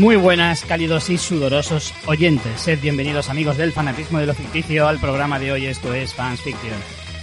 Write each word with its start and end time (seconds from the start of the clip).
Muy 0.00 0.16
buenas, 0.16 0.64
cálidos 0.64 1.10
y 1.10 1.18
sudorosos 1.18 1.92
oyentes. 2.06 2.58
Sed 2.58 2.80
bienvenidos, 2.80 3.28
amigos 3.28 3.58
del 3.58 3.70
fanatismo 3.70 4.18
de 4.18 4.24
lo 4.24 4.32
ficticio, 4.32 4.88
al 4.88 4.98
programa 4.98 5.38
de 5.38 5.52
hoy. 5.52 5.66
Esto 5.66 5.92
es 5.92 6.14
Fans 6.14 6.40
Fiction. 6.40 6.72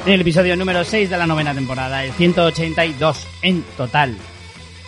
En 0.05 0.13
el 0.13 0.21
episodio 0.21 0.55
número 0.55 0.83
6 0.83 1.09
de 1.09 1.17
la 1.17 1.25
novena 1.25 1.55
temporada, 1.55 2.03
el 2.03 2.11
182 2.11 3.27
en 3.41 3.63
total. 3.77 4.15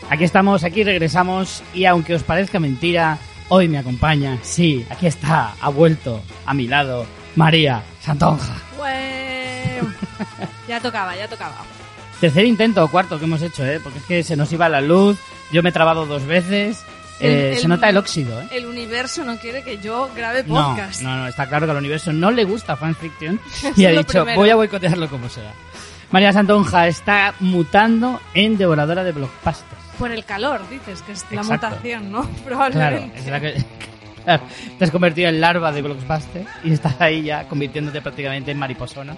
Aquí 0.08 0.24
estamos, 0.24 0.64
aquí 0.64 0.84
regresamos 0.84 1.64
y 1.74 1.86
aunque 1.86 2.14
os 2.14 2.22
parezca 2.22 2.60
mentira, 2.60 3.18
hoy 3.48 3.68
me 3.68 3.80
acompaña, 3.80 4.38
sí, 4.44 4.86
aquí 4.92 5.08
está, 5.08 5.56
ha 5.60 5.70
vuelto 5.70 6.22
a 6.46 6.54
mi 6.54 6.68
lado, 6.68 7.08
María 7.36 7.82
Santonja. 8.02 8.56
Bueno, 8.78 9.92
ya 10.68 10.80
tocaba, 10.80 11.16
ya 11.16 11.28
tocaba. 11.28 11.56
Tercer 12.22 12.46
intento 12.46 12.84
o 12.84 12.88
cuarto 12.88 13.18
que 13.18 13.26
hemos 13.26 13.42
hecho, 13.42 13.66
¿eh? 13.66 13.80
Porque 13.84 13.98
es 13.98 14.06
que 14.06 14.24
se 14.24 14.36
nos 14.36 14.54
iba 14.54 14.70
la 14.70 14.80
luz, 14.80 15.18
yo 15.52 15.64
me 15.64 15.70
he 15.70 15.74
trabado 15.74 16.06
dos 16.06 16.28
veces, 16.28 16.86
El- 17.20 17.32
eh, 17.32 17.52
el- 17.54 17.58
se 17.60 17.68
nota 17.68 17.90
el 17.90 17.98
óxido, 17.98 18.42
¿eh? 18.42 18.48
El 18.52 18.66
universo 18.66 19.24
no 19.24 19.38
quiere 19.38 19.64
que 19.64 19.78
yo 19.80 20.10
grabe 20.16 20.44
No, 20.48 20.56
podcast. 20.70 21.02
no, 21.02 21.16
no, 21.18 21.28
está 21.28 21.48
claro 21.48 21.66
que 21.66 21.72
al 21.72 21.78
universo 21.78 22.14
no 22.14 22.32
le 22.32 22.44
gusta 22.46 22.76
fanfiction 22.76 23.40
y 23.76 23.86
ha 23.86 23.92
dicho, 23.92 24.20
primero. 24.24 24.40
voy 24.40 24.50
a 24.50 24.56
boicotearlo 24.56 25.10
como 25.10 25.28
sea. 25.30 25.54
María 26.12 26.34
Santonja 26.34 26.88
está 26.88 27.36
mutando 27.40 28.20
en 28.34 28.58
devoradora 28.58 29.04
de 29.04 29.12
blockbusters. 29.12 29.66
Por 30.00 30.12
el 30.12 30.24
calor, 30.26 30.62
dices, 30.70 31.02
que 31.04 31.12
es 31.12 31.26
la 31.32 31.42
Exacto. 31.42 31.68
mutación, 31.70 32.12
¿no? 32.12 32.22
Claro, 32.46 32.46
Probablemente. 32.46 33.20
es 33.20 33.28
la 33.28 33.40
que... 33.40 33.64
claro, 34.24 34.44
te 34.78 34.86
has 34.86 34.92
convertido 34.92 35.30
en 35.30 35.40
larva 35.42 35.72
de 35.72 35.82
blockbuster 35.84 36.46
y 36.64 36.72
estás 36.74 37.00
ahí 37.00 37.24
ya 37.24 37.48
convirtiéndote 37.48 38.02
prácticamente 38.02 38.50
en 38.52 38.58
mariposona 38.58 39.16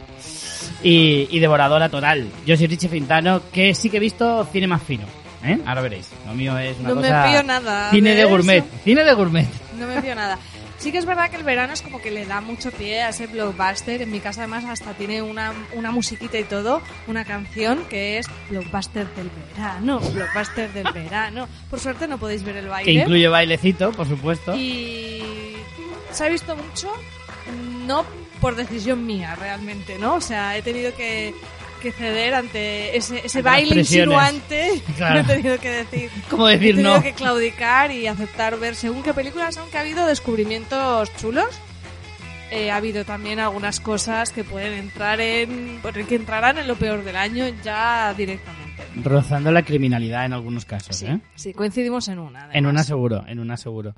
y, 0.83 1.27
y 1.29 1.39
devoradora 1.39 1.87
total. 1.87 2.27
Yo 2.45 2.57
soy 2.57 2.67
Richie 2.67 2.89
Fintano, 2.89 3.41
que 3.53 3.73
sí 3.73 3.89
que 3.89 3.97
he 3.97 3.99
visto 4.01 4.45
cine 4.51 4.67
más 4.67 4.81
fino. 4.83 5.05
¿Eh? 5.43 5.59
Ahora 5.65 5.81
veréis. 5.81 6.09
Lo 6.25 6.33
mío 6.33 6.57
es 6.57 6.77
una 6.79 6.89
No 6.89 6.95
me 6.95 7.07
fío 7.07 7.43
nada 7.43 7.91
Cine 7.91 8.15
de 8.15 8.25
gourmet. 8.25 8.63
Cine 8.83 9.03
de 9.03 9.13
gourmet. 9.13 9.47
No 9.77 9.87
me 9.87 10.01
fío 10.01 10.15
nada. 10.15 10.37
Sí 10.77 10.91
que 10.91 10.97
es 10.97 11.05
verdad 11.05 11.29
que 11.29 11.35
el 11.37 11.43
verano 11.43 11.73
es 11.73 11.83
como 11.83 12.01
que 12.01 12.09
le 12.09 12.25
da 12.25 12.41
mucho 12.41 12.71
pie 12.71 13.03
a 13.03 13.09
ese 13.09 13.27
blockbuster. 13.27 14.01
En 14.01 14.09
mi 14.09 14.19
casa 14.19 14.41
además 14.41 14.65
hasta 14.65 14.93
tiene 14.93 15.21
una, 15.21 15.53
una 15.73 15.91
musiquita 15.91 16.39
y 16.39 16.43
todo, 16.43 16.81
una 17.05 17.23
canción 17.23 17.85
que 17.87 18.17
es 18.17 18.25
blockbuster 18.49 19.07
del 19.15 19.29
verano, 19.55 19.99
blockbuster 19.99 20.73
del 20.73 20.91
verano. 20.93 21.47
Por 21.69 21.79
suerte 21.79 22.07
no 22.07 22.17
podéis 22.17 22.43
ver 22.43 22.57
el 22.57 22.63
Que 22.63 22.69
baile. 22.71 22.91
incluye 22.93 23.27
bailecito, 23.27 23.91
por 23.91 24.07
supuesto. 24.07 24.55
Y 24.55 25.21
se 26.11 26.25
ha 26.25 26.29
visto 26.29 26.55
mucho, 26.55 26.91
no 27.85 28.03
por 28.39 28.55
decisión 28.55 29.05
mía 29.05 29.35
realmente, 29.35 29.99
¿no? 29.99 30.15
O 30.15 30.21
sea, 30.21 30.57
he 30.57 30.63
tenido 30.63 30.95
que, 30.95 31.35
que 31.81 31.91
ceder 31.91 32.33
ante 32.35 32.95
ese, 32.95 33.25
ese 33.25 33.41
baile 33.41 33.79
insinuante. 33.79 34.81
Claro. 34.95 35.19
He 35.19 35.23
tenido 35.23 35.59
que 35.59 35.69
decir. 35.69 36.09
¿Cómo 36.29 36.47
He 36.47 36.53
decir 36.57 36.75
tenido 36.75 36.95
no? 36.95 37.03
que 37.03 37.13
claudicar 37.13 37.91
y 37.91 38.07
aceptar 38.07 38.57
ver 38.59 38.75
según 38.75 39.03
qué 39.03 39.13
películas, 39.13 39.57
aunque 39.57 39.77
ha 39.77 39.81
habido 39.81 40.05
descubrimientos 40.05 41.13
chulos. 41.17 41.47
Eh, 42.51 42.69
ha 42.69 42.75
habido 42.75 43.05
también 43.05 43.39
algunas 43.39 43.79
cosas 43.79 44.31
que 44.31 44.43
pueden 44.43 44.73
entrar 44.73 45.21
en. 45.21 45.81
bueno, 45.81 46.05
que 46.07 46.15
entrarán 46.15 46.57
en 46.57 46.67
lo 46.67 46.75
peor 46.75 47.03
del 47.03 47.15
año 47.15 47.45
ya 47.63 48.13
directamente. 48.15 48.83
Rozando 49.03 49.51
la 49.51 49.63
criminalidad 49.63 50.25
en 50.25 50.33
algunos 50.33 50.65
casos, 50.65 50.97
Sí, 50.97 51.05
¿eh? 51.05 51.19
sí, 51.35 51.53
coincidimos 51.53 52.07
en 52.09 52.19
una. 52.19 52.49
En 52.51 52.65
una 52.65 52.81
además. 52.81 52.87
seguro, 52.87 53.23
en 53.27 53.39
una 53.39 53.55
seguro. 53.55 53.95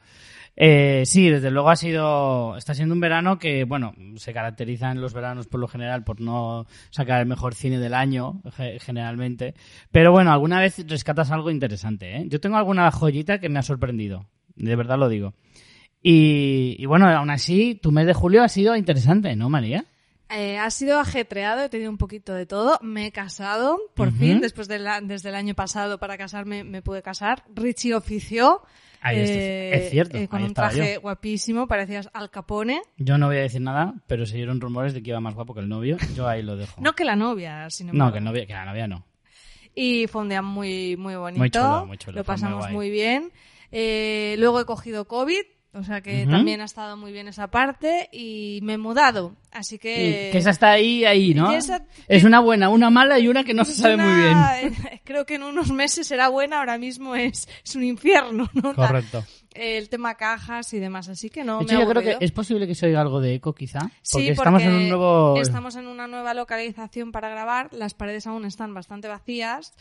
Eh, 0.56 1.02
sí, 1.08 1.30
desde 1.30 1.50
luego 1.50 1.70
ha 1.72 1.76
sido, 1.76 2.56
está 2.58 2.76
siendo 2.76 2.94
un 2.94 3.00
verano 3.02 3.40
que, 3.40 3.64
bueno, 3.64 3.94
se 4.18 4.34
caracteriza 4.34 4.92
en 4.92 5.02
los 5.02 5.14
veranos 5.14 5.48
por 5.48 5.60
lo 5.60 5.68
general 5.68 6.04
por 6.04 6.22
no 6.22 6.68
sacar 6.92 7.22
el 7.22 7.28
mejor 7.28 7.56
cine 7.56 7.80
del 7.80 7.94
año, 7.96 8.42
ge- 8.56 8.78
generalmente. 8.80 9.56
Pero 9.92 10.12
bueno, 10.12 10.32
alguna 10.32 10.60
vez 10.60 10.86
rescatas 10.88 11.32
algo 11.32 11.50
interesante, 11.50 12.18
¿eh? 12.18 12.26
Yo 12.28 12.40
tengo 12.40 12.58
alguna 12.58 12.92
joyita 12.92 13.40
que 13.40 13.50
me 13.50 13.58
ha 13.60 13.64
sorprendido, 13.64 14.28
de 14.56 14.76
verdad 14.76 15.00
lo 15.00 15.10
digo. 15.10 15.34
Y, 16.02 16.76
y 16.78 16.86
bueno, 16.86 17.08
aún 17.10 17.30
así, 17.30 17.80
tu 17.82 17.92
mes 17.92 18.06
de 18.06 18.14
julio 18.14 18.44
ha 18.44 18.50
sido 18.50 18.76
interesante, 18.76 19.36
¿no, 19.36 19.50
María? 19.50 19.86
Eh, 20.30 20.58
ha 20.58 20.70
sido 20.70 21.00
ajetreado, 21.00 21.64
he 21.64 21.70
tenido 21.70 21.90
un 21.92 21.98
poquito 21.98 22.34
de 22.34 22.46
todo. 22.46 22.78
Me 22.82 23.08
he 23.08 23.12
casado, 23.12 23.78
por 23.96 24.10
Ujú. 24.10 24.18
fin, 24.18 24.42
después 24.42 24.68
de 24.68 24.80
la- 24.80 25.00
desde 25.02 25.30
el 25.30 25.36
año 25.36 25.54
pasado 25.54 26.00
para 26.00 26.18
casarme 26.18 26.64
me 26.64 26.82
pude 26.82 27.02
casar. 27.02 27.44
Richie 27.56 27.94
ofició. 27.96 28.62
Ahí 29.06 29.18
eh, 29.20 29.76
es 29.76 29.92
cierto, 29.92 30.18
eh, 30.18 30.28
con 30.30 30.40
ahí 30.40 30.46
un 30.48 30.54
traje 30.54 30.94
yo. 30.96 31.02
guapísimo, 31.02 31.68
parecías 31.68 32.10
Al 32.14 32.30
Capone. 32.30 32.82
Yo 32.98 33.18
no 33.18 33.28
voy 33.28 33.36
a 33.38 33.42
decir 33.42 33.60
nada, 33.60 33.96
pero 34.08 34.26
se 34.26 34.38
dieron 34.38 34.62
rumores 34.62 34.94
de 34.94 35.04
que 35.04 35.10
iba 35.10 35.20
más 35.20 35.36
guapo 35.36 35.54
que 35.54 35.60
el 35.60 35.68
novio. 35.68 35.98
Yo 36.16 36.28
ahí 36.28 36.42
lo 36.42 36.56
dejo. 36.56 36.80
No 36.82 36.94
que 36.94 37.04
la 37.04 37.16
novia, 37.18 37.70
sino 37.70 37.92
No, 37.92 38.12
que, 38.14 38.20
el 38.20 38.24
novio, 38.24 38.48
que 38.48 38.54
la 38.54 38.66
novia 38.66 38.88
no. 38.88 39.06
Y 39.76 40.08
fue 40.08 40.22
un 40.22 40.30
día 40.30 40.42
muy, 40.42 40.96
muy 40.98 41.16
bonito. 41.16 41.40
Muy 41.40 41.50
chulo, 41.50 41.86
muy 41.86 41.98
chulo, 41.98 42.16
Lo 42.16 42.20
muy 42.22 42.26
pasamos 42.26 42.60
guay. 42.60 42.74
muy 42.74 42.90
bien. 42.90 43.32
Eh, 43.72 44.36
luego 44.38 44.62
he 44.62 44.66
cogido 44.66 45.06
COVID, 45.08 45.42
o 45.74 45.84
sea 45.84 46.02
que 46.02 46.26
también 46.28 46.62
ha 46.62 46.66
estado 46.66 46.96
muy 46.98 47.12
bien 47.12 47.28
esa 47.28 47.48
parte. 47.48 48.10
Y 48.12 48.60
me 48.64 48.74
he 48.74 48.78
mudado, 48.78 49.36
así 49.52 49.80
que... 49.80 50.28
Y 50.30 50.32
que 50.32 50.38
esa 50.38 50.52
está 50.52 50.72
ahí, 50.72 51.04
ahí, 51.06 51.34
¿no? 51.34 51.52
esa- 51.52 51.86
Es 52.08 52.24
una 52.24 52.40
buena, 52.40 52.70
una 52.70 52.90
mala 52.90 53.18
y 53.20 53.28
una 53.28 53.44
que 53.44 53.54
no 53.54 53.66
se 53.66 53.74
sabe 53.74 53.98
muy 53.98 54.14
bien. 54.14 54.38
Creo 55.04 55.26
que 55.26 55.36
en 55.36 55.44
unos 55.44 55.72
meses 55.72 56.06
será 56.08 56.30
buena, 56.30 56.60
ahora 56.60 56.78
mismo 56.78 57.16
es, 57.16 57.48
es 57.66 57.76
un 57.76 57.84
infierno, 57.84 58.50
¿no? 58.54 58.74
Correcto. 58.76 59.26
El 59.56 59.88
tema 59.90 60.16
cajas 60.16 60.74
y 60.74 60.80
demás, 60.80 61.10
así 61.10 61.30
que 61.30 61.44
no 61.44 61.60
De 61.60 61.66
me 61.66 61.72
hecho, 61.74 61.78
ha 61.78 61.84
yo 61.86 61.90
creo 61.90 62.02
que 62.20 62.26
es 62.26 62.32
posible 62.32 62.66
que 62.66 62.74
se 62.76 62.88
oiga 62.88 63.02
algo 63.02 63.20
de 63.22 63.36
eco, 63.36 63.54
quizá. 63.54 63.80
Porque 63.82 63.98
Sí, 64.02 64.28
estamos 64.30 64.62
en 64.64 64.70
porque 64.70 64.84
un 64.84 64.90
nuevo... 64.90 65.42
estamos 65.42 65.76
en 65.76 65.86
una 65.88 66.08
nueva 66.08 66.34
localización 66.34 67.12
para 67.12 67.30
grabar, 67.30 67.70
las 67.72 67.94
paredes 67.94 68.26
aún 68.26 68.46
están 68.46 68.74
bastante 68.74 69.08
vacías 69.08 69.74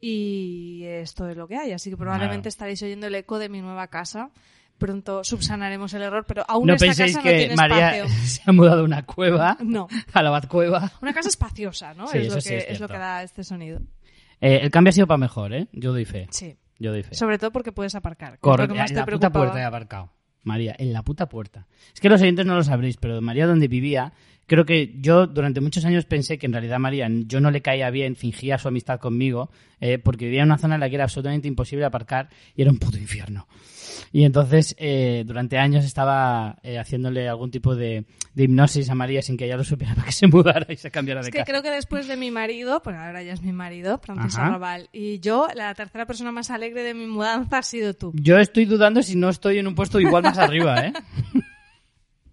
y 0.00 0.84
esto 0.84 1.28
es 1.28 1.36
lo 1.36 1.48
que 1.48 1.56
hay, 1.56 1.72
así 1.72 1.90
que 1.90 1.96
probablemente 1.96 2.42
Claro. 2.42 2.48
estaréis 2.48 2.82
oyendo 2.82 3.06
el 3.08 3.14
eco 3.16 3.38
de 3.38 3.48
mi 3.48 3.60
nueva 3.60 3.88
casa. 3.88 4.30
Pronto 4.78 5.24
subsanaremos 5.24 5.92
el 5.94 6.02
error, 6.02 6.24
pero 6.26 6.44
aún 6.48 6.66
No 6.66 6.74
esta 6.74 6.86
penséis 6.86 7.16
casa 7.16 7.18
no 7.18 7.30
que 7.30 7.38
tiene 7.38 7.56
María 7.56 7.96
espacio. 7.98 8.22
se 8.26 8.42
ha 8.46 8.52
mudado 8.52 8.80
a 8.82 8.84
una 8.84 9.04
cueva, 9.04 9.56
No, 9.60 9.88
a 10.12 10.22
la 10.22 10.30
Batcueva. 10.30 10.92
una 11.02 11.12
casa 11.12 11.28
espaciosa, 11.28 11.94
¿no? 11.94 12.06
Sí, 12.06 12.18
es, 12.18 12.34
lo 12.34 12.40
sí 12.40 12.50
que, 12.50 12.56
es 12.58 12.66
es 12.68 12.80
lo 12.80 12.88
que 12.88 12.98
da 12.98 13.22
este 13.22 13.42
sonido. 13.44 13.80
Eh, 14.40 14.60
el 14.62 14.70
cambio 14.70 14.90
ha 14.90 14.92
sido 14.92 15.06
para 15.06 15.18
mejor, 15.18 15.52
¿eh? 15.52 15.68
Yo 15.72 15.92
doy 15.92 16.04
fe. 16.04 16.28
Sí. 16.30 16.56
Yo 16.78 16.92
doy 16.92 17.02
fe. 17.02 17.14
Sobre 17.14 17.38
todo 17.38 17.50
porque 17.50 17.72
puedes 17.72 17.94
aparcar. 17.94 18.38
Correcto. 18.38 18.74
En 18.74 18.86
te 18.86 18.94
la 18.94 19.04
puta 19.04 19.30
puerta 19.30 19.60
he 19.60 19.64
aparcado. 19.64 20.12
María, 20.44 20.74
en 20.78 20.92
la 20.92 21.02
puta 21.02 21.28
puerta. 21.28 21.66
Es 21.92 22.00
que 22.00 22.08
los 22.08 22.20
oyentes 22.22 22.46
no 22.46 22.54
lo 22.54 22.62
sabréis, 22.62 22.96
pero 22.96 23.20
María 23.20 23.46
donde 23.46 23.68
vivía, 23.68 24.12
creo 24.48 24.64
que 24.64 24.94
yo 24.98 25.28
durante 25.28 25.60
muchos 25.60 25.84
años 25.84 26.04
pensé 26.06 26.38
que 26.38 26.46
en 26.46 26.52
realidad 26.52 26.80
María 26.80 27.06
yo 27.26 27.40
no 27.40 27.52
le 27.52 27.60
caía 27.62 27.90
bien, 27.90 28.16
fingía 28.16 28.58
su 28.58 28.66
amistad 28.66 28.98
conmigo, 28.98 29.50
eh, 29.80 29.98
porque 29.98 30.24
vivía 30.24 30.40
en 30.42 30.48
una 30.48 30.58
zona 30.58 30.74
en 30.74 30.80
la 30.80 30.88
que 30.88 30.96
era 30.96 31.04
absolutamente 31.04 31.46
imposible 31.46 31.84
aparcar 31.84 32.28
y 32.56 32.62
era 32.62 32.70
un 32.72 32.78
puto 32.78 32.98
infierno. 32.98 33.46
Y 34.12 34.24
entonces 34.24 34.74
eh, 34.78 35.22
durante 35.26 35.58
años 35.58 35.84
estaba 35.84 36.58
eh, 36.62 36.78
haciéndole 36.78 37.28
algún 37.28 37.50
tipo 37.50 37.76
de, 37.76 38.04
de 38.34 38.44
hipnosis 38.44 38.88
a 38.90 38.94
María 38.94 39.20
sin 39.22 39.36
que 39.36 39.44
ella 39.44 39.56
lo 39.56 39.64
supiera 39.64 39.94
para 39.94 40.06
que 40.06 40.12
se 40.12 40.26
mudara 40.26 40.66
y 40.72 40.76
se 40.76 40.90
cambiara 40.90 41.20
de 41.20 41.28
Es 41.28 41.32
que 41.32 41.38
casa. 41.38 41.50
creo 41.50 41.62
que 41.62 41.70
después 41.70 42.08
de 42.08 42.16
mi 42.16 42.30
marido, 42.30 42.80
pues 42.82 42.96
ahora 42.96 43.22
ya 43.22 43.34
es 43.34 43.42
mi 43.42 43.52
marido, 43.52 43.98
Francisco. 43.98 44.40
Arrabal, 44.40 44.88
y 44.92 45.20
yo, 45.20 45.48
la 45.54 45.74
tercera 45.74 46.06
persona 46.06 46.32
más 46.32 46.50
alegre 46.50 46.82
de 46.82 46.94
mi 46.94 47.06
mudanza 47.06 47.58
ha 47.58 47.62
sido 47.62 47.94
tú. 47.94 48.12
Yo 48.14 48.38
estoy 48.38 48.64
dudando 48.64 49.02
si 49.02 49.14
no 49.16 49.28
estoy 49.28 49.58
en 49.58 49.66
un 49.66 49.74
puesto 49.74 50.00
igual 50.00 50.22
más 50.22 50.38
arriba, 50.38 50.86
¿eh? 50.86 50.92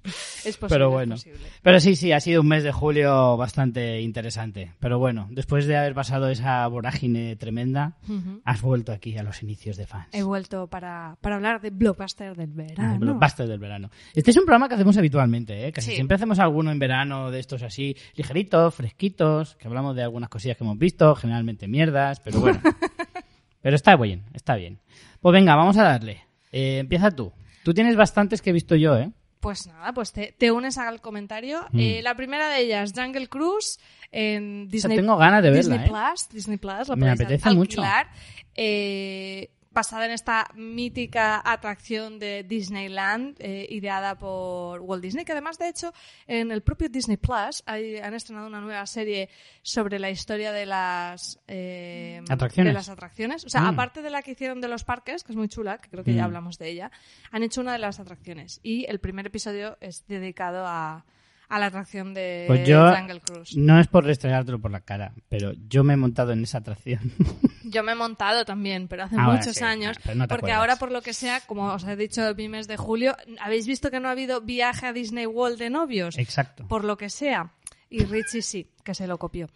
Es 0.45 0.57
posible, 0.57 0.67
Pero 0.75 0.87
es 0.87 0.91
bueno. 0.93 1.15
posible. 1.15 1.39
Pero 1.63 1.79
sí, 1.79 1.95
sí, 1.95 2.11
ha 2.11 2.19
sido 2.19 2.41
un 2.41 2.47
mes 2.47 2.63
de 2.63 2.71
julio 2.71 3.35
bastante 3.35 3.99
interesante. 4.01 4.71
Pero 4.79 4.99
bueno, 4.99 5.27
después 5.31 5.65
de 5.65 5.75
haber 5.75 5.95
pasado 5.95 6.29
esa 6.29 6.67
vorágine 6.67 7.35
tremenda, 7.35 7.97
has 8.43 8.61
vuelto 8.61 8.91
aquí 8.91 9.17
a 9.17 9.23
los 9.23 9.41
inicios 9.41 9.75
de 9.77 9.87
fans. 9.87 10.07
He 10.11 10.21
vuelto 10.23 10.67
para, 10.67 11.17
para 11.21 11.35
hablar 11.37 11.61
de 11.61 11.71
Blockbuster 11.71 12.35
del 12.35 12.51
verano. 12.51 12.93
El 12.93 12.99
blockbuster 12.99 13.47
del 13.47 13.59
verano. 13.59 13.89
Este 14.13 14.31
es 14.31 14.37
un 14.37 14.45
programa 14.45 14.69
que 14.69 14.75
hacemos 14.75 14.95
habitualmente, 14.97 15.67
¿eh? 15.67 15.71
Casi 15.71 15.89
Sí. 15.89 15.95
siempre 15.95 16.15
hacemos 16.15 16.37
alguno 16.39 16.71
en 16.71 16.79
verano 16.79 17.31
de 17.31 17.39
estos 17.39 17.63
así, 17.63 17.95
ligeritos, 18.15 18.73
fresquitos, 18.75 19.55
que 19.55 19.67
hablamos 19.67 19.95
de 19.95 20.03
algunas 20.03 20.29
cosillas 20.29 20.57
que 20.57 20.63
hemos 20.63 20.77
visto, 20.77 21.15
generalmente 21.15 21.67
mierdas, 21.67 22.19
pero 22.19 22.39
bueno. 22.39 22.59
pero 23.61 23.75
está 23.75 23.95
bien, 23.95 24.23
está 24.33 24.55
bien. 24.55 24.79
Pues 25.21 25.33
venga, 25.33 25.55
vamos 25.55 25.77
a 25.77 25.83
darle. 25.83 26.21
Eh, 26.51 26.77
empieza 26.79 27.09
tú. 27.11 27.31
Tú 27.63 27.73
tienes 27.73 27.95
bastantes 27.95 28.41
que 28.41 28.51
he 28.51 28.53
visto 28.53 28.75
yo, 28.75 28.95
¿eh? 28.97 29.11
Pues 29.45 29.67
nada, 29.67 29.93
pues 29.93 30.11
te, 30.11 30.33
te 30.35 30.51
unes 30.51 30.75
al 30.79 31.01
comentario. 31.01 31.67
Mm. 31.71 31.79
Eh, 31.79 32.01
la 32.01 32.15
primera 32.15 32.49
de 32.49 32.61
ellas, 32.61 32.93
Jungle 32.95 33.27
Cruise, 33.27 33.79
en 34.11 34.63
O 34.65 34.71
sea, 34.71 34.71
Disney, 34.71 34.97
tengo 34.97 35.17
ganas 35.17 35.43
de 35.43 35.51
verla, 35.51 35.75
Disney 35.75 35.87
¿eh? 35.87 35.91
Plus. 35.91 36.29
Disney 36.29 36.57
Plus, 36.57 36.87
la 36.87 36.95
Me 36.95 37.11
apetece 37.11 37.47
alquilar. 37.47 38.07
Eh, 38.55 39.51
basada 39.75 40.05
en 40.05 40.11
esta 40.11 40.47
mítica 40.55 41.39
atracción 41.45 42.17
de 42.17 42.43
Disneyland, 42.43 43.35
eh, 43.39 43.67
ideada 43.69 44.17
por 44.17 44.79
Walt 44.81 45.03
Disney, 45.03 45.25
que 45.25 45.33
además, 45.33 45.59
de 45.59 45.67
hecho, 45.69 45.93
en 46.25 46.49
el 46.51 46.61
propio 46.63 46.89
Disney 46.89 47.17
Plus 47.17 47.61
hay- 47.67 47.97
han 47.97 48.15
estrenado 48.15 48.47
una 48.47 48.61
nueva 48.61 48.85
serie 48.87 49.29
sobre 49.61 49.99
la 49.99 50.09
historia 50.09 50.51
de 50.51 50.65
las 50.65 51.39
eh, 51.47 52.21
Atracciones. 52.29 52.71
de 52.71 52.73
las 52.73 52.89
atracciones. 52.89 53.45
O 53.45 53.49
sea, 53.49 53.61
Mm. 53.61 53.67
aparte 53.67 54.01
de 54.01 54.09
la 54.09 54.23
que 54.23 54.31
hicieron 54.31 54.61
de 54.61 54.67
los 54.69 54.83
parques, 54.83 55.23
que 55.23 55.33
es 55.33 55.35
muy 55.37 55.49
chula, 55.49 55.77
que 55.77 55.89
creo 55.89 56.03
que 56.03 56.13
ya 56.15 56.23
Mm. 56.23 56.25
hablamos 56.25 56.57
de 56.57 56.69
ella, 56.69 56.89
han 57.31 57.43
hecho 57.43 57.61
una 57.61 57.73
de 57.73 57.79
las 57.79 57.99
atracciones. 57.99 58.61
Y 58.63 58.85
el 58.89 58.99
primer 58.99 59.27
episodio 59.27 59.77
es 59.81 60.07
dedicado 60.07 60.65
a, 60.65 61.05
a 61.49 61.59
la 61.59 61.67
atracción 61.67 62.13
de 62.13 62.45
Pues 62.47 62.67
yo, 62.67 62.93
Jungle 62.95 63.21
Cruise. 63.21 63.55
no 63.57 63.79
es 63.79 63.87
por 63.87 64.03
restregártelo 64.05 64.59
por 64.59 64.71
la 64.71 64.81
cara, 64.81 65.13
pero 65.29 65.53
yo 65.67 65.83
me 65.83 65.93
he 65.93 65.97
montado 65.97 66.31
en 66.33 66.43
esa 66.43 66.59
atracción. 66.59 66.99
Yo 67.67 67.81
me 67.81 67.93
he 67.93 67.95
montado 67.95 68.45
también, 68.45 68.87
pero 68.87 69.03
hace 69.05 69.15
Ah, 69.17 69.31
muchos 69.31 69.55
sí, 69.57 69.63
años. 69.63 69.97
ah, 70.05 70.13
no 70.13 70.25
te 70.27 70.35
porque 70.35 70.51
acuerdas. 70.51 70.57
ahora, 70.59 70.75
por 70.75 70.91
lo 70.91 71.01
que 71.01 71.13
sea, 71.13 71.41
como 71.41 71.65
os 71.73 71.83
he 71.83 71.95
dicho 71.95 72.25
el 72.27 72.49
mes 72.49 72.67
de 72.67 72.77
julio, 72.77 73.17
¿habéis 73.41 73.65
visto 73.65 73.89
que 73.89 73.99
no 73.99 74.07
ha 74.07 74.11
habido 74.11 74.41
viaje 74.41 74.85
a 74.85 74.93
Disney 74.93 75.25
World 75.25 75.57
de 75.57 75.71
novios? 75.71 76.15
Exacto. 76.19 76.67
Por 76.67 76.83
lo 76.85 76.95
que 76.95 77.09
sea. 77.09 77.53
Y 77.89 78.03
Richie 78.05 78.43
sí, 78.43 78.69
que 78.83 78.93
se 78.93 79.07
lo 79.07 79.17
copió. 79.17 79.49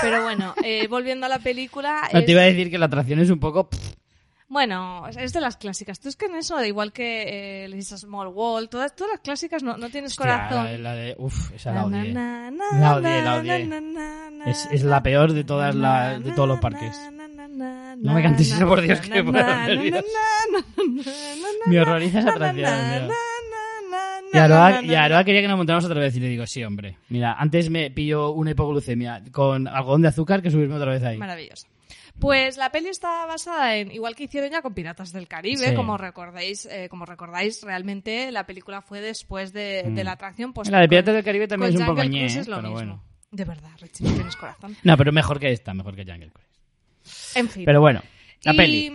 Pero 0.00 0.22
bueno, 0.22 0.54
eh, 0.62 0.86
volviendo 0.86 1.26
a 1.26 1.28
la 1.28 1.40
película. 1.40 2.02
No, 2.12 2.20
es- 2.20 2.26
te 2.26 2.32
iba 2.32 2.42
a 2.42 2.44
decir 2.44 2.70
que 2.70 2.78
la 2.78 2.86
atracción 2.86 3.18
es 3.18 3.28
un 3.30 3.40
poco... 3.40 3.68
pff, 3.68 3.94
Bueno, 4.50 5.06
es 5.08 5.32
de 5.34 5.40
las 5.42 5.58
clásicas. 5.58 6.00
Tú 6.00 6.08
es 6.08 6.16
que 6.16 6.24
en 6.26 6.36
eso, 6.36 6.64
igual 6.64 6.90
que 6.92 7.64
eh, 7.64 7.68
Lisa 7.68 7.98
Small 7.98 8.28
World, 8.28 8.70
todas, 8.70 8.96
todas 8.96 9.12
las 9.14 9.20
clásicas 9.20 9.62
no, 9.62 9.76
no 9.76 9.90
tienes 9.90 10.12
hostia, 10.12 10.48
corazón. 10.48 10.64
la, 10.64 10.78
la 10.78 10.94
de... 10.94 11.14
Uf, 11.18 11.52
esa 11.52 11.72
la 11.72 11.84
odié. 11.84 12.12
La 12.14 12.96
odié, 12.96 13.22
la 13.22 13.36
odié. 13.36 13.70
Es- 14.46 14.68
es 14.72 14.82
la 14.84 15.02
peor 15.02 15.32
de 15.34 15.44
todas 15.44 15.74
la- 15.74 16.18
de 16.18 16.32
todos 16.32 16.48
los 16.48 16.60
parques. 16.60 16.98
No 17.98 18.14
me 18.14 18.22
cantes 18.22 18.50
eso, 18.52 18.66
por 18.66 18.80
Dios, 18.80 19.00
que 19.00 19.22
pongo 19.22 19.32
nervioso. 19.42 20.04
Me 21.66 21.80
horroriza 21.80 22.20
esa 22.20 22.30
atracción. 22.30 23.10
Y 24.32 24.36
Aroa, 24.38 24.82
y 24.82 24.94
Aroa 24.94 25.24
quería 25.24 25.40
que 25.42 25.48
nos 25.48 25.56
montáramos 25.56 25.84
otra 25.86 26.00
vez 26.00 26.14
y 26.16 26.20
le 26.20 26.28
digo, 26.28 26.46
sí, 26.46 26.62
hombre. 26.64 26.96
Mira, 27.08 27.34
antes 27.34 27.70
me 27.70 27.90
pillo 27.90 28.30
una 28.32 28.50
hipoglucemia 28.52 29.22
con 29.32 29.66
algodón 29.68 30.02
de 30.02 30.08
azúcar 30.08 30.42
que 30.42 30.50
subirme 30.50 30.74
otra 30.76 30.90
vez 30.92 31.02
ahí. 31.02 31.16
Maravilloso. 31.18 31.66
Pues 32.20 32.56
la 32.56 32.70
peli 32.72 32.88
está 32.88 33.26
basada 33.26 33.76
en, 33.76 33.92
igual 33.92 34.16
que 34.16 34.24
hicieron 34.24 34.50
ya 34.50 34.60
con 34.60 34.74
Piratas 34.74 35.12
del 35.12 35.28
Caribe, 35.28 35.68
Sí. 35.68 35.74
como 35.74 35.96
recordáis, 35.96 36.66
eh, 36.66 36.88
como 36.90 37.04
recordáis, 37.06 37.62
realmente 37.62 38.32
la 38.32 38.44
película 38.44 38.82
fue 38.82 39.00
después 39.00 39.52
de, 39.52 39.84
de 39.84 40.04
la 40.04 40.12
atracción. 40.12 40.52
Pues 40.52 40.68
La 40.70 40.80
de 40.80 40.88
Piratas 40.88 41.14
del 41.14 41.24
Caribe 41.24 41.46
también 41.46 41.74
es 41.74 41.80
un 41.80 41.86
poco 41.86 42.02
ñe, 42.04 42.22
¿eh? 42.22 42.26
es 42.26 42.48
lo 42.48 42.56
pero 42.56 42.68
mismo. 42.70 42.74
bueno. 42.74 43.04
De 43.30 43.44
verdad, 43.44 43.70
Richie, 43.80 44.06
tienes 44.06 44.36
corazón. 44.36 44.76
No, 44.82 44.96
pero 44.96 45.12
mejor 45.12 45.38
que 45.38 45.52
esta, 45.52 45.74
mejor 45.74 45.94
que 45.94 46.04
Jungle 46.04 46.30
Cruise. 46.30 47.36
En 47.36 47.48
fin. 47.48 47.64
Pero 47.64 47.80
bueno, 47.80 48.02
la 48.42 48.54
y, 48.54 48.56
peli. 48.56 48.90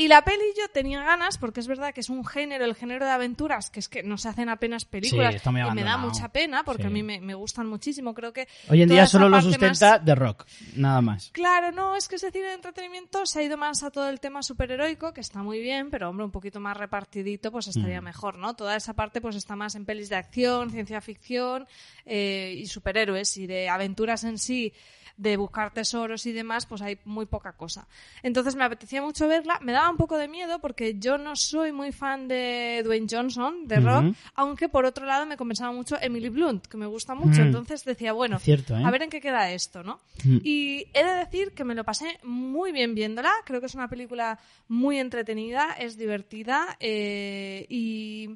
Y 0.00 0.08
la 0.08 0.22
peli 0.24 0.44
yo 0.56 0.66
tenía 0.72 1.02
ganas, 1.02 1.36
porque 1.36 1.60
es 1.60 1.66
verdad 1.66 1.92
que 1.92 2.00
es 2.00 2.08
un 2.08 2.24
género, 2.24 2.64
el 2.64 2.74
género 2.74 3.04
de 3.04 3.10
aventuras, 3.10 3.68
que 3.70 3.80
es 3.80 3.88
que 3.88 4.02
no 4.02 4.16
se 4.16 4.28
hacen 4.30 4.48
apenas 4.48 4.86
películas. 4.86 5.30
Sí, 5.32 5.36
está 5.36 5.50
muy 5.50 5.60
y 5.60 5.70
me 5.72 5.84
da 5.84 5.98
mucha 5.98 6.28
pena, 6.30 6.62
porque 6.64 6.84
Sí. 6.84 6.86
a 6.86 6.90
mí 6.90 7.02
me, 7.02 7.20
me 7.20 7.34
gustan 7.34 7.66
muchísimo. 7.66 8.14
Creo 8.14 8.32
que. 8.32 8.48
Hoy 8.70 8.80
en 8.80 8.88
día 8.88 9.06
solo 9.06 9.28
lo 9.28 9.40
sustenta 9.42 9.90
más- 9.98 10.04
The 10.06 10.14
Rock, 10.14 10.46
nada 10.76 11.02
más. 11.02 11.28
Claro, 11.32 11.70
no, 11.72 11.96
es 11.96 12.08
que 12.08 12.16
ese 12.16 12.30
cine 12.30 12.46
de 12.46 12.54
entretenimiento 12.54 13.26
se 13.26 13.40
ha 13.40 13.42
ido 13.42 13.58
más 13.58 13.82
a 13.82 13.90
todo 13.90 14.08
el 14.08 14.20
tema 14.20 14.42
superheroico, 14.42 15.12
que 15.12 15.20
está 15.20 15.42
muy 15.42 15.60
bien, 15.60 15.90
pero 15.90 16.08
hombre, 16.08 16.24
un 16.24 16.30
poquito 16.30 16.60
más 16.60 16.76
repartidito, 16.78 17.52
pues 17.52 17.66
estaría 17.68 18.00
Mm. 18.00 18.04
mejor, 18.04 18.38
¿no? 18.38 18.54
Toda 18.56 18.76
esa 18.76 18.94
parte 18.94 19.20
pues 19.20 19.36
está 19.36 19.54
más 19.54 19.74
en 19.74 19.84
pelis 19.84 20.08
de 20.08 20.16
acción, 20.16 20.70
ciencia 20.70 21.00
ficción 21.02 21.66
eh, 22.06 22.54
y 22.56 22.66
superhéroes 22.66 23.36
y 23.36 23.46
de 23.46 23.68
aventuras 23.68 24.24
en 24.24 24.38
sí, 24.38 24.72
de 25.20 25.36
buscar 25.36 25.70
tesoros 25.72 26.24
y 26.24 26.32
demás, 26.32 26.64
pues 26.64 26.80
hay 26.80 26.98
muy 27.04 27.26
poca 27.26 27.52
cosa. 27.52 27.86
Entonces 28.22 28.54
me 28.54 28.64
apetecía 28.64 29.02
mucho 29.02 29.28
verla, 29.28 29.58
me 29.60 29.72
daba 29.72 29.90
un 29.90 29.98
poco 29.98 30.16
de 30.16 30.28
miedo 30.28 30.58
porque 30.60 30.98
yo 30.98 31.18
no 31.18 31.36
soy 31.36 31.72
muy 31.72 31.92
fan 31.92 32.26
de 32.26 32.80
Dwayne 32.84 33.06
Johnson, 33.10 33.68
de 33.68 33.76
Rock, 33.80 34.16
aunque 34.34 34.68
por 34.70 34.86
otro 34.86 35.04
lado 35.04 35.26
me 35.26 35.36
compensaba 35.36 35.72
mucho 35.72 35.96
Emily 36.00 36.30
Blunt, 36.30 36.66
que 36.66 36.78
me 36.78 36.86
gusta 36.86 37.14
mucho, 37.14 37.40
Mm. 37.42 37.46
entonces 37.48 37.84
decía, 37.84 38.12
bueno, 38.14 38.38
Cierto, 38.38 38.76
¿eh? 38.78 38.82
a 38.84 38.90
ver 38.90 39.02
en 39.02 39.10
qué 39.10 39.20
queda 39.20 39.50
esto, 39.52 39.82
¿no? 39.82 40.00
Mm. 40.24 40.38
Y 40.42 40.86
he 40.94 41.04
de 41.04 41.14
decir 41.16 41.52
que 41.52 41.64
me 41.64 41.74
lo 41.74 41.84
pasé 41.84 42.18
muy 42.22 42.72
bien 42.72 42.94
viéndola. 42.94 43.30
Creo 43.44 43.60
que 43.60 43.66
es 43.66 43.74
una 43.74 43.88
película 43.88 44.38
muy 44.68 44.98
entretenida, 44.98 45.72
es 45.78 45.98
divertida 45.98 46.76
eh, 46.80 47.66
y 47.68 48.30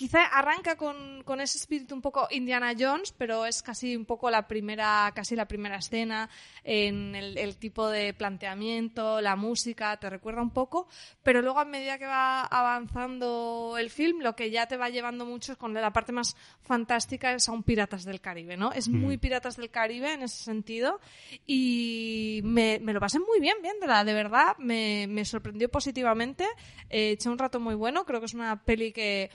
quizá 0.00 0.24
arranca 0.24 0.76
con, 0.76 1.22
con 1.24 1.42
ese 1.42 1.58
espíritu 1.58 1.94
un 1.94 2.00
poco 2.00 2.26
Indiana 2.30 2.72
Jones, 2.72 3.12
pero 3.12 3.44
es 3.44 3.62
casi 3.62 3.94
un 3.94 4.06
poco 4.06 4.30
la 4.30 4.48
primera, 4.48 5.12
casi 5.14 5.36
la 5.36 5.44
primera 5.44 5.76
escena 5.76 6.30
en 6.64 7.14
el, 7.14 7.36
el 7.36 7.58
tipo 7.58 7.86
de 7.86 8.14
planteamiento, 8.14 9.20
la 9.20 9.36
música, 9.36 9.94
te 9.98 10.08
recuerda 10.08 10.40
un 10.40 10.52
poco, 10.52 10.88
pero 11.22 11.42
luego 11.42 11.58
a 11.58 11.66
medida 11.66 11.98
que 11.98 12.06
va 12.06 12.46
avanzando 12.46 13.76
el 13.78 13.90
film, 13.90 14.22
lo 14.22 14.34
que 14.34 14.50
ya 14.50 14.66
te 14.66 14.78
va 14.78 14.88
llevando 14.88 15.26
mucho 15.26 15.52
es 15.52 15.58
con 15.58 15.74
la 15.74 15.92
parte 15.92 16.12
más 16.12 16.34
fantástica 16.62 17.34
es 17.34 17.46
a 17.50 17.52
un 17.52 17.62
Piratas 17.62 18.04
del 18.04 18.22
Caribe, 18.22 18.56
¿no? 18.56 18.72
Es 18.72 18.88
muy 18.88 19.18
Piratas 19.18 19.58
del 19.58 19.68
Caribe 19.68 20.14
en 20.14 20.22
ese 20.22 20.42
sentido. 20.42 20.98
Y 21.46 22.40
me, 22.42 22.78
me 22.80 22.94
lo 22.94 23.00
pasé 23.00 23.18
muy 23.18 23.38
bien 23.38 23.58
viéndola, 23.60 24.02
de 24.02 24.14
verdad, 24.14 24.56
me, 24.56 25.06
me 25.10 25.26
sorprendió 25.26 25.68
positivamente, 25.68 26.46
eh, 26.88 27.10
eché 27.10 27.28
un 27.28 27.36
rato 27.36 27.60
muy 27.60 27.74
bueno, 27.74 28.06
creo 28.06 28.20
que 28.20 28.26
es 28.26 28.34
una 28.34 28.64
peli 28.64 28.92
que 28.92 29.28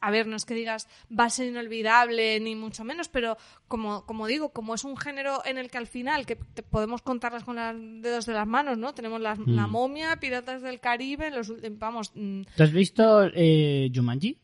a 0.00 0.10
ver, 0.10 0.26
no 0.26 0.36
es 0.36 0.44
que 0.44 0.54
digas 0.54 0.88
va 1.16 1.24
a 1.24 1.30
ser 1.30 1.46
inolvidable 1.48 2.38
ni 2.40 2.54
mucho 2.54 2.84
menos, 2.84 3.08
pero 3.08 3.36
como, 3.66 4.04
como 4.06 4.26
digo, 4.26 4.50
como 4.50 4.74
es 4.74 4.84
un 4.84 4.96
género 4.96 5.42
en 5.44 5.58
el 5.58 5.70
que 5.70 5.78
al 5.78 5.86
final, 5.86 6.24
que 6.26 6.36
te- 6.36 6.62
podemos 6.62 7.02
contarlas 7.02 7.44
con 7.44 7.56
los 7.56 8.02
dedos 8.02 8.26
de 8.26 8.32
las 8.34 8.46
manos, 8.46 8.78
¿no? 8.78 8.94
Tenemos 8.94 9.20
las- 9.20 9.38
la 9.40 9.66
momia, 9.66 10.16
Piratas 10.20 10.62
del 10.62 10.80
Caribe, 10.80 11.30
los 11.30 11.48
últimos, 11.48 11.78
vamos, 11.78 12.12
mm, 12.14 12.42
¿Tú 12.56 12.62
has 12.62 12.72
visto 12.72 13.24
eh, 13.34 13.90
Jumanji? 13.94 14.38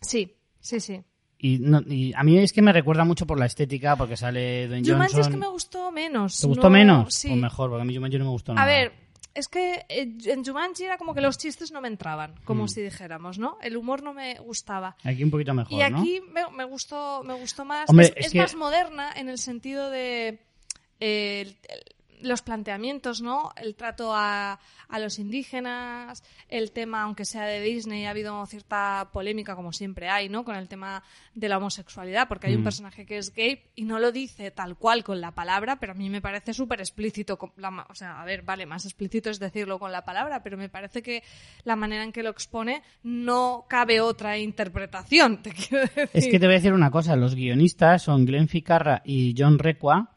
sí, 0.00 0.34
sí, 0.60 0.80
sí. 0.80 1.02
Y, 1.40 1.58
no- 1.60 1.82
y 1.86 2.12
a 2.16 2.24
mí 2.24 2.36
es 2.38 2.52
que 2.52 2.62
me 2.62 2.72
recuerda 2.72 3.04
mucho 3.04 3.24
por 3.26 3.38
la 3.38 3.46
estética, 3.46 3.94
porque 3.94 4.16
sale 4.16 4.66
Dwayne 4.66 4.88
Jumanji 4.90 5.14
Johnson. 5.14 5.32
es 5.32 5.36
que 5.36 5.40
me 5.40 5.46
gustó 5.48 5.92
menos. 5.92 6.40
¿Te 6.40 6.46
gustó 6.48 6.64
no- 6.64 6.70
menos? 6.70 7.14
Sí. 7.14 7.28
Pues 7.28 7.40
mejor, 7.40 7.70
porque 7.70 7.82
a 7.82 7.84
mí 7.84 7.94
Jumanji 7.94 8.18
no 8.18 8.24
me 8.24 8.30
gustó 8.30 8.52
A 8.52 8.54
nada. 8.56 8.66
ver, 8.66 8.92
es 9.34 9.48
que 9.48 9.84
eh, 9.88 10.16
en 10.26 10.44
Jumanji 10.44 10.84
era 10.84 10.98
como 10.98 11.14
que 11.14 11.20
los 11.20 11.38
chistes 11.38 11.70
no 11.72 11.80
me 11.80 11.88
entraban, 11.88 12.34
como 12.44 12.64
Mm. 12.64 12.68
si 12.68 12.82
dijéramos, 12.82 13.38
¿no? 13.38 13.56
El 13.62 13.76
humor 13.76 14.02
no 14.02 14.12
me 14.14 14.34
gustaba. 14.40 14.96
Aquí 15.04 15.22
un 15.24 15.30
poquito 15.30 15.54
mejor, 15.54 15.72
Y 15.72 15.90
¿no? 15.90 15.98
aquí 16.00 16.20
me, 16.32 16.48
me 16.56 16.64
gustó 16.64 17.22
me 17.24 17.34
gustó 17.34 17.64
más. 17.64 17.88
Hombre, 17.88 18.06
es 18.06 18.12
es 18.16 18.26
es 18.26 18.32
que- 18.32 18.38
más 18.38 18.54
moderna 18.54 19.12
en 19.14 19.28
el 19.28 19.38
sentido 19.38 19.90
de 19.90 20.40
eh, 21.00 21.40
el- 21.42 21.56
el- 21.68 21.84
los 22.22 22.42
planteamientos, 22.42 23.20
¿no? 23.22 23.50
El 23.56 23.74
trato 23.74 24.14
a, 24.14 24.58
a 24.88 24.98
los 24.98 25.18
indígenas, 25.18 26.22
el 26.48 26.72
tema, 26.72 27.02
aunque 27.02 27.24
sea 27.24 27.44
de 27.44 27.60
Disney, 27.60 28.06
ha 28.06 28.10
habido 28.10 28.44
cierta 28.46 29.10
polémica, 29.12 29.54
como 29.56 29.72
siempre 29.72 30.08
hay, 30.08 30.28
¿no? 30.28 30.44
Con 30.44 30.56
el 30.56 30.68
tema 30.68 31.02
de 31.34 31.48
la 31.48 31.58
homosexualidad, 31.58 32.28
porque 32.28 32.48
hay 32.48 32.54
un 32.54 32.60
Mm. 32.60 32.64
personaje 32.64 33.06
que 33.06 33.18
es 33.18 33.32
gay 33.34 33.62
y 33.74 33.84
no 33.84 33.98
lo 33.98 34.12
dice 34.12 34.50
tal 34.50 34.76
cual 34.76 35.04
con 35.04 35.20
la 35.20 35.32
palabra, 35.32 35.78
pero 35.80 35.92
a 35.92 35.94
mí 35.94 36.10
me 36.10 36.20
parece 36.20 36.52
súper 36.54 36.80
explícito. 36.80 37.38
con 37.38 37.52
la 37.56 37.86
o 37.88 37.94
sea, 37.94 38.20
a 38.20 38.24
ver, 38.24 38.42
vale, 38.42 38.66
más 38.66 38.84
explícito 38.84 39.30
es 39.30 39.38
decirlo 39.38 39.78
con 39.78 39.92
la 39.92 40.04
palabra, 40.04 40.42
pero 40.42 40.56
me 40.56 40.68
parece 40.68 41.02
que 41.02 41.22
la 41.64 41.76
manera 41.76 42.02
en 42.04 42.12
que 42.12 42.22
lo 42.22 42.30
expone 42.30 42.82
no 43.02 43.66
cabe 43.68 44.00
otra 44.00 44.38
interpretación, 44.38 45.42
te 45.42 45.52
quiero 45.52 45.82
decir. 45.94 46.08
Es 46.12 46.26
que 46.28 46.38
te 46.38 46.46
voy 46.46 46.54
a 46.54 46.58
decir 46.58 46.72
una 46.72 46.90
cosa, 46.90 47.16
los 47.16 47.34
guionistas 47.34 48.02
son 48.02 48.24
Glenn 48.24 48.48
Ficarra 48.48 49.02
y 49.04 49.34
John 49.36 49.58
Requa, 49.58 50.16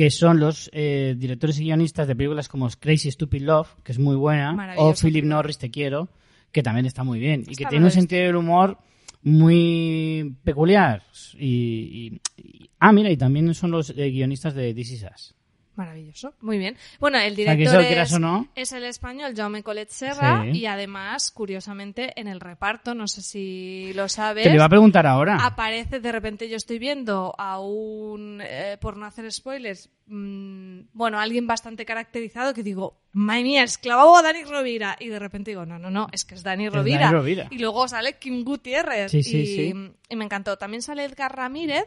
que 0.00 0.08
son 0.10 0.40
los 0.40 0.70
eh, 0.72 1.14
directores 1.18 1.60
y 1.60 1.64
guionistas 1.64 2.08
de 2.08 2.16
películas 2.16 2.48
como 2.48 2.66
Crazy 2.70 3.10
Stupid 3.10 3.42
Love, 3.42 3.68
que 3.84 3.92
es 3.92 3.98
muy 3.98 4.16
buena, 4.16 4.54
o 4.78 4.94
Philip. 4.94 5.24
Norris 5.26 5.58
Te 5.58 5.70
Quiero, 5.70 6.08
que 6.52 6.62
también 6.62 6.86
está 6.86 7.04
muy 7.04 7.18
bien, 7.18 7.42
y 7.42 7.54
que 7.54 7.64
tiene 7.68 7.84
un 7.84 7.90
sentido 7.90 8.22
del 8.22 8.36
humor 8.36 8.78
muy 9.22 10.36
peculiar. 10.42 11.02
Y, 11.38 11.46
y- 11.46 12.20
y- 12.42 12.70
ah, 12.78 12.92
mira, 12.92 13.10
y 13.10 13.18
también 13.18 13.52
son 13.54 13.72
los 13.72 13.90
eh, 13.90 14.08
guionistas 14.10 14.54
de 14.54 14.72
This 14.72 14.92
Is 14.92 15.04
Us. 15.14 15.34
Maravilloso, 15.80 16.34
muy 16.42 16.58
bien. 16.58 16.76
Bueno, 16.98 17.18
el 17.18 17.34
director 17.34 17.80
eso, 17.80 18.02
es, 18.02 18.12
o 18.12 18.18
no. 18.18 18.48
es 18.54 18.70
el 18.72 18.84
español 18.84 19.32
Jaume 19.34 19.62
Colet 19.62 19.88
Serra 19.88 20.42
Sí. 20.44 20.58
y 20.58 20.66
además, 20.66 21.30
curiosamente, 21.30 22.12
en 22.20 22.28
el 22.28 22.38
reparto, 22.38 22.94
no 22.94 23.08
sé 23.08 23.22
si 23.22 23.92
lo 23.94 24.06
sabes, 24.10 24.42
Te 24.44 24.50
lo 24.50 24.56
iba 24.56 24.66
a 24.66 24.68
preguntar 24.68 25.06
ahora. 25.06 25.38
aparece, 25.42 25.98
de 25.98 26.12
repente 26.12 26.50
yo 26.50 26.56
estoy 26.56 26.78
viendo 26.78 27.34
a 27.38 27.58
un, 27.60 28.42
eh, 28.44 28.76
por 28.78 28.98
no 28.98 29.06
hacer 29.06 29.32
spoilers, 29.32 29.88
mm, 30.06 30.80
bueno, 30.92 31.18
alguien 31.18 31.46
bastante 31.46 31.86
caracterizado 31.86 32.52
que 32.52 32.62
digo, 32.62 33.00
madre 33.12 33.42
mía, 33.44 33.62
es 33.62 33.78
clavado 33.78 34.14
a 34.16 34.22
Dani 34.22 34.44
Rovira. 34.44 34.96
Y 35.00 35.08
de 35.08 35.18
repente 35.18 35.52
digo, 35.52 35.64
no, 35.64 35.78
no, 35.78 35.90
no, 35.90 36.08
es 36.12 36.26
que 36.26 36.34
es 36.34 36.42
Dani 36.42 36.68
Rovira. 36.68 37.06
Dani 37.06 37.12
Rovira. 37.14 37.46
Y 37.50 37.58
luego 37.58 37.88
sale 37.88 38.18
Kim 38.18 38.44
Gutiérrez. 38.44 39.10
Sí, 39.10 39.22
sí, 39.22 39.38
y, 39.38 39.46
sí. 39.46 39.74
y 40.10 40.16
me 40.16 40.24
encantó. 40.26 40.58
También 40.58 40.82
sale 40.82 41.04
Edgar 41.04 41.34
Ramírez, 41.34 41.84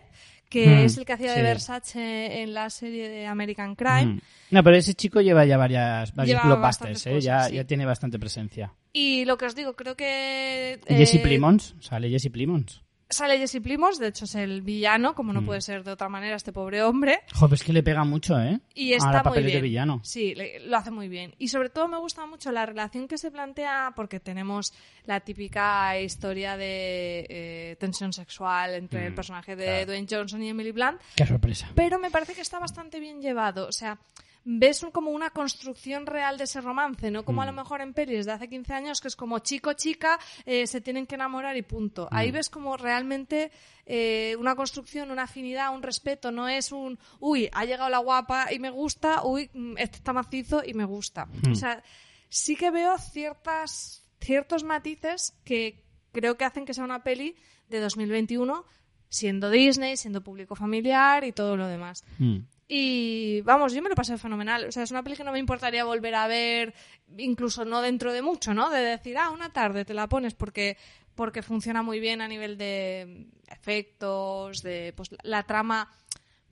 que 0.53 0.67
Mm, 0.67 0.85
es 0.85 0.97
el 0.97 1.05
que 1.05 1.13
hacía 1.13 1.33
de. 1.33 1.41
Versace 1.41 2.43
en 2.43 2.53
la 2.53 2.69
serie 2.69 3.09
de 3.09 3.25
American 3.25 3.75
Crime. 3.75 4.05
Mm. 4.05 4.19
No, 4.51 4.63
pero 4.63 4.77
ese 4.77 4.93
chico 4.93 5.19
lleva 5.19 5.45
ya 5.45 5.57
varias, 5.57 6.13
varios 6.13 6.37
Lleva 6.37 6.55
blockbusters, 6.55 7.07
¿eh? 7.07 7.21
ya, 7.21 7.37
cosas, 7.37 7.49
sí. 7.49 7.55
ya 7.55 7.63
tiene 7.65 7.85
bastante 7.85 8.19
presencia. 8.19 8.71
Y 8.93 9.25
lo 9.25 9.35
que 9.37 9.47
os 9.47 9.55
digo, 9.55 9.75
creo 9.75 9.95
que... 9.95 10.79
Y 10.87 10.93
Jesse 10.93 11.15
eh, 11.15 11.19
Plimons, 11.19 11.75
sale 11.79 12.07
Jesse 12.09 12.29
Plimons. 12.31 12.82
Sale 13.13 13.37
Jesse 13.37 13.61
Plimos, 13.61 13.99
de 13.99 14.07
hecho 14.07 14.25
es 14.25 14.35
el 14.35 14.61
villano, 14.61 15.13
como 15.15 15.31
no 15.33 15.41
Mm. 15.41 15.45
puede 15.45 15.61
ser 15.61 15.83
de 15.83 15.91
otra 15.91 16.09
manera 16.09 16.35
este 16.35 16.51
pobre 16.51 16.81
hombre. 16.83 17.21
Joder, 17.33 17.53
es 17.53 17.63
que 17.63 17.71
le 17.73 17.83
pega 17.83 18.03
mucho, 18.03 18.39
¿eh? 18.39 18.59
Y 18.73 18.93
está 18.93 19.23
muy 19.23 19.39
bien. 19.43 19.53
de 19.53 19.61
villano. 19.61 20.01
Sí, 20.03 20.33
le- 20.35 20.59
lo 20.67 20.75
hace 20.77 20.91
muy 20.91 21.07
bien. 21.07 21.35
Y 21.37 21.47
sobre 21.49 21.69
todo 21.69 21.87
me 21.87 21.97
gusta 21.99 22.25
mucho 22.25 22.51
la 22.51 22.65
relación 22.65 23.07
que 23.07 23.17
se 23.17 23.31
plantea, 23.31 23.93
porque 23.95 24.19
tenemos 24.19 24.73
la 25.05 25.19
típica 25.19 25.99
historia 25.99 26.57
de 26.57 27.25
eh, 27.29 27.75
tensión 27.79 28.13
sexual 28.13 28.73
entre 28.73 29.05
el 29.07 29.11
Mm, 29.11 29.15
personaje 29.15 29.55
de 29.55 29.65
claro. 29.65 29.85
Dwayne 29.85 30.07
Johnson 30.09 30.41
y 30.43 30.49
Emily 30.49 30.71
Blunt, 30.71 30.99
Qué 31.15 31.25
sorpresa. 31.25 31.69
pero 31.75 31.99
me 31.99 32.09
parece 32.11 32.33
que 32.33 32.41
está 32.41 32.59
bastante 32.59 32.99
bien 32.99 33.21
llevado. 33.21 33.67
O 33.67 33.71
sea, 33.71 33.97
ves 34.45 34.85
como 34.91 35.11
una 35.11 35.29
construcción 35.29 36.05
real 36.05 36.37
de 36.37 36.43
ese 36.43 36.61
romance, 36.61 37.11
no 37.11 37.23
como 37.23 37.41
a 37.41 37.45
lo 37.45 37.53
mejor 37.53 37.81
en 37.81 37.93
pelis 37.93 38.25
de 38.25 38.31
hace 38.31 38.49
15 38.49 38.73
años 38.73 39.01
que 39.01 39.07
es 39.07 39.15
como 39.15 39.39
chico, 39.39 39.73
chica, 39.73 40.19
eh, 40.45 40.67
se 40.67 40.81
tienen 40.81 41.07
que 41.07 41.15
enamorar 41.15 41.55
y 41.55 41.61
punto. 41.61 42.07
Ahí 42.11 42.31
ves 42.31 42.49
como 42.49 42.75
realmente 42.75 43.51
eh, 43.85 44.35
una 44.39 44.55
construcción, 44.55 45.11
una 45.11 45.23
afinidad, 45.23 45.73
un 45.73 45.83
respeto, 45.83 46.31
no 46.31 46.47
es 46.47 46.71
un, 46.71 46.99
uy, 47.19 47.49
ha 47.53 47.65
llegado 47.65 47.89
la 47.89 47.99
guapa 47.99 48.51
y 48.51 48.59
me 48.59 48.69
gusta, 48.69 49.23
uy, 49.23 49.49
mm, 49.53 49.77
este 49.77 49.97
está 49.97 50.13
macizo 50.13 50.61
y 50.65 50.73
me 50.73 50.85
gusta. 50.85 51.27
O 51.49 51.55
sea, 51.55 51.81
sí 52.29 52.55
que 52.55 52.71
veo 52.71 52.97
ciertas, 52.97 54.03
ciertos 54.19 54.63
matices 54.63 55.33
que 55.45 55.83
creo 56.11 56.37
que 56.37 56.45
hacen 56.45 56.65
que 56.65 56.73
sea 56.73 56.83
una 56.83 57.03
peli 57.03 57.35
de 57.69 57.79
2021 57.79 58.65
siendo 59.13 59.51
Disney, 59.51 59.95
siendo 59.95 60.23
público 60.23 60.55
familiar 60.55 61.23
y 61.23 61.31
todo 61.31 61.55
lo 61.55 61.67
demás. 61.67 62.03
Mm. 62.17 62.39
Y 62.67 63.41
vamos, 63.41 63.73
yo 63.73 63.81
me 63.81 63.89
lo 63.89 63.95
pasé 63.95 64.17
fenomenal. 64.17 64.65
O 64.65 64.71
sea, 64.71 64.83
es 64.83 64.91
una 64.91 65.03
peli 65.03 65.15
que 65.15 65.23
no 65.23 65.31
me 65.31 65.39
importaría 65.39 65.83
volver 65.83 66.15
a 66.15 66.27
ver, 66.27 66.73
incluso 67.17 67.65
no 67.65 67.81
dentro 67.81 68.13
de 68.13 68.21
mucho, 68.21 68.53
¿no? 68.53 68.69
De 68.69 68.79
decir, 68.79 69.17
ah, 69.17 69.29
una 69.31 69.51
tarde 69.51 69.85
te 69.85 69.93
la 69.93 70.07
pones 70.07 70.33
porque, 70.33 70.77
porque 71.15 71.41
funciona 71.41 71.81
muy 71.83 71.99
bien 71.99 72.21
a 72.21 72.27
nivel 72.27 72.57
de 72.57 73.27
efectos, 73.47 74.63
de 74.63 74.93
pues 74.95 75.09
la 75.23 75.43
trama 75.43 75.91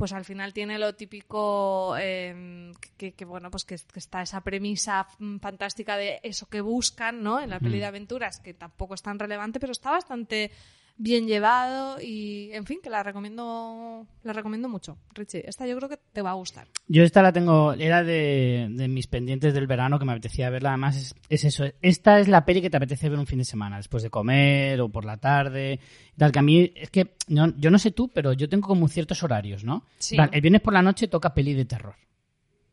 pues 0.01 0.13
al 0.13 0.25
final 0.25 0.51
tiene 0.51 0.79
lo 0.79 0.95
típico 0.95 1.95
eh, 1.99 2.71
que, 2.97 3.13
que, 3.13 3.23
bueno 3.23 3.51
pues 3.51 3.65
que, 3.65 3.75
que 3.75 3.99
está 3.99 4.23
esa 4.23 4.41
premisa 4.41 5.07
mm, 5.19 5.37
fantástica 5.37 5.95
de 5.95 6.19
eso 6.23 6.49
que 6.49 6.61
buscan 6.61 7.21
no 7.21 7.39
en 7.39 7.51
la 7.51 7.59
peli 7.59 7.77
de 7.77 7.85
aventuras 7.85 8.39
que 8.39 8.55
tampoco 8.55 8.95
es 8.95 9.03
tan 9.03 9.19
relevante 9.19 9.59
pero 9.59 9.73
está 9.73 9.91
bastante 9.91 10.49
bien 11.03 11.25
llevado 11.25 11.99
y 11.99 12.51
en 12.53 12.65
fin 12.67 12.79
que 12.83 12.89
la 12.91 13.01
recomiendo 13.01 14.05
la 14.23 14.33
recomiendo 14.33 14.69
mucho 14.69 14.97
Richie 15.15 15.43
esta 15.49 15.65
yo 15.65 15.75
creo 15.77 15.89
que 15.89 15.97
te 15.97 16.21
va 16.21 16.29
a 16.29 16.33
gustar 16.35 16.67
Yo 16.87 17.01
esta 17.03 17.23
la 17.23 17.33
tengo, 17.33 17.73
era 17.73 18.03
de, 18.03 18.67
de 18.69 18.87
mis 18.87 19.07
pendientes 19.07 19.53
del 19.55 19.65
verano 19.65 19.97
que 19.97 20.05
me 20.05 20.11
apetecía 20.11 20.49
verla. 20.51 20.69
Además, 20.69 20.97
es, 20.97 21.15
es 21.29 21.43
eso. 21.45 21.63
Esta 21.81 22.19
es 22.19 22.27
la 22.27 22.45
peli 22.45 22.61
que 22.61 22.69
te 22.69 22.77
apetece 22.77 23.09
ver 23.09 23.17
un 23.17 23.25
fin 23.25 23.39
de 23.39 23.45
semana, 23.45 23.77
después 23.77 24.03
de 24.03 24.09
comer 24.09 24.79
o 24.81 24.89
por 24.89 25.05
la 25.05 25.17
tarde. 25.17 25.79
Tal, 26.17 26.31
que 26.31 26.39
a 26.39 26.41
mí, 26.41 26.71
es 26.75 26.89
que 26.91 27.15
no- 27.29 27.55
yo 27.57 27.71
no 27.71 27.79
sé 27.79 27.91
tú, 27.91 28.09
pero 28.09 28.33
yo 28.33 28.47
tengo 28.49 28.67
como 28.67 28.87
ciertos 28.87 29.23
horarios, 29.23 29.63
¿no? 29.63 29.85
Sí. 29.97 30.17
El 30.31 30.41
viernes 30.41 30.61
por 30.61 30.73
la 30.73 30.81
noche 30.81 31.07
toca 31.07 31.33
peli 31.33 31.53
de 31.53 31.65
terror. 31.65 31.95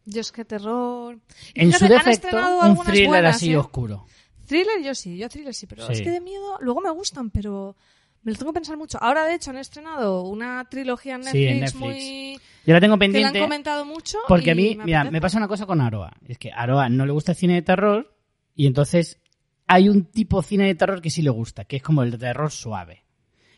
yo 0.04 0.20
es 0.20 0.32
que 0.32 0.44
terror 0.44 1.18
En 1.54 1.72
su 1.72 1.78
fíjate, 1.86 2.10
defecto, 2.10 2.60
un 2.62 2.84
thriller 2.84 3.06
buenas, 3.08 3.36
así 3.36 3.52
¿eh? 3.52 3.56
oscuro. 3.56 4.04
Thriller 4.46 4.82
yo 4.82 4.94
sí, 4.94 5.16
yo 5.16 5.28
thriller 5.28 5.54
sí, 5.54 5.66
pero 5.66 5.86
Sí. 5.86 5.92
es 5.92 6.02
que 6.02 6.10
de 6.10 6.20
miedo 6.20 6.58
luego 6.60 6.80
me 6.80 6.90
gustan, 6.90 7.30
pero 7.30 7.76
me 8.22 8.32
lo 8.32 8.38
tengo 8.38 8.52
que 8.52 8.56
pensar 8.56 8.76
mucho. 8.76 8.98
Ahora 9.02 9.24
de 9.24 9.34
hecho 9.34 9.50
han 9.50 9.58
estrenado 9.58 10.22
una 10.22 10.66
trilogía 10.70 11.14
en 11.16 11.24
Sí, 11.24 11.44
Netflix, 11.46 11.50
en 11.50 11.60
Netflix. 11.60 11.80
muy 11.80 12.40
Yo 12.66 12.74
la 12.74 12.80
tengo 12.80 12.80
que 12.80 12.86
la 12.88 12.92
han 12.94 12.98
pendiente 12.98 13.40
comentado 13.40 13.84
mucho 13.84 14.18
porque 14.26 14.48
y 14.48 14.50
a 14.50 14.54
mí, 14.54 14.74
me 14.76 14.84
mira, 14.84 15.00
apetece. 15.00 15.12
me 15.12 15.20
pasa 15.20 15.38
una 15.38 15.48
cosa 15.48 15.66
con 15.66 15.80
Aroa. 15.80 16.12
Es 16.26 16.38
que 16.38 16.50
a 16.52 16.56
Aroa 16.56 16.88
no 16.88 17.06
le 17.06 17.12
gusta 17.12 17.32
el 17.32 17.38
cine 17.38 17.54
de 17.54 17.62
terror 17.62 18.14
y 18.54 18.66
entonces 18.66 19.20
hay 19.66 19.88
un 19.88 20.06
tipo 20.06 20.40
de 20.40 20.46
cine 20.48 20.66
de 20.66 20.74
terror 20.74 21.00
que 21.00 21.10
sí 21.10 21.22
le 21.22 21.30
gusta, 21.30 21.64
que 21.64 21.76
es 21.76 21.82
como 21.82 22.02
el 22.02 22.10
de 22.10 22.18
terror 22.18 22.50
suave. 22.50 23.04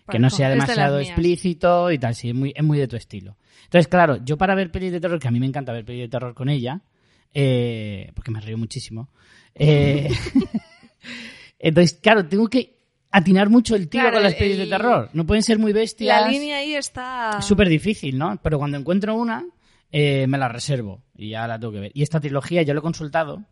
que 0.08 0.18
no 0.18 0.28
sea 0.28 0.48
de 0.48 0.54
demasiado 0.54 0.98
explícito 0.98 1.90
y 1.92 1.98
tal, 1.98 2.14
sí, 2.16 2.30
es 2.30 2.34
muy, 2.34 2.52
es 2.56 2.64
muy 2.64 2.78
de 2.78 2.88
tu 2.88 2.96
estilo. 2.96 3.36
Entonces, 3.64 3.86
claro, 3.86 4.16
yo 4.24 4.36
para 4.36 4.56
ver 4.56 4.72
pelis 4.72 4.90
de 4.90 5.00
terror, 5.00 5.20
que 5.20 5.28
a 5.28 5.30
mí 5.30 5.38
me 5.38 5.46
encanta 5.46 5.72
ver 5.72 5.84
pelis 5.84 6.02
de 6.02 6.08
terror 6.08 6.34
con 6.34 6.48
ella, 6.48 6.80
eh, 7.32 8.10
porque 8.14 8.32
me 8.32 8.40
río 8.40 8.58
muchísimo, 8.58 9.08
eh, 9.54 10.10
entonces, 11.60 11.98
claro, 12.02 12.26
tengo 12.26 12.48
que 12.48 12.79
atinar 13.10 13.48
mucho 13.50 13.74
el 13.76 13.88
tiro 13.88 14.02
Claro, 14.04 14.16
con 14.16 14.22
las 14.24 14.32
el- 14.34 14.38
pelis 14.38 14.58
de 14.58 14.66
terror. 14.66 15.10
No 15.12 15.26
pueden 15.26 15.42
ser 15.42 15.58
muy 15.58 15.72
bestias. 15.72 16.22
La 16.22 16.28
línea 16.28 16.58
ahí 16.58 16.74
está 16.74 17.36
Es 17.38 17.44
súper 17.44 17.68
difícil, 17.68 18.16
¿no? 18.18 18.38
Pero 18.42 18.58
cuando 18.58 18.76
encuentro 18.78 19.14
una, 19.14 19.44
eh, 19.92 20.26
me 20.28 20.38
la 20.38 20.48
reservo 20.48 21.02
y 21.16 21.30
ya 21.30 21.46
la 21.48 21.58
tengo 21.58 21.72
que 21.72 21.80
ver. 21.80 21.92
Y 21.94 22.02
esta 22.02 22.20
trilogía 22.20 22.62
yo 22.62 22.72
lo 22.74 22.80
he 22.80 22.82
consultado 22.82 23.42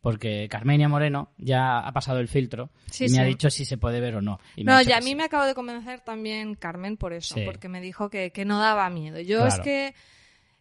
porque 0.00 0.46
Carmenia 0.48 0.88
Moreno 0.88 1.32
ya 1.38 1.80
ha 1.80 1.92
pasado 1.92 2.20
el 2.20 2.28
filtro 2.28 2.70
Sí, 2.90 3.06
y 3.06 3.08
me 3.08 3.14
sí. 3.16 3.20
ha 3.20 3.24
dicho 3.24 3.50
si 3.50 3.64
se 3.64 3.78
puede 3.78 4.00
ver 4.00 4.14
o 4.14 4.22
no. 4.22 4.38
Y 4.54 4.62
No, 4.62 4.80
y 4.80 4.92
a 4.92 4.98
mí 5.00 5.06
sí. 5.06 5.14
me 5.16 5.24
acabo 5.24 5.44
de 5.44 5.54
convencer 5.54 6.00
también 6.00 6.54
Carmen 6.54 6.96
por 6.96 7.12
eso, 7.12 7.34
porque 7.44 7.68
me 7.68 7.80
dijo 7.80 8.08
que, 8.10 8.30
que 8.30 8.44
no 8.44 8.60
daba 8.60 8.88
miedo. 8.90 9.18
Yo 9.20 9.44
es 9.46 9.58
que 9.58 9.94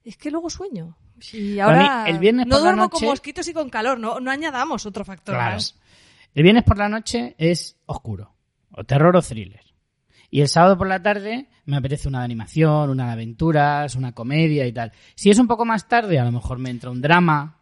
es 0.04 0.18
que 0.18 0.32
luego 0.32 0.50
sueño. 0.50 0.98
Y 1.34 1.38
mí, 1.38 1.60
ahora 1.60 2.06
el 2.08 2.18
viernes 2.20 2.46
no 2.48 2.56
por 2.56 2.60
la 2.60 2.64
duermo 2.72 2.90
con 2.90 3.00
noche- 3.02 3.06
mosquitos 3.12 3.48
y 3.48 3.54
con 3.54 3.70
calor, 3.70 4.00
no, 4.00 4.20
no 4.20 4.32
añadamos 4.32 4.86
otro 4.88 5.04
factor 5.06 5.36
Claro. 5.36 5.54
más. 5.56 5.76
El 6.34 6.44
viernes 6.44 6.64
por 6.64 6.78
la 6.78 6.90
noche 6.90 7.36
es 7.38 7.78
oscuro, 7.88 8.36
o 8.78 8.84
terror 8.84 9.16
o 9.18 9.22
thriller. 9.22 9.62
Y 10.30 10.42
el 10.42 10.48
sábado 10.50 10.78
por 10.78 10.88
la 10.88 11.02
tarde 11.02 11.48
me 11.66 11.78
apetece 11.78 12.08
una 12.08 12.20
de 12.20 12.26
animación, 12.26 12.90
una 12.90 13.08
de 13.08 13.12
aventuras, 13.14 13.96
una 13.96 14.14
comedia 14.14 14.66
y 14.68 14.72
tal. 14.74 14.92
Si 15.16 15.30
es 15.30 15.40
un 15.40 15.48
poco 15.48 15.66
más 15.66 15.88
tarde, 15.88 16.20
a 16.20 16.26
lo 16.26 16.32
mejor 16.32 16.60
me 16.60 16.70
entra 16.70 16.90
un 16.92 17.02
drama, 17.02 17.54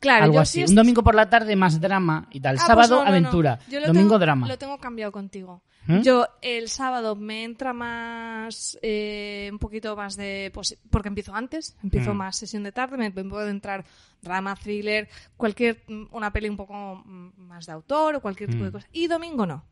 Claro, 0.00 0.24
algo 0.24 0.34
yo 0.36 0.40
así. 0.40 0.52
sí 0.58 0.62
es- 0.62 0.70
Un 0.70 0.76
domingo 0.76 1.02
por 1.02 1.14
la 1.14 1.28
tarde 1.28 1.54
más 1.56 1.80
drama 1.80 2.26
y 2.30 2.40
tal. 2.40 2.56
Ah, 2.56 2.58
pues 2.58 2.66
sábado 2.66 2.90
no, 2.96 2.98
no, 2.98 3.04
no. 3.04 3.10
aventura, 3.10 3.58
Yo 3.68 3.80
domingo 3.80 3.92
tengo- 4.08 4.18
drama. 4.18 4.48
Lo 4.48 4.58
tengo 4.58 4.78
cambiado 4.78 5.12
contigo. 5.12 5.62
¿Eh? 5.88 6.00
Yo 6.02 6.26
el 6.42 6.68
sábado 6.68 7.16
me 7.16 7.42
entra 7.44 7.72
más, 7.72 8.78
eh, 8.82 9.48
un 9.52 9.58
poquito 9.58 9.96
más 9.96 10.16
de, 10.16 10.50
pues, 10.52 10.78
porque 10.90 11.08
empiezo 11.08 11.34
antes, 11.34 11.76
empiezo 11.82 12.12
Mm. 12.12 12.16
más 12.18 12.36
sesión 12.36 12.62
de 12.64 12.72
tarde, 12.72 12.96
me, 12.96 13.10
me 13.10 13.24
puede 13.24 13.50
entrar 13.50 13.84
drama, 14.20 14.54
thriller, 14.56 15.08
cualquier, 15.36 15.82
mm, 15.88 16.04
una 16.12 16.32
peli 16.32 16.48
un 16.48 16.56
poco 16.56 17.02
mm, 17.04 17.30
más 17.38 17.66
de 17.66 17.72
autor 17.72 18.16
o 18.16 18.20
cualquier 18.20 18.50
tipo 18.50 18.64
de 18.64 18.72
cosa. 18.72 18.88
Y 18.92 19.06
domingo 19.06 19.46
no. 19.46 19.64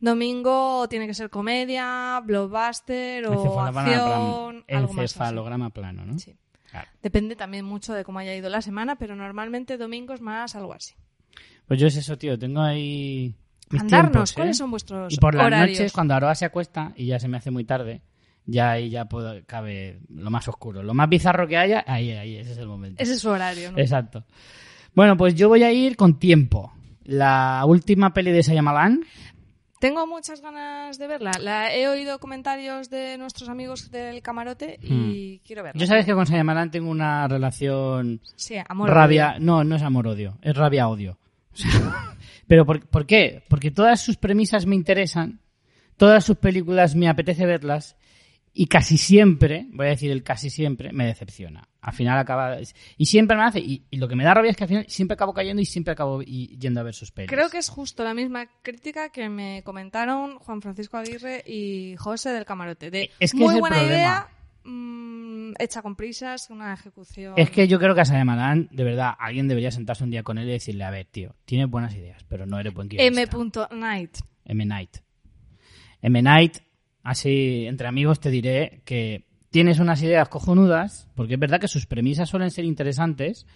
Domingo 0.00 0.86
tiene 0.88 1.06
que 1.06 1.14
ser 1.14 1.30
comedia, 1.30 2.20
blockbuster 2.24 3.26
o 3.26 3.60
acción, 3.60 4.64
plano. 4.64 4.64
algo 4.68 4.92
más. 4.92 5.02
Encefalograma 5.04 5.70
plano, 5.70 6.04
¿no? 6.04 6.18
Sí. 6.18 6.34
Claro. 6.70 6.88
Depende 7.02 7.36
también 7.36 7.64
mucho 7.64 7.94
de 7.94 8.04
cómo 8.04 8.18
haya 8.18 8.34
ido 8.34 8.48
la 8.50 8.60
semana, 8.60 8.96
pero 8.96 9.14
normalmente 9.16 9.78
domingo 9.78 10.12
es 10.12 10.20
más 10.20 10.54
algo 10.56 10.74
así. 10.74 10.94
Pues 11.66 11.80
yo 11.80 11.86
es 11.86 11.96
eso, 11.96 12.18
tío. 12.18 12.38
Tengo 12.38 12.60
ahí. 12.60 13.34
mis 13.70 13.82
Mandarnos, 13.82 14.10
tiempos, 14.12 14.30
¿eh? 14.32 14.34
¿cuáles 14.34 14.58
son 14.58 14.70
vuestros 14.70 15.12
Y 15.12 15.16
por 15.16 15.34
las 15.34 15.46
horarios? 15.46 15.78
noches, 15.78 15.92
cuando 15.92 16.14
Aroa 16.14 16.34
se 16.34 16.44
acuesta 16.44 16.92
y 16.96 17.06
ya 17.06 17.18
se 17.18 17.28
me 17.28 17.36
hace 17.38 17.50
muy 17.50 17.64
tarde, 17.64 18.02
ya 18.44 18.72
ahí 18.72 18.90
ya 18.90 19.06
puedo, 19.06 19.40
cabe 19.46 20.00
lo 20.08 20.30
más 20.30 20.46
oscuro. 20.48 20.82
Lo 20.82 20.94
más 20.94 21.08
bizarro 21.08 21.46
que 21.48 21.56
haya, 21.56 21.84
ahí, 21.86 22.10
ahí, 22.10 22.36
ese 22.36 22.52
es 22.52 22.58
el 22.58 22.66
momento. 22.66 23.02
Ese 23.02 23.14
es 23.14 23.20
su 23.20 23.30
horario, 23.30 23.72
¿no? 23.72 23.78
Exacto. 23.78 24.24
Bueno, 24.94 25.16
pues 25.16 25.34
yo 25.34 25.48
voy 25.48 25.62
a 25.62 25.72
ir 25.72 25.96
con 25.96 26.18
tiempo. 26.18 26.72
La 27.04 27.62
última 27.66 28.12
peli 28.14 28.32
de 28.32 28.42
Shyamalan, 28.42 29.04
Tengo 29.84 30.06
muchas 30.06 30.40
ganas 30.40 30.96
de 30.96 31.06
verla. 31.06 31.32
La, 31.38 31.74
he 31.74 31.86
oído 31.88 32.18
comentarios 32.18 32.88
de 32.88 33.18
nuestros 33.18 33.50
amigos 33.50 33.90
del 33.90 34.22
camarote 34.22 34.78
y 34.80 35.40
quiero 35.40 35.62
verla. 35.62 35.76
Hmm. 35.76 35.80
Yo 35.82 35.86
sabes 35.86 36.06
que 36.06 36.14
con 36.14 36.24
Shyamalan 36.24 36.70
tengo 36.70 36.88
una 36.88 37.28
relación 37.28 38.22
Sí, 38.34 38.54
amor. 38.66 38.88
rabia, 38.88 39.36
no, 39.38 39.62
no 39.62 39.76
es 39.76 39.82
amor-odio, 39.82 40.38
es 40.40 40.56
rabia-odio. 40.56 41.18
O 41.52 41.56
sea, 41.56 42.16
Pero 42.46 42.64
por, 42.64 42.86
¿por 42.86 43.04
qué? 43.04 43.42
Porque 43.48 43.70
todas 43.70 44.00
sus 44.00 44.16
premisas 44.16 44.64
me 44.64 44.74
interesan, 44.74 45.40
todas 45.98 46.24
sus 46.24 46.38
películas 46.38 46.94
me 46.94 47.06
apetece 47.10 47.44
verlas 47.44 47.94
y 48.56 48.66
casi 48.66 48.96
siempre, 48.96 49.66
voy 49.72 49.86
a 49.86 49.90
decir 49.90 50.12
el 50.12 50.22
casi 50.22 50.48
siempre, 50.48 50.92
me 50.92 51.04
decepciona. 51.06 51.68
Al 51.80 51.92
final 51.92 52.16
acaba... 52.18 52.56
Y 52.96 53.06
siempre 53.06 53.36
me 53.36 53.42
hace... 53.42 53.58
Y, 53.58 53.84
y 53.90 53.96
lo 53.98 54.06
que 54.06 54.14
me 54.14 54.22
da 54.24 54.32
rabia 54.32 54.52
es 54.52 54.56
que 54.56 54.62
al 54.64 54.68
final 54.68 54.84
siempre 54.88 55.14
acabo 55.14 55.34
cayendo 55.34 55.60
y 55.60 55.66
siempre 55.66 55.92
acabo 55.92 56.22
y- 56.22 56.56
yendo 56.58 56.78
a 56.80 56.84
ver 56.84 56.94
sus 56.94 57.10
pelis. 57.10 57.28
Creo 57.30 57.50
que 57.50 57.58
es 57.58 57.68
justo 57.68 58.04
la 58.04 58.14
misma 58.14 58.46
crítica 58.62 59.10
que 59.10 59.28
me 59.28 59.62
comentaron 59.64 60.38
Juan 60.38 60.62
Francisco 60.62 60.96
Aguirre 60.96 61.42
y 61.46 61.96
José 61.98 62.30
del 62.30 62.44
camarote. 62.44 62.90
De 62.92 63.10
Es 63.18 63.32
que 63.32 63.38
muy 63.38 63.54
es 63.54 63.60
buena 63.60 63.76
problema. 63.76 63.96
idea, 63.98 64.28
mm, 64.64 65.54
hecha 65.58 65.82
con 65.82 65.96
prisas, 65.96 66.48
una 66.48 66.72
ejecución. 66.74 67.34
Es 67.36 67.50
que 67.50 67.66
yo 67.66 67.80
creo 67.80 67.94
que 67.94 68.02
a 68.02 68.04
Shyamalan, 68.04 68.68
de 68.70 68.84
verdad, 68.84 69.14
alguien 69.18 69.48
debería 69.48 69.72
sentarse 69.72 70.04
un 70.04 70.10
día 70.10 70.22
con 70.22 70.38
él 70.38 70.48
y 70.48 70.52
decirle, 70.52 70.84
a 70.84 70.90
ver, 70.90 71.06
tío, 71.06 71.34
tienes 71.44 71.68
buenas 71.68 71.94
ideas, 71.96 72.24
pero 72.28 72.46
no 72.46 72.58
eres 72.60 72.72
buen 72.72 72.88
guionista. 72.88 73.20
M. 73.32 73.80
Night. 73.80 74.16
M. 74.44 74.64
Night. 74.64 74.96
M. 76.02 76.22
Night, 76.22 76.58
así 77.04 77.66
entre 77.66 77.86
amigos 77.86 78.18
te 78.18 78.30
diré 78.30 78.82
que 78.84 79.26
tienes 79.50 79.78
unas 79.78 80.02
ideas 80.02 80.28
cojonudas, 80.28 81.08
porque 81.14 81.34
es 81.34 81.40
verdad 81.40 81.60
que 81.60 81.68
sus 81.68 81.86
premisas 81.86 82.28
suelen 82.28 82.50
ser 82.50 82.64
interesantes. 82.64 83.46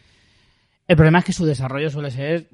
El 0.87 0.95
problema 0.95 1.19
es 1.19 1.25
que 1.25 1.33
su 1.33 1.45
desarrollo 1.45 1.91
suele 1.91 2.13
ser. 2.13 2.51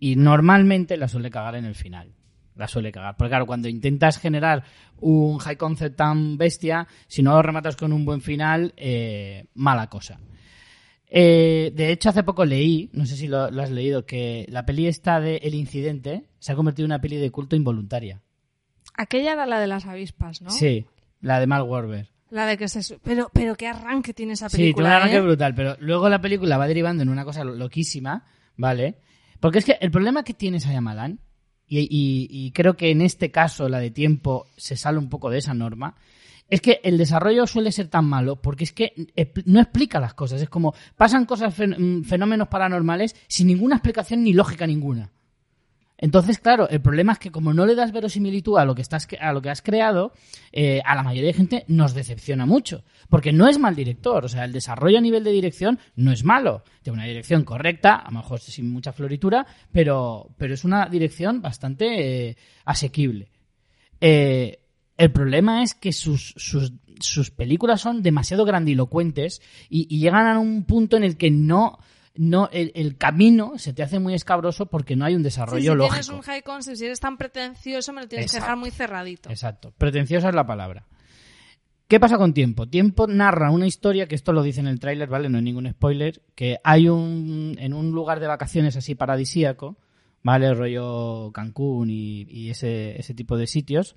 Y 0.00 0.16
normalmente 0.16 0.96
la 0.96 1.08
suele 1.08 1.30
cagar 1.30 1.56
en 1.56 1.66
el 1.66 1.74
final. 1.74 2.14
La 2.54 2.66
suele 2.66 2.90
cagar. 2.90 3.16
Porque 3.16 3.30
claro, 3.30 3.46
cuando 3.46 3.68
intentas 3.68 4.18
generar 4.18 4.64
un 5.00 5.38
high 5.38 5.56
concept 5.56 5.96
tan 5.96 6.38
bestia, 6.38 6.88
si 7.06 7.22
no 7.22 7.32
lo 7.32 7.42
rematas 7.42 7.76
con 7.76 7.92
un 7.92 8.04
buen 8.04 8.22
final, 8.22 8.72
eh, 8.76 9.44
mala 9.54 9.88
cosa. 9.88 10.18
Eh, 11.10 11.72
de 11.74 11.90
hecho, 11.92 12.08
hace 12.08 12.22
poco 12.22 12.44
leí, 12.44 12.88
no 12.92 13.04
sé 13.04 13.16
si 13.16 13.28
lo, 13.28 13.50
lo 13.50 13.62
has 13.62 13.70
leído, 13.70 14.06
que 14.06 14.46
la 14.48 14.64
peli 14.64 14.86
esta 14.86 15.20
de 15.20 15.36
El 15.36 15.54
Incidente 15.54 16.24
se 16.38 16.52
ha 16.52 16.56
convertido 16.56 16.86
en 16.86 16.92
una 16.92 17.00
peli 17.00 17.16
de 17.16 17.30
culto 17.30 17.56
involuntaria. 17.56 18.22
Aquella 18.98 19.32
era 19.32 19.46
la 19.46 19.58
de 19.60 19.66
las 19.68 19.86
avispas, 19.86 20.42
¿no? 20.42 20.50
Sí, 20.50 20.84
la 21.22 21.40
de 21.40 21.46
Mark 21.46 21.66
Wahlberg. 21.66 22.08
La 22.30 22.44
de 22.44 22.58
que 22.58 22.68
se... 22.68 22.98
Pero, 22.98 23.30
pero 23.32 23.54
qué 23.56 23.66
arranque 23.68 24.12
tiene 24.12 24.34
esa 24.34 24.50
Sí, 24.50 24.56
tiene 24.56 24.66
película, 24.66 24.88
un 24.88 24.94
arranque 24.96 25.16
¿eh? 25.16 25.20
brutal, 25.22 25.54
pero 25.54 25.76
luego 25.80 26.08
la 26.10 26.20
película 26.20 26.58
va 26.58 26.66
derivando 26.68 27.02
en 27.02 27.08
una 27.08 27.24
cosa 27.24 27.42
lo- 27.44 27.54
loquísima, 27.54 28.26
¿vale? 28.56 28.98
Porque 29.40 29.60
es 29.60 29.64
que 29.64 29.78
el 29.80 29.90
problema 29.90 30.24
que 30.24 30.34
tiene 30.34 30.58
Shyamalan 30.58 31.20
y, 31.66 31.78
y- 31.80 32.28
y 32.30 32.50
creo 32.52 32.76
que 32.76 32.90
en 32.90 33.00
este 33.00 33.30
caso 33.30 33.68
la 33.70 33.78
de 33.78 33.90
tiempo 33.90 34.46
se 34.58 34.76
sale 34.76 34.98
un 34.98 35.08
poco 35.08 35.30
de 35.30 35.38
esa 35.38 35.54
norma, 35.54 35.94
es 36.50 36.60
que 36.60 36.80
el 36.82 36.98
desarrollo 36.98 37.46
suele 37.46 37.72
ser 37.72 37.88
tan 37.88 38.04
malo 38.06 38.36
porque 38.42 38.64
es 38.64 38.72
que 38.72 38.92
no 39.44 39.60
explica 39.60 40.00
las 40.00 40.14
cosas. 40.14 40.42
Es 40.42 40.48
como 40.48 40.74
pasan 40.96 41.24
cosas, 41.24 41.54
mm, 41.58 42.02
fenómenos 42.02 42.48
paranormales 42.48 43.14
sin 43.28 43.46
ninguna 43.46 43.76
explicación 43.76 44.22
ni 44.24 44.32
lógica 44.32 44.66
ninguna. 44.66 45.12
Entonces, 46.00 46.38
claro, 46.38 46.68
el 46.68 46.80
problema 46.80 47.12
es 47.12 47.18
que 47.18 47.32
como 47.32 47.52
no 47.52 47.66
le 47.66 47.74
das 47.74 47.90
verosimilitud 47.90 48.56
a 48.56 48.64
lo 48.64 48.76
que 48.76 48.82
estás 48.82 49.08
a 49.20 49.32
lo 49.32 49.42
que 49.42 49.50
has 49.50 49.62
creado, 49.62 50.12
eh, 50.52 50.80
a 50.84 50.94
la 50.94 51.02
mayoría 51.02 51.26
de 51.26 51.34
gente 51.34 51.64
nos 51.66 51.92
decepciona 51.92 52.46
mucho, 52.46 52.84
porque 53.08 53.32
no 53.32 53.48
es 53.48 53.58
mal 53.58 53.74
director, 53.74 54.24
o 54.24 54.28
sea, 54.28 54.44
el 54.44 54.52
desarrollo 54.52 54.98
a 54.98 55.00
nivel 55.00 55.24
de 55.24 55.32
dirección 55.32 55.80
no 55.96 56.12
es 56.12 56.22
malo, 56.22 56.62
tiene 56.82 56.98
una 56.98 57.06
dirección 57.06 57.42
correcta, 57.42 57.96
a 57.96 58.12
lo 58.12 58.18
mejor 58.18 58.38
sin 58.38 58.70
mucha 58.70 58.92
floritura, 58.92 59.44
pero 59.72 60.30
pero 60.38 60.54
es 60.54 60.64
una 60.64 60.86
dirección 60.86 61.42
bastante 61.42 62.28
eh, 62.28 62.36
asequible. 62.64 63.32
Eh, 64.00 64.60
el 64.96 65.12
problema 65.12 65.62
es 65.62 65.74
que 65.74 65.92
sus, 65.92 66.34
sus, 66.36 66.72
sus 67.00 67.30
películas 67.30 67.80
son 67.80 68.02
demasiado 68.02 68.44
grandilocuentes 68.44 69.42
y, 69.68 69.86
y 69.88 70.00
llegan 70.00 70.26
a 70.26 70.38
un 70.38 70.64
punto 70.64 70.96
en 70.96 71.04
el 71.04 71.16
que 71.16 71.30
no, 71.30 71.78
no 72.20 72.48
el, 72.52 72.72
el 72.74 72.96
camino 72.98 73.58
se 73.58 73.72
te 73.72 73.82
hace 73.84 73.98
muy 74.00 74.12
escabroso 74.12 74.66
porque 74.66 74.96
no 74.96 75.04
hay 75.04 75.14
un 75.14 75.20
Sí, 75.20 75.24
desarrollo 75.24 75.72
si 75.72 75.76
lógico. 75.78 75.94
tienes 75.94 76.08
un 76.08 76.20
high 76.22 76.42
concept, 76.42 76.76
si 76.76 76.84
eres 76.84 76.98
tan 77.00 77.16
pretencioso, 77.16 77.92
me 77.92 78.02
lo 78.02 78.08
tienes 78.08 78.30
que 78.30 78.38
dejar 78.38 78.56
muy 78.56 78.70
cerradito. 78.72 79.30
Exacto. 79.30 79.72
Pretenciosa 79.78 80.28
es 80.28 80.34
la 80.34 80.44
palabra. 80.46 80.86
¿Qué 81.86 81.98
pasa 82.00 82.18
con 82.18 82.34
Tiempo? 82.34 82.68
Tiempo 82.68 83.06
narra 83.06 83.50
una 83.50 83.66
historia, 83.66 84.08
que 84.08 84.14
esto 84.14 84.32
lo 84.34 84.42
dice 84.42 84.60
en 84.60 84.66
el 84.66 84.78
tráiler, 84.80 85.08
¿vale? 85.08 85.28
No 85.30 85.38
hay 85.38 85.44
ningún 85.44 85.70
spoiler, 85.70 86.20
que 86.34 86.58
hay 86.64 86.88
un, 86.88 87.56
en 87.58 87.72
un 87.72 87.92
lugar 87.92 88.20
de 88.20 88.26
vacaciones 88.26 88.76
así 88.76 88.94
paradisíaco, 88.94 89.78
¿vale? 90.22 90.52
Rollo 90.52 91.30
Cancún 91.32 91.88
y, 91.88 92.22
y 92.28 92.50
ese, 92.50 92.98
ese 93.00 93.14
tipo 93.14 93.38
de 93.38 93.46
sitios, 93.46 93.96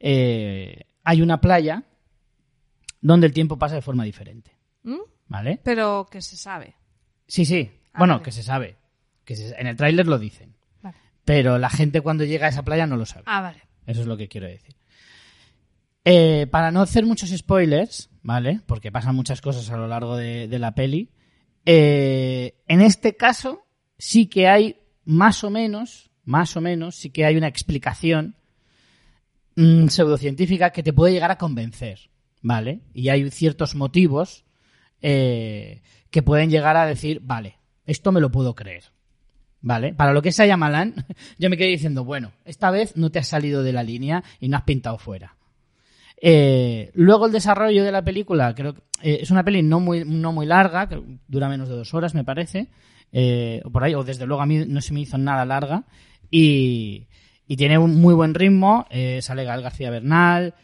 eh, 0.00 0.86
hay 1.04 1.22
una 1.22 1.40
playa 1.40 1.84
donde 3.00 3.26
el 3.28 3.32
tiempo 3.32 3.58
pasa 3.58 3.76
de 3.76 3.82
forma 3.82 4.04
diferente, 4.04 4.58
¿Mm? 4.82 4.98
¿vale? 5.28 5.60
Pero 5.64 6.08
que 6.10 6.20
se 6.20 6.36
sabe. 6.36 6.74
Sí, 7.30 7.44
sí. 7.44 7.70
Ah, 7.92 7.98
bueno, 8.00 8.14
vale. 8.14 8.24
que 8.24 8.32
se 8.32 8.42
sabe. 8.42 8.76
Que 9.24 9.36
se- 9.36 9.54
en 9.58 9.66
el 9.68 9.76
tráiler 9.76 10.06
lo 10.08 10.18
dicen. 10.18 10.54
Vale. 10.82 10.96
Pero 11.24 11.58
la 11.58 11.70
gente 11.70 12.00
cuando 12.00 12.24
llega 12.24 12.46
a 12.46 12.50
esa 12.50 12.64
playa 12.64 12.86
no 12.86 12.96
lo 12.96 13.06
sabe. 13.06 13.22
Ah, 13.26 13.40
vale. 13.40 13.62
Eso 13.86 14.00
es 14.00 14.06
lo 14.06 14.16
que 14.16 14.28
quiero 14.28 14.46
decir. 14.48 14.74
Eh, 16.04 16.46
para 16.50 16.70
no 16.70 16.80
hacer 16.82 17.06
muchos 17.06 17.30
spoilers, 17.30 18.10
¿vale? 18.22 18.60
Porque 18.66 18.90
pasan 18.90 19.14
muchas 19.14 19.40
cosas 19.40 19.70
a 19.70 19.76
lo 19.76 19.86
largo 19.86 20.16
de, 20.16 20.48
de 20.48 20.58
la 20.58 20.74
peli. 20.74 21.10
eh, 21.66 22.54
en 22.66 22.80
este 22.80 23.16
caso, 23.16 23.66
sí 23.98 24.26
que 24.26 24.48
hay 24.48 24.76
más 25.04 25.44
o 25.44 25.50
menos, 25.50 26.10
más 26.24 26.56
o 26.56 26.60
menos, 26.60 26.96
sí 26.96 27.10
que 27.10 27.24
hay 27.26 27.36
una 27.36 27.48
explicación 27.48 28.34
mm, 29.56 29.88
pseudocientífica 29.88 30.70
que 30.70 30.82
te 30.82 30.92
puede 30.92 31.12
llegar 31.12 31.30
a 31.30 31.38
convencer, 31.38 32.10
¿vale? 32.42 32.80
Y 32.94 33.10
hay 33.10 33.30
ciertos 33.30 33.74
motivos 33.74 34.44
eh, 35.02 35.82
que 36.10 36.22
pueden 36.22 36.50
llegar 36.50 36.76
a 36.76 36.86
decir, 36.86 37.20
vale, 37.22 37.56
esto 37.86 38.12
me 38.12 38.20
lo 38.20 38.30
puedo 38.30 38.54
creer. 38.54 38.84
¿Vale? 39.62 39.92
Para 39.92 40.14
lo 40.14 40.22
que 40.22 40.30
es 40.30 40.38
Shyamalan, 40.38 40.94
yo 41.38 41.50
me 41.50 41.56
quedé 41.56 41.68
diciendo, 41.68 42.04
bueno, 42.04 42.32
esta 42.44 42.70
vez 42.70 42.96
no 42.96 43.10
te 43.10 43.18
has 43.18 43.28
salido 43.28 43.62
de 43.62 43.72
la 43.72 43.82
línea 43.82 44.24
y 44.40 44.48
no 44.48 44.56
has 44.56 44.62
pintado 44.62 44.96
fuera. 44.96 45.36
Eh, 46.22 46.90
luego 46.94 47.26
el 47.26 47.32
desarrollo 47.32 47.84
de 47.84 47.92
la 47.92 48.02
película, 48.02 48.54
creo 48.54 48.74
que 48.74 48.80
eh, 49.02 49.18
es 49.22 49.30
una 49.30 49.42
peli 49.42 49.62
no 49.62 49.80
muy, 49.80 50.04
no 50.04 50.32
muy 50.32 50.46
larga, 50.46 50.88
que 50.88 51.02
dura 51.28 51.48
menos 51.48 51.68
de 51.68 51.76
dos 51.76 51.94
horas, 51.94 52.14
me 52.14 52.24
parece, 52.24 52.68
eh, 53.12 53.62
o 53.64 53.70
por 53.70 53.84
ahí, 53.84 53.94
o 53.94 54.04
desde 54.04 54.26
luego 54.26 54.42
a 54.42 54.46
mí 54.46 54.64
no 54.66 54.80
se 54.80 54.92
me 54.92 55.00
hizo 55.00 55.18
nada 55.18 55.44
larga, 55.44 55.84
y, 56.30 57.06
y 57.46 57.56
tiene 57.56 57.78
un 57.78 58.00
muy 58.00 58.14
buen 58.14 58.34
ritmo, 58.34 58.86
sale 59.20 59.44
Gal 59.44 59.62
García 59.62 59.90
Bernal, 59.90 60.54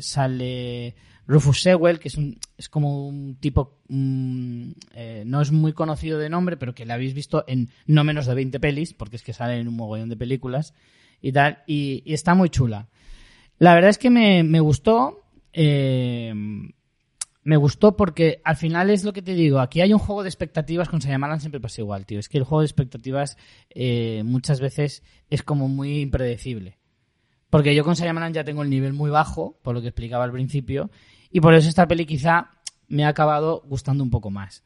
sale 0.00 0.94
Rufus 1.26 1.62
Sewell, 1.62 1.98
que 1.98 2.08
es, 2.08 2.16
un, 2.16 2.38
es 2.58 2.68
como 2.68 3.06
un 3.06 3.36
tipo, 3.36 3.78
mm, 3.88 4.70
eh, 4.94 5.22
no 5.26 5.40
es 5.40 5.52
muy 5.52 5.72
conocido 5.72 6.18
de 6.18 6.28
nombre, 6.28 6.56
pero 6.56 6.74
que 6.74 6.84
le 6.84 6.92
habéis 6.92 7.14
visto 7.14 7.44
en 7.46 7.70
no 7.86 8.04
menos 8.04 8.26
de 8.26 8.34
20 8.34 8.60
pelis, 8.60 8.92
porque 8.94 9.16
es 9.16 9.22
que 9.22 9.32
sale 9.32 9.58
en 9.58 9.68
un 9.68 9.76
mogollón 9.76 10.08
de 10.08 10.16
películas 10.16 10.74
y 11.20 11.32
tal, 11.32 11.62
y, 11.66 12.02
está 12.06 12.34
muy 12.34 12.50
chula. 12.50 12.88
La 13.58 13.74
verdad 13.74 13.90
es 13.90 13.98
que 13.98 14.10
me, 14.10 14.42
me 14.42 14.60
gustó, 14.60 15.22
eh, 15.52 16.34
me 17.44 17.56
gustó 17.56 17.96
porque 17.96 18.40
al 18.44 18.56
final 18.56 18.90
es 18.90 19.04
lo 19.04 19.12
que 19.12 19.22
te 19.22 19.34
digo, 19.34 19.58
aquí 19.58 19.80
hay 19.80 19.92
un 19.92 19.98
juego 19.98 20.22
de 20.22 20.28
expectativas 20.28 20.88
con 20.88 21.00
Shyamalan 21.00 21.40
siempre 21.40 21.60
pasa 21.60 21.80
igual, 21.80 22.06
tío. 22.06 22.18
Es 22.18 22.28
que 22.28 22.38
el 22.38 22.44
juego 22.44 22.60
de 22.60 22.66
expectativas 22.66 23.36
eh, 23.70 24.22
muchas 24.24 24.60
veces 24.60 25.02
es 25.30 25.42
como 25.42 25.68
muy 25.68 26.00
impredecible. 26.00 26.78
Porque 27.50 27.74
yo 27.74 27.84
con 27.84 27.94
Shyamalan 27.94 28.32
ya 28.32 28.44
tengo 28.44 28.62
el 28.62 28.70
nivel 28.70 28.92
muy 28.92 29.10
bajo, 29.10 29.58
por 29.62 29.74
lo 29.74 29.82
que 29.82 29.88
explicaba 29.88 30.24
al 30.24 30.32
principio, 30.32 30.90
y 31.32 31.40
por 31.40 31.54
eso 31.54 31.68
esta 31.68 31.88
peli 31.88 32.06
quizá 32.06 32.50
me 32.88 33.04
ha 33.04 33.08
acabado 33.08 33.62
gustando 33.66 34.04
un 34.04 34.10
poco 34.10 34.30
más. 34.30 34.62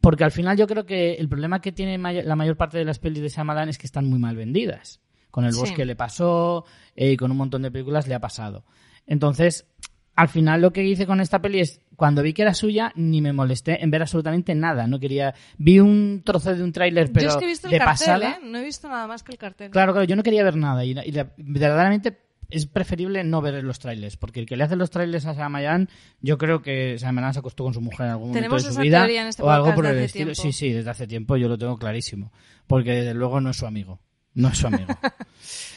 Porque 0.00 0.24
al 0.24 0.32
final 0.32 0.56
yo 0.56 0.66
creo 0.66 0.84
que 0.86 1.14
el 1.14 1.28
problema 1.28 1.60
que 1.60 1.72
tiene 1.72 1.98
la 2.24 2.36
mayor 2.36 2.56
parte 2.56 2.78
de 2.78 2.84
las 2.84 2.98
pelis 2.98 3.22
de 3.22 3.28
Shyamalan 3.28 3.68
es 3.68 3.78
que 3.78 3.86
están 3.86 4.06
muy 4.06 4.18
mal 4.18 4.36
vendidas. 4.36 5.00
Con 5.30 5.44
el 5.44 5.52
Sí. 5.52 5.60
bosque 5.60 5.84
le 5.84 5.96
pasó 5.96 6.64
eh, 6.94 7.12
y 7.12 7.16
con 7.16 7.30
un 7.30 7.36
montón 7.36 7.62
de 7.62 7.70
películas 7.70 8.06
le 8.08 8.14
ha 8.14 8.20
pasado. 8.20 8.64
Entonces, 9.06 9.66
al 10.14 10.28
final 10.28 10.60
lo 10.60 10.72
que 10.72 10.84
hice 10.84 11.06
con 11.06 11.20
esta 11.20 11.40
peli 11.40 11.60
es, 11.60 11.80
cuando 11.96 12.22
vi 12.22 12.32
que 12.34 12.42
era 12.42 12.52
suya, 12.52 12.92
ni 12.96 13.20
me 13.22 13.32
molesté 13.32 13.82
en 13.82 13.90
ver 13.90 14.02
absolutamente 14.02 14.54
nada. 14.54 14.86
No 14.86 14.98
quería... 15.00 15.34
Vi 15.56 15.78
un 15.80 16.22
trozo 16.24 16.54
de 16.54 16.62
un 16.62 16.72
tráiler, 16.72 17.10
pero 17.12 17.26
Yo 17.26 17.30
es 17.30 17.36
que 17.36 17.44
he 17.44 17.48
visto 17.48 17.68
el 17.68 17.72
de 17.72 17.78
cartel, 17.78 17.92
pasada... 17.94 18.30
¿eh? 18.32 18.38
No 18.42 18.58
he 18.58 18.64
visto 18.64 18.88
nada 18.88 19.06
más 19.06 19.22
que 19.22 19.32
el 19.32 19.38
cartel. 19.38 19.70
Claro, 19.70 19.92
claro, 19.92 20.06
yo 20.06 20.16
no 20.16 20.22
quería 20.22 20.44
ver 20.44 20.56
nada 20.56 20.84
y, 20.84 20.90
y 20.98 21.12
verdaderamente 21.38 22.18
es 22.50 22.66
preferible 22.66 23.24
no 23.24 23.40
ver 23.40 23.62
los 23.64 23.78
trailers, 23.78 24.16
porque 24.16 24.40
el 24.40 24.46
que 24.46 24.56
le 24.56 24.64
hace 24.64 24.76
los 24.76 24.90
trailers 24.90 25.24
a 25.26 25.32
Shyamalan, 25.34 25.88
yo 26.20 26.36
creo 26.38 26.60
que 26.62 26.96
Shyamalan 26.98 27.32
se 27.32 27.38
acostó 27.40 27.64
con 27.64 27.72
su 27.74 27.80
mujer 27.80 28.06
en 28.06 28.12
algún 28.12 28.28
momento 28.28 28.38
Tenemos 28.38 28.64
de 28.64 28.72
su 28.72 28.80
vida 28.80 28.98
teoría 29.00 29.22
en 29.22 29.28
este 29.28 29.42
o 29.42 29.50
algo 29.50 29.74
por 29.74 29.86
el 29.86 29.98
estilo. 29.98 30.32
tiempo. 30.32 30.42
Sí, 30.42 30.52
sí, 30.52 30.70
desde 30.72 30.90
hace 30.90 31.06
tiempo 31.06 31.36
yo 31.36 31.48
lo 31.48 31.56
tengo 31.58 31.78
clarísimo, 31.78 32.32
porque 32.66 32.92
desde 32.92 33.14
luego 33.14 33.40
no 33.40 33.50
es 33.50 33.56
su 33.56 33.66
amigo, 33.66 34.00
no 34.34 34.48
es 34.48 34.58
su 34.58 34.66
amigo. 34.66 34.86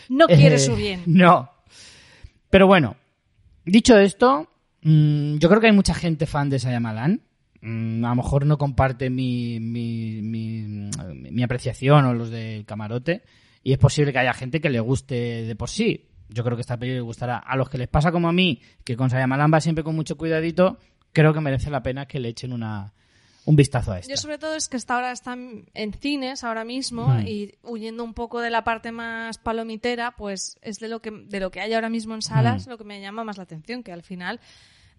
No 0.08 0.28
quiere 0.28 0.56
Eh, 0.56 0.60
su 0.60 0.76
bien. 0.76 1.02
No. 1.08 1.50
Pero 2.52 2.68
bueno, 2.68 2.96
dicho 3.66 3.98
esto, 3.98 4.48
mm, 4.84 5.38
yo 5.38 5.50
creo 5.50 5.60
que 5.60 5.68
hay 5.68 5.74
mucha 5.74 5.96
gente 5.96 6.26
fan 6.28 6.50
de 6.50 6.60
Shyamalan. 6.60 7.22
Mm, 7.62 8.06
a 8.06 8.10
lo 8.10 8.16
mejor 8.16 8.46
no 8.46 8.58
comparte 8.60 9.10
mi, 9.10 9.60
mi, 9.60 10.22
mi, 10.22 10.90
mi 11.32 11.42
apreciación 11.44 12.06
o 12.06 12.14
los 12.14 12.30
del 12.30 12.66
camarote. 12.66 13.24
Y 13.64 13.72
es 13.74 13.80
posible 13.80 14.14
que 14.14 14.20
haya 14.20 14.34
gente 14.36 14.62
que 14.62 14.70
le 14.70 14.80
guste 14.80 15.16
de 15.16 15.56
por 15.56 15.70
sí. 15.72 16.06
Yo 16.36 16.44
creo 16.44 16.56
que 16.58 16.62
esta 16.62 16.78
película 16.78 16.98
le 16.98 17.02
gustará. 17.02 17.38
A 17.38 17.56
los 17.56 17.70
que 17.70 17.78
les 17.78 17.88
pasa 17.88 18.12
como 18.12 18.28
a 18.28 18.34
mí, 18.34 18.62
que 18.84 18.96
con 18.98 19.08
Shyamalan 19.10 19.52
va 19.54 19.62
siempre 19.62 19.84
con 19.84 19.96
mucho 19.96 20.18
cuidadito, 20.18 20.78
creo 21.14 21.34
que 21.34 21.40
merece 21.40 21.70
la 21.70 21.82
pena 21.82 22.06
que 22.06 22.20
le 22.20 22.28
echen 22.30 22.52
una, 22.52 22.92
un 23.46 23.56
vistazo 23.56 23.94
a 23.94 24.00
esta. 24.00 24.12
Yo 24.12 24.18
sobre 24.18 24.38
todo 24.38 24.56
es 24.56 24.68
que 24.68 24.76
esta 24.78 24.96
ahora 24.96 25.12
están 25.12 25.66
en 25.74 25.94
cines 25.94 26.44
ahora 26.44 26.66
mismo 26.66 27.08
Mm. 27.08 27.28
y 27.28 27.54
huyendo 27.64 28.04
un 28.04 28.14
poco 28.14 28.42
de 28.42 28.50
la 28.50 28.64
parte 28.66 28.92
más 28.92 29.38
palomitera, 29.38 30.12
pues 30.18 30.58
es 30.62 30.80
de 30.80 30.90
lo 30.90 31.00
que 31.02 31.12
de 31.12 31.40
lo 31.40 31.52
que 31.52 31.62
hay 31.62 31.74
ahora 31.74 31.90
mismo 31.90 32.14
en 32.16 32.22
salas 32.22 32.68
Mm. 32.68 32.70
lo 32.72 32.78
que 32.78 32.84
me 32.84 33.00
llama 33.02 33.24
más 33.24 33.38
la 33.38 33.44
atención, 33.44 33.82
que 33.82 33.94
al 33.94 34.04
final 34.04 34.40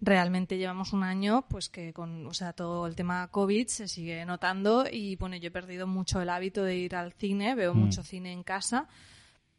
realmente 0.01 0.57
llevamos 0.57 0.93
un 0.93 1.03
año 1.03 1.45
pues 1.49 1.69
que 1.69 1.91
con 1.91 2.25
o 2.27 2.33
sea 2.33 2.53
todo 2.53 2.85
el 2.87 2.95
tema 2.95 3.27
COVID 3.31 3.67
se 3.67 3.87
sigue 3.87 4.23
notando 4.25 4.85
y 4.91 5.15
bueno 5.15 5.35
yo 5.37 5.47
he 5.47 5.51
perdido 5.51 5.87
mucho 5.87 6.21
el 6.21 6.29
hábito 6.29 6.63
de 6.63 6.75
ir 6.77 6.95
al 6.95 7.13
cine 7.13 7.55
veo 7.55 7.73
Mm. 7.73 7.77
mucho 7.79 8.03
cine 8.03 8.31
en 8.31 8.43
casa 8.43 8.87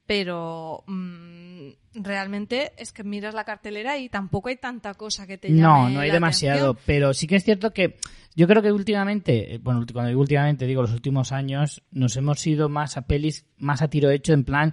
pero 0.08 0.84
mm, 0.86 1.68
realmente 1.96 2.72
es 2.78 2.92
que 2.92 3.04
miras 3.04 3.34
la 3.34 3.44
cartelera 3.44 3.98
y 3.98 4.08
tampoco 4.08 4.48
hay 4.48 4.56
tanta 4.56 4.94
cosa 4.94 5.26
que 5.26 5.36
te 5.36 5.48
llame 5.48 5.60
No, 5.60 5.90
no 5.90 6.00
hay 6.00 6.08
la 6.08 6.14
demasiado, 6.14 6.70
atención. 6.70 6.84
pero 6.86 7.12
sí 7.12 7.26
que 7.26 7.36
es 7.36 7.44
cierto 7.44 7.74
que 7.74 7.98
yo 8.34 8.46
creo 8.48 8.62
que 8.62 8.72
últimamente, 8.72 9.54
eh, 9.54 9.58
bueno, 9.58 9.84
cuando 9.92 10.08
digo 10.08 10.22
últimamente 10.22 10.66
digo 10.66 10.80
los 10.80 10.94
últimos 10.94 11.30
años, 11.30 11.82
nos 11.90 12.16
hemos 12.16 12.44
ido 12.46 12.70
más 12.70 12.96
a 12.96 13.02
pelis, 13.02 13.44
más 13.58 13.82
a 13.82 13.90
tiro 13.90 14.10
hecho, 14.10 14.32
en 14.32 14.44
plan, 14.44 14.72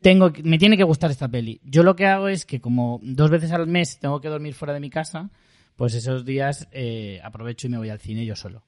tengo, 0.00 0.30
me 0.44 0.56
tiene 0.56 0.76
que 0.76 0.84
gustar 0.84 1.10
esta 1.10 1.26
peli. 1.26 1.60
Yo 1.64 1.82
lo 1.82 1.96
que 1.96 2.06
hago 2.06 2.28
es 2.28 2.46
que 2.46 2.60
como 2.60 3.00
dos 3.02 3.28
veces 3.28 3.50
al 3.50 3.66
mes 3.66 3.98
tengo 3.98 4.20
que 4.20 4.28
dormir 4.28 4.54
fuera 4.54 4.72
de 4.72 4.78
mi 4.78 4.88
casa, 4.90 5.30
pues 5.74 5.94
esos 5.94 6.24
días 6.24 6.68
eh, 6.70 7.20
aprovecho 7.24 7.66
y 7.66 7.70
me 7.70 7.78
voy 7.78 7.88
al 7.90 7.98
cine 7.98 8.24
yo 8.24 8.36
solo. 8.36 8.62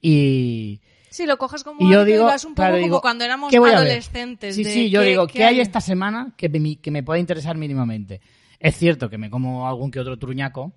Y, 0.00 0.80
Sí, 1.14 1.26
lo 1.26 1.38
coges 1.38 1.62
como 1.62 1.80
y 1.80 1.92
yo 1.92 2.00
y 2.06 2.12
un 2.44 2.54
poco 2.54 2.54
claro, 2.56 2.74
como 2.74 2.84
digo, 2.86 3.00
cuando 3.00 3.24
éramos 3.24 3.54
adolescentes. 3.54 4.56
Sí, 4.56 4.64
de 4.64 4.72
sí, 4.72 4.90
yo 4.90 5.00
qué- 5.00 5.06
digo, 5.06 5.26
qué 5.28 5.32
¿qué 5.34 5.44
hay 5.44 5.60
esta 5.60 5.80
semana 5.80 6.32
que 6.36 6.48
me, 6.48 6.74
que 6.76 6.90
me 6.90 7.04
pueda 7.04 7.20
interesar 7.20 7.56
mínimamente? 7.56 8.20
Es 8.58 8.76
cierto 8.76 9.08
que 9.08 9.16
me 9.16 9.30
como 9.30 9.68
algún 9.68 9.92
que 9.92 10.00
otro 10.00 10.18
truñaco, 10.18 10.72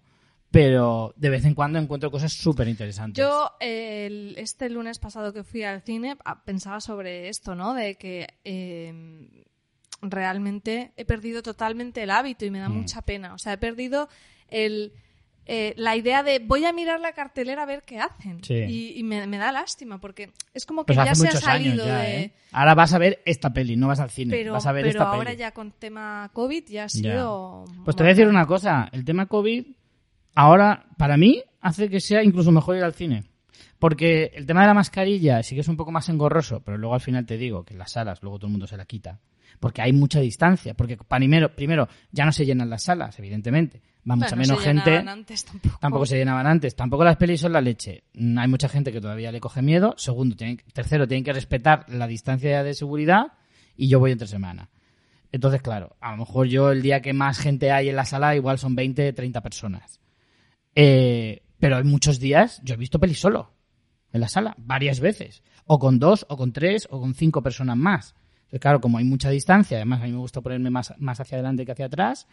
pero 0.52 1.14
de 1.18 1.30
vez 1.32 1.44
en 1.46 1.56
cuando 1.56 1.80
encuentro 1.80 2.12
cosas 2.12 2.34
súper 2.34 2.68
interesantes. 2.68 3.20
Yo, 3.26 3.52
eh, 3.60 4.06
el- 4.06 4.36
este 4.38 4.70
lunes 4.70 5.00
pasado 5.00 5.34
que 5.34 5.44
fui 5.44 5.64
al 5.64 5.82
cine, 5.82 6.18
ah, 6.24 6.44
pensaba 6.46 6.82
sobre 6.82 7.30
esto, 7.30 7.56
¿no? 7.56 7.74
De 7.74 7.96
que 7.96 8.28
eh, 8.44 8.94
realmente 10.02 10.92
he 10.98 11.06
perdido 11.06 11.42
totalmente 11.42 12.04
el 12.04 12.12
hábito 12.12 12.46
y 12.46 12.52
me 12.52 12.60
da 12.60 12.70
Mm. 12.70 12.74
mucha 12.78 13.02
pena. 13.02 13.34
O 13.34 13.38
sea, 13.40 13.54
he 13.54 13.58
perdido 13.58 14.08
el, 14.50 14.94
eh, 15.50 15.74
la 15.78 15.96
idea 15.96 16.24
de 16.24 16.40
voy 16.40 16.66
a 16.66 16.74
mirar 16.74 17.00
la 17.00 17.14
cartelera 17.14 17.64
a 17.64 17.66
ver 17.66 17.84
qué 17.84 18.00
hacen. 18.00 18.44
Sí. 18.44 18.54
Y, 18.68 19.00
y 19.00 19.04
me, 19.04 19.26
me 19.28 19.38
da 19.38 19.52
lástima, 19.52 20.00
porque 20.00 20.32
es 20.54 20.66
como 20.66 20.84
que 20.86 20.94
Pues 20.94 21.06
ya 21.06 21.16
se 21.16 21.28
ha 21.30 21.32
salido 21.32 21.86
ya, 21.86 22.00
de... 22.00 22.22
¿eh? 22.22 22.34
Ahora 22.52 22.76
vas 22.76 22.94
a 22.94 22.98
ver 22.98 23.22
esta 23.26 23.52
peli, 23.54 23.76
no 23.78 23.88
vas 23.88 24.00
al 24.00 24.10
cine. 24.10 24.32
Pero, 24.36 24.54
vas 24.54 24.66
a 24.66 24.72
ver 24.74 24.84
pero 24.84 25.00
esta 25.00 25.10
ahora 25.12 25.30
peli. 25.32 25.38
ya 25.40 25.52
con 25.52 25.72
tema 25.72 26.30
COVID 26.34 26.66
ya 26.68 26.84
ha 26.84 26.88
Ya. 26.88 26.90
sido... 26.90 27.66
Pues 27.86 27.96
te 27.96 28.04
voy 28.04 28.12
a 28.12 28.14
decir 28.16 28.28
una 28.28 28.46
cosa. 28.46 28.90
El 28.92 29.06
tema 29.06 29.26
COVID, 29.28 29.66
ahora, 30.36 30.86
para 30.98 31.18
mí, 31.18 31.44
hace 31.62 31.90
que 31.90 32.00
sea 32.00 32.24
incluso 32.24 32.52
mejor 32.52 32.76
ir 32.78 32.84
al 32.84 32.94
cine. 32.94 33.24
Porque 33.80 34.32
el 34.34 34.46
tema 34.48 34.62
de 34.62 34.68
la 34.68 34.74
mascarilla 34.74 35.44
sí 35.44 35.54
que 35.56 35.62
es 35.62 35.68
un 35.68 35.78
poco 35.78 35.92
más 35.92 36.10
engorroso, 36.10 36.62
pero 36.62 36.78
luego 36.78 36.96
al 36.96 37.02
final 37.02 37.26
te 37.26 37.38
digo 37.38 37.64
que 37.64 37.74
en 37.74 37.80
las 37.80 37.92
salas 37.92 38.22
luego 38.24 38.38
todo 38.40 38.48
el 38.48 38.52
mundo 38.54 38.66
se 38.68 38.76
la 38.78 38.86
quita. 38.86 39.20
Porque 39.60 39.82
hay 39.82 39.94
mucha 39.94 40.20
distancia. 40.20 40.74
Porque 40.74 40.98
primero, 40.98 41.54
primero 41.56 41.88
ya 42.12 42.26
no 42.26 42.32
se 42.32 42.46
llenan 42.46 42.70
las 42.70 42.84
salas, 42.84 43.18
evidentemente. 43.20 43.82
Va 44.10 44.16
mucha 44.16 44.36
menos 44.36 44.60
se 44.60 44.64
gente. 44.64 44.98
antes 44.98 45.44
tampoco. 45.46 45.78
Tampoco 45.80 46.06
se 46.06 46.18
llenaban 46.18 46.48
antes. 46.48 46.76
Tampoco 46.76 47.04
las 47.04 47.18
pelis 47.18 47.42
son 47.42 47.54
la 47.54 47.62
leche. 47.62 48.04
Mm, 48.14 48.38
Hay 48.38 48.48
mucha 48.48 48.70
gente 48.70 48.92
que 48.92 49.02
todavía 49.02 49.32
le 49.32 49.40
coge 49.40 49.62
miedo. 49.62 49.96
Segundo, 49.98 50.36
tienen- 50.36 50.62
tercero, 50.74 51.08
tienen 51.08 51.24
que 51.24 51.34
respetar 51.34 51.86
la 51.90 52.08
distancia 52.08 52.64
de 52.64 52.74
seguridad. 52.74 53.34
Y 53.76 53.90
yo 53.90 54.00
voy 54.00 54.12
entre 54.12 54.28
semana. 54.28 54.70
Entonces, 55.32 55.62
claro, 55.62 55.98
a 56.00 56.12
lo 56.12 56.18
mejor 56.18 56.48
yo 56.48 56.72
el 56.72 56.82
día 56.82 57.02
que 57.02 57.12
más 57.14 57.38
gente 57.38 57.72
hay 57.72 57.90
en 57.90 57.96
la 57.98 58.06
sala, 58.06 58.36
igual 58.36 58.58
son 58.58 58.76
20, 58.76 59.12
30 59.12 59.42
personas. 59.42 60.00
Eh, 60.74 61.44
pero 61.60 61.78
hay 61.78 61.84
muchos 61.84 62.20
días, 62.20 62.62
yo 62.64 62.76
he 62.76 62.78
visto 62.78 63.00
pelis 63.00 63.20
solo 63.20 63.52
en 64.14 64.22
la 64.22 64.30
sala, 64.30 64.56
varias 64.58 65.00
veces. 65.00 65.44
O 65.66 65.80
con 65.80 66.00
dos, 66.00 66.26
o 66.30 66.38
con 66.38 66.54
tres, 66.54 66.88
o 66.92 67.02
con 67.02 67.14
cinco 67.14 67.42
personas 67.44 67.76
más. 67.78 68.16
Entonces, 68.48 68.62
claro, 68.62 68.80
como 68.80 68.98
hay 68.98 69.04
mucha 69.04 69.30
distancia, 69.30 69.78
además 69.78 70.02
a 70.02 70.06
mí 70.06 70.12
me 70.14 70.20
gusta 70.20 70.40
ponerme 70.40 70.70
más, 70.70 70.94
más 70.98 71.20
hacia 71.20 71.36
adelante 71.36 71.66
que 71.66 71.74
hacia 71.74 71.88
atrás, 71.88 72.28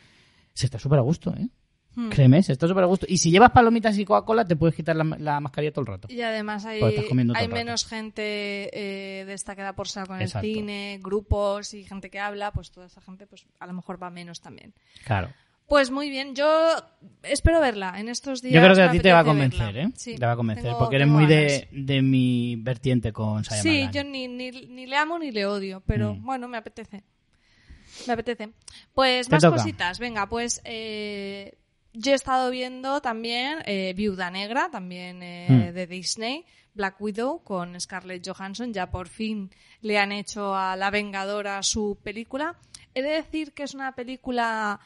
se 0.52 0.66
está 0.66 0.78
súper 0.78 1.00
a 1.00 1.02
gusto, 1.02 1.34
¿eh? 1.36 1.48
Hmm. 1.96 2.08
Créeme, 2.08 2.42
se 2.42 2.52
está 2.52 2.68
súper 2.68 2.84
a 2.84 2.86
gusto. 2.86 3.06
Y 3.08 3.18
si 3.18 3.30
llevas 3.30 3.50
palomitas 3.50 3.96
y 3.98 4.04
Coca-Cola, 4.04 4.44
te 4.44 4.56
puedes 4.56 4.74
quitar 4.74 4.94
la, 4.94 5.04
la 5.18 5.40
mascarilla 5.40 5.72
todo 5.72 5.82
el 5.82 5.86
rato. 5.86 6.08
Y 6.10 6.20
además 6.22 6.64
hay, 6.64 6.80
hay 6.82 7.48
menos 7.48 7.84
gente 7.84 8.70
eh, 8.72 9.24
destacada 9.24 9.74
por 9.74 9.88
ser 9.88 10.06
con 10.06 10.20
Exacto. 10.20 10.46
el 10.46 10.54
cine, 10.54 11.00
grupos 11.02 11.74
y 11.74 11.84
gente 11.84 12.10
que 12.10 12.18
habla, 12.18 12.52
pues 12.52 12.70
toda 12.70 12.86
esa 12.86 13.00
gente 13.00 13.26
pues 13.26 13.46
a 13.60 13.66
lo 13.66 13.72
mejor 13.72 14.02
va 14.02 14.10
menos 14.10 14.40
también. 14.40 14.74
Claro. 15.04 15.30
Pues 15.66 15.90
muy 15.90 16.10
bien, 16.10 16.34
yo 16.34 16.46
espero 17.22 17.58
verla 17.60 17.94
en 17.98 18.08
estos 18.08 18.42
días. 18.42 18.54
Yo 18.54 18.60
creo 18.60 18.74
que 18.74 18.82
a 18.82 18.90
ti 18.90 19.00
te 19.00 19.12
va 19.12 19.20
a 19.20 19.24
convencer, 19.24 19.72
verla. 19.72 19.82
¿eh? 19.84 19.92
Sí, 19.96 20.14
te 20.16 20.26
va 20.26 20.32
a 20.32 20.36
convencer, 20.36 20.64
tengo- 20.64 20.78
porque 20.78 20.96
eres 20.96 21.08
muy 21.08 21.26
de, 21.26 21.68
de 21.72 22.02
mi 22.02 22.56
vertiente 22.56 23.12
con 23.12 23.42
Sí, 23.44 23.50
Sayamalan. 23.50 23.92
yo 23.92 24.04
ni, 24.04 24.28
ni, 24.28 24.50
ni 24.50 24.86
le 24.86 24.96
amo 24.96 25.18
ni 25.18 25.30
le 25.30 25.46
odio, 25.46 25.82
pero 25.86 26.14
Mm. 26.14 26.24
bueno, 26.24 26.48
me 26.48 26.58
apetece. 26.58 27.02
Me 28.06 28.12
apetece. 28.12 28.50
Pues 28.92 29.30
más 29.30 29.40
toca. 29.42 29.56
cositas. 29.56 29.98
Venga, 29.98 30.28
pues 30.28 30.60
eh, 30.64 31.56
yo 31.94 32.12
he 32.12 32.14
estado 32.14 32.50
viendo 32.50 33.00
también 33.00 33.58
eh, 33.64 33.94
Viuda 33.96 34.30
Negra, 34.30 34.68
también 34.70 35.22
eh, 35.22 35.46
Mm. 35.48 35.74
de 35.74 35.86
Disney, 35.86 36.44
Black 36.74 37.00
Widow 37.00 37.42
con 37.42 37.80
Scarlett 37.80 38.26
Johansson. 38.28 38.72
Ya 38.74 38.90
por 38.90 39.08
fin 39.08 39.50
le 39.80 39.98
han 39.98 40.12
hecho 40.12 40.54
a 40.54 40.76
La 40.76 40.90
Vengadora 40.90 41.62
su 41.62 41.96
película. 42.02 42.56
He 42.94 43.00
de 43.02 43.10
decir 43.10 43.52
que 43.52 43.62
es 43.62 43.74
una 43.74 43.92
película 43.92 44.78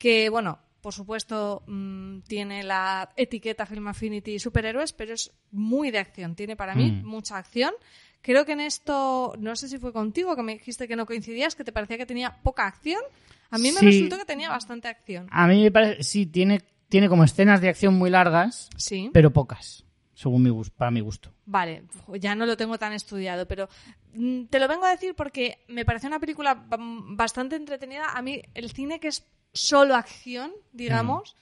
que, 0.00 0.30
bueno, 0.30 0.58
por 0.80 0.94
supuesto, 0.94 1.62
mm, 1.66 2.20
tiene 2.22 2.62
la 2.64 3.10
etiqueta 3.16 3.66
Film 3.66 3.86
Affinity 3.88 4.38
superhéroes, 4.38 4.94
pero 4.94 5.12
es 5.12 5.30
muy 5.52 5.90
de 5.90 5.98
acción. 5.98 6.34
Tiene 6.34 6.56
para 6.56 6.74
mí 6.74 6.90
Mm. 6.90 7.04
mucha 7.06 7.36
acción. 7.36 7.74
Creo 8.22 8.46
que 8.46 8.52
en 8.52 8.60
esto, 8.60 9.34
no 9.38 9.54
sé 9.56 9.68
si 9.68 9.76
fue 9.78 9.92
contigo 9.92 10.34
que 10.34 10.42
me 10.42 10.54
dijiste 10.54 10.88
que 10.88 10.96
no 10.96 11.04
coincidías, 11.04 11.54
que 11.54 11.64
te 11.64 11.72
parecía 11.72 11.98
que 11.98 12.06
tenía 12.06 12.40
poca 12.42 12.66
acción. 12.66 13.02
A 13.50 13.58
mí 13.58 13.72
me 13.72 13.80
Sí. 13.80 13.86
resultó 13.86 14.16
que 14.16 14.24
tenía 14.24 14.48
bastante 14.48 14.88
acción. 14.88 15.28
A 15.30 15.46
mí 15.46 15.62
me 15.62 15.70
parece, 15.70 16.02
sí, 16.02 16.24
tiene, 16.24 16.62
tiene 16.88 17.08
como 17.10 17.24
escenas 17.24 17.60
de 17.60 17.68
acción 17.68 17.94
muy 17.94 18.08
largas, 18.08 18.70
Sí. 18.78 19.10
pero 19.12 19.32
pocas, 19.34 19.84
según 20.14 20.42
mi 20.42 20.50
gusto, 20.50 20.74
para 20.78 20.90
mi 20.90 21.00
gusto. 21.00 21.30
Vale, 21.44 21.82
ya 22.18 22.34
no 22.34 22.46
lo 22.46 22.56
tengo 22.56 22.78
tan 22.78 22.94
estudiado, 22.94 23.46
pero 23.46 23.68
mm, 24.14 24.44
te 24.46 24.58
lo 24.58 24.66
vengo 24.66 24.86
a 24.86 24.90
decir 24.90 25.14
porque 25.14 25.58
me 25.68 25.84
pareció 25.84 26.08
una 26.08 26.20
película 26.20 26.64
bastante 26.68 27.56
entretenida. 27.56 28.06
A 28.14 28.22
mí 28.22 28.40
el 28.54 28.70
cine 28.70 28.98
que 28.98 29.08
es 29.08 29.26
solo 29.52 29.94
acción, 29.94 30.52
digamos, 30.72 31.36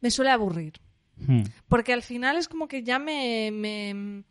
me 0.00 0.10
suele 0.10 0.30
aburrir. 0.30 0.74
Hmm. 1.16 1.42
Porque 1.68 1.92
al 1.92 2.02
final 2.02 2.36
es 2.36 2.48
como 2.48 2.66
que 2.68 2.82
ya 2.82 2.98
me, 2.98 3.50
me- 3.52 4.24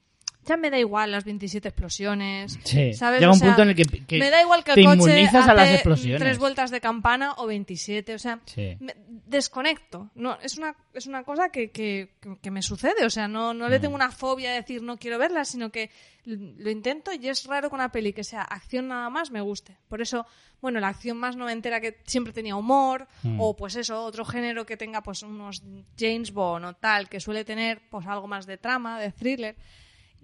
ya 0.46 0.58
me 0.58 0.70
da 0.70 0.78
igual 0.80 1.12
las 1.12 1.24
27 1.24 1.68
explosiones. 1.70 2.60
Sí. 2.64 2.94
¿sabes? 2.94 3.20
Llega 3.20 3.32
O 3.32 3.34
un 3.34 3.40
sea, 3.40 3.48
punto 3.50 3.62
en 3.64 3.70
el 3.70 3.76
que, 3.76 3.86
que 4.06 4.20
me 4.20 4.30
da 4.30 4.42
igual 4.42 4.64
que 4.64 4.74
te 4.74 4.82
el 4.82 4.86
coche 4.86 4.98
inmunizas 4.98 5.48
a 5.48 5.54
las 5.54 5.70
explosiones. 5.70 6.20
tres 6.22 6.38
vueltas 6.38 6.72
de 6.72 6.82
campana 6.82 7.34
o 7.38 7.48
27. 7.48 8.14
O 8.16 8.20
sea, 8.20 8.40
Sí. 8.46 8.76
me 8.80 8.94
desconecto. 9.26 10.10
No, 10.16 10.38
es 10.42 10.58
una, 10.58 10.76
es 10.94 11.08
una 11.08 11.24
cosa 11.24 11.50
que, 11.50 11.72
que, 11.72 12.10
que- 12.42 12.52
me 12.52 12.62
sucede. 12.62 13.06
O 13.06 13.10
sea, 13.10 13.28
no, 13.28 13.54
no 13.54 13.68
le 13.70 13.80
Mm. 13.80 13.82
tengo 13.82 13.96
una 13.96 14.12
fobia 14.12 14.52
de 14.52 14.58
decir 14.62 14.82
no 14.84 14.98
quiero 14.98 15.18
verla, 15.18 15.44
sino 15.46 15.72
que 15.72 15.90
lo 16.26 16.70
intento 16.70 17.12
y 17.14 17.28
es 17.28 17.46
raro 17.46 17.70
que 17.70 17.76
una 17.76 17.92
peli 17.92 18.14
que 18.14 18.24
sea 18.24 18.42
acción 18.44 18.88
nada 18.88 19.10
más 19.10 19.32
me 19.32 19.42
guste. 19.42 19.76
Por 19.90 20.02
eso, 20.02 20.26
bueno, 20.62 20.80
la 20.80 20.88
acción 20.90 21.18
más 21.18 21.36
noventera 21.36 21.82
que 21.82 21.98
siempre 22.06 22.32
tenía 22.32 22.56
humor, 22.56 23.08
Mm. 23.24 23.40
o 23.42 23.56
pues 23.56 23.76
eso, 23.76 24.04
otro 24.06 24.24
género 24.24 24.66
que 24.66 24.78
tenga 24.78 25.02
pues 25.02 25.24
unos 25.24 25.64
James 26.00 26.32
Bond 26.32 26.66
o 26.66 26.74
tal, 26.76 27.10
que 27.10 27.20
suele 27.20 27.44
tener 27.44 27.82
pues 27.90 28.06
algo 28.08 28.28
más 28.28 28.46
de 28.46 28.58
trama, 28.58 29.00
de 29.00 29.12
thriller. 29.12 29.56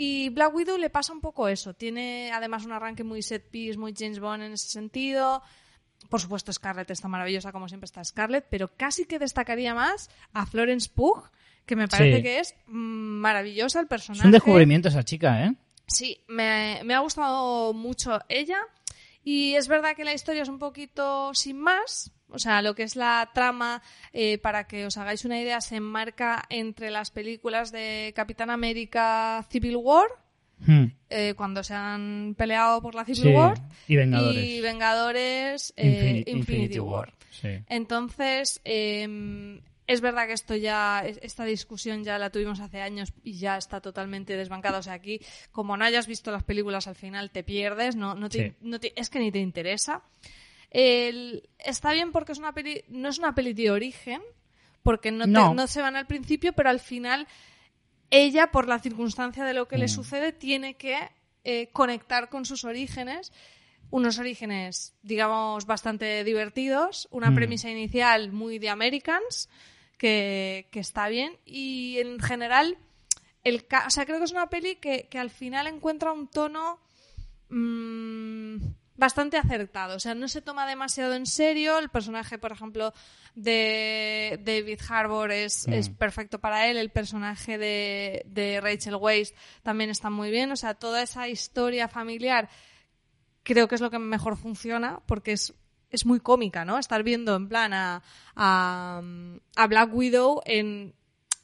Y 0.01 0.29
Black 0.29 0.55
Widow 0.55 0.77
le 0.77 0.89
pasa 0.89 1.11
un 1.11 1.19
poco 1.19 1.49
eso. 1.49 1.73
Tiene 1.73 2.31
además 2.31 2.63
un 2.65 2.71
arranque 2.71 3.03
muy 3.03 3.21
set 3.21 3.49
piece, 3.49 3.77
muy 3.77 3.93
James 3.95 4.19
Bond 4.21 4.43
en 4.43 4.53
ese 4.53 4.69
sentido. 4.69 5.43
Por 6.07 6.21
supuesto, 6.21 6.53
Scarlett 6.53 6.89
está 6.89 7.09
maravillosa, 7.09 7.51
como 7.51 7.67
siempre 7.67 7.83
está 7.85 8.01
Scarlett, 8.05 8.45
pero 8.49 8.69
casi 8.77 9.03
que 9.03 9.19
destacaría 9.19 9.75
más 9.75 10.09
a 10.31 10.45
Florence 10.45 10.89
Pugh, 10.89 11.29
que 11.65 11.75
me 11.75 11.89
parece 11.89 12.15
Sí. 12.17 12.23
que 12.23 12.39
es 12.39 12.55
maravillosa 12.65 13.81
el 13.81 13.87
personaje. 13.87 14.21
Es 14.21 14.25
un 14.25 14.31
descubrimiento 14.31 14.87
esa 14.87 15.03
chica, 15.03 15.45
¿eh? 15.45 15.55
Sí, 15.85 16.23
me, 16.29 16.79
me 16.85 16.93
ha 16.93 16.99
gustado 16.99 17.73
mucho 17.73 18.19
ella. 18.29 18.59
Y 19.31 19.53
es 19.55 19.67
verdad 19.67 19.95
que 19.95 20.03
la 20.05 20.13
historia 20.15 20.41
es 20.41 20.49
un 20.49 20.57
poquito 20.57 21.31
sin 21.35 21.59
más. 21.59 22.11
O 22.29 22.39
sea, 22.39 22.63
lo 22.63 22.73
que 22.73 22.81
es 22.83 22.95
la 22.95 23.29
trama, 23.33 23.81
eh, 24.11 24.39
para 24.39 24.65
que 24.65 24.85
os 24.87 24.97
hagáis 24.97 25.23
una 25.25 25.39
idea, 25.39 25.61
se 25.61 25.75
enmarca 25.75 26.43
entre 26.49 26.89
las 26.89 27.11
películas 27.11 27.71
de 27.71 28.11
Capitán 28.15 28.49
América 28.49 29.45
Civil 29.51 29.75
War, 29.77 30.07
Hmm. 30.65 30.85
eh, 31.09 31.35
cuando 31.37 31.63
se 31.63 31.73
han 31.75 32.33
peleado 32.37 32.81
por 32.81 32.93
la 32.95 33.05
Civil 33.05 33.21
Sí. 33.21 33.29
War, 33.29 33.57
Y 33.87 33.95
Vengadores. 33.97 34.43
y 34.45 34.61
Vengadores 34.61 35.73
eh, 35.77 36.23
Infini- 36.25 36.37
Infinity, 36.37 36.79
War. 36.79 37.13
Sí. 37.29 37.49
Entonces, 37.69 38.59
eh, 38.65 39.61
es 39.91 40.01
verdad 40.01 40.27
que 40.27 40.33
esto 40.33 40.55
ya, 40.55 41.03
esta 41.03 41.45
discusión 41.45 42.03
ya 42.03 42.19
la 42.19 42.29
tuvimos 42.29 42.59
hace 42.59 42.79
años 42.81 43.11
y 43.23 43.33
ya 43.39 43.57
está 43.57 43.81
totalmente 43.81 44.37
desbancada. 44.37 44.77
O 44.77 44.83
sea, 44.83 44.93
aquí, 44.93 45.19
como 45.51 45.75
no 45.77 45.83
hayas 45.83 46.05
visto 46.05 46.31
las 46.31 46.43
películas 46.43 46.87
al 46.87 46.95
final, 46.95 47.31
te 47.31 47.43
pierdes, 47.43 47.95
no, 47.95 48.13
no 48.13 48.29
te- 48.29 48.49
Sí. 48.51 48.55
no 48.61 48.79
te- 48.79 48.93
es 48.95 49.09
que 49.09 49.17
ni 49.19 49.31
te 49.31 49.39
interesa. 49.39 50.03
El- 50.69 51.49
está 51.57 51.91
bien 51.93 52.11
porque 52.11 52.33
es 52.33 52.37
una 52.37 52.53
peli, 52.53 52.83
no 52.89 53.09
es 53.09 53.17
una 53.17 53.33
peli 53.33 53.53
de 53.53 53.71
origen, 53.71 54.21
porque 54.83 55.11
no, 55.11 55.25
te- 55.25 55.31
No. 55.31 55.67
se 55.67 55.81
van 55.81 55.95
al 55.95 56.05
principio, 56.05 56.53
pero 56.53 56.69
al 56.69 56.79
final 56.79 57.27
ella, 58.11 58.51
por 58.51 58.67
la 58.67 58.79
circunstancia 58.79 59.43
de 59.43 59.53
lo 59.55 59.67
que 59.67 59.77
le 59.79 59.85
Mm. 59.85 59.89
sucede, 59.89 60.31
tiene 60.33 60.75
que 60.75 60.97
eh, 61.45 61.69
conectar 61.71 62.29
con 62.29 62.45
sus 62.45 62.65
orígenes. 62.65 63.31
Unos 63.91 64.19
orígenes, 64.19 64.93
digamos, 65.01 65.65
bastante 65.65 66.23
divertidos, 66.25 67.07
una 67.11 67.31
Mm. 67.31 67.35
premisa 67.35 67.69
inicial 67.71 68.31
muy 68.33 68.59
de 68.59 68.69
Americans, 68.69 69.49
que, 69.99 70.67
que 70.71 70.79
está 70.79 71.07
bien, 71.09 71.37
y 71.45 71.99
en 71.99 72.19
general, 72.19 72.77
el 73.43 73.67
ca- 73.67 73.85
o 73.85 73.91
sea, 73.91 74.05
creo 74.05 74.17
que 74.17 74.25
es 74.25 74.31
una 74.31 74.49
peli 74.49 74.77
que, 74.77 75.07
que 75.09 75.19
al 75.19 75.29
final 75.29 75.67
encuentra 75.67 76.11
un 76.11 76.27
tono 76.27 76.79
mm, 77.49 78.57
bastante 78.95 79.37
acertado. 79.37 79.95
O 79.95 79.99
sea, 79.99 80.15
no 80.15 80.27
se 80.27 80.41
toma 80.41 80.67
demasiado 80.67 81.13
en 81.13 81.25
serio. 81.25 81.79
El 81.79 81.89
personaje, 81.89 82.37
por 82.37 82.51
ejemplo, 82.51 82.93
de 83.35 84.39
David 84.43 84.79
Harbour 84.89 85.31
es, 85.31 85.67
Mm. 85.67 85.73
es 85.73 85.89
perfecto 85.89 86.39
para 86.39 86.67
él. 86.67 86.77
El 86.77 86.89
personaje 86.89 87.57
de, 87.57 88.23
de 88.25 88.59
Rachel 88.61 88.95
Weisz 88.95 89.33
también 89.63 89.89
está 89.89 90.09
muy 90.09 90.31
bien. 90.31 90.51
O 90.51 90.55
sea, 90.55 90.73
toda 90.73 91.01
esa 91.01 91.27
historia 91.29 91.87
familiar 91.87 92.49
creo 93.43 93.67
que 93.67 93.75
es 93.75 93.81
lo 93.81 93.89
que 93.89 93.99
mejor 93.99 94.37
funciona 94.37 94.99
porque 95.07 95.31
es, 95.31 95.53
es 95.89 96.05
muy 96.05 96.19
cómica, 96.19 96.65
¿no? 96.65 96.77
Estar 96.77 97.03
viendo 97.03 97.35
en 97.35 97.47
plan 97.47 97.73
a, 97.73 98.01
a, 98.35 99.01
a 99.55 99.67
Black 99.67 99.93
Widow 99.93 100.41
en 100.45 100.93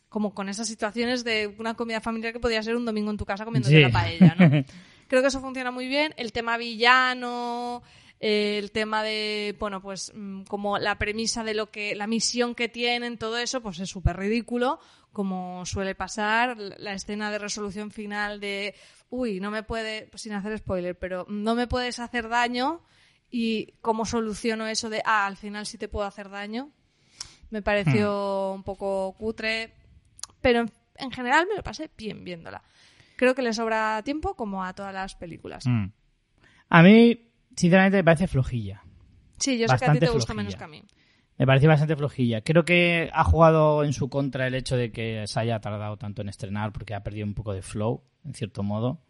como 0.10 0.34
con 0.34 0.48
esas 0.48 0.68
situaciones 0.68 1.24
de 1.26 1.54
una 1.60 1.74
comida 1.74 2.00
familiar 2.00 2.32
que 2.32 2.40
podía 2.40 2.64
ser 2.64 2.76
un 2.78 2.86
domingo 2.86 3.12
en 3.12 3.18
tu 3.18 3.26
casa 3.26 3.44
comiéndote 3.44 3.76
Sí. 3.76 3.82
la 3.82 3.90
paella, 3.92 4.36
¿no? 4.40 4.50
Creo 5.10 5.22
que 5.22 5.28
eso 5.28 5.42
funciona 5.42 5.72
muy 5.72 5.88
bien. 5.90 6.14
El 6.16 6.32
tema 6.32 6.58
villano, 6.58 7.84
el 8.22 8.72
tema 8.72 9.04
de, 9.04 9.56
bueno, 9.60 9.82
pues 9.82 10.14
mm, 10.16 10.44
como 10.44 10.78
la 10.80 10.98
premisa 10.98 11.44
de 11.44 11.54
lo 11.54 11.70
que, 11.70 11.96
la 11.96 12.08
misión 12.08 12.56
que 12.56 12.70
tienen, 12.70 13.18
todo 13.18 13.38
eso, 13.38 13.62
pues 13.62 13.78
es 13.80 13.90
súper 13.90 14.16
ridículo, 14.16 14.80
como 15.12 15.66
suele 15.66 15.96
pasar. 15.96 16.58
La 16.58 16.76
la 16.78 16.94
escena 16.94 17.30
de 17.30 17.38
resolución 17.40 17.92
final 17.92 18.40
de, 18.40 18.74
uy, 19.10 19.42
no 19.42 19.52
me 19.52 19.64
puede, 19.64 20.08
pues 20.08 20.22
sin 20.24 20.32
hacer 20.32 20.58
spoiler, 20.58 20.98
pero 20.98 21.26
no 21.28 21.56
me 21.56 21.68
puedes 21.68 22.00
hacer 22.00 22.30
daño 22.30 22.82
y 23.38 23.74
cómo 23.82 24.06
soluciono 24.06 24.66
eso 24.66 24.90
de, 24.90 25.02
ah, 25.04 25.26
al 25.26 25.36
final 25.36 25.66
sí 25.66 25.78
te 25.78 25.90
puedo 25.90 26.08
hacer 26.08 26.30
daño. 26.30 26.72
me 27.50 27.62
pareció 27.62 28.54
un 28.54 28.64
poco 28.64 29.14
cutre, 29.18 29.74
pero 30.40 30.62
en, 30.62 30.72
en 30.96 31.12
general 31.12 31.46
me 31.50 31.58
lo 31.58 31.62
pasé 31.62 31.92
bien 31.98 32.24
viéndola. 32.24 32.62
Creo 33.18 33.36
que 33.36 33.42
le 33.42 33.52
sobra 33.52 34.02
tiempo 34.06 34.36
como 34.36 34.64
a 34.64 34.72
todas 34.72 34.94
las 34.94 35.16
películas. 35.16 35.66
Mm. 35.68 35.88
A 36.70 36.82
mí, 36.82 37.30
sinceramente, 37.58 37.98
me 37.98 38.04
parece 38.06 38.28
flojilla. 38.30 38.84
Sí, 39.38 39.58
yo 39.58 39.68
sé 39.68 39.72
que 39.72 39.74
a 39.74 39.78
ti 39.80 40.00
Bastante 40.00 40.06
te 40.06 40.12
gusta 40.14 40.34
flojilla. 40.34 40.38
menos 40.38 40.56
que 40.56 40.64
a 40.64 40.68
mí. 40.70 40.84
Me 41.38 41.46
pareció 41.46 41.68
bastante 41.68 41.98
flojilla. 41.98 42.40
Creo 42.40 42.64
que 42.64 43.10
ha 43.12 43.24
jugado 43.26 43.84
en 43.84 43.92
su 43.92 44.08
contra 44.08 44.48
el 44.48 44.56
hecho 44.56 44.78
de 44.78 44.94
que 44.94 45.28
se 45.28 45.40
haya 45.42 45.60
tardado 45.60 45.98
tanto 45.98 46.22
en 46.22 46.30
estrenar 46.30 46.72
porque 46.72 46.94
ha 46.94 47.04
perdido 47.04 47.28
un 47.28 47.34
poco 47.34 47.52
de 47.52 47.62
flow, 47.62 48.02
en 48.24 48.34
cierto 48.34 48.64
modo. 48.64 49.02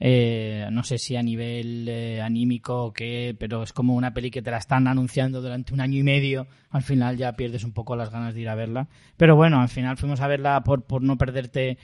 Eh, 0.00 0.68
no 0.70 0.84
sé 0.84 0.96
si 0.98 1.16
a 1.16 1.22
nivel 1.22 1.88
eh, 1.88 2.20
anímico 2.22 2.84
o 2.84 2.92
qué, 2.92 3.34
pero 3.38 3.62
es 3.62 3.72
como 3.72 3.96
una 3.96 4.14
peli 4.14 4.30
que 4.30 4.42
te 4.42 4.50
la 4.50 4.58
están 4.58 4.86
anunciando 4.86 5.42
durante 5.42 5.74
un 5.74 5.80
año 5.80 5.98
y 5.98 6.02
medio. 6.02 6.46
Al 6.70 6.82
final 6.82 7.16
ya 7.16 7.32
pierdes 7.32 7.64
un 7.64 7.72
poco 7.72 7.96
las 7.96 8.10
ganas 8.10 8.34
de 8.34 8.42
ir 8.42 8.48
a 8.48 8.54
verla. 8.54 8.88
Pero 9.16 9.34
bueno, 9.36 9.60
al 9.60 9.68
final 9.68 9.96
fuimos 9.96 10.20
a 10.20 10.28
verla 10.28 10.62
por, 10.62 10.82
por 10.82 11.02
no 11.02 11.16
perderte 11.16 11.78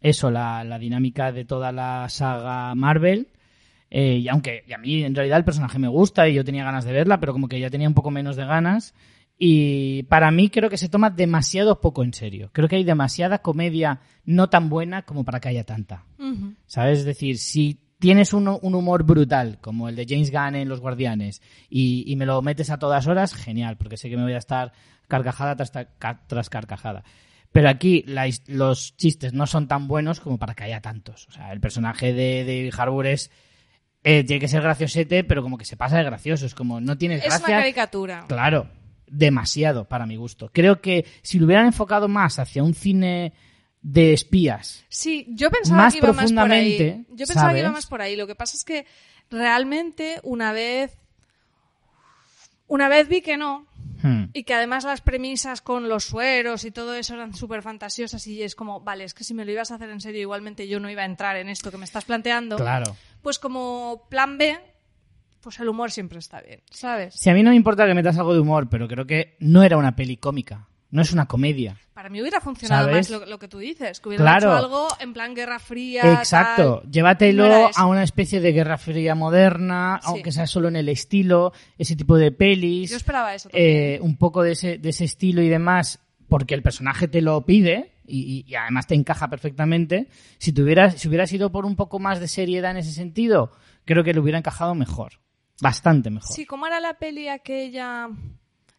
eso, 0.00 0.30
la, 0.30 0.64
la 0.64 0.78
dinámica 0.78 1.32
de 1.32 1.44
toda 1.44 1.72
la 1.72 2.08
saga 2.08 2.74
Marvel. 2.74 3.28
Eh, 3.90 4.18
y 4.18 4.28
aunque 4.28 4.62
y 4.68 4.72
a 4.72 4.78
mí 4.78 5.02
en 5.02 5.14
realidad 5.16 5.38
el 5.38 5.44
personaje 5.44 5.78
me 5.78 5.88
gusta 5.88 6.28
y 6.28 6.34
yo 6.34 6.44
tenía 6.44 6.64
ganas 6.64 6.84
de 6.84 6.92
verla, 6.92 7.18
pero 7.18 7.32
como 7.32 7.48
que 7.48 7.58
ya 7.58 7.70
tenía 7.70 7.88
un 7.88 7.94
poco 7.94 8.10
menos 8.10 8.36
de 8.36 8.46
ganas. 8.46 8.94
Y 9.42 10.02
para 10.02 10.30
mí 10.30 10.50
creo 10.50 10.68
que 10.68 10.76
se 10.76 10.90
toma 10.90 11.08
demasiado 11.08 11.80
poco 11.80 12.04
en 12.04 12.12
serio. 12.12 12.50
Creo 12.52 12.68
que 12.68 12.76
hay 12.76 12.84
demasiada 12.84 13.38
comedia 13.38 14.00
no 14.26 14.50
tan 14.50 14.68
buena 14.68 15.06
como 15.06 15.24
para 15.24 15.40
que 15.40 15.48
haya 15.48 15.64
tanta. 15.64 16.04
¿Sabes? 16.66 16.98
Es 16.98 17.04
decir, 17.06 17.38
si 17.38 17.80
tienes 17.98 18.34
un, 18.34 18.48
un 18.60 18.74
humor 18.74 19.02
brutal, 19.04 19.56
como 19.62 19.88
el 19.88 19.96
de 19.96 20.04
James 20.06 20.30
Gunn 20.30 20.56
en 20.56 20.68
Los 20.68 20.80
Guardianes, 20.80 21.40
y, 21.70 22.04
y 22.06 22.16
me 22.16 22.26
lo 22.26 22.42
metes 22.42 22.68
a 22.68 22.78
todas 22.78 23.06
horas, 23.06 23.34
genial, 23.34 23.78
porque 23.78 23.96
sé 23.96 24.10
que 24.10 24.18
me 24.18 24.24
voy 24.24 24.34
a 24.34 24.38
estar 24.38 24.72
carcajada 25.08 25.56
tras, 25.56 25.72
tras 26.26 26.50
carcajada. 26.50 27.02
Pero 27.50 27.70
aquí 27.70 28.04
la 28.06 28.28
los 28.46 28.94
chistes 28.98 29.32
no 29.32 29.46
son 29.46 29.68
tan 29.68 29.88
buenos 29.88 30.20
como 30.20 30.38
para 30.38 30.54
que 30.54 30.64
haya 30.64 30.82
tantos. 30.82 31.26
O 31.28 31.32
sea, 31.32 31.50
el 31.52 31.60
personaje 31.60 32.12
de 32.12 32.44
David 32.44 32.74
Harbour 32.76 33.06
es... 33.06 33.30
eh, 34.04 34.22
tiene 34.22 34.38
que 34.38 34.48
ser 34.48 34.60
graciosete, 34.62 35.24
pero 35.24 35.42
como 35.42 35.56
que 35.56 35.64
se 35.64 35.78
pasa 35.78 35.96
de 35.96 36.04
gracioso. 36.04 36.44
Es 36.44 36.54
como, 36.54 36.78
no 36.80 36.98
tienes 36.98 37.20
Es 37.22 37.26
una 37.28 37.38
gracia. 37.38 37.56
caricatura. 37.58 38.24
Claro, 38.28 38.68
demasiado 39.10 39.86
para 39.86 40.06
mi 40.06 40.16
gusto. 40.16 40.50
Creo 40.52 40.80
que 40.80 41.04
si 41.22 41.38
lo 41.38 41.46
hubieran 41.46 41.66
enfocado 41.66 42.08
más 42.08 42.38
hacia 42.38 42.62
un 42.62 42.74
cine 42.74 43.32
de 43.82 44.12
espías, 44.12 44.84
Sí, 44.88 45.26
yo 45.30 45.50
pensaba 45.50 45.82
Más 45.84 45.94
que 45.94 45.98
iba 45.98 46.12
más 46.12 46.32
por 46.32 46.52
ahí. 46.52 46.76
profundamente, 46.76 47.04
Yo 47.10 47.26
pensaba 47.26 47.52
que 47.52 47.60
iba 47.60 47.70
más 47.70 47.86
por 47.86 48.02
ahí. 48.02 48.16
Lo 48.16 48.26
que 48.26 48.34
pasa 48.34 48.56
es 48.56 48.64
que 48.64 48.86
realmente 49.30 50.20
una 50.22 50.52
vez 50.52 50.96
una 52.66 52.88
vez 52.88 53.08
vi 53.08 53.20
que 53.20 53.36
no 53.36 53.66
hmm, 54.02 54.26
y 54.32 54.44
que 54.44 54.54
además 54.54 54.84
las 54.84 55.00
premisas 55.00 55.60
con 55.60 55.88
los 55.88 56.04
sueros 56.04 56.64
y 56.64 56.70
todo 56.70 56.94
eso 56.94 57.14
eran 57.14 57.34
súper 57.34 57.62
fantasiosas 57.62 58.24
y 58.28 58.42
es 58.44 58.54
como, 58.54 58.80
vale, 58.80 59.02
es 59.04 59.12
que 59.12 59.24
si 59.24 59.34
me 59.34 59.44
lo 59.44 59.50
ibas 59.50 59.72
a 59.72 59.74
hacer 59.74 59.90
en 59.90 60.00
serio 60.00 60.20
igualmente 60.20 60.68
yo 60.68 60.78
no 60.78 60.88
iba 60.88 61.02
a 61.02 61.06
entrar 61.06 61.36
en 61.36 61.48
esto 61.48 61.70
que 61.72 61.78
me 61.78 61.84
estás 61.84 62.04
planteando. 62.04 62.56
claro. 62.56 62.96
Pues 63.22 63.38
como 63.38 64.06
plan 64.08 64.38
B, 64.38 64.58
pues 65.40 65.58
el 65.60 65.68
humor 65.68 65.90
siempre 65.90 66.18
está 66.18 66.40
bien, 66.40 66.60
¿sabes? 66.70 67.14
Si 67.14 67.30
a 67.30 67.34
mí 67.34 67.42
no 67.42 67.50
me 67.50 67.56
importa 67.56 67.86
que 67.86 67.94
metas 67.94 68.18
algo 68.18 68.34
de 68.34 68.40
humor, 68.40 68.68
pero 68.70 68.86
creo 68.88 69.06
que 69.06 69.36
no 69.40 69.62
era 69.62 69.76
una 69.76 69.96
peli 69.96 70.16
cómica, 70.16 70.68
no 70.90 71.02
es 71.02 71.12
una 71.12 71.26
comedia. 71.26 71.76
Para 71.94 72.08
mí 72.08 72.20
hubiera 72.20 72.40
funcionado 72.40 72.86
¿Sabes? 72.88 73.10
más 73.10 73.20
lo, 73.20 73.26
lo 73.26 73.38
que 73.38 73.46
tú 73.48 73.58
dices, 73.58 74.00
que 74.00 74.08
hubiera 74.08 74.24
Claro. 74.24 74.48
hecho 74.48 74.56
algo 74.56 74.88
en 75.00 75.12
plan 75.12 75.34
Guerra 75.34 75.58
Fría. 75.58 76.14
Exacto, 76.14 76.80
tal. 76.82 76.90
llévatelo 76.90 77.46
No 77.46 77.70
a 77.76 77.86
una 77.86 78.02
especie 78.02 78.40
de 78.40 78.52
guerra 78.52 78.78
fría 78.78 79.14
moderna, 79.14 79.98
Sí. 80.02 80.08
aunque 80.10 80.32
sea 80.32 80.46
solo 80.46 80.68
en 80.68 80.76
el 80.76 80.88
estilo, 80.88 81.52
ese 81.78 81.96
tipo 81.96 82.16
de 82.16 82.32
pelis. 82.32 82.90
Yo 82.90 82.96
esperaba 82.96 83.34
eso 83.34 83.50
también. 83.50 83.70
eh, 83.70 83.98
un 84.00 84.16
poco 84.16 84.42
de 84.42 84.52
ese, 84.52 84.78
de 84.78 84.88
ese 84.88 85.04
estilo 85.04 85.42
y 85.42 85.48
demás, 85.48 86.00
porque 86.28 86.54
el 86.54 86.62
personaje 86.62 87.06
te 87.08 87.20
lo 87.20 87.44
pide 87.44 87.92
y, 88.06 88.44
y- 88.46 88.50
y 88.50 88.54
además 88.54 88.86
te 88.86 88.94
encaja 88.94 89.28
perfectamente. 89.28 90.08
Si, 90.38 90.52
tuvieras, 90.52 90.94
si 90.94 91.06
hubiera 91.08 91.26
sido 91.26 91.52
por 91.52 91.66
un 91.66 91.76
poco 91.76 91.98
más 91.98 92.18
de 92.18 92.28
seriedad 92.28 92.70
en 92.70 92.78
ese 92.78 92.92
sentido, 92.92 93.52
creo 93.84 94.02
que 94.04 94.14
le 94.14 94.20
hubiera 94.20 94.38
encajado 94.38 94.74
mejor. 94.74 95.20
Bastante 95.60 96.10
mejor. 96.10 96.34
Sí, 96.34 96.46
como 96.46 96.66
era 96.66 96.80
la 96.80 96.94
peli 96.94 97.28
aquella 97.28 98.08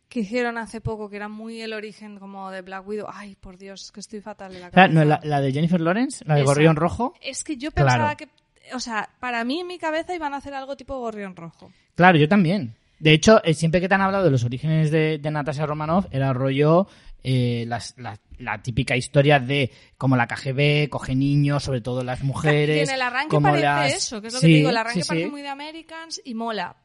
que 0.10 0.22
hicieron 0.22 0.58
hace 0.58 0.82
poco, 0.82 1.10
que 1.10 1.16
era 1.16 1.30
muy 1.30 1.62
el 1.62 1.72
origen 1.74 2.20
como 2.20 2.52
de 2.52 2.62
Black 2.62 2.86
Widow. 2.88 3.08
Ay, 3.12 3.36
por 3.36 3.58
Dios, 3.58 3.84
es 3.86 3.92
que 3.92 4.00
estoy 4.02 4.20
fatal 4.22 4.52
de 4.54 4.60
la 4.60 4.70
cabeza. 4.72 4.94
no, 4.94 5.06
la, 5.06 5.20
la 5.24 5.40
de 5.42 5.52
Jennifer 5.54 5.80
Lawrence, 5.80 6.26
la 6.26 6.36
de 6.36 6.42
Esa. 6.42 6.50
Gorrión 6.52 6.76
Rojo. 6.76 7.14
Es 7.22 7.44
que 7.44 7.56
yo 7.58 7.72
pensaba 7.72 8.16
Claro. 8.16 8.18
que, 8.18 8.76
o 8.76 8.80
sea, 8.80 9.10
para 9.20 9.44
mí 9.46 9.62
en 9.62 9.68
mi 9.68 9.78
cabeza 9.78 10.14
iban 10.16 10.34
a 10.34 10.38
hacer 10.38 10.54
algo 10.54 10.76
tipo 10.76 11.00
Gorrión 11.00 11.36
Rojo. 11.36 11.72
Claro, 11.96 12.18
yo 12.18 12.28
también. 12.28 12.76
De 13.00 13.14
hecho, 13.14 13.42
eh, 13.44 13.54
siempre 13.54 13.80
que 13.82 13.88
te 13.88 13.96
han 13.96 14.02
hablado 14.02 14.26
de 14.26 14.32
los 14.32 14.44
orígenes 14.44 14.92
de, 14.92 15.18
de 15.18 15.32
Natasha 15.32 15.66
Romanoff, 15.66 16.06
era 16.12 16.34
rollo 16.34 16.88
eh, 17.24 17.66
las- 17.68 17.94
la, 17.98 18.20
la 18.40 18.62
típica 18.64 18.96
historia 18.96 19.40
de 19.40 19.72
cómo 19.98 20.16
la 20.16 20.28
KGB 20.28 20.90
coge 20.90 21.16
niños, 21.16 21.64
sobre 21.64 21.82
todo 21.82 22.04
las 22.04 22.24
mujeres. 22.24 22.78
Y 22.78 22.90
en 22.90 22.96
el 22.96 23.02
arranque 23.02 23.30
cómo 23.30 23.50
parece 23.50 23.66
las- 23.66 23.94
eso, 23.94 24.22
que 24.22 24.28
es 24.28 24.34
lo 24.34 24.40
Sí, 24.40 24.48
que 24.48 24.52
te 24.54 24.58
digo, 24.58 24.70
el 24.70 24.78
arranque 24.78 25.04
sí, 25.04 25.08
parece 25.08 25.26
sí. 25.26 25.32
muy 25.32 25.42
de 25.42 25.48
Americans 25.50 26.22
y 26.26 26.34
mola. 26.34 26.76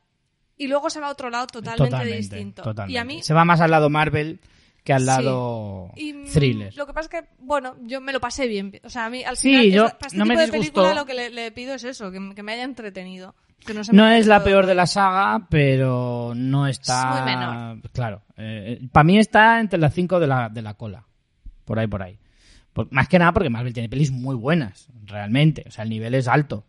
Y 0.59 0.68
luego 0.68 0.88
se 0.90 1.01
va 1.01 1.09
a 1.09 1.11
otro 1.11 1.29
lado 1.31 1.46
totalmente, 1.46 1.90
Totalmente, 1.90 2.16
distinto. 2.18 2.62
totalmente. 2.62 2.92
Y 2.94 2.96
a 2.96 3.05
mí 3.05 3.22
Se 3.22 3.35
va 3.35 3.44
más 3.44 3.61
al 3.61 3.70
lado 3.70 3.90
Marvel 3.90 4.40
que 4.85 4.92
al 4.92 5.05
lado 5.05 5.90
Y, 5.96 6.12
thriller. 6.33 6.75
Lo 6.77 6.87
que 6.87 6.92
pasa 6.92 7.09
es 7.12 7.22
que, 7.25 7.29
bueno, 7.40 7.75
yo 7.83 8.01
me 8.01 8.12
lo 8.12 8.20
pasé 8.20 8.46
bien. 8.46 8.79
O 8.85 8.88
sea, 8.88 9.07
a 9.07 9.11
mí 9.11 9.25
al 9.25 9.37
final, 9.37 9.70
yo- 9.70 9.85
para 9.87 10.07
este 10.07 10.16
no 10.16 10.25
me 10.25 10.35
tipo 10.35 10.40
de 10.40 10.46
disgustó. 10.46 10.72
película 10.83 10.94
lo 11.01 11.07
que 11.07 11.14
le, 11.14 11.31
le 11.31 11.51
pido 11.53 11.75
es 11.75 11.85
eso, 11.85 12.11
que, 12.12 12.33
que 12.35 12.42
me 12.42 12.53
haya 12.53 12.62
entretenido. 12.62 13.35
Que 13.64 13.75
no, 13.75 14.09
es 14.09 14.27
la 14.27 14.45
peor 14.45 14.66
de 14.66 14.75
la 14.75 14.87
saga, 14.87 15.47
pero 15.51 16.33
no 16.37 16.66
está. 16.66 17.11
Es 17.11 17.16
muy 17.16 17.35
menor. 17.35 17.81
Claro. 17.92 18.23
para 18.92 19.05
mí 19.05 19.19
está 19.19 19.59
entre 19.61 19.79
las 19.79 19.92
cinco 19.95 20.21
de 20.21 20.27
la, 20.27 20.49
de 20.49 20.62
la 20.62 20.75
cola. 20.75 21.05
Por 21.64 21.79
ahí, 21.79 21.87
por 21.88 22.03
ahí. 22.03 22.19
Por- 22.73 22.92
más 22.92 23.09
que 23.09 23.19
nada 23.19 23.33
porque 23.33 23.51
Marvel 23.51 23.73
tiene 23.73 23.88
pelis 23.88 24.12
muy 24.12 24.37
buenas, 24.37 24.88
realmente. 25.05 25.64
O 25.66 25.71
sea, 25.71 25.83
el 25.85 25.90
nivel 25.90 26.14
es 26.14 26.29
alto, 26.29 26.64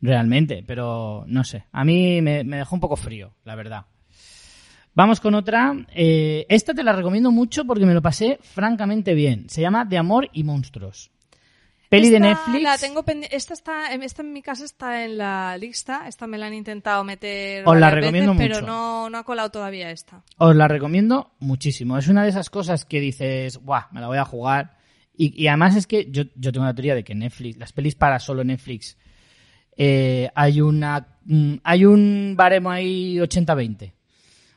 realmente. 0.00 0.64
Pero 0.66 1.24
no 1.26 1.44
sé. 1.44 1.64
A 1.72 1.84
mí 1.84 2.22
me, 2.22 2.42
me 2.44 2.56
dejó 2.56 2.74
un 2.76 2.80
poco 2.80 2.96
frío, 2.96 3.34
la 3.44 3.54
verdad. 3.54 3.84
Vamos 4.94 5.20
con 5.20 5.34
otra. 5.34 5.74
Eh, 5.94 6.46
esta 6.48 6.72
te 6.74 6.82
la 6.82 6.92
recomiendo 6.92 7.30
mucho 7.30 7.64
porque 7.66 7.84
me 7.86 7.94
lo 7.94 8.00
pasé 8.02 8.38
francamente 8.42 9.14
bien. 9.14 9.48
Se 9.50 9.60
llama 9.60 9.84
De 9.84 9.98
Amor 9.98 10.28
y 10.32 10.42
Monstruos. 10.44 11.10
Peli 11.90 12.08
de 12.08 12.20
Netflix. 12.20 12.62
La 12.62 12.78
tengo 12.78 13.04
esta 13.32 13.52
está, 13.52 13.92
esta 13.92 14.22
en 14.22 14.32
mi 14.32 14.42
casa 14.42 14.64
está 14.64 15.04
en 15.04 15.18
la 15.18 15.58
lista. 15.58 16.06
Esta 16.06 16.28
me 16.28 16.38
la 16.38 16.46
han 16.46 16.54
intentado 16.54 17.02
meter. 17.02 17.66
Os 17.66 17.76
la 17.76 17.90
recomiendo 17.90 18.32
veces, 18.32 18.48
mucho. 18.48 18.60
Pero 18.60 18.66
no, 18.66 19.10
no 19.10 19.18
ha 19.18 19.24
colado 19.24 19.50
todavía 19.50 19.90
esta. 19.90 20.22
Os 20.38 20.54
la 20.54 20.68
recomiendo 20.68 21.32
muchísimo. 21.40 21.98
Es 21.98 22.06
una 22.06 22.22
de 22.22 22.28
esas 22.28 22.48
cosas 22.48 22.84
que 22.84 23.00
dices, 23.00 23.56
guau, 23.56 23.82
me 23.90 24.00
la 24.00 24.06
voy 24.06 24.18
a 24.18 24.24
jugar. 24.24 24.78
Y, 25.16 25.34
y 25.42 25.48
además 25.48 25.74
es 25.74 25.88
que 25.88 26.08
yo, 26.12 26.22
yo 26.36 26.52
tengo 26.52 26.62
una 26.62 26.74
teoría 26.76 26.94
de 26.94 27.02
que 27.02 27.16
Netflix, 27.16 27.58
las 27.58 27.72
pelis 27.72 27.96
para 27.96 28.20
solo 28.20 28.44
Netflix, 28.44 28.96
eh, 29.76 30.30
hay 30.36 30.60
una 30.60 31.08
mm, 31.24 31.54
hay 31.64 31.84
un 31.86 32.34
baremo 32.36 32.70
ahí 32.70 33.16
80-20. 33.16 33.92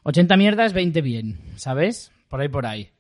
80 0.04 0.38
mierdas, 0.38 0.74
20 0.74 1.02
bien, 1.02 1.40
¿sabes? 1.56 2.12
Por 2.28 2.42
ahí, 2.42 2.50
por 2.50 2.68
ahí. 2.68 2.92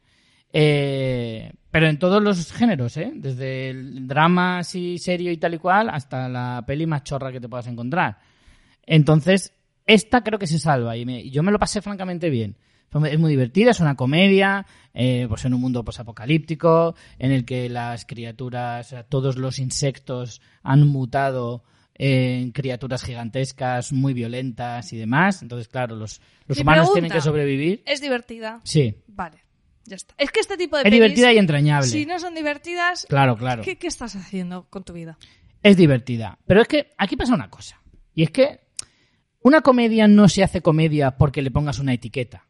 Eh, 0.53 1.51
pero 1.71 1.87
en 1.87 1.97
todos 1.97 2.21
los 2.21 2.51
géneros, 2.53 2.95
¿eh? 2.97 3.11
Desde 3.15 3.71
el 3.71 4.07
drama 4.07 4.59
así 4.59 4.99
serio 4.99 5.31
y 5.31 5.37
tal 5.37 5.55
y 5.55 5.57
cual 5.57 5.89
hasta 5.89 6.29
la 6.29 6.63
peli 6.67 6.85
más 6.85 7.03
chorra 7.03 7.31
que 7.31 7.39
te 7.41 7.49
puedas 7.49 7.65
encontrar. 7.67 8.19
Entonces, 8.85 9.51
esta 9.85 10.21
creo 10.23 10.37
que 10.37 10.45
se 10.47 10.59
salva 10.59 10.95
y, 10.95 11.05
me- 11.05 11.21
y 11.21 11.31
yo 11.31 11.41
me 11.43 11.51
lo 11.51 11.57
pasé 11.59 11.81
francamente 11.81 12.29
bien. 12.29 12.55
Es 13.11 13.17
muy 13.17 13.31
divertida, 13.31 13.71
es 13.71 13.79
una 13.79 13.95
comedia, 13.95 14.67
eh, 14.93 15.25
pues 15.27 15.43
en 15.45 15.55
un 15.55 15.61
mundo 15.61 15.83
posapocalíptico, 15.83 16.93
en 17.17 17.31
el 17.31 17.43
que 17.43 17.67
las 17.67 18.05
criaturas, 18.05 18.85
o 18.85 18.89
sea, 18.91 19.03
todos 19.03 19.35
los 19.37 19.57
insectos 19.57 20.41
han 20.61 20.87
mutado 20.87 21.63
en 21.95 22.51
criaturas 22.51 23.03
gigantescas, 23.03 23.91
muy 23.93 24.13
violentas 24.13 24.93
y 24.93 24.97
demás. 24.97 25.41
Entonces, 25.41 25.67
claro, 25.69 25.95
los, 25.95 26.21
los 26.45 26.57
Mi 26.59 26.61
humanos 26.61 26.81
pregunta- 26.89 26.93
tienen 26.93 27.11
que 27.11 27.21
sobrevivir. 27.21 27.81
Es 27.87 27.99
divertida. 27.99 28.61
Sí, 28.63 28.95
Vale, 29.07 29.42
ya 29.85 29.95
está. 29.95 30.13
Es 30.17 30.31
que 30.31 30.39
este 30.39 30.57
tipo 30.57 30.75
de 30.77 30.81
es 30.81 30.85
pelis, 30.85 30.97
divertida 30.99 31.33
y 31.33 31.37
entrañable. 31.37 31.87
si 31.87 32.05
no 32.05 32.19
son 32.19 32.33
divertidas, 32.35 33.05
Claro, 33.09 33.35
claro. 33.37 33.63
¿qué, 33.63 33.77
¿qué 33.77 33.87
estás 33.87 34.15
haciendo 34.15 34.67
con 34.69 34.83
tu 34.83 34.93
vida? 34.93 35.17
es 35.61 35.77
divertida. 35.77 36.37
Pero 36.45 36.61
es 36.61 36.67
que 36.67 36.91
aquí 36.97 37.15
pasa 37.15 37.33
una 37.33 37.49
cosa. 37.49 37.81
Y 38.13 38.23
es 38.23 38.31
que 38.31 38.59
una 39.41 39.61
comedia 39.61 40.07
no 40.09 40.27
se 40.27 40.43
hace 40.43 40.61
comedia 40.61 41.11
porque 41.17 41.41
le 41.41 41.51
pongas 41.51 41.79
una 41.79 41.93
etiqueta. 41.93 42.47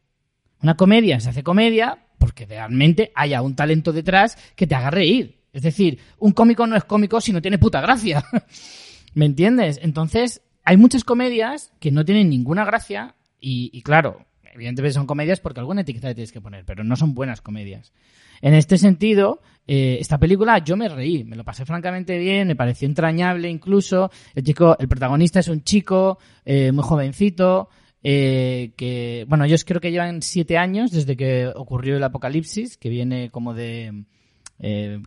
Una 0.62 0.76
comedia 0.76 1.20
se 1.20 1.30
hace 1.30 1.42
comedia 1.44 2.06
porque 2.18 2.44
realmente 2.46 3.12
haya 3.14 3.40
un 3.42 3.54
talento 3.54 3.92
detrás 3.92 4.36
que 4.56 4.66
te 4.66 4.74
haga 4.74 4.90
reír. 4.90 5.42
Es 5.52 5.62
decir, 5.62 6.00
un 6.18 6.32
cómico 6.32 6.66
no 6.66 6.74
es 6.74 6.82
cómico 6.84 7.20
si 7.20 7.32
no 7.32 7.40
tiene 7.40 7.58
puta 7.58 7.80
gracia. 7.80 8.24
¿Me 9.14 9.26
entiendes? 9.26 9.78
Entonces, 9.82 10.42
hay 10.64 10.76
muchas 10.76 11.04
comedias 11.04 11.72
que 11.78 11.92
no 11.92 12.04
tienen 12.04 12.28
ninguna 12.28 12.64
gracia 12.64 13.14
y, 13.38 13.70
y 13.72 13.82
claro, 13.82 14.26
evidentemente 14.54 14.94
son 14.94 15.06
comedias 15.06 15.40
porque 15.40 15.60
alguna 15.60 15.82
etiqueta 15.82 16.08
le 16.08 16.14
tienes 16.14 16.32
que 16.32 16.40
poner, 16.40 16.64
pero 16.64 16.84
no 16.84 16.96
son 16.96 17.14
buenas 17.14 17.40
comedias. 17.40 17.92
En 18.40 18.54
este 18.54 18.78
sentido, 18.78 19.40
eh, 19.66 19.98
esta 20.00 20.18
película 20.18 20.58
yo 20.58 20.76
me 20.76 20.88
reí, 20.88 21.24
me 21.24 21.36
lo 21.36 21.44
pasé 21.44 21.64
francamente 21.64 22.18
bien, 22.18 22.48
me 22.48 22.56
pareció 22.56 22.86
entrañable 22.86 23.48
incluso. 23.48 24.10
El 24.34 24.44
chico, 24.44 24.76
el 24.78 24.88
protagonista 24.88 25.40
es 25.40 25.48
un 25.48 25.62
chico 25.62 26.18
eh, 26.44 26.72
muy 26.72 26.84
jovencito, 26.84 27.68
eh, 28.02 28.72
que, 28.76 29.24
bueno, 29.28 29.44
ellos 29.44 29.64
creo 29.64 29.80
que 29.80 29.90
llevan 29.90 30.22
siete 30.22 30.58
años 30.58 30.90
desde 30.90 31.16
que 31.16 31.50
ocurrió 31.54 31.96
el 31.96 32.04
apocalipsis, 32.04 32.76
que 32.76 32.90
viene 32.90 33.30
como 33.30 33.54
de, 33.54 34.04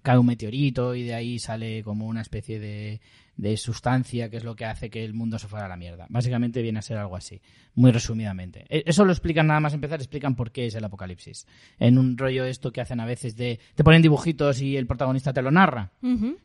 cae 0.01 0.17
un 0.17 0.25
meteorito 0.25 0.95
y 0.95 1.03
de 1.03 1.13
ahí 1.13 1.39
sale 1.39 1.83
como 1.83 2.07
una 2.07 2.21
especie 2.21 2.59
de, 2.59 2.99
de 3.37 3.55
sustancia 3.55 4.29
que 4.29 4.37
es 4.37 4.43
lo 4.43 4.55
que 4.55 4.65
hace 4.65 4.89
que 4.89 5.05
el 5.05 5.13
mundo 5.13 5.37
se 5.37 5.47
fuera 5.47 5.65
a 5.65 5.69
la 5.69 5.77
mierda. 5.77 6.07
Básicamente 6.09 6.61
viene 6.63 6.79
a 6.79 6.81
ser 6.81 6.97
algo 6.97 7.15
así, 7.15 7.39
muy 7.75 7.91
resumidamente. 7.91 8.65
E- 8.67 8.83
Eso 8.87 9.05
lo 9.05 9.11
explican 9.11 9.45
nada 9.47 9.59
más 9.59 9.73
empezar, 9.73 9.99
explican 9.99 10.35
por 10.35 10.51
qué 10.51 10.65
es 10.65 10.75
el 10.75 10.83
apocalipsis. 10.83 11.45
En 11.79 11.97
un 11.99 12.17
rollo 12.17 12.45
esto 12.45 12.71
que 12.71 12.81
hacen 12.81 12.99
a 12.99 13.05
veces 13.05 13.35
de 13.37 13.59
te 13.75 13.83
ponen 13.83 14.01
dibujitos 14.01 14.61
y 14.61 14.75
el 14.75 14.87
protagonista 14.87 15.31
te 15.33 15.41
lo 15.43 15.51
narra. 15.51 15.91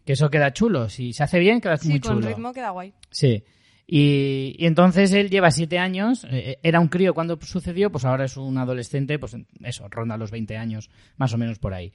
Que 0.04 0.12
eso 0.12 0.28
queda 0.30 0.52
chulo. 0.52 0.88
Si 0.90 1.12
se 1.14 1.22
hace 1.22 1.38
bien, 1.38 1.60
queda 1.60 1.76
Sí, 1.78 1.88
muy 1.88 2.00
con 2.00 2.16
chulo. 2.16 2.28
ritmo 2.28 2.52
queda 2.52 2.70
guay. 2.70 2.92
Sí. 3.10 3.42
Y, 3.86 4.54
y 4.58 4.66
entonces 4.66 5.12
él 5.12 5.28
lleva 5.28 5.50
siete 5.50 5.78
años, 5.78 6.26
eh, 6.30 6.58
era 6.62 6.78
un 6.80 6.88
crío 6.88 7.14
cuando 7.14 7.38
sucedió, 7.42 7.90
pues 7.90 8.04
ahora 8.04 8.24
es 8.26 8.36
un 8.36 8.56
adolescente, 8.58 9.18
pues 9.18 9.36
eso, 9.64 9.88
ronda 9.88 10.16
los 10.16 10.30
20 10.30 10.56
años, 10.56 10.88
más 11.16 11.32
o 11.34 11.38
menos 11.38 11.58
por 11.58 11.74
ahí. 11.74 11.92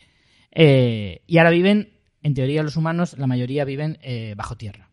Eh, 0.52 1.22
y 1.28 1.38
ahora 1.38 1.50
viven, 1.52 1.94
en 2.24 2.34
teoría 2.34 2.64
los 2.64 2.76
humanos, 2.78 3.18
la 3.18 3.26
mayoría 3.28 3.64
viven 3.66 3.98
eh, 4.02 4.34
bajo 4.36 4.58
tierra. 4.58 4.87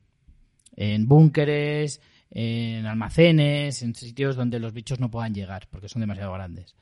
En 0.77 1.07
búnkeres, 1.07 2.01
en 2.31 2.87
almacenes, 2.87 3.83
en 3.83 3.95
sitios 3.95 4.37
donde 4.37 4.59
los 4.59 4.73
bichos 4.73 5.01
no 5.01 5.11
puedan 5.11 5.35
llegar, 5.35 5.69
porque 5.71 5.89
son 5.89 6.01
demasiado 6.01 6.33
grandes. 6.33 6.75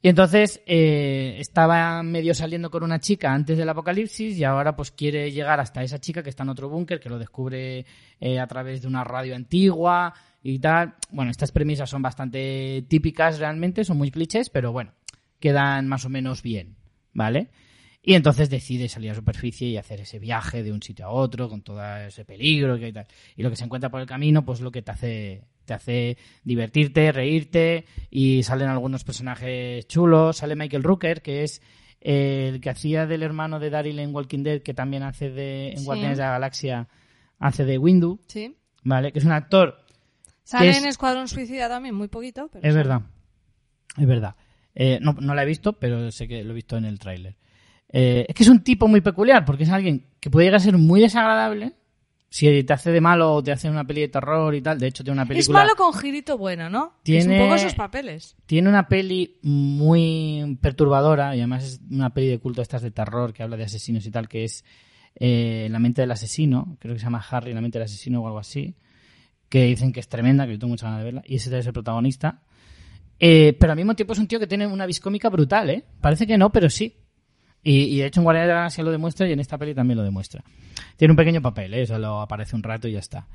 Y 0.00 0.08
entonces 0.08 0.60
eh, 0.66 1.36
estaba 1.40 2.02
medio 2.04 2.32
saliendo 2.32 2.70
con 2.70 2.84
una 2.84 3.00
chica 3.00 3.32
antes 3.32 3.58
del 3.58 3.68
apocalipsis 3.68 4.38
y 4.38 4.44
ahora 4.44 4.76
pues 4.76 4.92
quiere 4.92 5.32
llegar 5.32 5.58
hasta 5.58 5.82
esa 5.82 5.98
chica 5.98 6.22
que 6.22 6.30
está 6.30 6.44
en 6.44 6.50
otro 6.50 6.68
búnker, 6.68 7.00
que 7.00 7.08
lo 7.08 7.18
descubre 7.18 7.84
eh, 8.20 8.38
a 8.38 8.46
través 8.46 8.80
de 8.80 8.88
una 8.88 9.02
radio 9.02 9.34
antigua 9.34 10.14
y 10.40 10.60
tal. 10.60 10.94
Bueno, 11.10 11.32
estas 11.32 11.50
premisas 11.50 11.90
son 11.90 12.00
bastante 12.00 12.84
típicas 12.88 13.40
realmente, 13.40 13.84
son 13.84 13.98
muy 13.98 14.12
clichés, 14.12 14.50
pero 14.50 14.70
bueno, 14.70 14.92
quedan 15.40 15.88
más 15.88 16.04
o 16.04 16.08
menos 16.08 16.42
bien, 16.42 16.76
¿vale? 17.12 17.50
Y 18.02 18.14
entonces 18.14 18.48
decide 18.48 18.88
salir 18.88 19.10
a 19.10 19.14
superficie 19.14 19.68
y 19.68 19.76
hacer 19.76 20.00
ese 20.00 20.18
viaje 20.18 20.62
de 20.62 20.72
un 20.72 20.82
sitio 20.82 21.06
a 21.06 21.10
otro 21.10 21.48
con 21.48 21.62
todo 21.62 21.80
ese 21.98 22.24
peligro 22.24 22.76
y 22.76 22.92
tal. 22.92 23.06
Y 23.36 23.42
lo 23.42 23.50
que 23.50 23.56
se 23.56 23.64
encuentra 23.64 23.90
por 23.90 24.00
el 24.00 24.06
camino, 24.06 24.44
pues 24.44 24.60
lo 24.60 24.70
que 24.70 24.82
te 24.82 24.90
hace, 24.92 25.44
te 25.64 25.74
hace 25.74 26.16
divertirte, 26.44 27.12
reírte 27.12 27.84
y 28.10 28.42
salen 28.44 28.68
algunos 28.68 29.04
personajes 29.04 29.86
chulos. 29.88 30.38
Sale 30.38 30.54
Michael 30.56 30.84
Rooker, 30.84 31.20
que 31.22 31.42
es 31.42 31.60
el 32.00 32.60
que 32.60 32.70
hacía 32.70 33.06
del 33.06 33.24
hermano 33.24 33.58
de 33.58 33.68
Daryl 33.70 33.98
en 33.98 34.14
Walking 34.14 34.44
Dead, 34.44 34.62
que 34.62 34.72
también 34.74 35.02
hace 35.02 35.30
de 35.30 35.72
en 35.72 35.78
Sí. 35.78 35.84
Guardianes 35.84 36.16
de 36.18 36.24
la 36.24 36.30
Galaxia, 36.30 36.88
hace 37.40 37.64
de 37.64 37.76
Windu, 37.78 38.20
Sí. 38.28 38.56
¿vale? 38.84 39.12
Que 39.12 39.18
es 39.18 39.24
un 39.24 39.32
actor 39.32 39.84
Sale 40.44 40.70
es- 40.70 40.78
en 40.78 40.86
Escuadrón 40.86 41.28
Suicida 41.28 41.68
también, 41.68 41.94
muy 41.96 42.08
poquito. 42.08 42.48
Pero 42.52 42.66
es 42.66 42.74
verdad. 42.74 43.02
Es 43.98 44.06
verdad. 44.06 44.36
Eh, 44.74 44.98
no, 45.02 45.12
no 45.14 45.34
la 45.34 45.42
he 45.42 45.46
visto, 45.46 45.72
pero 45.74 46.10
sé 46.12 46.28
que 46.28 46.44
lo 46.44 46.52
he 46.52 46.54
visto 46.54 46.76
en 46.76 46.84
el 46.84 46.98
tráiler. 47.00 47.36
Eh, 47.90 48.26
es 48.28 48.34
que 48.34 48.42
es 48.42 48.48
un 48.48 48.62
tipo 48.62 48.86
muy 48.88 49.00
peculiar, 49.00 49.44
porque 49.44 49.62
es 49.64 49.70
alguien 49.70 50.06
que 50.20 50.30
puede 50.30 50.46
llegar 50.46 50.56
a 50.60 50.64
ser 50.64 50.76
muy 50.76 51.00
desagradable 51.00 51.72
si 52.30 52.62
te 52.62 52.72
hace 52.74 52.90
de 52.90 53.00
malo 53.00 53.32
o 53.36 53.42
te 53.42 53.52
hace 53.52 53.70
una 53.70 53.86
peli 53.86 54.02
de 54.02 54.08
terror 54.08 54.54
y 54.54 54.60
tal. 54.60 54.78
De 54.78 54.86
hecho, 54.88 55.02
tiene 55.02 55.14
una 55.14 55.22
Es 55.22 55.28
película... 55.28 55.60
malo 55.60 55.74
con 55.76 55.94
girito 55.94 56.36
bueno, 56.36 56.68
¿no? 56.68 56.98
Tiene- 57.02 57.20
Es 57.20 57.26
un 57.26 57.38
poco 57.46 57.54
esos 57.54 57.74
papeles. 57.74 58.36
Tiene 58.44 58.68
una 58.68 58.86
peli 58.86 59.38
muy 59.42 60.58
perturbadora 60.60 61.34
y 61.34 61.38
además 61.38 61.64
es 61.64 61.80
una 61.90 62.10
peli 62.12 62.26
de 62.28 62.38
culto 62.38 62.60
estas 62.60 62.82
de 62.82 62.90
terror 62.90 63.32
que 63.32 63.42
habla 63.42 63.56
de 63.56 63.64
asesinos 63.64 64.04
y 64.04 64.10
tal, 64.10 64.28
que 64.28 64.44
es 64.44 64.62
eh, 65.16 65.68
La 65.70 65.78
mente 65.78 66.02
del 66.02 66.10
asesino, 66.10 66.76
creo 66.78 66.94
que 66.94 66.98
se 67.00 67.06
llama 67.06 67.24
Harry, 67.30 67.54
La 67.54 67.60
mente 67.62 67.78
del 67.78 67.86
asesino 67.86 68.20
o 68.22 68.26
algo 68.26 68.38
así, 68.38 68.76
que 69.48 69.64
dicen 69.64 69.92
que 69.92 70.00
es 70.00 70.08
tremenda, 70.08 70.44
que 70.46 70.52
yo 70.52 70.58
tengo 70.58 70.72
muchas 70.72 70.84
ganas 70.90 70.98
de 70.98 71.04
verla, 71.06 71.22
y 71.24 71.36
ese 71.36 71.58
es 71.58 71.66
el 71.66 71.72
protagonista. 71.72 72.42
Eh, 73.18 73.56
pero 73.58 73.72
al 73.72 73.76
mismo 73.78 73.96
tiempo 73.96 74.12
es 74.12 74.18
un 74.18 74.28
tío 74.28 74.38
que 74.38 74.46
tiene 74.46 74.66
una 74.66 74.84
viscómica 74.86 75.28
brutal, 75.30 75.70
¿eh? 75.70 75.84
Parece 76.02 76.26
que 76.26 76.36
no, 76.38 76.52
pero 76.52 76.68
sí. 76.70 76.94
Y, 77.68 77.82
y 77.82 77.98
de 77.98 78.06
hecho 78.06 78.20
en 78.20 78.24
Guardianes 78.24 78.48
de 78.48 78.54
la 78.54 78.60
Galaxia 78.60 78.82
lo 78.82 78.90
demuestra 78.90 79.28
y 79.28 79.32
en 79.32 79.40
esta 79.40 79.58
peli 79.58 79.74
también 79.74 79.98
lo 79.98 80.02
demuestra. 80.02 80.42
Tiene 80.96 81.12
un 81.12 81.16
pequeño 81.16 81.42
papel, 81.42 81.74
¿eh? 81.74 81.86
Solo 81.86 82.22
aparece 82.22 82.56
un 82.56 82.62
rato 82.62 82.88
y 82.88 82.92
ya 82.92 83.00
está. 83.00 83.26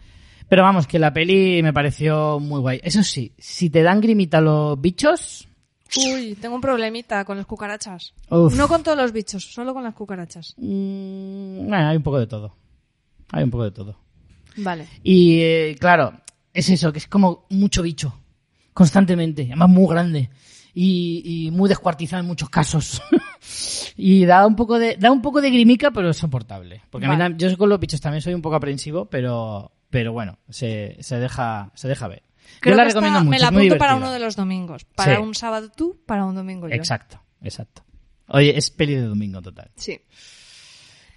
Pero 0.50 0.64
vamos, 0.64 0.88
que 0.88 0.98
la 0.98 1.14
peli 1.14 1.62
me 1.62 1.72
pareció 1.72 2.40
muy 2.40 2.60
guay. 2.60 2.80
Eso 2.82 3.04
sí, 3.04 3.32
si 3.38 3.70
te 3.70 3.84
dan 3.84 4.02
grimita 4.02 4.42
los 4.42 4.82
bichos... 4.82 5.48
Uy, 5.96 6.36
tengo 6.42 6.56
un 6.56 6.62
problemita 6.62 7.24
con 7.24 7.38
las 7.38 7.46
cucarachas. 7.46 8.16
Uf. 8.32 8.56
No 8.58 8.68
con 8.68 8.82
todos 8.82 8.98
los 8.98 9.12
bichos, 9.12 9.44
solo 9.44 9.72
con 9.72 9.84
las 9.84 9.94
cucarachas. 9.94 10.56
Mm, 10.58 11.68
bueno, 11.68 11.88
hay 11.90 11.98
un 11.98 12.02
poco 12.02 12.20
de 12.20 12.26
todo. 12.26 12.56
Hay 13.32 13.44
un 13.44 13.52
poco 13.52 13.66
de 13.66 13.72
todo. 13.72 14.00
Vale. 14.58 14.88
Y 15.04 15.42
eh, 15.42 15.76
claro, 15.80 16.20
es 16.52 16.68
eso, 16.70 16.92
que 16.92 16.98
es 16.98 17.08
como 17.08 17.46
mucho 17.52 17.84
bicho. 17.84 18.20
Constantemente. 18.74 19.44
Además 19.44 19.70
muy 19.70 19.88
grande. 19.88 20.32
Y, 20.74 21.22
y 21.46 21.52
muy 21.52 21.70
descuartizado 21.70 22.22
en 22.22 22.28
muchos 22.28 22.50
casos. 22.50 23.00
y 23.98 24.26
da 24.26 24.46
un 24.48 24.56
poco 24.56 24.80
de, 24.80 24.96
da 24.98 25.12
un 25.12 25.22
poco 25.22 25.42
de 25.42 25.50
grimica, 25.52 25.92
pero 25.92 26.10
es 26.10 26.18
soportable. 26.18 26.82
Porque 26.90 27.06
a 27.08 27.30
mí 27.30 27.36
yo 27.38 27.58
con 27.58 27.70
los 27.70 27.80
bichos 27.80 28.02
también 28.02 28.22
soy 28.22 28.34
un 28.34 28.42
poco 28.42 28.56
aprensivo, 28.56 29.06
pero, 29.06 29.72
pero 29.90 30.14
bueno, 30.14 30.38
se, 30.50 30.98
se 31.00 31.20
deja, 31.20 31.72
se 31.76 31.88
deja 31.88 32.08
ver. 32.08 32.24
Creo 32.60 32.74
yo 32.74 32.78
la 32.78 32.84
que 32.84 32.90
esta 32.90 33.00
recomiendo 33.00 33.20
mucho. 33.26 33.30
me 33.32 33.40
la 33.40 33.48
apunto 33.48 33.78
para 33.78 33.96
uno 33.96 34.12
de 34.12 34.20
los 34.20 34.36
domingos. 34.36 34.86
Para 34.86 35.16
Sí. 35.16 35.22
un 35.22 35.34
sábado 35.36 35.70
tú, 35.76 36.00
para 36.06 36.26
un 36.26 36.36
domingo 36.36 36.68
yo. 36.68 36.76
Exacto, 36.76 37.22
exacto. 37.42 37.84
Oye, 38.28 38.58
es 38.58 38.70
peli 38.72 38.96
de 38.96 39.02
domingo 39.04 39.42
total. 39.42 39.72
Sí. 39.76 40.00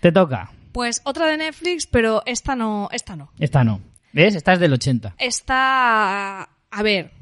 Te 0.01 0.13
toca. 0.13 0.51
Pues 0.73 1.01
otra 1.05 1.27
de 1.27 1.37
Netflix, 1.37 1.87
pero 1.87 2.23
esta 2.27 2.55
no, 2.55 2.89
esta 2.93 3.17
no. 3.17 3.31
Esta 3.39 3.65
no. 3.65 3.81
¿Ves? 4.13 4.35
Esta 4.35 4.55
es 4.55 4.61
del 4.61 4.73
80. 4.73 5.15
Esta, 5.19 6.43
a 6.43 6.83
ver, 6.83 7.13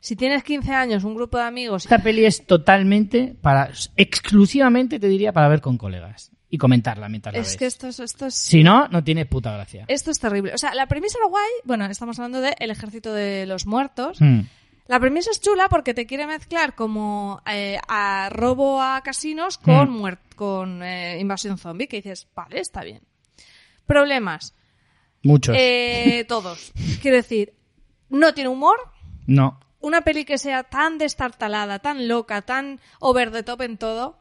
si 0.00 0.16
tienes 0.16 0.42
15 0.44 0.72
años, 0.72 1.04
un 1.04 1.14
grupo 1.14 1.38
de 1.38 1.44
amigos, 1.44 1.84
Esta 1.84 1.98
peli 2.02 2.24
es 2.24 2.46
totalmente 2.46 3.34
para, 3.40 3.70
exclusivamente 3.96 4.98
te 4.98 5.08
diría 5.08 5.32
para 5.32 5.48
ver 5.48 5.60
con 5.60 5.76
colegas 5.78 6.30
y 6.50 6.56
comentarla 6.58 7.08
mientras 7.08 7.34
la 7.34 7.40
es 7.40 7.48
ves. 7.48 7.56
que 7.56 7.66
esto 7.66 7.88
es, 7.88 8.00
esto 8.00 8.26
es, 8.26 8.34
Si 8.34 8.62
no, 8.62 8.88
no 8.88 9.02
tiene 9.04 9.26
puta 9.26 9.52
gracia. 9.52 9.84
esto 9.88 10.10
es 10.10 10.18
terrible. 10.18 10.54
O 10.54 10.58
sea, 10.58 10.74
la 10.74 10.86
premisa 10.86 11.18
lo 11.22 11.28
guay, 11.28 11.50
bueno, 11.64 11.84
estamos 11.86 12.18
hablando 12.18 12.40
de 12.40 12.54
El 12.58 12.70
Ejército 12.70 13.12
de 13.12 13.44
los 13.46 13.66
Muertos. 13.66 14.18
Hmm. 14.20 14.40
La 14.86 14.98
premisa 15.00 15.30
es 15.30 15.40
chula 15.42 15.68
porque 15.68 15.92
te 15.92 16.06
quiere 16.06 16.26
mezclar 16.26 16.74
como 16.74 17.42
eh, 17.50 17.78
a 17.88 18.30
robo 18.30 18.80
a 18.80 19.02
casinos 19.02 19.58
con, 19.58 19.90
Mm. 19.90 20.00
muer- 20.02 20.18
con 20.36 20.82
eh, 20.82 21.18
invasión 21.20 21.58
zombie, 21.58 21.86
que 21.88 21.96
dices, 21.98 22.26
vale, 22.34 22.60
está 22.60 22.82
bien. 22.82 23.02
Problemas, 23.86 24.54
Muchos. 25.22 25.54
eh, 25.58 26.24
todos. 26.28 26.72
Quiero 27.02 27.16
decir, 27.18 27.52
no 28.08 28.32
tiene 28.32 28.48
humor. 28.48 28.76
No. 29.26 29.60
Una 29.80 30.00
peli 30.02 30.24
que 30.24 30.38
sea 30.38 30.64
tan 30.64 30.98
destartalada, 30.98 31.78
tan 31.78 32.08
loca, 32.08 32.42
tan 32.42 32.80
over 33.00 33.30
the 33.30 33.42
top 33.42 33.62
en 33.62 33.76
todo, 33.78 34.18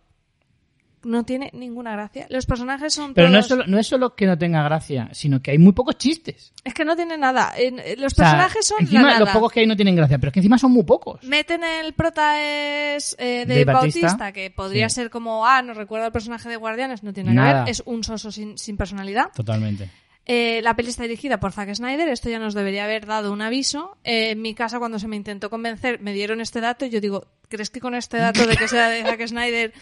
no 1.04 1.24
tiene 1.24 1.50
ninguna 1.54 1.94
gracia. 1.94 2.26
Los 2.30 2.46
personajes 2.46 2.94
son 2.94 3.14
Pero 3.14 3.30
no 3.30 3.40
es, 3.40 3.46
solo, 3.46 3.64
no 3.66 3.80
es 3.80 3.88
solo 3.88 4.14
que 4.16 4.26
no 4.26 4.38
tenga 4.38 4.62
gracia, 4.64 5.10
sino 5.14 5.42
que 5.42 5.52
hay 5.52 5.58
muy 5.58 5.72
pocos 5.72 5.98
chistes. 5.98 6.52
Es 6.64 6.74
que 6.74 6.84
no 6.84 6.96
tiene 6.96 7.18
nada. 7.18 7.54
En- 7.58 7.78
los 8.02 8.14
O 8.14 8.16
sea, 8.16 8.26
personajes 8.26 8.68
son 8.68 8.78
encima 8.82 9.14
la 9.14 9.20
los 9.20 9.30
pocos 9.30 9.52
que 9.52 9.62
hay 9.62 9.68
no 9.68 9.76
tienen 9.76 9.96
gracia, 9.96 10.18
pero 10.18 10.30
es 10.30 10.34
que 10.34 10.40
encima 10.42 10.58
son 10.58 10.72
muy 10.72 10.84
pocos. 10.84 11.24
Meten 11.24 11.64
el 11.64 11.94
prota 11.94 12.42
es 12.42 13.16
eh, 13.20 13.46
de 13.48 13.64
Bautista. 13.64 14.32
Que 14.34 14.52
podría 14.52 14.90
Sí. 14.90 14.96
ser 14.96 15.10
como, 15.10 15.46
ah, 15.46 15.62
nos 15.62 15.78
recuerda 15.78 16.08
al 16.08 16.12
personaje 16.12 16.50
de 16.50 16.56
Guardianes, 16.58 17.04
no 17.04 17.14
tiene 17.14 17.34
nada, 17.34 17.52
que 17.52 17.60
ver, 17.62 17.70
es 17.70 17.84
un 17.86 18.04
soso 18.04 18.32
sin, 18.32 18.58
sin 18.58 18.76
personalidad. 18.76 19.32
Totalmente. 19.36 19.90
Eh, 20.30 20.60
la 20.62 20.76
peli 20.76 20.90
está 20.90 21.04
dirigida 21.04 21.40
por 21.40 21.54
Zack 21.54 21.74
Snyder, 21.74 22.10
esto 22.10 22.30
ya 22.30 22.38
nos 22.38 22.54
debería 22.54 22.84
haber 22.84 23.06
dado 23.06 23.32
un 23.32 23.42
aviso. 23.42 23.98
Eh, 24.04 24.32
en 24.32 24.42
mi 24.42 24.54
casa, 24.54 24.78
cuando 24.78 25.00
se 25.00 25.08
me 25.08 25.16
intentó 25.16 25.50
convencer, 25.50 26.02
me 26.02 26.12
dieron 26.12 26.42
este 26.42 26.60
dato 26.60 26.86
y 26.86 26.90
yo 26.90 27.00
digo, 27.00 27.28
¿crees 27.48 27.70
que 27.70 27.80
con 27.80 27.96
este 27.96 28.18
dato 28.18 28.46
de 28.46 28.58
que 28.58 28.68
sea 28.68 28.90
de 28.90 29.04
Zack 29.04 29.26
Snyder 29.28 29.74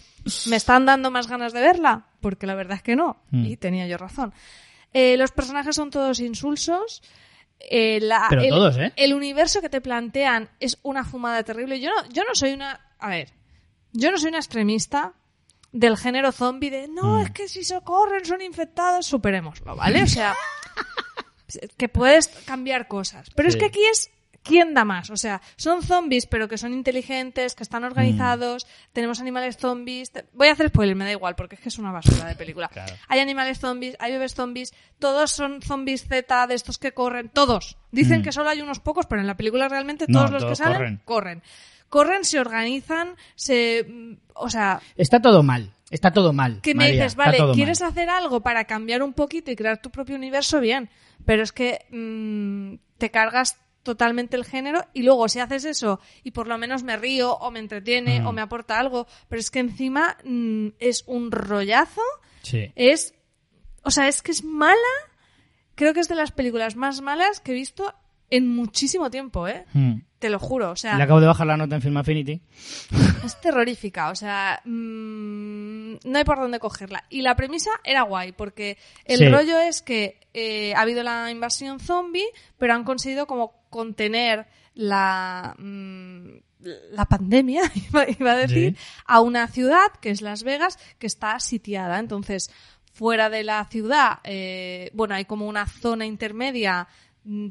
me 0.48 0.54
están 0.56 0.86
dando 0.86 1.10
más 1.10 1.26
ganas 1.26 1.52
de 1.52 1.60
verla? 1.60 2.06
Porque 2.20 2.46
la 2.46 2.54
verdad 2.54 2.76
es 2.76 2.82
que 2.84 2.94
no, 2.94 3.22
Mm. 3.32 3.44
y 3.46 3.56
tenía 3.56 3.88
yo 3.88 3.96
razón. 3.98 4.32
Eh, 4.92 5.16
los 5.16 5.32
personajes 5.32 5.74
son 5.74 5.90
todos 5.90 6.20
insulsos. 6.20 7.02
La- 8.00 8.26
Pero 8.30 8.42
el, 8.42 8.50
todos, 8.50 8.76
¿eh? 8.78 8.92
el 8.96 9.14
universo 9.14 9.60
que 9.60 9.68
te 9.68 9.80
plantean 9.80 10.48
es 10.60 10.78
una 10.82 11.04
fumada 11.04 11.42
terrible. 11.42 11.80
Yo 11.80 11.90
no, 11.90 12.08
yo 12.10 12.22
no 12.22 12.34
soy 12.34 12.52
una. 12.52 12.80
A 12.98 13.08
ver, 13.08 13.30
yo 13.92 14.10
no 14.12 14.18
soy 14.18 14.28
una 14.28 14.38
extremista 14.38 15.14
del 15.78 15.96
género 15.96 16.32
zombie 16.32 16.70
de 16.70 16.88
no, 16.88 17.18
Mm. 17.18 17.20
es 17.20 17.30
que 17.32 17.48
si 17.48 17.64
socorren 17.64 18.24
son 18.24 18.40
infectados, 18.40 19.06
superémoslo, 19.06 19.76
¿vale? 19.76 20.02
O 20.02 20.06
sea, 20.06 20.34
que 21.76 21.88
puedes 21.88 22.28
cambiar 22.46 22.88
cosas. 22.88 23.28
Pero 23.34 23.48
es 23.48 23.56
que 23.56 23.66
aquí 23.66 23.80
es 23.90 24.10
quién 24.42 24.74
da 24.74 24.84
más. 24.84 25.10
O 25.10 25.16
sea, 25.16 25.42
son 25.56 25.82
zombies, 25.82 26.26
pero 26.26 26.48
que 26.48 26.56
son 26.56 26.72
inteligentes, 26.72 27.54
que 27.54 27.62
están 27.64 27.82
organizados, 27.84 28.64
Mm. 28.64 28.68
tenemos 28.92 29.20
animales 29.20 29.56
zombies. 29.56 30.12
Voy 30.32 30.48
a 30.48 30.52
hacer 30.52 30.68
spoiler, 30.68 30.94
me 30.96 31.04
da 31.04 31.10
igual, 31.12 31.34
porque 31.34 31.56
es 31.56 31.60
que 31.60 31.68
es 31.68 31.78
una 31.78 31.90
basura 31.92 32.26
de 32.28 32.36
película. 32.36 32.68
Claro. 32.68 32.94
Hay 33.08 33.20
animales 33.20 33.58
zombies, 33.58 33.96
hay 33.98 34.12
bebés 34.12 34.34
zombies, 34.34 34.72
todos 34.98 35.30
son 35.32 35.62
zombies 35.62 36.06
Z 36.06 36.46
de 36.46 36.54
estos 36.54 36.78
que 36.78 36.92
corren, 36.92 37.28
todos. 37.28 37.76
Dicen 37.90 38.20
Mm. 38.20 38.22
que 38.24 38.32
solo 38.32 38.48
hay 38.50 38.60
unos 38.60 38.80
pocos, 38.80 39.06
pero 39.06 39.20
en 39.20 39.26
la 39.26 39.36
película 39.36 39.68
realmente 39.68 40.06
No, 40.08 40.20
todos 40.20 40.30
los 40.30 40.42
todos 40.42 40.58
que 40.58 40.64
salen 40.64 40.76
corren. 40.78 41.00
corren. 41.04 41.42
Corren, 41.88 42.24
se 42.24 42.40
organizan, 42.40 43.14
se... 43.36 43.86
O 44.34 44.50
sea, 44.50 44.80
Está 44.96 45.20
todo 45.22 45.42
mal. 45.44 45.72
Está 45.90 46.12
todo 46.12 46.32
mal. 46.32 46.60
que 46.62 46.74
me 46.74 46.84
María, 46.84 47.02
dices, 47.04 47.14
vale, 47.16 47.38
¿quieres 47.54 47.80
mal. 47.80 47.90
hacer 47.90 48.08
algo 48.10 48.40
para 48.40 48.64
cambiar 48.64 49.02
un 49.02 49.12
poquito 49.12 49.50
y 49.50 49.56
crear 49.56 49.80
tu 49.80 49.90
propio 49.90 50.16
universo? 50.16 50.60
Bien, 50.60 50.90
pero 51.24 51.42
es 51.42 51.52
que 51.52 51.86
mm, 51.90 52.74
te 52.98 53.10
cargas 53.10 53.58
totalmente 53.84 54.36
el 54.36 54.44
género 54.44 54.84
y 54.94 55.02
luego 55.04 55.28
si 55.28 55.38
haces 55.38 55.64
eso 55.64 56.00
y 56.24 56.32
por 56.32 56.48
lo 56.48 56.58
menos 56.58 56.82
me 56.82 56.96
río 56.96 57.34
o 57.36 57.50
me 57.52 57.60
entretiene 57.60 58.20
Mm. 58.20 58.26
o 58.26 58.32
me 58.32 58.40
aporta 58.42 58.80
algo, 58.80 59.06
pero 59.28 59.38
es 59.38 59.50
que 59.52 59.60
encima 59.60 60.16
mm, 60.24 60.68
es 60.80 61.04
un 61.06 61.30
rollazo, 61.30 62.00
Sí. 62.42 62.72
es, 62.74 63.14
o 63.84 63.92
sea, 63.92 64.08
es 64.08 64.22
que 64.22 64.32
es 64.32 64.42
mala, 64.42 64.74
creo 65.76 65.94
que 65.94 66.00
es 66.00 66.08
de 66.08 66.16
las 66.16 66.32
películas 66.32 66.74
más 66.74 67.00
malas 67.00 67.38
que 67.40 67.52
he 67.52 67.54
visto 67.54 67.94
en 68.28 68.48
muchísimo 68.48 69.08
tiempo, 69.08 69.46
¿eh? 69.46 69.64
Mm. 69.72 69.98
Te 70.26 70.30
lo 70.30 70.40
juro, 70.40 70.72
o 70.72 70.76
sea, 70.76 70.96
Le 70.96 71.04
acabo 71.04 71.20
de 71.20 71.28
bajar 71.28 71.46
la 71.46 71.56
nota 71.56 71.76
en 71.76 71.82
Film 71.82 71.96
Affinity. 71.98 72.40
es 73.24 73.40
terrorífica, 73.40 74.10
o 74.10 74.16
sea, 74.16 74.60
mm, 74.64 75.92
no 76.04 76.18
hay 76.18 76.24
por 76.24 76.40
dónde 76.40 76.58
cogerla. 76.58 77.04
Y 77.10 77.22
la 77.22 77.36
premisa 77.36 77.70
era 77.84 78.02
guay, 78.02 78.32
porque 78.32 78.76
el 79.04 79.18
Sí. 79.18 79.28
rollo 79.28 79.60
es 79.60 79.82
que 79.82 80.18
eh, 80.34 80.74
ha 80.74 80.80
habido 80.80 81.04
la 81.04 81.30
invasión 81.30 81.78
zombie, 81.78 82.26
pero 82.58 82.74
han 82.74 82.82
conseguido 82.82 83.28
como 83.28 83.68
contener 83.70 84.48
la, 84.74 85.54
mm, 85.58 86.28
la 86.90 87.04
pandemia, 87.04 87.62
iba, 88.18 88.32
a 88.32 88.36
decir, 88.36 88.74
Sí. 88.76 88.84
a 89.06 89.20
una 89.20 89.46
ciudad, 89.46 89.92
que 90.00 90.10
es 90.10 90.22
Las 90.22 90.42
Vegas, 90.42 90.76
que 90.98 91.06
está 91.06 91.38
sitiada. 91.38 92.00
Entonces, 92.00 92.50
fuera 92.92 93.30
de 93.30 93.44
la 93.44 93.64
ciudad, 93.66 94.18
eh, 94.24 94.90
bueno, 94.92 95.14
hay 95.14 95.24
como 95.26 95.46
una 95.46 95.66
zona 95.68 96.04
intermedia 96.04 96.88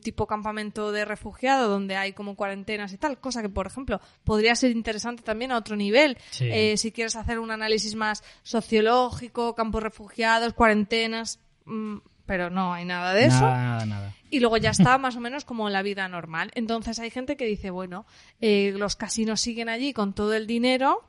tipo 0.01 0.26
campamento 0.26 0.91
de 0.91 1.03
refugiado 1.05 1.67
donde 1.69 1.95
hay 1.97 2.13
como 2.13 2.36
cuarentenas 2.36 2.93
y 2.93 2.97
tal, 2.97 3.17
cosa 3.19 3.41
que 3.41 3.49
por 3.49 3.67
ejemplo 3.67 3.99
podría 4.23 4.55
ser 4.55 4.71
interesante 4.71 5.21
también 5.23 5.51
a 5.51 5.57
otro 5.57 5.76
nivel 5.76 6.17
Sí. 6.32 6.49
Eh, 6.51 6.78
si 6.78 6.91
quieres 6.91 7.15
hacer 7.15 7.39
un 7.39 7.51
análisis 7.51 7.95
más 7.95 8.23
sociológico, 8.43 9.55
campos 9.55 9.84
refugiados, 9.84 10.53
cuarentenas, 10.53 11.39
mm, 11.65 11.97
pero 12.26 12.49
no 12.49 12.73
hay 12.73 12.86
nada 12.86 13.13
de 13.13 13.26
eso 13.26 13.41
Nada, 13.41 13.57
nada, 13.57 13.86
nada. 13.86 14.13
y 14.32 14.39
luego 14.39 14.57
ya 14.57 14.71
está 14.71 14.97
más 14.97 15.15
o 15.15 15.19
menos 15.19 15.45
como 15.45 15.69
la 15.69 15.82
vida 15.84 16.07
normal. 16.07 16.51
Entonces 16.55 16.97
hay 16.99 17.11
gente 17.11 17.38
que 17.38 17.45
dice, 17.45 17.69
bueno, 17.69 18.05
eh, 18.41 18.73
los 18.76 18.95
casinos 18.95 19.41
siguen 19.41 19.69
allí 19.69 19.93
con 19.93 20.13
todo 20.13 20.34
el 20.34 20.47
dinero. 20.47 21.03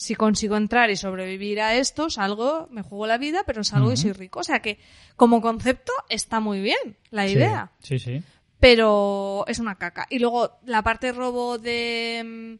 Si 0.00 0.14
consigo 0.14 0.56
entrar 0.56 0.90
y 0.90 0.96
sobrevivir 0.96 1.60
a 1.60 1.74
esto, 1.74 2.08
salgo, 2.08 2.68
me 2.70 2.82
juego 2.82 3.08
la 3.08 3.18
vida, 3.18 3.42
pero 3.44 3.64
salgo 3.64 3.90
y 3.90 3.96
soy 3.96 4.12
rico. 4.12 4.38
O 4.38 4.44
sea 4.44 4.60
que, 4.62 4.78
como 5.16 5.40
concepto, 5.40 5.90
está 6.08 6.38
muy 6.38 6.60
bien 6.60 6.96
la 7.10 7.26
Sí, 7.26 7.32
idea. 7.32 7.72
Sí, 7.82 7.98
sí. 7.98 8.22
Pero 8.60 9.44
es 9.48 9.58
una 9.58 9.74
caca. 9.74 10.06
Y 10.08 10.20
luego, 10.20 10.52
la 10.64 10.82
parte 10.82 11.10
robo 11.10 11.58
de. 11.58 12.58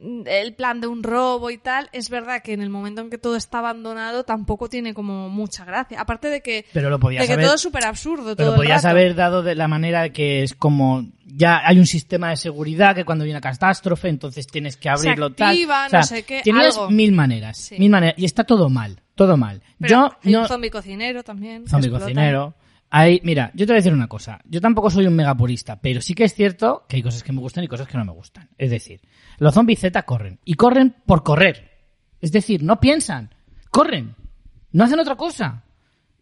El 0.00 0.54
plan 0.54 0.80
de 0.80 0.86
un 0.86 1.02
robo 1.02 1.50
y 1.50 1.58
tal, 1.58 1.88
es 1.92 2.08
verdad 2.08 2.40
que 2.42 2.52
en 2.52 2.62
el 2.62 2.70
momento 2.70 3.00
en 3.00 3.10
que 3.10 3.18
todo 3.18 3.34
está 3.36 3.58
abandonado 3.58 4.22
tampoco 4.24 4.68
tiene 4.68 4.94
como 4.94 5.28
mucha 5.28 5.64
gracia. 5.64 6.00
Aparte 6.00 6.28
de 6.28 6.40
que, 6.40 6.66
Pero 6.72 6.88
lo 6.88 7.00
podías 7.00 7.22
de 7.22 7.26
que 7.26 7.32
haber- 7.32 7.46
todo 7.46 7.54
es 7.56 7.60
súper 7.60 7.84
absurdo. 7.84 8.36
Pero 8.36 8.50
todo 8.50 8.56
podías 8.58 8.84
haber 8.84 9.14
dado 9.16 9.42
de 9.42 9.54
la 9.56 9.66
manera 9.66 10.10
que 10.10 10.42
es 10.44 10.54
como 10.54 11.04
ya 11.26 11.60
hay 11.64 11.78
un 11.78 11.86
sistema 11.86 12.30
de 12.30 12.36
seguridad 12.36 12.94
que 12.94 13.04
cuando 13.04 13.24
viene 13.24 13.36
una 13.38 13.50
catástrofe 13.50 14.08
entonces 14.08 14.46
tienes 14.46 14.76
que 14.76 14.88
abrirlo 14.88 15.26
activa, 15.26 15.88
tal. 15.90 16.00
no 16.00 16.06
sé 16.06 16.22
qué, 16.22 16.42
algo. 16.52 16.90
mil 16.90 17.12
maneras, 17.12 17.58
Sí. 17.58 17.76
mil 17.78 17.90
maneras 17.90 18.14
y 18.18 18.24
está 18.24 18.44
todo 18.44 18.68
mal, 18.70 19.02
todo 19.14 19.36
mal. 19.36 19.62
Pero 19.78 19.90
yo 19.90 20.16
hay 20.24 20.32
no 20.32 20.42
un 20.42 20.48
zombie 20.48 20.70
cocinero 20.70 21.22
también. 21.24 21.66
zombie 21.68 21.90
cocinero. 21.90 22.54
Hay, 22.90 23.20
mira, 23.22 23.50
yo 23.54 23.66
te 23.66 23.72
voy 23.72 23.76
a 23.76 23.82
decir 23.82 23.92
una 23.92 24.08
cosa. 24.08 24.40
Yo 24.44 24.60
tampoco 24.60 24.90
soy 24.90 25.06
un 25.06 25.14
megapurista, 25.14 25.80
pero 25.80 26.00
sí 26.00 26.14
que 26.14 26.24
es 26.24 26.34
cierto 26.34 26.86
que 26.88 26.96
hay 26.96 27.02
cosas 27.02 27.22
que 27.22 27.32
me 27.32 27.40
gustan 27.40 27.64
y 27.64 27.68
cosas 27.68 27.86
que 27.86 27.98
no 27.98 28.04
me 28.04 28.12
gustan. 28.12 28.48
Es 28.56 28.70
decir, 28.70 29.00
los 29.38 29.54
zombies 29.54 29.80
Z 29.80 30.02
corren. 30.04 30.40
Y 30.44 30.54
corren 30.54 30.96
por 31.04 31.22
correr. 31.22 31.70
Es 32.20 32.32
decir, 32.32 32.62
no 32.62 32.80
piensan. 32.80 33.34
Corren. 33.70 34.14
No 34.72 34.84
hacen 34.84 35.00
otra 35.00 35.16
cosa. 35.16 35.64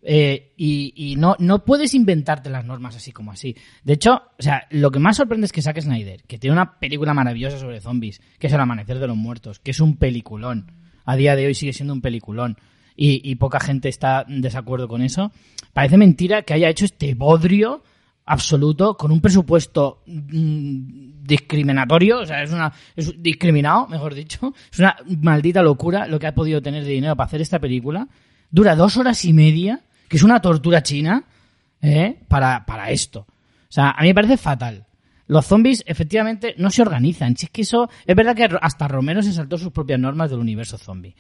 Eh, 0.03 0.53
y 0.57 0.93
y 0.95 1.17
no, 1.17 1.35
no 1.41 1.65
puedes 1.65 1.93
inventarte 1.95 2.51
las 2.51 2.65
normas 2.65 2.97
así 2.97 3.13
como 3.13 3.33
así. 3.33 3.57
De 3.83 3.95
hecho, 3.95 4.23
o 4.39 4.43
sea, 4.43 4.67
lo 4.71 4.91
que 4.91 4.99
más 4.99 5.17
sorprende 5.17 5.47
es 5.47 5.53
que 5.53 5.63
Zack 5.63 5.81
Snyder, 5.81 6.23
que 6.25 6.39
tiene 6.39 6.53
una 6.53 6.79
película 6.79 7.13
maravillosa 7.13 7.59
sobre 7.59 7.81
zombies, 7.81 8.21
que 8.39 8.47
es 8.47 8.53
El 8.53 8.61
Amanecer 8.61 8.99
de 8.99 9.07
los 9.07 9.17
Muertos, 9.17 9.59
que 9.59 9.73
es 9.73 9.81
un 9.81 9.97
peliculón. 9.97 10.73
A 11.05 11.17
día 11.17 11.37
de 11.37 11.47
hoy 11.47 11.55
sigue 11.55 11.73
siendo 11.73 11.93
un 11.93 12.03
peliculón. 12.03 12.57
Y, 12.97 13.35
poca 13.35 13.61
gente 13.61 13.89
está 13.89 14.25
en 14.27 14.41
desacuerdo 14.41 14.89
con 14.89 15.03
eso. 15.03 15.31
Parece 15.73 15.99
mentira 15.99 16.43
que 16.43 16.55
haya 16.55 16.71
hecho 16.71 16.87
este 16.87 17.15
bodrio 17.15 17.83
absoluto 18.25 18.97
con 18.97 19.13
un 19.13 19.21
presupuesto 19.21 20.03
mm, 20.07 21.23
discriminatorio, 21.23 22.21
o 22.21 22.27
sea, 22.27 22.43
es 22.43 22.51
una 22.51 22.73
discriminado, 23.19 23.87
mejor 23.87 24.15
dicho, 24.15 24.53
es 24.73 24.79
una 24.79 24.97
maldita 25.21 25.63
locura 25.63 26.07
lo 26.07 26.19
que 26.19 26.27
ha 26.27 26.35
podido 26.35 26.61
tener 26.63 26.85
de 26.85 26.91
dinero 26.91 27.15
para 27.15 27.27
hacer 27.27 27.41
esta 27.41 27.59
película. 27.59 28.09
Dura 28.51 28.75
dos 28.75 28.97
horas 28.97 29.25
y 29.25 29.33
media, 29.33 29.83
que 30.09 30.17
es 30.17 30.23
una 30.23 30.41
tortura 30.41 30.83
china, 30.83 31.25
¿eh? 31.83 32.19
para, 32.29 32.65
para 32.65 32.91
esto. 32.91 33.27
O 33.29 33.73
sea, 33.73 33.91
a 33.91 34.03
mí 34.03 34.09
me 34.09 34.15
parece 34.15 34.37
fatal. 34.37 34.87
Los 35.29 35.47
zombies 35.47 35.83
efectivamente 35.87 36.55
no 36.57 36.71
se 36.71 36.83
organizan. 36.83 37.37
Si 37.37 37.47
es 37.47 37.51
que 37.51 37.63
eso, 37.63 37.91
es 38.07 38.17
verdad 38.17 38.37
que 38.37 38.49
hasta 38.61 38.89
Romero 38.89 39.23
se 39.23 39.33
saltó 39.33 39.59
sus 39.59 39.73
propias 39.73 39.99
normas 39.99 40.31
del 40.31 40.39
universo 40.39 40.79
zombie. 40.79 41.17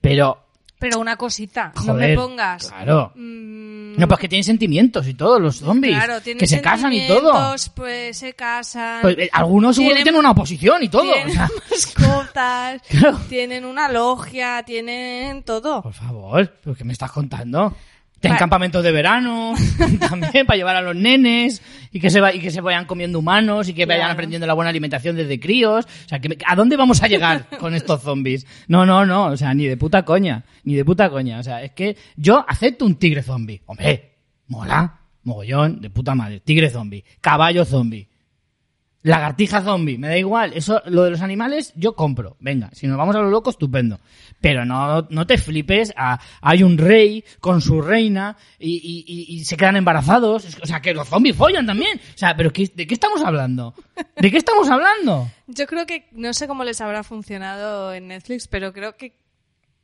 Pero, 0.00 0.47
Pero 0.78 1.00
una 1.00 1.16
cosita, 1.16 1.72
no 1.86 1.94
me 1.94 2.14
pongas. 2.14 2.68
Claro. 2.68 3.12
mm, 3.16 3.96
No, 3.98 4.06
pues 4.06 4.20
que 4.20 4.28
tienen 4.28 4.44
sentimientos 4.44 5.08
y 5.08 5.14
todos 5.14 5.40
los 5.40 5.56
zombies. 5.56 5.96
Claro, 5.96 6.20
tienen 6.20 6.38
que 6.38 6.46
se 6.46 6.60
casan 6.60 6.92
y 6.92 7.06
todo. 7.08 7.32
Pues 7.74 8.16
se 8.16 8.32
casan. 8.34 9.02
Pues, 9.02 9.18
eh, 9.18 9.28
algunos 9.32 9.74
seguro 9.74 9.90
que 9.90 9.94
Tienen- 9.96 10.04
tienen 10.04 10.18
una 10.20 10.30
oposición 10.30 10.82
y 10.84 10.88
todo. 10.88 11.02
Tienen 11.12 11.30
o 11.30 11.32
sea, 11.32 11.48
mascotas, 11.70 12.82
Claro. 12.88 13.18
tienen 13.28 13.64
una 13.64 13.88
logia, 13.90 14.62
tienen 14.64 15.42
todo. 15.42 15.82
por 15.82 15.92
favor, 15.94 16.52
¿pero 16.62 16.76
¿qué 16.76 16.84
me 16.84 16.92
estás 16.92 17.10
contando? 17.10 17.74
Vale. 18.22 18.38
campamentos 18.38 18.82
de 18.82 18.90
verano 18.90 19.54
también 20.00 20.46
para 20.46 20.56
llevar 20.56 20.76
a 20.76 20.82
los 20.82 20.96
nenes 20.96 21.62
y 21.92 22.00
que 22.00 22.10
se 22.10 22.20
va, 22.20 22.34
y 22.34 22.40
que 22.40 22.50
se 22.50 22.60
vayan 22.60 22.84
comiendo 22.84 23.18
humanos 23.18 23.68
y 23.68 23.74
que 23.74 23.86
vayan 23.86 24.10
aprendiendo 24.10 24.46
la 24.46 24.54
buena 24.54 24.70
alimentación 24.70 25.16
desde 25.16 25.38
críos. 25.38 25.86
O 25.86 26.08
sea, 26.08 26.18
que 26.20 26.36
¿a 26.44 26.56
dónde 26.56 26.76
vamos 26.76 27.02
a 27.02 27.06
llegar 27.06 27.46
con 27.58 27.74
estos 27.74 28.02
zombies? 28.02 28.46
No, 28.66 28.84
no, 28.84 29.06
no, 29.06 29.26
o 29.26 29.36
sea, 29.36 29.54
ni 29.54 29.66
de 29.66 29.76
puta 29.76 30.04
coña, 30.04 30.44
ni 30.64 30.74
de 30.74 30.84
puta 30.84 31.10
coña. 31.10 31.38
O 31.38 31.42
sea, 31.42 31.62
es 31.62 31.72
que 31.72 31.96
yo 32.16 32.44
acepto 32.48 32.84
un 32.84 32.96
tigre 32.96 33.22
zombie. 33.22 33.62
Hombre, 33.66 34.16
mola, 34.48 35.00
mogollón, 35.22 35.80
de 35.80 35.90
puta 35.90 36.14
madre. 36.14 36.40
Tigre 36.40 36.70
zombie, 36.70 37.04
caballo 37.20 37.64
zombie. 37.64 38.07
Lagartija 39.02 39.62
zombie, 39.62 39.96
me 39.96 40.08
da 40.08 40.18
igual. 40.18 40.52
Eso, 40.54 40.82
lo 40.86 41.04
de 41.04 41.10
los 41.12 41.20
animales, 41.22 41.72
yo 41.76 41.94
compro. 41.94 42.36
Venga, 42.40 42.68
si 42.72 42.86
nos 42.88 42.98
vamos 42.98 43.14
a 43.14 43.20
lo 43.20 43.30
loco, 43.30 43.50
estupendo. 43.50 44.00
Pero 44.40 44.64
no, 44.64 45.06
no 45.10 45.26
te 45.26 45.38
flipes 45.38 45.92
a, 45.96 46.20
hay 46.40 46.62
un 46.62 46.76
rey 46.78 47.24
con 47.40 47.60
su 47.60 47.80
reina 47.80 48.36
y, 48.58 48.76
y- 48.76 49.34
y- 49.34 49.44
se 49.44 49.56
quedan 49.56 49.76
embarazados. 49.76 50.46
O 50.62 50.66
sea, 50.66 50.80
que 50.80 50.94
los 50.94 51.08
zombies 51.08 51.36
follan 51.36 51.66
también. 51.66 51.98
O 52.14 52.18
sea, 52.18 52.36
pero 52.36 52.52
¿qué- 52.52 52.70
¿de 52.74 52.86
qué 52.86 52.94
estamos 52.94 53.22
hablando? 53.22 53.74
¿De 54.16 54.30
qué 54.30 54.36
estamos 54.36 54.68
hablando? 54.68 55.28
Yo 55.46 55.66
creo 55.66 55.86
que, 55.86 56.06
no 56.12 56.32
sé 56.34 56.46
cómo 56.48 56.64
les 56.64 56.80
habrá 56.80 57.02
funcionado 57.04 57.94
en 57.94 58.08
Netflix, 58.08 58.46
pero 58.48 58.72
creo 58.72 58.96
que 58.96 59.16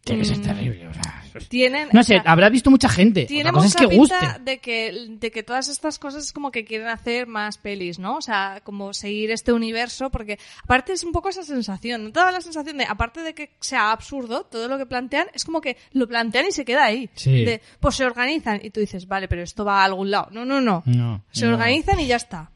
Tiene 0.04 0.20
que 0.22 0.28
ser 0.28 0.38
Mm. 0.38 0.42
terrible. 0.42 0.88
O 0.88 0.92
sea, 0.94 1.23
tienen... 1.49 1.89
no 1.93 2.01
o 2.01 2.03
sé, 2.03 2.20
sea, 2.20 2.22
habrá 2.26 2.49
visto 2.49 2.70
mucha 2.70 2.89
gente. 2.89 3.26
Tiene 3.26 3.51
cosa 3.53 3.66
es 3.66 3.74
mucha 3.74 3.89
que 3.89 3.97
guste. 3.97 4.16
de 4.41 4.59
que, 4.59 5.07
de 5.09 5.30
que 5.30 5.43
todas 5.43 5.68
estas 5.68 5.99
cosas 5.99 6.24
es 6.24 6.32
como 6.32 6.51
que 6.51 6.64
quieren 6.64 6.89
hacer 6.89 7.26
más 7.26 7.59
pelis, 7.59 7.99
¿no? 7.99 8.16
O 8.16 8.22
sea, 8.22 8.61
como 8.64 8.93
seguir 8.93 9.30
este 9.30 9.53
universo, 9.53 10.11
porque 10.11 10.39
aparte 10.62 10.93
es 10.93 11.05
un 11.05 11.12
poco 11.12 11.28
esa 11.28 11.43
sensación, 11.43 12.05
¿no? 12.05 12.12
Toda 12.12 12.32
la 12.32 12.41
sensación 12.41 12.78
de, 12.78 12.85
aparte 12.85 13.20
de 13.20 13.35
que 13.35 13.51
sea 13.61 13.91
absurdo, 13.93 14.45
todo 14.45 14.68
lo 14.68 14.78
que 14.78 14.87
plantean, 14.87 15.26
es 15.32 15.45
como 15.45 15.61
que 15.61 15.76
lo 15.93 16.07
plantean 16.07 16.47
y 16.47 16.53
se 16.53 16.64
queda 16.64 16.85
ahí. 16.85 17.11
Sí. 17.14 17.45
De, 17.45 17.61
pues 17.80 17.97
se 17.97 18.05
organizan 18.05 18.61
y 18.62 18.70
tú 18.70 18.80
dices, 18.80 19.09
vale, 19.09 19.28
pero 19.28 19.43
esto 19.43 19.64
va 19.64 19.82
a 19.82 19.85
algún 19.85 20.11
lado. 20.11 20.28
No, 20.30 20.45
no, 20.45 20.61
no. 20.61 20.82
No, 20.87 21.24
se 21.30 21.47
no. 21.47 21.55
organizan 21.55 21.99
y 22.01 22.07
ya 22.07 22.16
está. 22.16 22.51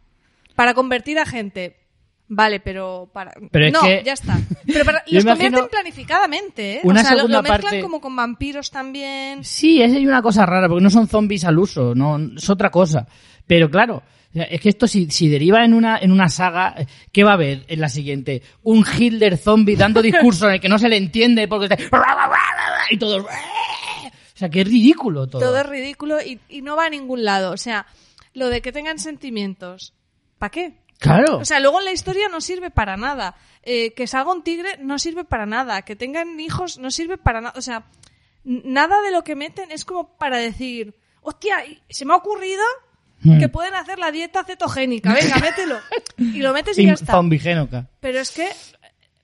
Para 0.55 0.75
convertir 0.75 1.19
a 1.19 1.27
gente. 1.27 1.78
Vale, 2.31 2.61
pero 2.61 3.09
para... 3.13 3.33
Pero 3.51 3.67
es 3.67 3.73
no, 3.73 3.81
que- 3.81 4.03
ya 4.05 4.13
está. 4.13 4.39
Pero 4.67 4.85
para- 4.85 5.03
los 5.11 5.25
convierten 5.25 5.69
planificadamente, 5.71 6.75
¿eh? 6.77 6.81
una 6.85 7.01
o 7.01 7.05
sea, 7.05 7.15
lo- 7.17 7.29
mezclan 7.29 7.45
parte- 7.45 7.81
como 7.81 8.01
con 8.01 8.15
vampiros 8.15 8.71
también. 8.71 9.43
Sí, 9.45 9.81
es 9.81 9.93
una 9.93 10.21
cosa 10.21 10.45
rara, 10.45 10.69
porque 10.69 10.83
no 10.83 10.91
son 10.91 11.09
zombies 11.09 11.45
al 11.45 11.59
uso, 11.59 11.95
no, 11.95 12.19
es 12.37 12.51
otra 12.51 12.71
cosa. 12.71 13.07
Pero 13.47 13.71
claro, 13.71 14.03
es 14.35 14.61
que 14.61 14.69
esto 14.69 14.87
si, 14.87 15.11
si 15.11 15.29
deriva 15.29 15.65
en 15.65 15.73
una, 15.73 15.97
en 15.99 16.13
una 16.13 16.29
saga, 16.29 16.75
¿qué 17.13 17.25
va 17.25 17.31
a 17.31 17.35
haber 17.35 17.65
en 17.67 17.81
la 17.81 17.89
siguiente? 17.89 18.43
Un 18.63 18.85
Hitler 18.99 19.39
zombie 19.39 19.75
dando 19.77 20.03
discurso 20.03 20.49
en 20.49 20.55
el 20.57 20.61
que 20.61 20.69
no 20.69 20.79
se 20.79 20.91
le 20.91 20.99
entiende 20.99 21.49
porque 21.49 21.75
está... 21.75 21.83
y 22.91 22.99
todo... 22.99 23.25
O 23.25 24.39
sea, 24.39 24.51
que 24.51 24.61
es 24.61 24.69
ridículo 24.69 25.27
todo. 25.27 25.41
Todo 25.41 25.59
es 25.59 25.67
ridículo 25.67 26.19
y, 26.23 26.39
y 26.49 26.63
no 26.63 26.77
va 26.77 26.87
a 26.87 26.91
ningún 26.91 27.25
lado. 27.25 27.51
O 27.53 27.57
sea, 27.57 27.87
lo 28.35 28.51
de 28.51 28.61
que 28.61 28.71
tengan 28.71 29.01
sentimientos, 29.01 29.95
¿para 30.39 30.51
qué? 30.51 30.75
Claro. 30.99 31.39
O 31.39 31.45
sea, 31.45 31.61
luego 31.61 31.79
en 31.79 31.85
la 31.87 31.93
historia 31.93 32.29
no 32.29 32.41
sirve 32.41 32.71
para 32.71 32.97
nada. 32.97 33.37
Eh, 33.63 33.93
que 33.95 34.07
salga 34.07 34.33
un 34.33 34.43
tigre 34.43 34.79
no 34.81 34.99
sirve 34.99 35.25
para 35.25 35.47
nada. 35.47 35.83
Que 35.83 35.97
tengan 35.97 36.39
hijos 36.41 36.79
no 36.79 36.91
sirve 36.91 37.19
para 37.19 37.41
nada. 37.41 37.55
O 37.57 37.63
sea, 37.63 37.87
nada 38.45 39.01
de 39.03 39.11
lo 39.11 39.25
que 39.25 39.37
meten 39.37 39.71
es 39.71 39.85
como 39.85 40.17
para 40.17 40.39
decir, 40.39 40.95
hostia, 41.23 41.57
se 41.89 42.05
me 42.05 42.13
ha 42.15 42.17
ocurrido 42.17 42.63
Hmm. 43.21 43.39
que 43.41 43.49
pueden 43.49 43.75
hacer 43.75 43.99
la 43.99 44.13
dieta 44.13 44.45
cetogénica. 44.45 45.13
Venga, 45.13 45.37
mételo. 45.41 45.79
Y 46.19 46.41
lo 46.41 46.53
metes 46.53 46.79
y 46.79 46.87
ya 46.87 46.93
está. 46.93 47.13
zombigénoca. 47.13 47.89
Pero 48.01 48.21
es 48.21 48.31
que 48.31 48.49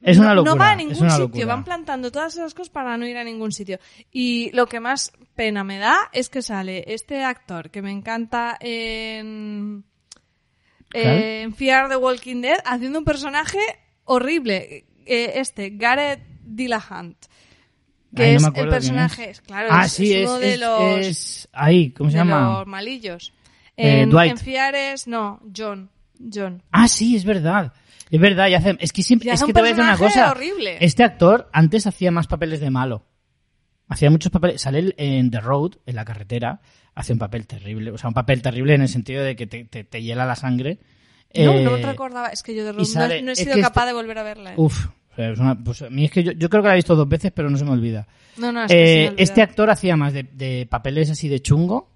Es 0.03 0.18
no, 0.18 0.57
va 0.57 0.72
a 0.72 0.77
ningún 0.77 1.11
sitio, 1.11 1.47
van 1.47 1.64
plantando 1.64 2.11
todas 2.11 2.35
esas 2.35 2.55
cosas 2.55 2.70
para 2.70 2.97
no 2.97 3.07
ir 3.07 3.16
a 3.16 3.25
ningún 3.25 3.53
sitio. 3.53 3.79
Y 4.11 4.51
lo 4.53 4.66
que 4.66 4.81
más 4.81 5.12
pena 5.35 5.64
me 5.64 5.79
da 5.79 5.97
es 6.12 6.29
que 6.29 6.43
sale 6.43 6.85
este 6.89 7.25
actor 7.25 7.70
que 7.70 7.83
me 7.83 7.91
encanta 7.91 8.57
en... 8.61 9.85
Eh, 10.95 11.42
en 11.42 11.55
Fear 11.55 11.88
the 11.88 11.97
Walking 11.97 12.40
Dead 12.40 12.59
haciendo 12.64 12.99
un 12.99 13.05
personaje 13.05 13.59
horrible. 14.05 14.84
Eh, 15.07 15.32
este, 15.36 15.70
Gareth 15.70 16.20
Dillahunt. 16.45 17.16
Que 18.14 18.22
Ay, 18.22 18.36
no 18.38 18.49
es 18.49 18.55
el 18.55 18.68
personaje, 18.68 19.32
claro, 19.45 19.68
ah, 19.72 19.86
es, 19.86 19.92
sí, 19.92 20.12
es 20.12 20.20
es, 20.22 20.28
uno 20.28 20.38
de 20.38 20.55
es- 20.55 20.61
los, 20.61 20.80
es- 21.07 21.49
Ahí, 21.53 21.90
¿cómo 21.90 22.11
se 22.11 22.16
de 22.16 22.24
llama? 22.24 22.59
los 22.59 22.66
malillos. 22.68 23.32
Eh, 23.76 24.03
En, 24.03 24.11
Dwight. 24.11 24.30
en 24.30 24.38
Fear 24.38 24.74
es, 24.76 25.09
no, 25.09 25.40
John. 25.57 25.90
John. 26.32 26.62
Ah, 26.70 26.86
sí, 26.86 27.16
es 27.16 27.24
verdad. 27.24 27.72
Es 28.11 28.20
verdad, 28.20 28.47
y 28.47 28.55
hace, 28.55 28.76
es 28.78 28.92
que 28.92 29.03
siempre, 29.03 29.32
es 29.32 29.42
que 29.42 29.53
te 29.53 29.61
voy 29.61 29.70
a 29.70 29.72
decir 29.72 29.82
una 29.82 29.99
cosa. 29.99 30.30
horrible. 30.30 30.76
Este 30.80 31.03
actor 31.03 31.51
antes 31.53 31.88
hacía 31.88 32.12
más 32.12 32.28
papeles 32.28 32.61
de 32.61 32.70
malo. 32.70 33.05
Hacía 33.88 34.11
muchos 34.11 34.30
papeles. 34.30 34.62
Sale 34.62 34.95
en 34.97 35.30
The 35.32 35.40
Road, 35.40 35.72
en 35.84 35.97
la 35.97 36.05
carretera, 36.05 36.61
hace 36.95 37.12
un 37.12 37.18
papel 37.18 37.47
terrible. 37.47 37.90
O 37.90 37.99
sea, 37.99 38.09
un 38.09 38.14
papel 38.14 38.42
terrible 38.42 38.74
en 38.74 38.82
el 38.82 38.88
sentido 38.88 39.22
de 39.22 39.36
que 39.36 39.47
te, 39.47 39.64
te- 39.64 39.84
te 39.84 40.03
hiela 40.03 40.24
la 40.26 40.36
sangre. 40.36 40.78
No, 41.34 41.53
Eh, 41.53 41.64
no 41.64 41.70
me 41.72 41.82
recordaba. 41.82 42.28
Es 42.28 42.42
que 42.42 42.55
yo 42.55 42.64
de 42.64 42.72
Road 42.72 42.78
no- 42.80 42.84
sale- 42.84 43.22
no, 43.22 43.32
he 43.32 43.36
sido 43.36 43.57
capaz 43.61 43.80
este- 43.82 43.86
de 43.88 43.92
volver 43.95 44.18
a 44.18 44.22
verla. 44.22 44.51
¿eh? 44.53 44.57
Uf, 44.57 44.86
o 44.86 45.14
sea, 45.16 45.30
es 45.30 45.38
una- 45.38 45.59
pues 45.59 45.82
a 45.82 45.90
mí 45.90 46.05
es 46.05 46.11
que 46.12 46.22
yo, 46.22 46.32
yo 46.32 46.49
creo 46.49 46.62
que 46.62 46.68
la 46.68 46.74
he 46.74 46.76
visto 46.76 46.95
dos 46.95 47.09
veces, 47.09 47.32
pero 47.34 47.51
no 47.51 47.59
se 47.59 47.64
me 47.64 47.72
olvida. 47.72 48.07
No, 48.36 48.53
no, 48.53 48.62
es 48.64 48.68
que 48.72 48.74
se 48.74 48.84
me 48.84 49.05
Eh, 49.07 49.14
este 49.18 49.42
actor 49.42 49.70
hacía 49.70 49.97
más 49.97 50.12
de, 50.12 50.22
de 50.24 50.66
papeles 50.70 51.11
así 51.11 51.28
de 51.28 51.40
chungo 51.40 51.90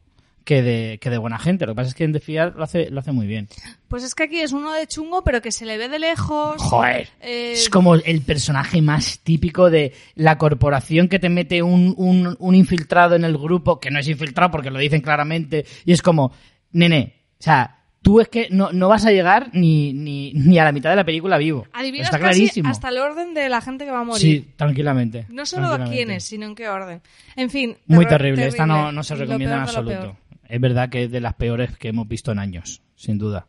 que 0.49 0.63
de, 0.63 0.99
que 0.99 1.11
de 1.11 1.19
buena 1.19 1.39
gente. 1.39 1.67
Lo 1.67 1.73
que 1.73 1.77
pasa 1.77 1.89
es 1.91 1.95
que 1.95 2.05
en 2.05 2.15
The 2.15 2.21
Fear 2.21 2.55
lo 2.57 2.65
hace, 2.65 2.89
lo 2.89 3.01
hace 3.01 3.13
muy 3.13 3.27
bien. 3.27 3.49
Pues 3.87 4.03
es 4.03 4.15
que 4.15 4.23
aquí 4.23 4.41
es 4.41 4.53
uno 4.53 4.73
de 4.73 4.87
chungo, 4.87 5.23
pero 5.23 5.43
que 5.43 5.53
se 5.53 5.67
le 5.67 5.77
ve 5.77 5.91
de 5.91 5.99
lejos. 5.99 6.57
Joder. 6.57 7.07
Eh, 7.21 7.53
Es 7.53 7.69
como 7.69 7.95
el 7.97 8.23
personaje 8.23 8.81
más 8.81 9.19
típico 9.19 9.69
de 9.69 9.93
la 10.15 10.39
corporación 10.39 11.09
que 11.09 11.19
te 11.19 11.29
mete 11.29 11.63
un, 11.63 11.93
un, 11.99 12.35
un 12.39 12.55
infiltrado 12.55 13.15
en 13.15 13.25
el 13.25 13.37
grupo, 13.37 13.79
que 13.79 13.91
no 13.91 13.99
es 13.99 14.09
infiltrado 14.09 14.51
porque 14.51 14.71
lo 14.71 14.79
dicen 14.79 15.03
claramente, 15.03 15.67
y 15.85 15.93
es 15.93 16.01
como, 16.01 16.33
nene, 16.73 17.13
o 17.39 17.43
sea, 17.43 17.75
tú 18.01 18.21
es 18.21 18.29
que 18.29 18.49
no, 18.51 18.73
no 18.73 18.89
vas 18.89 19.05
a 19.05 19.11
llegar 19.11 19.51
ni, 19.53 19.93
ni, 19.93 20.33
ni 20.33 20.59
a 20.59 20.65
la 20.65 20.73
mitad 20.73 20.89
de 20.89 20.97
la 20.97 21.05
película 21.05 21.37
vivo. 21.37 21.67
Adivinas 21.75 22.07
Está 22.07 22.19
casi 22.19 22.39
clarísimo. 22.39 22.71
hasta 22.71 22.89
el 22.89 22.97
orden 22.97 23.35
de 23.35 23.51
la 23.51 23.61
gente 23.61 23.85
que 23.85 23.91
va 23.91 24.01
a 24.01 24.05
morir. 24.05 24.23
Sí, 24.23 24.49
tranquilamente. 24.57 25.27
No 25.29 25.45
solo 25.45 25.67
a 25.69 25.85
quiénes, 25.85 26.25
sino 26.25 26.47
en 26.47 26.55
qué 26.55 26.71
orden. 26.71 27.03
En 27.37 27.51
fin. 27.51 27.77
Muy 27.87 28.07
terrible. 28.07 28.47
Esta 28.47 28.65
no, 28.65 28.91
no 28.93 29.03
se 29.03 29.15
recomienda 29.15 29.57
en 29.57 29.61
absoluto. 29.63 30.17
Es 30.49 30.61
verdad 30.61 30.89
que 30.89 31.05
es 31.05 31.11
de 31.11 31.21
las 31.21 31.35
peores 31.35 31.77
que 31.77 31.89
hemos 31.89 32.09
visto 32.09 32.33
en 32.33 32.39
años, 32.39 32.83
sin 32.97 33.19
duda. 33.19 33.47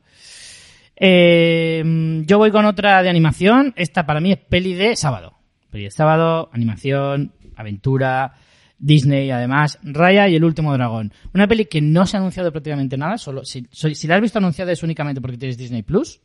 Eh, 0.95 2.23
yo 2.25 2.37
voy 2.37 2.51
con 2.51 2.65
otra 2.65 3.01
de 3.01 3.09
animación. 3.09 3.73
Esta 3.77 4.05
para 4.05 4.19
mí 4.19 4.33
es 4.33 4.37
peli 4.37 4.73
de 4.73 4.95
sábado. 4.95 5.37
Peli 5.71 5.85
de 5.85 5.91
sábado, 5.91 6.49
animación, 6.51 7.31
aventura, 7.55 8.33
Disney, 8.77 9.31
además, 9.31 9.79
Raya 9.83 10.27
y 10.27 10.35
el 10.35 10.43
último 10.43 10.73
dragón. 10.73 11.13
Una 11.33 11.47
peli 11.47 11.65
que 11.65 11.81
no 11.81 12.05
se 12.05 12.17
ha 12.17 12.19
anunciado 12.19 12.51
prácticamente 12.51 12.97
nada. 12.97 13.17
Solo 13.17 13.45
si, 13.45 13.65
si 13.71 14.07
la 14.07 14.15
has 14.15 14.21
visto 14.21 14.39
anunciada 14.39 14.71
es 14.71 14.83
únicamente 14.83 15.21
porque 15.21 15.37
tienes 15.37 15.57
Disney 15.57 15.83
Plus. 15.83 16.19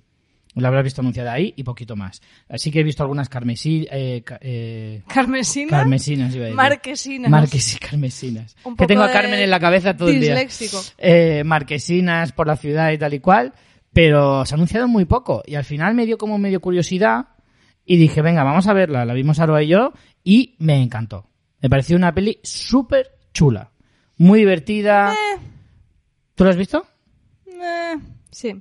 La 0.56 0.68
habrás 0.68 0.84
visto 0.84 1.00
anunciada 1.00 1.32
ahí 1.32 1.52
y 1.56 1.64
poquito 1.64 1.96
más. 1.96 2.22
Así 2.48 2.70
que 2.70 2.80
he 2.80 2.82
visto 2.84 3.02
algunas 3.02 3.28
carmesí, 3.28 3.88
eh, 3.90 4.22
ca- 4.24 4.38
eh, 4.40 5.02
Carmesina. 5.08 5.70
carmesinas, 5.70 6.32
iba 6.34 6.42
a 6.42 6.46
decir. 6.46 6.56
Marquesinas. 6.56 7.30
Marques 7.30 7.74
y 7.74 7.78
carmesinas. 7.78 8.56
Un 8.64 8.76
Que 8.76 8.86
tengo 8.86 9.02
a 9.02 9.10
Carmen 9.10 9.40
en 9.40 9.50
la 9.50 9.58
cabeza 9.58 9.96
todo 9.96 10.08
el 10.10 10.20
día. 10.20 10.30
disléxico. 10.36 10.80
Eh, 10.98 11.42
marquesinas 11.44 12.30
por 12.32 12.46
la 12.46 12.56
ciudad 12.56 12.92
y 12.92 12.98
tal 12.98 13.14
y 13.14 13.18
cual. 13.20 13.52
Pero 13.92 14.44
se 14.46 14.54
ha 14.54 14.56
anunciado 14.56 14.86
muy 14.88 15.04
poco. 15.06 15.42
Y 15.46 15.56
al 15.56 15.64
final 15.64 15.94
me 15.94 16.06
dio 16.06 16.18
como 16.18 16.38
medio 16.38 16.60
curiosidad. 16.60 17.26
Y 17.84 17.96
dije, 17.96 18.22
venga, 18.22 18.42
vamos 18.44 18.66
a 18.68 18.72
verla. 18.72 19.04
La 19.04 19.12
vimos 19.14 19.40
Aroa 19.40 19.62
y 19.62 19.68
yo. 19.68 19.92
Y 20.22 20.54
me 20.58 20.80
encantó. 20.82 21.28
Me 21.60 21.68
pareció 21.68 21.96
una 21.96 22.14
peli 22.14 22.38
súper 22.42 23.08
chula. 23.32 23.72
Muy 24.18 24.38
divertida. 24.40 25.12
Eh, 25.12 25.40
¿Tú 26.34 26.44
la 26.44 26.50
has 26.50 26.56
visto? 26.56 26.86
eh, 27.48 27.96
sí. 28.30 28.54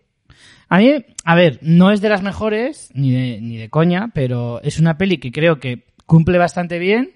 A 0.74 0.80
mí, 0.80 1.06
a 1.24 1.36
ver, 1.36 1.60
no 1.62 1.92
es 1.92 2.02
de 2.02 2.10
las 2.10 2.24
mejores, 2.24 2.90
ni 2.96 3.12
de, 3.12 3.40
ni 3.40 3.58
de 3.58 3.70
coña, 3.70 4.10
pero 4.12 4.60
es 4.64 4.80
una 4.80 4.98
peli 4.98 5.20
que 5.20 5.32
creo 5.32 5.60
que 5.60 5.84
cumple 6.08 6.40
bastante 6.40 6.80
bien, 6.80 7.12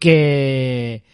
que, 0.00 1.04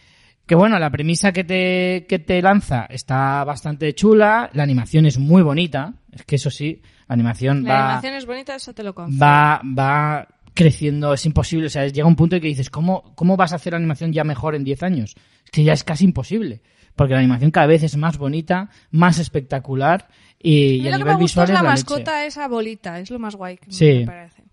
que 0.46 0.54
bueno, 0.54 0.78
la 0.78 0.88
premisa 0.88 1.32
que 1.32 1.44
te, 1.44 2.06
que 2.08 2.18
te 2.18 2.40
lanza 2.40 2.86
está 2.88 3.44
bastante 3.44 3.94
chula, 3.94 4.48
la 4.54 4.62
animación 4.62 5.04
es 5.04 5.18
muy 5.18 5.42
bonita, 5.42 5.92
es 6.12 6.22
que 6.22 6.36
eso 6.36 6.48
sí, 6.48 6.80
la 7.08 7.12
animación 7.12 7.62
La 7.62 7.74
va, 7.74 7.84
animación 7.88 8.14
es 8.14 8.24
bonita, 8.24 8.54
eso 8.54 8.72
te 8.72 8.82
lo 8.82 8.94
confío. 8.94 9.20
va, 9.20 9.60
va 9.62 10.28
creciendo, 10.54 11.12
es 11.12 11.26
imposible, 11.26 11.66
o 11.66 11.68
sea, 11.68 11.86
llega 11.88 12.08
un 12.08 12.16
punto 12.16 12.36
en 12.36 12.40
que 12.40 12.48
dices, 12.48 12.70
¿cómo, 12.70 13.12
cómo 13.14 13.36
vas 13.36 13.52
a 13.52 13.56
hacer 13.56 13.74
la 13.74 13.80
animación 13.80 14.14
ya 14.14 14.24
mejor 14.24 14.54
en 14.54 14.64
10 14.64 14.82
años? 14.82 15.14
Es 15.44 15.50
que 15.50 15.62
ya 15.62 15.74
es 15.74 15.84
casi 15.84 16.06
imposible, 16.06 16.62
porque 16.94 17.12
la 17.12 17.18
animación 17.18 17.50
cada 17.50 17.66
vez 17.66 17.82
es 17.82 17.98
más 17.98 18.16
bonita, 18.16 18.70
más 18.90 19.18
espectacular 19.18 20.08
y, 20.50 20.76
y 20.76 20.88
a 20.88 20.92
lo 20.92 20.98
que 20.98 21.04
nivel 21.04 21.16
visual 21.18 21.44
es 21.44 21.50
la, 21.50 21.62
la 21.62 21.70
leche. 21.70 21.82
mascota, 21.84 22.24
esa 22.26 22.46
bolita. 22.48 22.98
Es 23.00 23.10
lo 23.10 23.18
más 23.18 23.34
guay 23.34 23.56
que 23.58 23.70
Sí. 23.72 23.84
me 24.00 24.06
parece. 24.06 24.44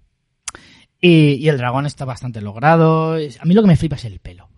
Y, 0.99 1.33
y 1.33 1.49
el 1.49 1.57
dragón 1.57 1.85
está 1.85 2.05
bastante 2.05 2.41
logrado. 2.41 3.13
A 3.15 3.45
mí 3.45 3.53
lo 3.53 3.61
que 3.61 3.67
me 3.67 3.75
flipa 3.75 3.95
es 3.97 4.05
el 4.05 4.19
pelo. 4.19 4.49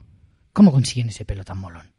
¿Cómo 0.53 0.71
consiguen 0.71 1.09
ese 1.09 1.25
pelo 1.25 1.43
tan 1.43 1.57
molón? 1.57 1.91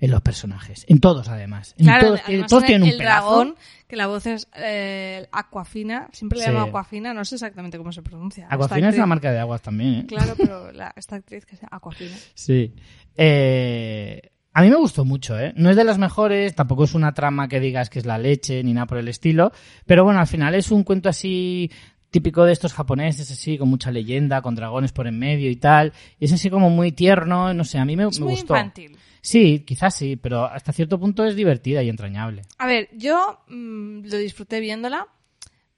En 0.00 0.10
los 0.10 0.22
personajes. 0.22 0.86
En 0.88 0.98
todos, 0.98 1.28
además. 1.28 1.74
En 1.76 1.84
Claro, 1.84 2.06
todos, 2.06 2.20
además 2.24 2.48
todos 2.48 2.62
en 2.62 2.66
tienen 2.68 2.82
un 2.84 2.88
el 2.88 2.96
pelazo. 2.98 3.26
dragón, 3.28 3.54
que 3.86 3.96
la 3.96 4.06
voz 4.06 4.26
es 4.26 4.48
eh, 4.56 5.28
Aquafina, 5.30 6.08
siempre 6.12 6.38
le 6.38 6.44
Sí. 6.46 6.50
llamo 6.50 6.64
Aquafina, 6.64 7.12
no 7.12 7.22
sé 7.26 7.34
exactamente 7.34 7.76
cómo 7.76 7.92
se 7.92 8.00
pronuncia. 8.00 8.46
Aquafina 8.48 8.88
es 8.88 8.94
una 8.96 9.04
marca 9.04 9.30
de 9.30 9.38
aguas 9.40 9.60
también, 9.60 9.94
¿eh? 9.96 10.06
Claro, 10.08 10.32
pero 10.38 10.72
la- 10.72 10.94
esta 10.96 11.16
actriz 11.16 11.44
que 11.44 11.56
es 11.56 11.60
Aquafina. 11.70 12.16
Sí. 12.34 12.72
Eh, 13.14 14.30
a 14.60 14.62
mí 14.62 14.68
me 14.68 14.76
gustó 14.76 15.06
mucho, 15.06 15.38
¿eh? 15.40 15.54
No 15.56 15.70
es 15.70 15.76
de 15.76 15.84
las 15.84 15.96
mejores, 15.96 16.54
tampoco 16.54 16.84
es 16.84 16.94
una 16.94 17.14
trama 17.14 17.48
que 17.48 17.60
digas 17.60 17.88
que 17.88 17.98
es 17.98 18.04
la 18.04 18.18
leche 18.18 18.62
ni 18.62 18.74
nada 18.74 18.84
por 18.84 18.98
el 18.98 19.08
estilo, 19.08 19.52
pero 19.86 20.04
bueno, 20.04 20.20
al 20.20 20.26
final 20.26 20.54
es 20.54 20.70
un 20.70 20.84
cuento 20.84 21.08
así 21.08 21.70
típico 22.10 22.44
de 22.44 22.52
estos 22.52 22.74
japoneses, 22.74 23.30
así, 23.30 23.56
con 23.56 23.70
mucha 23.70 23.90
leyenda, 23.90 24.42
con 24.42 24.54
dragones 24.54 24.92
por 24.92 25.06
en 25.06 25.18
medio 25.18 25.48
y 25.50 25.56
tal. 25.56 25.94
Y 26.18 26.26
es 26.26 26.32
así 26.34 26.50
como 26.50 26.68
muy 26.68 26.92
tierno, 26.92 27.54
no 27.54 27.64
sé, 27.64 27.78
a 27.78 27.86
mí 27.86 27.96
me, 27.96 28.06
Es 28.06 28.18
me 28.18 28.26
muy 28.26 28.34
gustó. 28.34 28.54
infantil. 28.54 28.98
Sí, 29.22 29.64
quizás 29.66 29.94
sí, 29.94 30.16
pero 30.16 30.44
hasta 30.44 30.72
cierto 30.74 31.00
punto 31.00 31.24
es 31.24 31.36
divertida 31.36 31.82
y 31.82 31.88
entrañable. 31.88 32.42
A 32.58 32.66
ver, 32.66 32.90
yo 32.92 33.40
mm, 33.48 34.08
lo 34.08 34.18
disfruté 34.18 34.60
viéndola, 34.60 35.06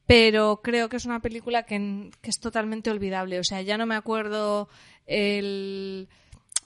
pero 0.07 0.61
creo 0.61 0.89
que 0.89 0.97
es 0.97 1.05
una 1.05 1.21
película 1.21 1.63
que, 1.63 2.11
que 2.21 2.31
es 2.31 2.41
totalmente 2.41 2.91
olvidable. 2.91 3.39
O 3.39 3.45
sea, 3.45 3.63
ya 3.63 3.79
no 3.79 3.87
me 3.87 3.95
acuerdo 3.95 4.69
el... 5.07 6.09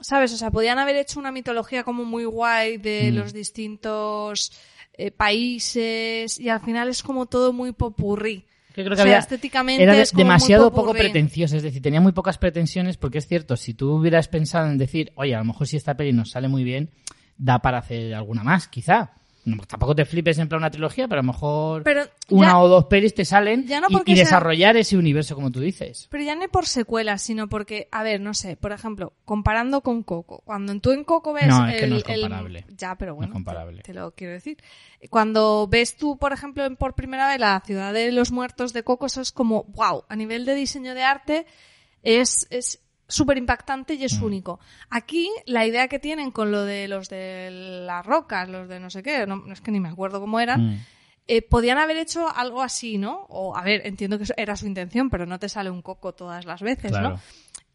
¿Sabes? 0.00 0.32
O 0.32 0.36
sea, 0.36 0.50
podían 0.50 0.78
haber 0.78 0.96
hecho 0.96 1.18
una 1.18 1.32
mitología 1.32 1.82
como 1.84 2.04
muy 2.04 2.24
guay 2.24 2.76
de 2.78 3.10
Mm. 3.10 3.14
los 3.16 3.32
distintos 3.32 4.52
eh, 4.98 5.10
países 5.10 6.38
y 6.40 6.48
al 6.48 6.60
final 6.60 6.88
es 6.88 7.02
como 7.02 7.26
todo 7.26 7.52
muy 7.52 7.72
popurrí. 7.72 8.44
Que 8.74 8.82
creo 8.82 8.88
O 8.88 8.90
que 8.90 8.96
sea, 8.96 9.02
había, 9.04 9.18
estéticamente 9.18 9.82
era 9.82 9.96
es 9.98 10.12
demasiado 10.12 10.70
poco 10.70 10.82
popurrí. 10.88 11.00
pretenciosa, 11.00 11.56
es 11.56 11.62
decir, 11.62 11.80
tenía 11.82 12.00
muy 12.00 12.12
pocas 12.12 12.36
pretensiones 12.38 12.96
porque 12.98 13.18
es 13.18 13.26
cierto, 13.26 13.56
si 13.56 13.72
tú 13.74 13.92
hubieras 13.92 14.28
pensado 14.28 14.68
en 14.70 14.76
decir, 14.78 15.12
oye, 15.16 15.34
a 15.34 15.38
lo 15.38 15.44
mejor 15.46 15.66
si 15.66 15.76
esta 15.76 15.96
peli 15.96 16.12
nos 16.12 16.30
sale 16.30 16.48
muy 16.48 16.62
bien, 16.64 16.90
da 17.38 17.58
para 17.60 17.78
hacer 17.78 18.14
alguna 18.14 18.42
más, 18.42 18.68
quizá. 18.68 19.12
No, 19.46 19.62
tampoco 19.64 19.94
te 19.94 20.04
flipes 20.04 20.36
en 20.38 20.48
plan 20.48 20.58
una 20.60 20.70
trilogía, 20.72 21.06
pero 21.06 21.20
a 21.20 21.22
lo 21.22 21.32
mejor 21.32 21.84
Pero 21.84 22.02
una 22.30 22.48
ya- 22.48 22.58
o 22.58 22.66
dos 22.68 22.86
pelis 22.86 23.14
te 23.14 23.24
salen 23.24 23.64
ya 23.66 23.80
no 23.80 23.86
y- 23.88 23.94
sea- 24.16 24.24
desarrollar 24.24 24.76
ese 24.76 24.96
universo 24.98 25.34
como 25.36 25.52
tú 25.52 25.60
dices. 25.60 26.08
Pero 26.10 26.24
ya 26.24 26.34
no 26.34 26.46
por 26.48 26.66
secuelas, 26.66 27.22
sino 27.22 27.48
porque, 27.48 27.88
a 27.92 28.02
ver, 28.02 28.20
no 28.20 28.34
sé, 28.34 28.56
por 28.56 28.72
ejemplo, 28.72 29.12
comparando 29.24 29.82
con 29.82 30.02
Coco. 30.02 30.42
Cuando 30.44 30.78
tú 30.80 30.90
en 30.90 31.04
Coco 31.04 31.32
ves. 31.32 31.46
No, 31.46 31.66
es 31.68 31.76
que 31.76 31.84
el- 31.84 31.90
no 31.90 31.96
es 31.98 32.04
el- 32.08 32.20
comparable. 32.22 32.64
ya, 32.76 32.96
pero 32.96 33.12
No 33.12 33.14
es 33.14 33.18
bueno. 33.18 33.32
comparable. 33.34 33.76
Te, 33.82 33.92
te 33.92 33.94
lo 33.94 34.10
quiero 34.14 34.32
decir. 34.32 34.58
Cuando 35.10 35.68
ves 35.70 35.96
tú, 35.96 36.18
por 36.18 36.32
ejemplo, 36.32 36.64
en 36.64 36.74
por 36.76 36.94
primera 36.94 37.28
vez 37.28 37.38
la 37.38 37.62
ciudad 37.64 37.92
de 37.92 38.10
los 38.10 38.32
muertos 38.32 38.72
de 38.72 38.82
Coco, 38.82 39.06
eso 39.06 39.20
es 39.20 39.30
como, 39.30 39.62
wow, 39.68 40.04
a 40.08 40.16
nivel 40.16 40.44
de 40.44 40.56
diseño 40.56 40.92
de 40.94 41.04
arte 41.04 41.46
es. 42.02 42.48
es 42.50 42.80
súper 43.08 43.38
impactante 43.38 43.94
y 43.94 43.98
Mm. 43.98 44.04
es 44.04 44.20
único. 44.20 44.60
Aquí, 44.90 45.30
la 45.46 45.64
idea 45.66 45.88
que 45.88 45.98
tienen 45.98 46.30
con 46.30 46.50
lo 46.50 46.62
de 46.64 46.88
los 46.88 47.08
de 47.08 47.50
las 47.86 48.04
rocas, 48.04 48.48
los 48.48 48.68
de 48.68 48.80
no 48.80 48.90
sé 48.90 49.02
qué, 49.02 49.26
no, 49.26 49.44
es 49.52 49.60
que 49.60 49.70
ni 49.70 49.80
me 49.80 49.88
acuerdo 49.88 50.20
cómo 50.20 50.40
eran, 50.40 50.66
Mm. 50.74 50.80
eh, 51.28 51.42
podían 51.42 51.78
haber 51.78 51.96
hecho 51.96 52.28
algo 52.34 52.62
así, 52.62 52.98
¿no? 52.98 53.26
O, 53.28 53.56
a 53.56 53.62
ver, 53.62 53.86
entiendo 53.86 54.16
que 54.18 54.24
eso 54.24 54.34
era 54.36 54.56
su 54.56 54.66
intención, 54.66 55.10
pero 55.10 55.26
no 55.26 55.38
te 55.38 55.48
sale 55.48 55.70
un 55.70 55.82
coco 55.82 56.12
todas 56.14 56.44
las 56.46 56.62
veces, 56.62 56.90
Claro. 56.92 57.10
¿no? 57.10 57.20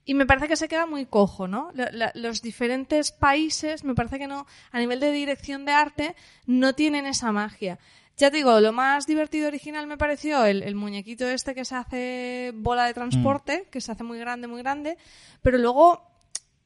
Y 0.04 0.16
me 0.16 0.26
parece 0.26 0.48
que 0.48 0.56
se 0.56 0.68
queda 0.68 0.86
muy 0.88 1.06
cojo, 1.06 1.48
¿no? 1.48 1.70
La- 1.76 1.92
la- 1.92 2.12
los 2.16 2.42
diferentes 2.42 3.12
países, 3.12 3.84
me 3.84 3.94
parece 3.94 4.18
que 4.20 4.28
no, 4.28 4.48
a 4.72 4.80
nivel 4.80 5.00
de 5.00 5.12
dirección 5.12 5.64
de 5.64 5.74
arte, 5.74 6.16
no 6.48 6.74
tienen 6.74 7.06
esa 7.06 7.32
magia. 7.32 7.78
Ya 8.18 8.30
te 8.30 8.38
digo, 8.38 8.60
lo 8.60 8.72
más 8.72 9.08
divertido 9.08 9.48
original 9.48 9.88
me 9.88 9.98
pareció 9.98 10.46
el, 10.46 10.62
el 10.64 10.76
muñequito 10.76 11.28
este 11.28 11.56
que 11.56 11.66
se 11.66 11.76
hace 11.76 12.52
bola 12.54 12.86
de 12.86 12.94
transporte, 12.94 13.68
que 13.72 13.82
se 13.82 13.92
hace 13.92 14.04
muy 14.04 14.20
grande, 14.20 14.48
muy 14.48 14.62
grande, 14.62 14.98
pero 15.42 15.58
luego 15.58 16.04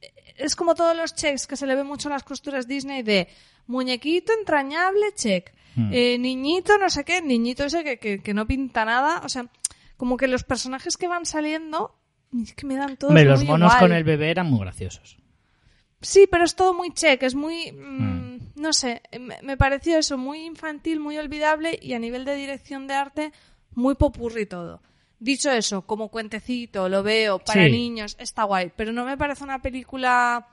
eh, 0.00 0.12
es 0.36 0.54
como 0.54 0.74
todos 0.74 0.96
los 0.96 1.14
checks 1.14 1.46
que 1.46 1.56
se 1.56 1.66
le 1.66 1.74
ve 1.74 1.84
mucho 1.84 2.08
en 2.08 2.12
las 2.12 2.24
costuras 2.24 2.66
Disney 2.66 3.02
de 3.02 3.28
muñequito 3.66 4.32
entrañable, 4.38 5.14
check. 5.14 5.52
Hmm. 5.76 5.90
Eh, 5.92 6.18
niñito, 6.18 6.76
no 6.78 6.90
sé 6.90 7.04
qué, 7.04 7.22
niñito 7.22 7.64
ese 7.64 7.84
que, 7.84 7.98
que, 7.98 8.22
que 8.22 8.34
no 8.34 8.46
pinta 8.46 8.84
nada. 8.84 9.22
O 9.24 9.28
sea, 9.28 9.46
como 9.96 10.16
que 10.16 10.26
los 10.26 10.44
personajes 10.44 10.96
que 10.96 11.08
van 11.08 11.26
saliendo, 11.26 11.94
es 12.42 12.54
que 12.54 12.66
me 12.66 12.76
dan 12.76 12.96
todos 12.96 13.10
Hombre, 13.10 13.24
muy 13.24 13.32
los 13.32 13.44
monos 13.44 13.72
igual. 13.72 13.80
con 13.80 13.92
el 13.96 14.04
bebé 14.04 14.30
eran 14.30 14.50
muy 14.50 14.60
graciosos. 14.60 15.16
Sí, 16.06 16.28
pero 16.30 16.44
es 16.44 16.54
todo 16.54 16.72
muy 16.72 16.92
check, 16.92 17.22
es 17.24 17.34
muy... 17.34 17.72
mm, 17.72 18.38
No 18.56 18.72
sé, 18.72 19.02
me, 19.18 19.36
me 19.42 19.56
pareció 19.56 19.98
eso 19.98 20.16
muy 20.16 20.44
infantil, 20.46 21.00
muy 21.00 21.18
olvidable 21.18 21.78
y 21.82 21.94
a 21.94 21.98
nivel 21.98 22.24
de 22.24 22.34
dirección 22.36 22.86
de 22.86 22.94
arte 22.94 23.32
muy 23.74 23.94
popurri 23.96 24.46
todo. 24.46 24.80
Dicho 25.18 25.50
eso, 25.50 25.82
como 25.82 26.08
cuentecito, 26.08 26.88
lo 26.88 27.02
veo, 27.02 27.38
para 27.38 27.64
Sí. 27.64 27.70
niños, 27.72 28.16
está 28.20 28.44
guay, 28.44 28.70
pero 28.76 28.92
no 28.92 29.04
me 29.04 29.16
parece 29.16 29.42
una 29.44 29.60
película, 29.60 30.46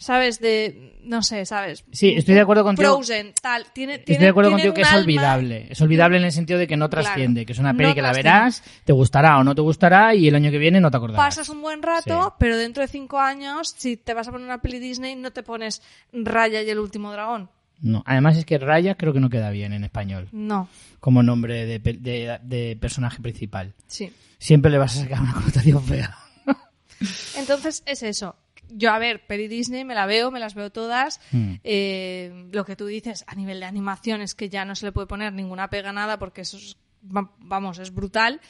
¿sabes? 0.00 0.40
De... 0.40 0.98
no 1.04 1.22
sé, 1.22 1.44
¿sabes? 1.46 1.84
Sí, 1.92 2.14
estoy 2.16 2.34
de 2.34 2.40
acuerdo 2.40 2.64
contigo. 2.64 2.96
Frozen, 2.96 3.34
tal. 3.40 3.66
Tiene, 3.72 3.92
Estoy 3.94 4.06
tiene- 4.06 4.24
de 4.24 4.30
acuerdo 4.30 4.50
contigo 4.50 4.74
que 4.74 4.80
es 4.80 4.88
alma- 4.88 5.00
olvidable. 5.02 5.66
Es 5.70 5.80
olvidable 5.80 6.16
en 6.16 6.24
el 6.24 6.32
sentido 6.32 6.58
de 6.58 6.66
que 6.66 6.76
no 6.76 6.88
Claro. 6.90 7.04
trasciende, 7.04 7.44
que 7.46 7.52
es 7.52 7.58
una 7.58 7.72
No 7.74 7.76
peli 7.78 7.94
que 7.94 8.02
la 8.02 8.12
verás, 8.12 8.64
te 8.84 8.92
gustará 8.92 9.38
o 9.38 9.44
no 9.44 9.54
te 9.54 9.60
gustará 9.60 10.14
y 10.14 10.26
el 10.26 10.34
año 10.34 10.50
que 10.50 10.58
viene 10.58 10.80
no 10.80 10.90
te 10.90 10.96
acordarás. 10.96 11.24
Pasas 11.36 11.48
un 11.50 11.60
buen 11.62 11.82
rato, 11.82 12.22
Sí. 12.24 12.34
pero 12.38 12.56
dentro 12.56 12.82
de 12.82 12.88
cinco 12.88 13.20
años, 13.20 13.74
si 13.76 13.96
te 13.96 14.14
vas 14.14 14.26
a 14.26 14.32
poner 14.32 14.46
una 14.46 14.60
peli 14.62 14.78
Disney, 14.80 15.14
no 15.16 15.30
te 15.32 15.42
pones 15.42 15.82
Raya 16.12 16.62
y 16.62 16.70
el 16.70 16.78
último 16.78 17.12
dragón. 17.12 17.50
No, 17.82 18.02
además 18.06 18.36
es 18.36 18.44
que 18.44 18.58
Raya 18.58 18.94
creo 18.96 19.12
que 19.12 19.20
no 19.20 19.30
queda 19.30 19.50
bien 19.50 19.72
en 19.72 19.84
español 19.84 20.28
No, 20.32 20.68
como 20.98 21.22
nombre 21.22 21.64
de, 21.66 21.78
de- 21.78 22.38
de 22.42 22.76
personaje 22.80 23.20
principal. 23.22 23.74
sí. 23.86 24.12
Siempre 24.38 24.70
le 24.70 24.78
vas 24.78 24.96
a 24.96 25.02
sacar 25.02 25.20
una 25.20 25.34
connotación 25.34 25.84
fea. 25.84 26.16
Entonces 27.36 27.82
es 27.86 28.02
eso. 28.02 28.36
Yo, 28.72 28.90
a 28.92 28.98
ver, 28.98 29.26
peli 29.26 29.48
Disney 29.48 29.84
me 29.84 29.94
la 29.94 30.06
veo, 30.06 30.30
me 30.30 30.40
las 30.40 30.54
veo 30.54 30.70
todas. 30.70 31.20
Mm. 31.32 31.54
Eh, 31.64 32.48
lo 32.52 32.64
que 32.64 32.76
tú 32.76 32.86
dices 32.86 33.24
a 33.26 33.34
nivel 33.34 33.60
de 33.60 33.66
animación 33.66 34.20
es 34.20 34.34
que 34.34 34.48
ya 34.48 34.64
no 34.64 34.74
se 34.74 34.86
le 34.86 34.92
puede 34.92 35.06
poner 35.06 35.32
ninguna 35.32 35.68
pega 35.70 35.92
nada 35.92 36.18
porque 36.18 36.42
eso 36.42 36.56
es, 36.56 36.76
va- 37.04 37.30
vamos, 37.38 37.78
es 37.78 37.92
brutal. 37.94 38.40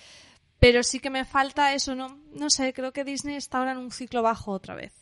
Pero 0.59 0.83
sí 0.83 1.01
que 1.01 1.09
me 1.11 1.25
falta 1.25 1.73
eso, 1.75 1.95
no, 1.95 2.19
no 2.35 2.51
sé, 2.51 2.73
creo 2.75 2.93
que 2.93 3.03
Disney 3.05 3.37
está 3.37 3.59
ahora 3.59 3.73
en 3.73 3.79
un 3.79 3.91
ciclo 3.91 4.23
bajo 4.23 4.53
otra 4.53 4.75
vez. 4.75 4.93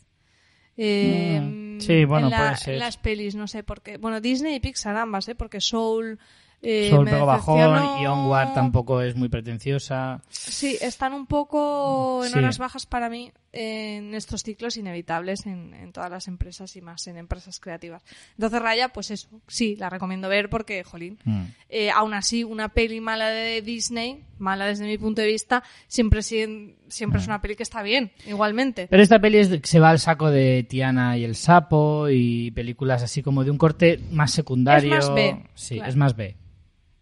Eh, 0.77 1.39
Mm, 1.41 1.79
sí, 1.81 2.05
bueno, 2.05 2.27
en 2.27 2.31
la- 2.31 2.37
puede 2.37 2.57
ser. 2.57 2.73
en 2.75 2.79
las 2.79 2.97
pelis, 2.97 3.35
no 3.35 3.47
sé 3.47 3.63
por 3.63 3.81
qué. 3.81 3.97
Bueno, 3.97 4.21
Disney 4.21 4.55
y 4.55 4.59
Pixar 4.61 4.95
ambas, 4.95 5.27
¿eh? 5.27 5.35
Porque 5.35 5.59
Soul. 5.59 6.17
Eh, 6.61 6.89
Soul 6.89 7.05
me 7.05 7.11
pegó 7.11 7.25
bajón 7.25 8.01
y 8.01 8.05
Onward 8.05 8.53
tampoco 8.53 9.01
es 9.01 9.15
muy 9.15 9.29
pretenciosa. 9.29 10.21
Sí, 10.29 10.77
están 10.81 11.13
un 11.13 11.25
poco 11.25 12.21
en 12.25 12.31
Sí. 12.31 12.37
horas 12.37 12.57
bajas 12.57 12.85
para 12.85 13.09
mí 13.09 13.31
en 13.53 14.13
estos 14.13 14.43
ciclos 14.43 14.75
inevitables 14.77 15.45
en, 15.45 15.73
en 15.73 15.91
todas 15.93 16.11
las 16.11 16.27
empresas 16.27 16.75
y 16.75 16.81
más 16.81 17.07
en 17.07 17.17
empresas 17.17 17.59
creativas. 17.59 18.03
Entonces, 18.33 18.61
Raya, 18.61 18.89
pues 18.89 19.09
eso, 19.09 19.27
sí, 19.47 19.75
la 19.77 19.89
recomiendo 19.89 20.27
ver 20.29 20.49
porque, 20.49 20.83
jolín, 20.83 21.17
Mm. 21.23 21.43
eh, 21.69 21.89
aún 21.91 22.13
así, 22.13 22.43
una 22.43 22.69
peli 22.69 22.99
mala 23.01 23.29
de 23.29 23.61
Disney, 23.61 24.19
mala 24.37 24.65
desde 24.67 24.85
mi 24.85 24.97
punto 24.97 25.21
de 25.21 25.27
vista, 25.27 25.63
siempre, 25.87 26.21
siempre 26.21 27.19
es 27.21 27.25
una 27.27 27.41
peli 27.41 27.55
que 27.55 27.63
está 27.63 27.81
bien, 27.81 28.11
igualmente. 28.27 28.87
Pero 28.89 29.01
esta 29.01 29.19
peli 29.19 29.37
es 29.39 29.49
se 29.63 29.79
va 29.79 29.89
al 29.91 29.99
saco 29.99 30.29
de 30.29 30.63
Tiana 30.69 31.17
y 31.17 31.23
el 31.23 31.35
sapo 31.35 32.07
y 32.09 32.51
películas 32.51 33.01
así 33.01 33.23
como 33.23 33.43
de 33.45 33.51
un 33.51 33.57
corte 33.57 33.99
más 34.11 34.31
secundario. 34.31 34.93
Es 34.97 35.05
más 35.07 35.15
B, 35.15 35.43
Sí, 35.55 35.75
claro. 35.75 35.89
es 35.89 35.95
más 35.95 36.15
B. 36.15 36.35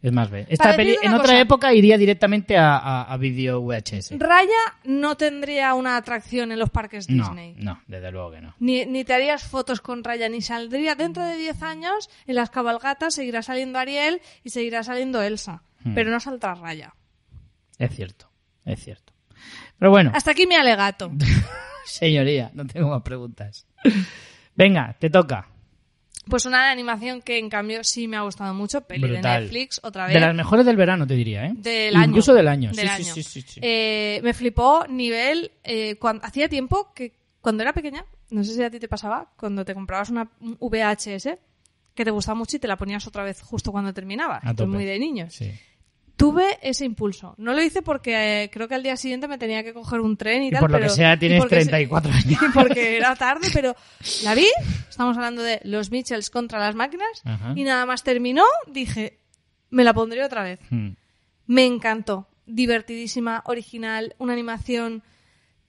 Es 0.01 0.13
más 0.13 0.29
B. 0.29 0.45
Esta 0.47 0.75
peli 0.75 0.95
en 1.01 1.13
otra 1.13 1.39
época 1.39 1.73
iría 1.73 1.97
directamente 1.97 2.55
a, 2.55 2.77
a, 2.77 3.03
a 3.11 3.17
video 3.17 3.61
VHS. 3.61 4.11
Raya 4.19 4.53
no 4.83 5.17
tendría 5.17 5.73
una 5.73 5.97
atracción 5.97 6.51
en 6.51 6.59
los 6.59 6.69
parques 6.69 7.09
No, 7.09 7.23
Disney. 7.25 7.55
no, 7.57 7.81
desde 7.87 8.11
luego 8.11 8.31
que 8.31 8.41
no. 8.41 8.53
Ni, 8.59 8.85
ni 8.85 9.03
te 9.03 9.13
harías 9.15 9.43
fotos 9.43 9.81
con 9.81 10.03
Raya, 10.03 10.29
ni 10.29 10.41
saldría 10.41 10.93
dentro 10.93 11.23
de 11.25 11.35
10 11.37 11.63
años 11.63 12.09
en 12.27 12.35
las 12.35 12.51
cabalgatas, 12.51 13.15
seguirá 13.15 13.41
saliendo 13.41 13.79
Ariel 13.79 14.21
y 14.43 14.51
seguirá 14.51 14.83
saliendo 14.83 15.21
Elsa. 15.23 15.63
Hmm. 15.83 15.95
Pero 15.95 16.11
no 16.11 16.19
saldrá 16.19 16.53
Raya. 16.53 16.93
Es 17.79 17.95
cierto, 17.95 18.29
es 18.65 18.83
cierto. 18.83 19.13
Pero 19.79 19.89
bueno, 19.91 20.11
Hasta 20.13 20.31
aquí 20.31 20.45
mi 20.45 20.55
alegato. 20.55 21.11
señoría, 21.85 22.51
no 22.53 22.65
tengo 22.67 22.89
más 22.89 23.01
preguntas. 23.01 23.65
Venga, 24.55 24.95
te 24.99 25.09
toca. 25.09 25.47
Pues 26.29 26.45
una 26.45 26.65
de 26.65 26.71
animación 26.71 27.21
que 27.21 27.37
en 27.37 27.49
cambio 27.49 27.83
sí 27.83 28.07
me 28.07 28.17
ha 28.17 28.21
gustado 28.21 28.53
mucho, 28.53 28.81
peli 28.81 29.07
Brutal. 29.07 29.21
de 29.21 29.39
Netflix, 29.41 29.79
otra 29.83 30.05
vez. 30.05 30.13
De 30.13 30.19
las 30.19 30.35
mejores 30.35 30.65
del 30.65 30.75
verano, 30.75 31.07
te 31.07 31.13
diría, 31.13 31.45
¿eh? 31.45 31.53
Del 31.55 31.95
año. 31.95 32.07
Incluso 32.09 32.33
del 32.33 32.47
año. 32.47 32.71
Del 32.71 32.87
sí, 32.87 32.93
año. 32.93 33.13
sí, 33.13 33.23
sí. 33.23 33.59
Eh, 33.63 34.19
me 34.23 34.33
flipó 34.33 34.85
nivel. 34.87 35.51
Eh, 35.63 35.95
cuan- 35.95 36.19
hacía 36.23 36.49
tiempo 36.49 36.91
que 36.93 37.13
cuando 37.41 37.63
era 37.63 37.73
pequeña, 37.73 38.03
no 38.29 38.43
sé 38.43 38.53
si 38.53 38.63
a 38.63 38.69
ti 38.69 38.79
te 38.79 38.87
pasaba, 38.87 39.31
cuando 39.37 39.63
te 39.63 39.73
comprabas 39.73 40.09
una 40.09 40.29
un 40.41 40.57
VHS 40.59 41.37
que 41.95 42.05
te 42.05 42.11
gustaba 42.11 42.35
mucho 42.35 42.57
y 42.57 42.59
te 42.59 42.67
la 42.67 42.75
ponías 42.77 43.07
otra 43.07 43.23
vez 43.23 43.41
justo 43.41 43.71
cuando 43.71 43.93
terminabas. 43.93 44.43
A 44.43 44.51
Esto 44.51 44.63
es 44.63 44.67
tope. 44.67 44.75
muy 44.75 44.85
de 44.85 44.99
niños. 44.99 45.39
Tuve 46.17 46.57
ese 46.63 46.83
impulso. 46.83 47.35
No 47.37 47.53
lo 47.53 47.61
hice 47.61 47.81
porque 47.83 48.43
eh, 48.43 48.49
creo 48.49 48.67
que 48.67 48.73
al 48.75 48.81
día 48.83 48.97
siguiente 48.97 49.27
me 49.27 49.37
tenía 49.37 49.63
que 49.63 49.71
coger 49.73 49.99
un 50.01 50.17
tren 50.17 50.41
y, 50.43 50.47
Y 50.47 50.51
tal. 50.51 50.61
por 50.61 50.71
lo 50.71 50.77
pero- 50.79 50.89
que 50.89 50.95
sea, 50.95 51.13
y 51.13 51.17
tienes 51.19 51.43
se- 51.43 51.47
34 51.49 52.11
años. 52.13 52.41
y 52.41 52.49
porque 52.53 52.97
era 52.97 53.15
tarde, 53.15 53.47
pero 53.53 53.75
la 54.23 54.33
vi. 54.33 54.47
Estamos 54.89 55.15
hablando 55.15 55.43
de 55.43 55.61
los 55.63 55.91
Mitchells 55.91 56.29
contra 56.31 56.59
las 56.59 56.73
máquinas. 56.75 57.21
Ajá. 57.23 57.53
Y 57.55 57.63
nada 57.63 57.85
más 57.85 58.03
terminó, 58.03 58.43
dije, 58.65 59.19
me 59.69 59.83
la 59.83 59.93
pondré 59.93 60.23
otra 60.23 60.41
vez. 60.43 60.59
Mm. 60.71 60.89
Me 61.45 61.65
encantó. 61.65 62.27
Divertidísima, 62.47 63.43
original, 63.45 64.15
una 64.17 64.33
animación 64.33 65.03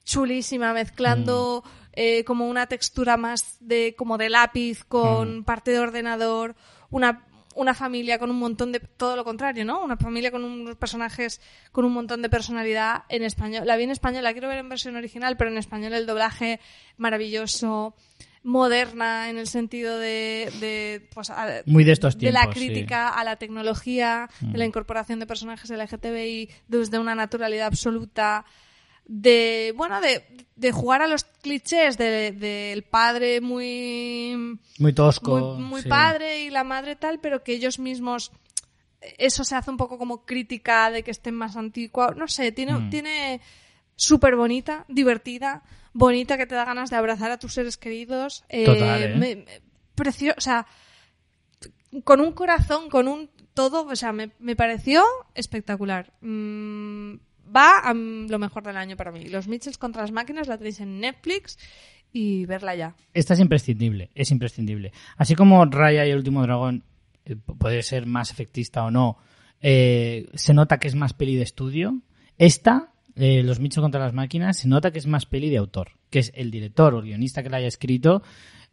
chulísima, 0.04 0.72
mezclando 0.72 1.62
Mm. 1.64 1.68
eh, 1.92 2.24
como 2.24 2.48
una 2.48 2.66
textura 2.66 3.16
más 3.16 3.56
de 3.60 3.94
como 3.98 4.16
de 4.16 4.30
lápiz 4.30 4.84
con 4.84 5.44
parte 5.44 5.72
de 5.72 5.80
ordenador, 5.80 6.54
una 6.90 7.26
una 7.58 7.74
familia 7.74 8.18
con 8.18 8.30
un 8.30 8.38
montón 8.38 8.70
de 8.72 8.80
todo 8.80 9.16
lo 9.16 9.24
contrario, 9.24 9.64
¿no? 9.64 9.82
Una 9.82 9.96
familia 9.96 10.30
con 10.30 10.44
unos 10.44 10.76
personajes 10.76 11.40
con 11.72 11.84
un 11.84 11.92
montón 11.92 12.22
de 12.22 12.28
personalidad 12.28 13.02
en 13.08 13.22
español. 13.24 13.66
La 13.66 13.76
vi 13.76 13.84
en 13.84 13.90
español, 13.90 14.22
la 14.22 14.32
quiero 14.32 14.48
ver 14.48 14.58
en 14.58 14.68
versión 14.68 14.94
original, 14.96 15.36
pero 15.36 15.50
en 15.50 15.58
español 15.58 15.92
el 15.92 16.06
doblaje 16.06 16.60
maravilloso, 16.96 17.94
moderna 18.44 19.28
en 19.30 19.38
el 19.38 19.46
sentido 19.48 19.98
de, 19.98 20.50
de 20.60 21.08
pues 21.14 21.30
a- 21.30 21.62
Muy 21.66 21.84
de 21.84 21.92
estos 21.92 22.16
de 22.18 22.30
la 22.32 22.42
tiempos, 22.42 22.58
sí. 22.58 22.64
Mm. 22.64 22.66
crítica 22.72 23.08
a 23.08 23.24
la 23.24 23.36
tecnología, 23.36 24.30
de 24.40 24.58
la 24.58 24.64
incorporación 24.64 25.18
de 25.18 25.26
personajes 25.26 25.70
LGTBI 25.70 26.48
desde 26.68 26.98
una 26.98 27.14
naturalidad 27.14 27.66
absoluta, 27.66 28.44
de, 29.08 29.72
bueno, 29.76 30.00
de, 30.00 30.22
de 30.54 30.70
jugar 30.72 31.02
a 31.02 31.06
los 31.08 31.24
clichés 31.24 31.96
de- 31.98 32.30
del 32.32 32.82
padre 32.84 33.40
muy, 33.40 34.58
Muy 34.78 34.92
tosco. 34.92 35.54
muy, 35.56 35.62
muy 35.64 35.82
sí. 35.82 35.88
padre 35.88 36.42
y 36.44 36.50
la 36.50 36.62
madre 36.62 36.94
tal, 36.94 37.18
pero 37.18 37.42
que 37.42 37.54
ellos 37.54 37.78
mismos, 37.78 38.30
eso 39.18 39.44
se 39.44 39.56
hace 39.56 39.70
un 39.70 39.76
poco 39.78 39.96
como 39.98 40.24
crítica 40.26 40.90
de 40.90 41.02
que 41.02 41.10
estén 41.10 41.34
más 41.34 41.56
antigua, 41.56 42.14
no 42.16 42.28
sé, 42.28 42.52
tiene, 42.52 42.74
Mm. 42.74 42.90
tiene 42.90 43.40
súper 43.96 44.36
bonita, 44.36 44.84
divertida, 44.88 45.62
bonita 45.94 46.36
que 46.36 46.46
te 46.46 46.54
da 46.54 46.64
ganas 46.66 46.90
de 46.90 46.96
abrazar 46.96 47.30
a 47.30 47.38
tus 47.38 47.54
seres 47.54 47.76
queridos. 47.78 48.44
eh, 48.50 48.64
Total, 48.66 49.02
¿eh? 49.02 49.14
me- 49.16 49.36
me- 49.36 49.62
precio- 49.96 50.34
o 50.36 50.40
sea, 50.40 50.66
con 52.04 52.20
un 52.20 52.32
corazón, 52.32 52.90
con 52.90 53.08
un 53.08 53.30
todo, 53.54 53.86
o 53.86 53.96
sea, 53.96 54.12
me, 54.12 54.30
me 54.38 54.54
pareció 54.54 55.02
espectacular. 55.34 56.12
Mm, 56.20 57.14
va 57.54 57.78
a 57.78 57.94
lo 57.94 58.38
mejor 58.38 58.62
del 58.62 58.76
año 58.76 58.96
para 58.96 59.12
mí. 59.12 59.28
Los 59.28 59.48
Mitchells 59.48 59.78
contra 59.78 60.02
las 60.02 60.12
máquinas 60.12 60.48
la 60.48 60.58
tenéis 60.58 60.80
en 60.80 61.00
Netflix 61.00 61.58
y 62.12 62.46
verla 62.46 62.74
ya. 62.74 62.96
Esta 63.14 63.34
es 63.34 63.40
imprescindible, 63.40 64.10
es 64.14 64.30
imprescindible. 64.30 64.92
Así 65.16 65.34
como 65.34 65.64
Raya 65.64 66.06
y 66.06 66.10
el 66.10 66.18
último 66.18 66.42
dragón 66.42 66.84
eh, 67.24 67.36
puede 67.36 67.82
ser 67.82 68.06
más 68.06 68.30
efectista 68.30 68.84
o 68.84 68.90
no, 68.90 69.18
eh, 69.60 70.26
se 70.34 70.54
nota 70.54 70.78
que 70.78 70.88
es 70.88 70.94
más 70.94 71.12
peli 71.12 71.36
de 71.36 71.42
estudio. 71.42 72.00
Esta, 72.38 72.92
eh, 73.16 73.42
Los 73.42 73.60
Michos 73.60 73.82
contra 73.82 74.00
las 74.00 74.14
máquinas, 74.14 74.58
se 74.58 74.68
nota 74.68 74.90
que 74.92 74.98
es 74.98 75.06
más 75.06 75.26
peli 75.26 75.50
de 75.50 75.58
autor, 75.58 75.92
que 76.10 76.20
es 76.20 76.32
el 76.34 76.50
director 76.50 76.94
o 76.94 77.02
guionista 77.02 77.42
que 77.42 77.50
la 77.50 77.58
haya 77.58 77.68
escrito. 77.68 78.22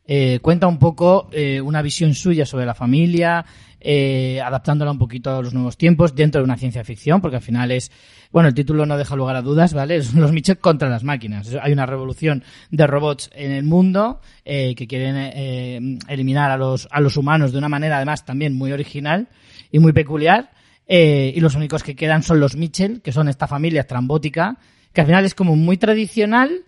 Eh, 0.07 0.39
cuenta 0.41 0.67
un 0.67 0.77
poco 0.77 1.29
eh, 1.31 1.61
una 1.61 1.81
visión 1.81 2.13
suya 2.13 2.45
sobre 2.45 2.65
la 2.65 2.73
familia, 2.73 3.45
eh, 3.87 4.41
adaptándola 4.41 4.89
un 4.89 4.97
poquito 4.97 5.29
a 5.29 5.43
los 5.43 5.53
nuevos 5.53 5.77
tiempos 5.77 6.15
dentro 6.15 6.41
de 6.41 6.45
una 6.45 6.57
ciencia 6.57 6.83
ficción, 6.83 7.21
porque 7.21 7.35
al 7.35 7.43
final 7.43 7.69
es, 7.69 7.91
bueno, 8.31 8.49
el 8.49 8.55
título 8.55 8.87
no 8.87 8.97
deja 8.97 9.15
lugar 9.15 9.35
a 9.35 9.43
dudas, 9.43 9.75
¿vale? 9.75 10.01
Son 10.03 10.21
los 10.21 10.31
Mitchell 10.31 10.57
contra 10.57 10.89
las 10.89 11.03
máquinas. 11.03 11.55
Hay 11.61 11.71
una 11.71 11.85
revolución 11.85 12.43
de 12.71 12.87
robots 12.87 13.29
en 13.35 13.51
el 13.51 13.63
mundo 13.63 14.21
eh, 14.43 14.73
que 14.73 14.87
quieren 14.87 15.15
eh, 15.17 15.99
eliminar 16.07 16.49
a 16.49 16.57
los, 16.57 16.87
a 16.89 16.99
los 16.99 17.15
humanos 17.15 17.51
de 17.51 17.59
una 17.59 17.69
manera 17.69 17.97
además 17.97 18.25
también 18.25 18.55
muy 18.55 18.71
original 18.71 19.27
y 19.71 19.77
muy 19.77 19.93
peculiar. 19.93 20.49
eh, 20.87 21.31
y 21.35 21.39
los 21.39 21.53
únicos 21.53 21.83
que 21.83 21.95
quedan 21.95 22.23
son 22.23 22.39
los 22.39 22.55
Mitchell, 22.55 23.01
que 23.01 23.11
son 23.11 23.27
esta 23.27 23.47
familia 23.47 23.81
estrambótica, 23.81 24.57
que 24.93 25.01
al 25.01 25.07
final 25.07 25.25
es 25.25 25.35
como 25.35 25.55
muy 25.55 25.77
tradicional, 25.77 26.63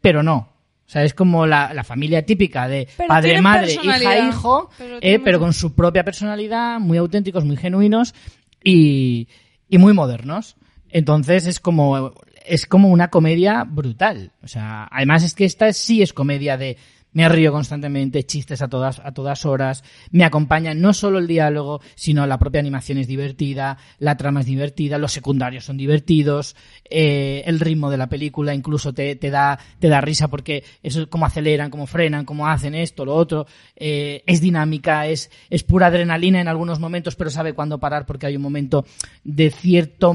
pero 0.00 0.24
no. 0.24 0.55
O 0.86 0.88
sea, 0.88 1.02
es 1.02 1.14
como 1.14 1.46
la, 1.46 1.74
la 1.74 1.82
familia 1.82 2.24
típica 2.24 2.68
de 2.68 2.86
Pero 2.96 3.08
padre, 3.08 3.42
madre, 3.42 3.72
hija, 3.72 4.28
hijo, 4.28 4.70
Pero 4.78 4.98
eh, 5.00 5.18
pero 5.18 5.40
con 5.40 5.52
su 5.52 5.74
propia 5.74 6.04
personalidad, 6.04 6.78
muy 6.78 6.96
auténticos, 6.98 7.44
muy 7.44 7.56
genuinos 7.56 8.14
y, 8.62 9.26
y 9.68 9.78
muy 9.78 9.92
modernos. 9.92 10.56
Entonces 10.88 11.46
es 11.46 11.58
como, 11.58 12.12
es 12.44 12.66
como 12.66 12.88
una 12.88 13.08
comedia 13.08 13.64
brutal. 13.64 14.32
O 14.42 14.48
sea, 14.48 14.88
además 14.90 15.24
es 15.24 15.34
que 15.34 15.44
esta 15.44 15.72
sí 15.72 16.02
es 16.02 16.12
comedia 16.12 16.56
de 16.56 16.76
me 17.16 17.30
río 17.30 17.50
constantemente, 17.50 18.26
chistes 18.26 18.60
a 18.60 18.68
todas, 18.68 19.00
a 19.02 19.10
todas 19.10 19.46
horas, 19.46 19.82
me 20.10 20.22
acompaña 20.22 20.74
no 20.74 20.92
solo 20.92 21.18
el 21.18 21.26
diálogo, 21.26 21.80
sino 21.94 22.26
la 22.26 22.38
propia 22.38 22.60
animación 22.60 22.98
es 22.98 23.08
divertida, 23.08 23.78
la 23.98 24.18
trama 24.18 24.40
es 24.40 24.46
divertida, 24.46 24.98
los 24.98 25.12
secundarios 25.12 25.64
son 25.64 25.78
divertidos, 25.78 26.56
eh, 26.90 27.42
el 27.46 27.58
ritmo 27.58 27.90
de 27.90 27.96
la 27.96 28.10
película 28.10 28.52
incluso 28.52 28.92
te, 28.92 29.16
te, 29.16 29.30
da, 29.30 29.58
te 29.78 29.88
da 29.88 30.02
risa 30.02 30.28
porque 30.28 30.62
eso 30.82 31.00
es 31.00 31.06
cómo 31.06 31.24
aceleran, 31.24 31.70
cómo 31.70 31.86
frenan, 31.86 32.26
cómo 32.26 32.48
hacen 32.48 32.74
esto, 32.74 33.06
lo 33.06 33.14
otro, 33.14 33.46
eh, 33.76 34.22
es 34.26 34.42
dinámica, 34.42 35.06
es, 35.06 35.30
es 35.48 35.62
pura 35.62 35.86
adrenalina 35.86 36.42
en 36.42 36.48
algunos 36.48 36.80
momentos, 36.80 37.16
pero 37.16 37.30
sabe 37.30 37.54
cuándo 37.54 37.78
parar 37.78 38.04
porque 38.04 38.26
hay 38.26 38.36
un 38.36 38.42
momento 38.42 38.84
de 39.24 39.50
cierto 39.50 40.14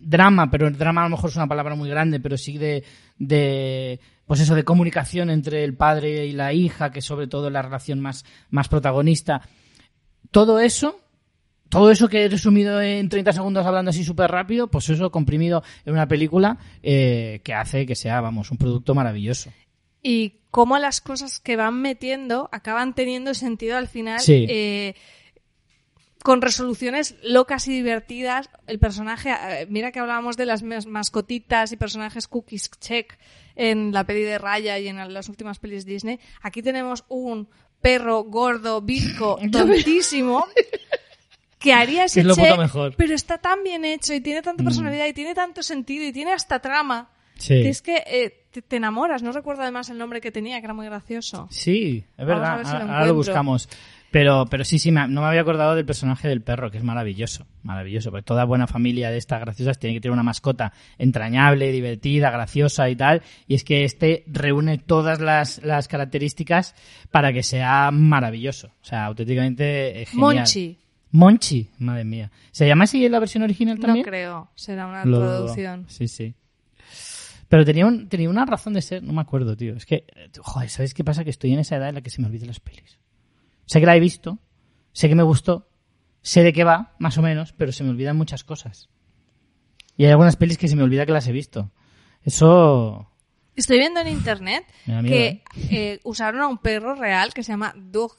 drama, 0.00 0.50
pero 0.50 0.66
el 0.66 0.78
drama 0.78 1.02
a 1.02 1.04
lo 1.04 1.10
mejor 1.10 1.28
es 1.28 1.36
una 1.36 1.46
palabra 1.46 1.74
muy 1.74 1.90
grande, 1.90 2.20
pero 2.20 2.38
sí 2.38 2.56
de, 2.56 2.84
de 3.18 4.00
pues 4.28 4.38
eso, 4.40 4.54
de 4.54 4.62
comunicación 4.62 5.30
entre 5.30 5.64
el 5.64 5.74
padre 5.74 6.26
y 6.26 6.32
la 6.32 6.52
hija, 6.52 6.92
que 6.92 7.00
sobre 7.00 7.26
todo 7.26 7.48
es 7.48 7.52
la 7.52 7.62
relación 7.62 7.98
más, 7.98 8.24
más 8.50 8.68
protagonista. 8.68 9.40
Todo 10.30 10.60
eso, 10.60 11.00
todo 11.70 11.90
eso 11.90 12.08
que 12.08 12.24
he 12.24 12.28
resumido 12.28 12.80
en 12.80 13.08
30 13.08 13.32
segundos 13.32 13.66
hablando 13.66 13.88
así 13.90 14.04
súper 14.04 14.30
rápido, 14.30 14.68
pues 14.68 14.88
eso 14.90 15.10
comprimido 15.10 15.64
en 15.84 15.94
una 15.94 16.06
película 16.06 16.58
eh, 16.82 17.40
que 17.42 17.54
hace 17.54 17.86
que 17.86 17.96
sea, 17.96 18.20
vamos, 18.20 18.50
un 18.50 18.58
producto 18.58 18.94
maravilloso. 18.94 19.50
Y 20.02 20.42
cómo 20.50 20.78
las 20.78 21.00
cosas 21.00 21.40
que 21.40 21.56
van 21.56 21.80
metiendo 21.80 22.48
acaban 22.52 22.94
teniendo 22.94 23.34
sentido 23.34 23.76
al 23.76 23.88
final. 23.88 24.20
Sí. 24.20 24.46
eh, 24.48 24.94
con 26.22 26.42
resoluciones 26.42 27.16
locas 27.22 27.68
y 27.68 27.72
divertidas. 27.72 28.50
El 28.66 28.78
personaje, 28.78 29.30
eh, 29.30 29.66
mira 29.70 29.92
que 29.92 30.00
hablábamos 30.00 30.36
de 30.36 30.46
las 30.46 30.62
mas- 30.62 30.86
mascotitas 30.86 31.72
y 31.72 31.76
personajes 31.76 32.26
cookies 32.26 32.70
check 32.80 33.16
en 33.58 33.92
la 33.92 34.04
peli 34.04 34.22
de 34.22 34.38
Raya 34.38 34.78
y 34.78 34.88
en 34.88 35.12
las 35.12 35.28
últimas 35.28 35.58
pelis 35.58 35.84
Disney. 35.84 36.18
Aquí 36.40 36.62
tenemos 36.62 37.04
un 37.08 37.48
perro 37.82 38.22
gordo, 38.24 38.80
bizco, 38.80 39.38
tontísimo. 39.52 40.46
Que 41.58 41.72
haría 41.74 42.04
ese 42.04 42.20
es 42.20 42.26
lo 42.26 42.34
puto 42.36 42.46
check, 42.46 42.58
mejor. 42.58 42.90
Mm. 42.92 42.94
pero 42.96 43.14
está 43.14 43.38
tan 43.38 43.62
bien 43.64 43.84
hecho 43.84 44.14
y 44.14 44.20
tiene 44.20 44.42
tanta 44.42 44.62
personalidad 44.62 45.06
y 45.06 45.12
tiene 45.12 45.34
tanto 45.34 45.62
sentido 45.62 46.04
y 46.06 46.12
tiene 46.12 46.32
hasta 46.32 46.60
trama 46.60 47.10
Sí. 47.36 47.62
que 47.62 47.68
es 47.68 47.82
que 47.82 48.02
eh, 48.06 48.46
te, 48.50 48.62
te 48.62 48.76
enamoras. 48.76 49.22
No 49.22 49.30
recuerdo 49.30 49.62
además 49.62 49.88
el 49.90 49.98
nombre 49.98 50.20
que 50.20 50.32
tenía, 50.32 50.58
que 50.60 50.66
era 50.66 50.74
muy 50.74 50.86
gracioso. 50.86 51.46
Sí, 51.52 52.04
es 52.16 52.26
Vamos 52.26 52.32
a 52.48 52.56
verdad. 52.56 52.56
ver 52.56 52.66
si 52.66 52.72
lo 52.72 52.78
ahora, 52.92 53.06
lo 53.06 53.14
buscamos. 53.14 53.68
Pero, 54.10 54.46
pero 54.50 54.64
sí, 54.64 54.78
sí, 54.78 54.90
me- 54.90 55.06
no 55.06 55.20
me 55.20 55.26
había 55.26 55.42
acordado 55.42 55.74
del 55.74 55.84
personaje 55.84 56.28
del 56.28 56.40
perro, 56.40 56.70
que 56.70 56.78
es 56.78 56.84
maravilloso. 56.84 57.46
Maravilloso. 57.62 58.10
Porque 58.10 58.24
toda 58.24 58.44
buena 58.44 58.66
familia 58.66 59.10
de 59.10 59.18
estas 59.18 59.40
graciosas 59.40 59.78
tiene 59.78 59.94
que 59.96 60.00
tener 60.00 60.14
una 60.14 60.22
mascota 60.22 60.72
entrañable, 60.96 61.70
divertida, 61.72 62.30
graciosa 62.30 62.88
y 62.88 62.96
tal. 62.96 63.22
Y 63.46 63.54
es 63.54 63.64
que 63.64 63.84
este 63.84 64.24
reúne 64.26 64.78
todas 64.78 65.20
las, 65.20 65.62
las 65.62 65.88
características 65.88 66.74
para 67.10 67.32
que 67.34 67.42
sea 67.42 67.90
maravilloso. 67.90 68.68
O 68.80 68.84
sea, 68.84 69.04
auténticamente 69.04 70.02
eh, 70.02 70.06
genial. 70.06 70.36
Monchi. 70.36 70.78
Monchi, 71.10 71.70
madre 71.78 72.04
mía. 72.04 72.30
¿Se 72.50 72.66
llama 72.66 72.84
así 72.84 73.04
en 73.04 73.12
la 73.12 73.18
versión 73.20 73.42
original 73.42 73.78
también? 73.78 74.04
No 74.04 74.10
creo, 74.10 74.50
será 74.54 74.86
una 74.86 75.04
Lo 75.04 75.20
traducción. 75.20 75.84
Sí, 75.88 76.06
sí. 76.08 76.34
Pero 77.48 77.64
tenía, 77.64 77.86
un, 77.86 78.08
tenía 78.08 78.28
una 78.28 78.44
razón 78.44 78.74
de 78.74 78.82
ser, 78.82 79.02
no 79.02 79.12
me 79.14 79.22
acuerdo, 79.22 79.56
tío. 79.56 79.74
Es 79.74 79.86
que, 79.86 80.04
joder, 80.38 80.68
¿sabes 80.68 80.92
qué 80.92 81.04
pasa? 81.04 81.24
Que 81.24 81.30
estoy 81.30 81.52
en 81.54 81.60
esa 81.60 81.76
edad 81.76 81.88
en 81.88 81.94
la 81.94 82.00
que 82.02 82.10
se 82.10 82.20
me 82.20 82.26
olvidan 82.28 82.48
las 82.48 82.60
pelis. 82.60 82.98
Sé 83.68 83.80
que 83.80 83.86
la 83.86 83.94
he 83.94 84.00
visto, 84.00 84.38
sé 84.92 85.08
que 85.08 85.14
me 85.14 85.22
gustó, 85.22 85.68
sé 86.22 86.42
de 86.42 86.52
qué 86.54 86.64
va, 86.64 86.96
más 86.98 87.18
o 87.18 87.22
menos, 87.22 87.52
pero 87.52 87.70
se 87.70 87.84
me 87.84 87.90
olvidan 87.90 88.16
muchas 88.16 88.42
cosas. 88.42 88.88
Y 89.96 90.04
hay 90.06 90.10
algunas 90.10 90.36
pelis 90.36 90.56
que 90.56 90.68
se 90.68 90.74
me 90.74 90.82
olvida 90.82 91.04
que 91.04 91.12
las 91.12 91.26
he 91.28 91.32
visto. 91.32 91.70
Eso... 92.22 93.10
Estoy 93.54 93.78
viendo 93.78 94.00
en 94.00 94.08
internet 94.08 94.64
miedo, 94.86 95.02
que 95.02 95.42
eh, 95.70 96.00
usaron 96.04 96.40
a 96.40 96.46
un 96.48 96.58
perro 96.58 96.94
real 96.94 97.34
que 97.34 97.42
se 97.42 97.52
llama 97.52 97.74
Doug, 97.76 98.12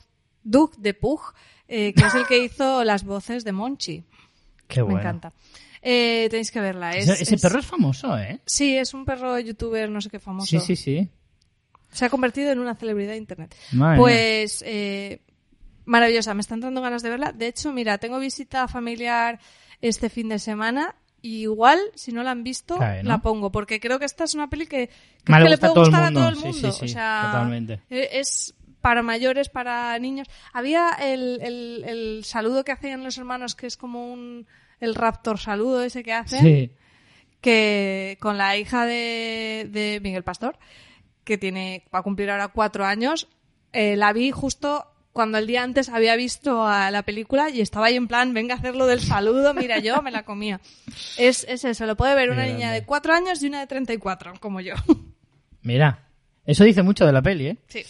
Doug 0.44 0.76
de 0.78 0.94
Pug, 0.94 1.22
eh, 1.68 1.94
que 1.94 2.06
es 2.06 2.14
el 2.14 2.28
que 2.28 2.44
hizo 2.44 2.84
las 2.84 3.04
voces 3.04 3.44
de 3.44 3.52
Monchi. 3.54 4.04
Qué 4.68 4.82
bueno. 4.82 4.98
Me 4.98 5.02
encanta. 5.02 5.34
Eh, 5.82 6.28
tenéis 6.30 6.52
que 6.52 6.60
verla. 6.60 6.92
Es, 6.92 7.08
Ese, 7.08 7.24
ese 7.24 7.36
es- 7.36 7.42
perro 7.42 7.60
es 7.60 7.66
famoso, 7.66 8.18
¿eh? 8.20 8.40
Sí, 8.46 8.76
es 8.78 8.94
un 8.94 9.04
perro 9.06 9.40
youtuber, 9.40 9.90
no 9.90 10.00
sé 10.02 10.10
qué 10.10 10.20
famoso. 10.20 10.46
Sí, 10.46 10.60
sí, 10.60 10.76
sí. 10.76 11.10
Se 11.90 12.06
ha 12.06 12.10
convertido 12.10 12.52
en 12.52 12.60
una 12.60 12.76
celebridad 12.76 13.12
de 13.14 13.18
internet. 13.18 13.56
Madre. 13.72 13.98
Pues 13.98 14.62
eh, 14.68 15.22
maravillosa, 15.90 16.34
me 16.34 16.42
están 16.42 16.60
dando 16.60 16.82
ganas 16.82 17.02
de 17.04 17.10
verla. 17.10 17.32
De 17.32 17.48
hecho, 17.48 17.74
mira, 17.74 17.98
tengo 17.98 18.20
visita 18.20 18.68
familiar 18.68 19.40
este 19.82 20.10
fin 20.10 20.30
de 20.30 20.40
semana. 20.40 20.96
y 21.22 21.42
igual, 21.42 21.80
si 21.96 22.14
no 22.14 22.24
la 22.24 22.32
han 22.32 22.44
visto, 22.46 22.78
la 23.04 23.18
pongo, 23.18 23.52
porque 23.52 23.80
creo 23.82 24.00
que 24.00 24.06
esta 24.06 24.24
es 24.24 24.36
una 24.36 24.50
peli 24.50 24.68
que, 24.68 24.88
que, 25.26 25.32
Me 25.34 25.38
es 25.40 25.44
que 25.44 25.50
le 25.50 25.58
puede 25.58 25.74
gustar 25.74 26.04
a 26.06 26.12
todo 26.14 26.30
el 26.30 26.36
Sí, 26.38 26.42
mundo. 26.46 26.72
sí, 26.72 26.80
sí, 26.80 26.86
o 26.86 26.88
sea, 26.88 27.24
totalmente. 27.32 27.82
e- 27.90 28.10
es 28.20 28.54
para 28.80 29.02
mayores, 29.04 29.50
para 29.50 30.00
niños. 30.00 30.28
Había 30.54 30.92
el, 31.02 31.40
el, 31.42 31.84
el 31.86 32.24
saludo 32.24 32.64
que 32.64 32.72
hacían 32.72 33.04
los 33.04 33.18
hermanos, 33.18 33.56
que 33.56 33.68
es 33.68 33.76
como 33.76 34.14
un 34.14 34.48
el 34.80 34.96
raptor 34.96 35.38
saludo 35.40 35.84
ese 35.84 36.04
que 36.04 36.14
hacen 36.14 36.40
Sí. 36.42 36.72
que 37.42 38.18
con 38.22 38.38
la 38.38 38.56
hija 38.58 38.86
de, 38.86 39.68
de 39.70 40.00
Miguel 40.02 40.24
Pastor, 40.24 40.58
que 41.26 41.38
tiene, 41.38 41.84
va 41.94 42.00
a 42.00 42.04
cumplir 42.04 42.30
ahora 42.32 42.48
cuatro 42.50 42.86
años, 42.86 43.28
eh, 43.74 43.96
la 43.98 44.14
vi 44.14 44.32
justo 44.32 44.86
cuando 45.14 45.38
el 45.38 45.48
día 45.48 45.64
antes 45.64 45.90
había 45.90 46.16
visto 46.16 46.66
a 46.66 46.92
la 46.92 47.04
película 47.04 47.50
y 47.50 47.62
estaba 47.62 47.88
ahí 47.88 47.96
en 47.96 48.08
plan, 48.08 48.34
venga 48.34 48.56
a 48.56 48.58
hacerlo 48.58 48.86
del 48.86 49.02
saludo, 49.02 49.54
mira, 49.54 49.80
yo 49.80 50.02
me 50.02 50.12
la 50.12 50.24
comía. 50.24 50.62
Es, 51.18 51.46
es 51.50 51.66
eso, 51.66 51.86
lo 51.86 51.96
puede 51.98 52.16
ver 52.16 52.30
una 52.30 52.46
niña 52.46 52.72
de 52.72 52.84
cuatro 52.86 53.14
años 53.14 53.42
y 53.44 53.48
una 53.48 53.60
de 53.60 53.68
34, 53.68 54.34
como 54.40 54.62
yo. 54.62 54.76
Mira, 55.62 56.08
eso 56.46 56.64
dice 56.64 56.84
mucho 56.84 57.06
de 57.06 57.12
la 57.12 57.22
peli, 57.22 57.48
¿eh? 57.48 57.58
Sí. 57.68 57.84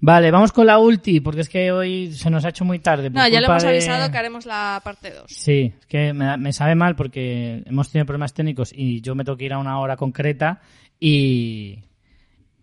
Vale, 0.00 0.30
vamos 0.30 0.52
con 0.52 0.66
la 0.66 0.78
ulti, 0.78 1.20
porque 1.20 1.40
es 1.40 1.48
que 1.48 1.72
hoy 1.72 2.12
se 2.12 2.28
nos 2.28 2.44
ha 2.44 2.50
hecho 2.50 2.64
muy 2.66 2.78
tarde. 2.78 3.08
No, 3.08 3.26
ya 3.26 3.40
le 3.40 3.46
hemos 3.46 3.62
de- 3.62 3.68
avisado 3.70 4.10
que 4.10 4.18
haremos 4.18 4.44
la 4.44 4.82
parte 4.84 5.10
2. 5.12 5.24
Sí, 5.28 5.72
es 5.80 5.86
que 5.86 6.12
me 6.12 6.52
sabe 6.52 6.74
mal 6.74 6.94
porque 6.94 7.62
hemos 7.64 7.90
tenido 7.90 8.04
problemas 8.04 8.34
técnicos 8.34 8.70
y 8.74 9.00
yo 9.00 9.14
me 9.14 9.24
tengo 9.24 9.38
que 9.38 9.46
ir 9.46 9.54
a 9.54 9.58
una 9.58 9.78
hora 9.80 9.96
concreta 9.96 10.60
y, 11.00 11.78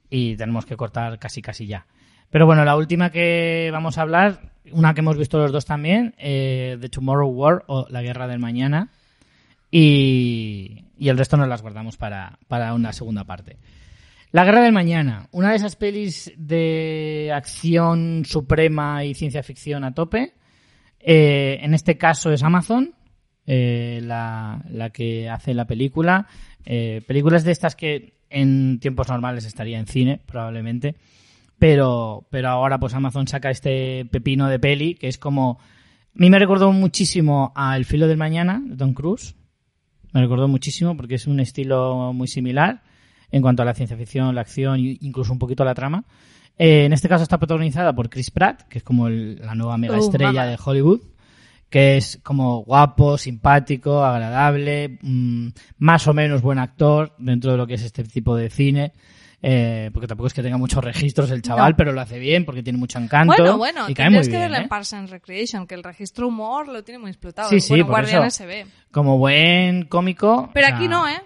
y 0.09 0.35
tenemos 0.35 0.65
que 0.67 0.77
cortar 0.77 1.17
casi 1.17 1.41
casi 1.41 1.65
ya. 1.65 1.87
Pero 2.31 2.45
bueno, 2.45 2.65
la 2.65 2.75
última 2.75 3.11
que 3.11 3.69
vamos 3.71 3.97
a 3.97 4.01
hablar, 4.01 4.53
una 4.71 4.93
que 4.93 5.01
hemos 5.01 5.17
visto 5.17 5.37
los 5.37 5.51
dos 5.51 5.65
también, 5.65 6.15
eh, 6.17 6.77
The 6.81 6.89
Tomorrow 6.89 7.29
War 7.29 7.63
o 7.67 7.85
La 7.89 8.01
Guerra 8.01 8.27
del 8.27 8.39
Mañana. 8.39 8.89
Y, 9.69 10.85
el 10.97 11.17
resto 11.17 11.37
nos 11.37 11.47
las 11.47 11.61
guardamos 11.61 11.97
para, 11.97 12.39
para 12.47 12.73
una 12.73 12.93
segunda 12.93 13.23
parte. 13.25 13.57
La 14.31 14.45
Guerra 14.45 14.61
del 14.61 14.71
Mañana, 14.71 15.27
una 15.31 15.49
de 15.49 15.57
esas 15.57 15.75
pelis 15.75 16.31
de 16.37 17.31
acción 17.33 18.23
suprema 18.25 19.03
y 19.03 19.13
ciencia 19.13 19.43
ficción 19.43 19.83
a 19.83 19.93
tope. 19.93 20.33
Eh, 20.99 21.59
en 21.61 21.73
este 21.73 21.97
caso 21.97 22.31
es 22.31 22.43
Amazon, 22.43 22.93
eh, 23.45 23.99
la, 24.03 24.63
la 24.69 24.89
que 24.91 25.29
hace 25.29 25.53
la 25.53 25.65
película. 25.65 26.27
Eh, 26.65 27.01
películas 27.05 27.43
de 27.43 27.51
estas 27.51 27.75
que 27.75 28.13
en 28.29 28.79
tiempos 28.79 29.09
normales 29.09 29.45
estaría 29.45 29.79
en 29.79 29.87
cine, 29.87 30.21
probablemente. 30.25 30.95
Pero, 31.61 32.25
pero 32.31 32.49
ahora 32.49 32.79
pues 32.79 32.95
Amazon 32.95 33.27
saca 33.27 33.51
este 33.51 34.03
pepino 34.05 34.47
de 34.49 34.57
peli 34.57 34.95
que 34.95 35.07
es 35.07 35.19
como... 35.19 35.59
A 35.61 36.15
mí 36.15 36.31
me 36.31 36.39
recordó 36.39 36.71
muchísimo 36.71 37.53
a 37.55 37.77
El 37.77 37.85
filo 37.85 38.07
del 38.07 38.17
mañana 38.17 38.59
de 38.65 38.75
Tom 38.75 38.95
Cruise. 38.95 39.35
Me 40.11 40.21
recordó 40.21 40.47
muchísimo 40.47 40.97
porque 40.97 41.13
es 41.15 41.27
un 41.27 41.39
estilo 41.39 42.13
muy 42.13 42.27
similar 42.27 42.81
en 43.29 43.43
cuanto 43.43 43.61
a 43.61 43.65
la 43.65 43.75
ciencia 43.75 43.95
ficción, 43.95 44.33
la 44.33 44.41
acción 44.41 44.79
e 44.79 44.97
incluso 45.01 45.31
un 45.33 45.37
poquito 45.37 45.63
la 45.63 45.75
trama. 45.75 46.03
Eh, 46.57 46.85
en 46.85 46.93
este 46.93 47.07
caso 47.07 47.21
está 47.21 47.37
protagonizada 47.37 47.93
por 47.93 48.09
Chris 48.09 48.31
Pratt, 48.31 48.63
que 48.63 48.79
es 48.79 48.83
como 48.83 49.05
el- 49.07 49.35
la 49.35 49.53
nueva 49.53 49.77
mega 49.77 49.97
Uh, 49.97 49.99
estrella 49.99 50.47
de 50.47 50.57
Hollywood, 50.65 51.01
que 51.69 51.95
es 51.97 52.19
como 52.23 52.63
guapo, 52.63 53.19
simpático, 53.19 54.03
agradable, 54.03 54.97
mm, 55.03 55.47
más 55.77 56.07
o 56.07 56.13
menos 56.15 56.41
buen 56.41 56.57
actor 56.57 57.13
dentro 57.19 57.51
de 57.51 57.57
lo 57.57 57.67
que 57.67 57.75
es 57.75 57.83
este 57.83 58.03
tipo 58.03 58.35
de 58.35 58.49
cine. 58.49 58.93
Eh, 59.41 59.89
porque 59.93 60.07
tampoco 60.07 60.27
es 60.27 60.33
que 60.33 60.43
tenga 60.43 60.57
muchos 60.57 60.83
registros 60.83 61.31
el 61.31 61.41
chaval, 61.41 61.71
No. 61.71 61.77
pero 61.77 61.91
lo 61.93 62.01
hace 62.01 62.19
bien 62.19 62.45
porque 62.45 62.61
tiene 62.63 62.77
mucho 62.77 62.99
encanto. 62.99 63.33
Bueno, 63.35 63.57
bueno, 63.57 63.89
y 63.89 63.93
cae 63.93 64.09
muy 64.09 64.21
que 64.21 64.27
bien, 64.29 64.41
verla 64.41 64.59
¿eh? 64.59 64.61
en 64.63 64.69
Parks 64.69 64.93
and 64.93 65.09
Recreation, 65.09 65.65
que 65.67 65.75
el 65.75 65.83
registro 65.83 66.27
humor 66.27 66.67
lo 66.67 66.83
tiene 66.83 66.99
muy 66.99 67.09
explotado. 67.09 67.49
Sí, 67.49 67.59
sí, 67.59 67.69
bueno, 67.69 67.85
por 67.85 67.91
Guardianes 67.95 68.33
eso. 68.33 68.37
se 68.37 68.45
ve. 68.45 68.65
Como 68.91 69.17
buen 69.17 69.85
cómico. 69.85 70.49
Pero 70.53 70.67
o 70.67 70.69
sea, 70.69 70.77
aquí 70.77 70.87
no, 70.87 71.07
¿eh? 71.07 71.21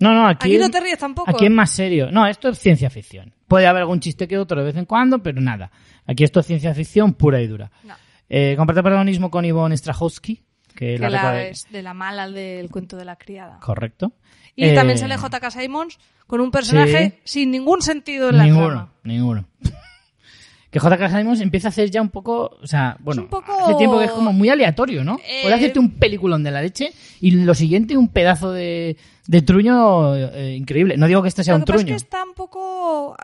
No, 0.00 0.12
no, 0.12 0.26
aquí, 0.26 0.48
Aquí 0.48 0.58
no 0.58 0.70
te 0.70 0.80
ríes 0.80 0.98
tampoco. 0.98 1.30
Aquí 1.30 1.44
es 1.46 1.50
más 1.52 1.70
serio. 1.70 2.10
No, 2.10 2.26
esto 2.26 2.48
es 2.48 2.58
ciencia 2.58 2.90
ficción. 2.90 3.32
Puede 3.46 3.66
haber 3.66 3.82
algún 3.82 4.00
chiste 4.00 4.26
que 4.26 4.36
otro 4.36 4.58
de 4.58 4.66
vez 4.66 4.76
en 4.76 4.86
cuando, 4.86 5.22
pero 5.22 5.40
nada. 5.40 5.70
Aquí 6.06 6.24
esto 6.24 6.40
es 6.40 6.46
ciencia 6.46 6.74
ficción 6.74 7.14
pura 7.14 7.40
y 7.40 7.46
dura. 7.46 7.70
No. 7.84 7.94
Eh, 8.28 8.54
comparte 8.56 8.82
protagonismo 8.82 9.30
con 9.30 9.44
Ivonne 9.44 9.76
Strahovski, 9.76 10.43
que, 10.74 10.94
Que 10.94 10.98
la, 10.98 11.10
la 11.10 11.42
es 11.44 11.66
de 11.70 11.82
la 11.82 11.94
mala 11.94 12.28
del 12.30 12.70
cuento 12.70 12.96
de 12.96 13.04
la 13.04 13.16
criada. 13.16 13.58
Correcto. 13.60 14.12
Y 14.56 14.66
Eh, 14.66 14.74
también 14.74 14.98
sale 14.98 15.16
J.K. 15.16 15.50
Simons 15.50 15.98
con 16.26 16.40
un 16.40 16.50
personaje 16.50 17.20
sin 17.24 17.50
ningún 17.50 17.82
sentido 17.82 18.30
en 18.30 18.38
la 18.38 18.44
Ninguno, 18.44 18.66
trama. 18.68 18.92
ninguno. 19.02 19.44
que 20.70 20.80
J.K. 20.80 21.08
Simons 21.18 21.40
empieza 21.40 21.68
a 21.68 21.70
hacer 21.70 21.90
ya 21.90 22.00
un 22.02 22.08
poco, 22.08 22.56
o 22.60 22.66
sea, 22.66 22.96
bueno, 23.00 23.22
un 23.22 23.28
poco- 23.28 23.52
hace 23.64 23.74
tiempo 23.76 23.98
que 23.98 24.06
es 24.06 24.10
como 24.10 24.32
muy 24.32 24.48
aleatorio, 24.48 25.04
¿no? 25.04 25.18
Eh, 25.24 25.40
Puede 25.42 25.54
hacerte 25.54 25.78
un 25.78 25.90
peliculón 25.92 26.42
de 26.42 26.50
la 26.50 26.62
leche 26.62 26.92
y 27.20 27.30
lo 27.32 27.54
siguiente 27.54 27.96
un 27.96 28.08
pedazo 28.08 28.50
de, 28.52 28.96
de 29.26 29.42
truño 29.42 30.16
eh, 30.16 30.56
increíble. 30.56 30.96
No 30.96 31.06
digo 31.06 31.22
que 31.22 31.28
este 31.28 31.44
sea 31.44 31.54
Lo 31.54 31.58
un 31.58 31.64
que 31.64 31.72
pasa 31.72 31.78
es 31.80 31.84
truño. 31.84 31.96
que 31.96 32.02
está 32.04 32.24
un 32.24 32.34
poco... 32.34 33.16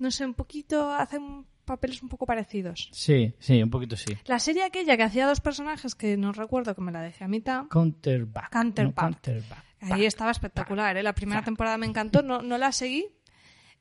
no 0.00 0.10
sé, 0.10 0.24
un 0.24 0.34
poquito, 0.34 0.92
hacen 0.92 1.44
papeles 1.66 2.02
un 2.02 2.08
poco 2.08 2.24
parecidos. 2.24 2.88
Sí, 2.92 3.34
sí, 3.38 3.62
un 3.62 3.68
poquito 3.70 3.96
sí. 3.96 4.16
La 4.24 4.38
serie 4.38 4.64
aquella 4.64 4.96
que 4.96 5.02
hacía 5.02 5.26
dos 5.26 5.40
personajes 5.40 5.94
que 5.94 6.16
no 6.16 6.32
recuerdo 6.32 6.74
que 6.74 6.80
me 6.80 6.92
la 6.92 7.02
dejé 7.02 7.24
a 7.24 7.28
mitad. 7.28 7.66
Counterback. 7.68 8.50
Counterback. 8.50 8.94
No, 8.96 9.02
counterback. 9.02 9.64
Ahí 9.80 10.06
estaba 10.06 10.30
espectacular, 10.30 10.96
¿eh? 10.96 11.02
La 11.02 11.14
primera 11.14 11.42
temporada 11.42 11.76
me 11.76 11.86
encantó, 11.86 12.22
no, 12.22 12.40
no 12.40 12.56
la 12.56 12.72
seguí, 12.72 13.06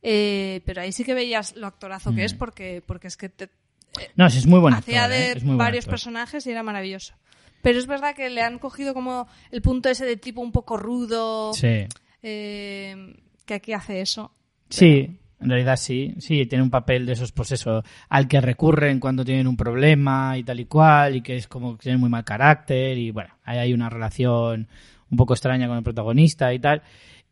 eh, 0.04 0.62
pero 0.66 0.82
ahí 0.82 0.92
sí 0.92 1.04
que 1.04 1.14
veías 1.14 1.56
lo 1.56 1.68
actorazo 1.68 2.14
que 2.14 2.26
es 2.26 2.34
Mm. 2.34 2.38
porque, 2.38 2.84
porque 2.86 3.08
es 3.08 3.16
que 3.18 3.30
te, 3.30 3.50
No, 4.16 4.30
sí, 4.30 4.40
es 4.40 4.46
muy 4.46 4.60
bueno. 4.60 4.78
hacía 4.78 5.08
de 5.08 5.36
buen 5.42 5.58
varios 5.58 5.86
personajes 5.86 6.46
y 6.46 6.52
era 6.52 6.64
maravilloso. 6.64 7.14
Pero 7.62 7.80
es 7.80 7.88
verdad 7.88 8.14
que 8.14 8.30
le 8.30 8.42
han 8.42 8.60
cogido 8.60 8.94
como 8.94 9.28
el 9.52 9.62
punto 9.62 9.90
ese 9.90 10.06
de 10.06 10.18
tipo 10.18 10.42
un 10.42 10.52
poco 10.52 10.78
rudo, 10.78 11.54
Sí. 11.54 11.88
eh, 12.22 13.16
que 13.46 13.54
aquí 13.54 13.74
hace 13.74 14.02
eso. 14.02 14.32
Sí, 14.70 15.18
en 15.40 15.50
realidad 15.50 15.76
sí. 15.76 16.16
Sí, 16.20 16.46
tiene 16.46 16.64
un 16.64 16.70
papel 16.70 17.06
de 17.06 17.14
esos, 17.14 17.32
pues 17.32 17.52
eso, 17.52 17.84
al 18.10 18.28
que 18.28 18.42
recurren 18.42 19.00
cuando 19.00 19.26
tienen 19.26 19.48
un 19.48 19.58
problema 19.58 20.38
y 20.38 20.44
tal 20.44 20.60
y 20.60 20.66
cual, 20.66 21.16
y 21.18 21.22
que 21.22 21.36
es 21.36 21.48
como 21.48 21.78
que 21.78 21.84
tiene 21.84 21.98
muy 21.98 22.10
mal 22.10 22.24
carácter, 22.24 22.98
y 22.98 23.12
bueno, 23.12 23.34
ahí 23.44 23.58
hay 23.58 23.74
una 23.74 23.90
relación 23.90 24.68
un 25.10 25.18
poco 25.18 25.34
extraña 25.34 25.68
con 25.68 25.78
el 25.78 25.84
protagonista 25.84 26.54
y 26.54 26.60
tal. 26.60 26.82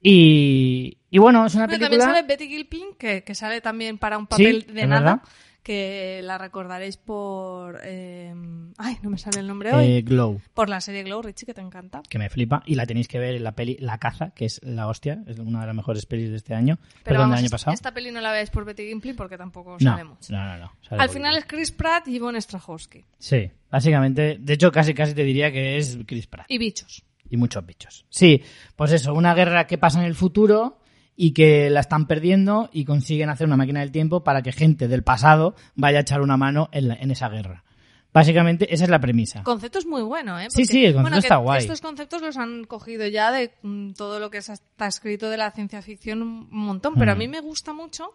Y, 0.02 0.98
y 1.10 1.18
bueno, 1.18 1.46
es 1.46 1.56
una 1.56 1.66
Pero 1.68 1.80
también 1.80 2.02
sale 2.02 2.24
Betty 2.28 2.48
Gilpin, 2.48 2.88
que, 3.00 3.24
que 3.24 3.36
sale 3.36 3.62
también 3.62 3.98
para 3.98 4.18
un 4.18 4.26
Sí, 4.26 4.30
papel 4.30 4.66
de 4.74 4.86
nada, 4.86 5.02
verdad. 5.02 5.22
Que 5.64 6.22
la 6.24 6.38
recordaréis 6.38 6.98
por... 6.98 7.80
eh, 7.84 8.34
ay, 8.78 8.98
no 9.02 9.10
me 9.10 9.18
sale 9.18 9.40
el 9.40 9.48
nombre 9.48 9.74
hoy. 9.74 9.86
eh, 9.86 10.02
Glow, 10.02 10.42
Por 10.54 10.70
la 10.70 10.82
serie 10.82 11.04
Glow, 11.04 11.22
Richie, 11.22 11.46
que 11.46 11.54
te 11.54 11.62
encanta. 11.62 12.02
que 12.10 12.20
me 12.20 12.30
flipa, 12.30 12.62
y 12.66 12.76
la 12.76 12.86
tenéis 12.86 13.08
que 13.08 13.18
ver 13.20 13.36
en 13.36 13.44
la 13.44 13.54
peli 13.54 13.78
La 13.80 13.98
Caza, 13.98 14.32
que 14.32 14.46
es 14.46 14.60
la 14.64 14.88
hostia, 14.88 15.24
es 15.26 15.40
una 15.40 15.62
de 15.62 15.68
las 15.68 15.76
mejores 15.76 16.06
pelis 16.06 16.30
de 16.30 16.36
este 16.38 16.54
año, 16.54 16.78
Pero 16.78 17.04
perdón, 17.04 17.22
vamos, 17.22 17.32
del 17.36 17.38
año 17.40 17.46
esta- 17.46 17.56
pasado. 17.58 17.74
esta 17.74 17.94
peli 17.94 18.12
no 18.12 18.20
la 18.22 18.32
veáis 18.32 18.50
por 18.50 18.66
Betty 18.66 18.84
Gilpin 18.88 19.16
porque 19.16 19.38
tampoco 19.38 19.78
No, 19.80 19.92
sale 19.92 20.04
mucho. 20.04 20.32
no, 20.34 20.44
no, 20.46 20.58
no, 20.58 20.72
sale 20.82 21.02
Al 21.02 21.10
final 21.10 21.36
es 21.38 21.46
Chris 21.46 21.72
Pratt 21.72 22.08
y 22.10 22.16
Yvonne 22.20 22.42
Strahovski. 22.42 23.06
Sí, 23.18 23.50
básicamente, 23.72 24.38
de 24.40 24.54
hecho 24.54 24.72
casi 24.72 24.94
casi 24.94 25.14
te 25.14 25.24
diría 25.24 25.52
que 25.52 25.78
es 25.78 25.98
Chris 26.06 26.28
Pratt. 26.28 26.46
Y 26.50 26.58
bichos. 26.58 27.04
y 27.30 27.38
muchos 27.38 27.66
bichos. 27.66 28.06
Sí, 28.10 28.44
pues 28.76 28.92
eso, 28.92 29.14
una 29.14 29.34
guerra 29.34 29.66
que 29.66 29.78
pasa 29.78 30.00
en 30.00 30.06
el 30.06 30.14
futuro 30.16 30.78
y 31.16 31.34
que 31.34 31.70
la 31.70 31.80
están 31.82 32.08
perdiendo 32.08 32.70
y 32.74 32.86
consiguen 32.86 33.30
hacer 33.30 33.48
una 33.48 33.58
máquina 33.58 33.82
del 33.82 33.92
tiempo 33.92 34.24
para 34.24 34.42
que 34.42 34.52
gente 34.52 34.88
del 34.88 35.04
pasado 35.04 35.56
vaya 35.76 36.00
a 36.00 36.02
echar 36.02 36.22
una 36.22 36.38
mano 36.38 36.70
en, 36.72 36.88
la- 36.88 36.96
en 36.96 37.12
esa 37.12 37.30
guerra. 37.30 37.64
Básicamente, 38.12 38.72
esa 38.72 38.84
es 38.84 38.90
la 38.92 39.00
premisa. 39.00 39.42
Concepto 39.44 39.80
es 39.80 39.88
muy 39.88 40.04
bueno, 40.04 40.40
¿eh? 40.40 40.46
Sí, 40.50 40.66
sí, 40.66 40.86
el 40.86 40.94
concepto 40.94 41.02
bueno, 41.10 41.18
está 41.18 41.36
guay. 41.38 41.60
Estos 41.62 41.82
conceptos 41.82 42.22
los 42.22 42.38
han 42.38 42.64
cogido 42.66 43.08
ya 43.08 43.32
de 43.32 43.54
mm, 43.64 43.94
todo 43.94 44.20
lo 44.20 44.30
que 44.30 44.38
es- 44.38 44.50
está 44.50 44.86
escrito 44.88 45.30
de 45.30 45.38
la 45.38 45.50
ciencia 45.52 45.82
ficción 45.82 46.22
un 46.22 46.48
montón, 46.52 46.94
pero 46.96 47.12
a 47.12 47.16
Mm. 47.16 47.18
mí 47.18 47.28
me 47.28 47.42
gusta 47.42 47.74
mucho 47.74 48.12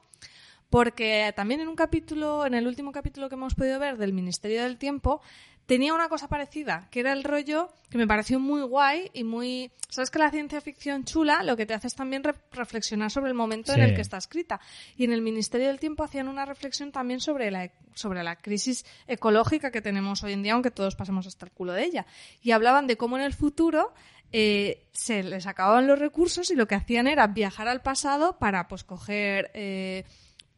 porque 0.71 1.33
también 1.35 1.61
en 1.61 1.69
un 1.69 1.77
capítulo, 1.77 2.47
en 2.47 2.55
el 2.55 2.67
último 2.67 2.93
capítulo 2.93 3.29
que 3.29 3.35
hemos 3.35 3.55
podido 3.55 3.79
ver 3.81 3.97
del 3.97 4.13
Ministerio 4.13 4.63
del 4.63 4.77
Tiempo, 4.77 5.21
tenía 5.69 5.93
una 5.93 6.09
cosa 6.09 6.29
parecida, 6.29 6.89
que 6.91 7.01
era 7.01 7.13
el 7.13 7.23
rollo 7.25 7.69
que 7.91 7.99
me 7.99 8.07
pareció 8.07 8.41
muy 8.41 8.63
guay 8.63 9.11
y 9.13 9.23
muy... 9.23 9.71
¿Sabes 9.91 10.11
que 10.11 10.19
la 10.19 10.31
ciencia 10.31 10.61
ficción 10.63 11.05
chula 11.05 11.43
lo 11.43 11.57
que 11.59 11.67
te 11.67 11.75
hace 11.75 11.87
es 11.89 11.95
también 11.95 12.25
re- 12.25 12.35
reflexionar 12.53 13.11
sobre 13.11 13.29
el 13.29 13.35
momento 13.35 13.73
en 13.75 13.81
el 13.83 13.95
que 13.95 14.01
está 14.01 14.17
escrita? 14.17 14.61
Y 14.97 15.05
en 15.05 15.13
el 15.13 15.21
Ministerio 15.21 15.67
del 15.69 15.79
Tiempo 15.79 16.05
hacían 16.05 16.29
una 16.29 16.47
reflexión 16.47 16.91
también 16.91 17.21
sobre 17.21 17.51
la, 17.51 17.71
sobre 17.95 18.23
la 18.25 18.37
crisis 18.37 18.87
ecológica 19.07 19.71
que 19.71 19.83
tenemos 19.83 20.23
hoy 20.25 20.33
en 20.33 20.43
día, 20.43 20.55
aunque 20.55 20.71
todos 20.71 20.97
pasemos 20.97 21.27
hasta 21.27 21.45
el 21.45 21.53
culo 21.53 21.75
de 21.75 21.85
ella. 21.85 22.07
Y 22.43 22.53
hablaban 22.53 22.87
de 22.87 22.97
cómo 22.97 23.19
en 23.19 23.25
el 23.25 23.35
futuro 23.35 23.93
eh, 24.33 24.87
se 24.93 25.23
les 25.23 25.47
acababan 25.47 25.87
los 25.87 25.99
recursos 25.99 26.51
y 26.51 26.55
lo 26.55 26.67
que 26.67 26.77
hacían 26.77 27.07
era 27.07 27.27
viajar 27.27 27.69
al 27.69 27.83
pasado 27.83 28.39
para 28.39 28.69
pues 28.69 28.85
coger... 28.85 29.51
eh, 29.53 30.05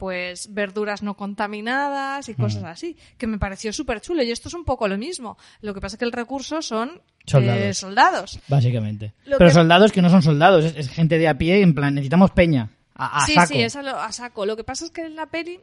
pues 0.01 0.53
verduras 0.53 1.03
no 1.05 1.15
contaminadas 1.17 2.29
y 2.29 2.35
cosas 2.35 2.65
así, 2.65 2.97
que 3.19 3.27
me 3.29 3.39
pareció 3.39 3.73
súper 3.73 4.01
chulo. 4.01 4.23
Y 4.25 4.31
esto 4.33 4.49
es 4.49 4.55
un 4.55 4.65
poco 4.65 4.89
lo 4.89 4.97
mismo. 4.99 5.37
Lo 5.61 5.75
que 5.75 5.81
pasa 5.81 5.95
es 5.95 5.99
que 5.99 6.05
el 6.07 6.13
recurso 6.13 6.63
son 6.63 7.01
Soldados. 7.27 7.63
eh, 7.63 7.75
soldados. 7.75 8.41
Básicamente. 8.49 9.13
Lo 9.27 9.39
Pero 9.39 9.51
que- 9.51 9.55
soldados 9.55 9.93
que 9.93 10.03
no 10.03 10.11
son 10.11 10.23
soldados, 10.23 10.65
es, 10.65 10.75
es 10.77 10.89
gente 10.89 11.19
de 11.19 11.29
a 11.29 11.39
pie, 11.39 11.61
en 11.63 11.75
plan, 11.75 11.95
necesitamos 11.95 12.31
peña. 12.33 12.71
A, 12.95 13.23
a 13.23 13.27
sí, 13.27 13.35
saco. 13.35 13.47
sí, 13.49 13.61
es 13.63 13.77
a, 13.77 13.83
lo- 13.83 14.01
a 14.01 14.11
saco. 14.11 14.47
Lo 14.47 14.57
que 14.57 14.65
pasa 14.65 14.85
es 14.87 14.91
que 14.91 15.03
en 15.03 15.15
la 15.17 15.27
peli 15.27 15.61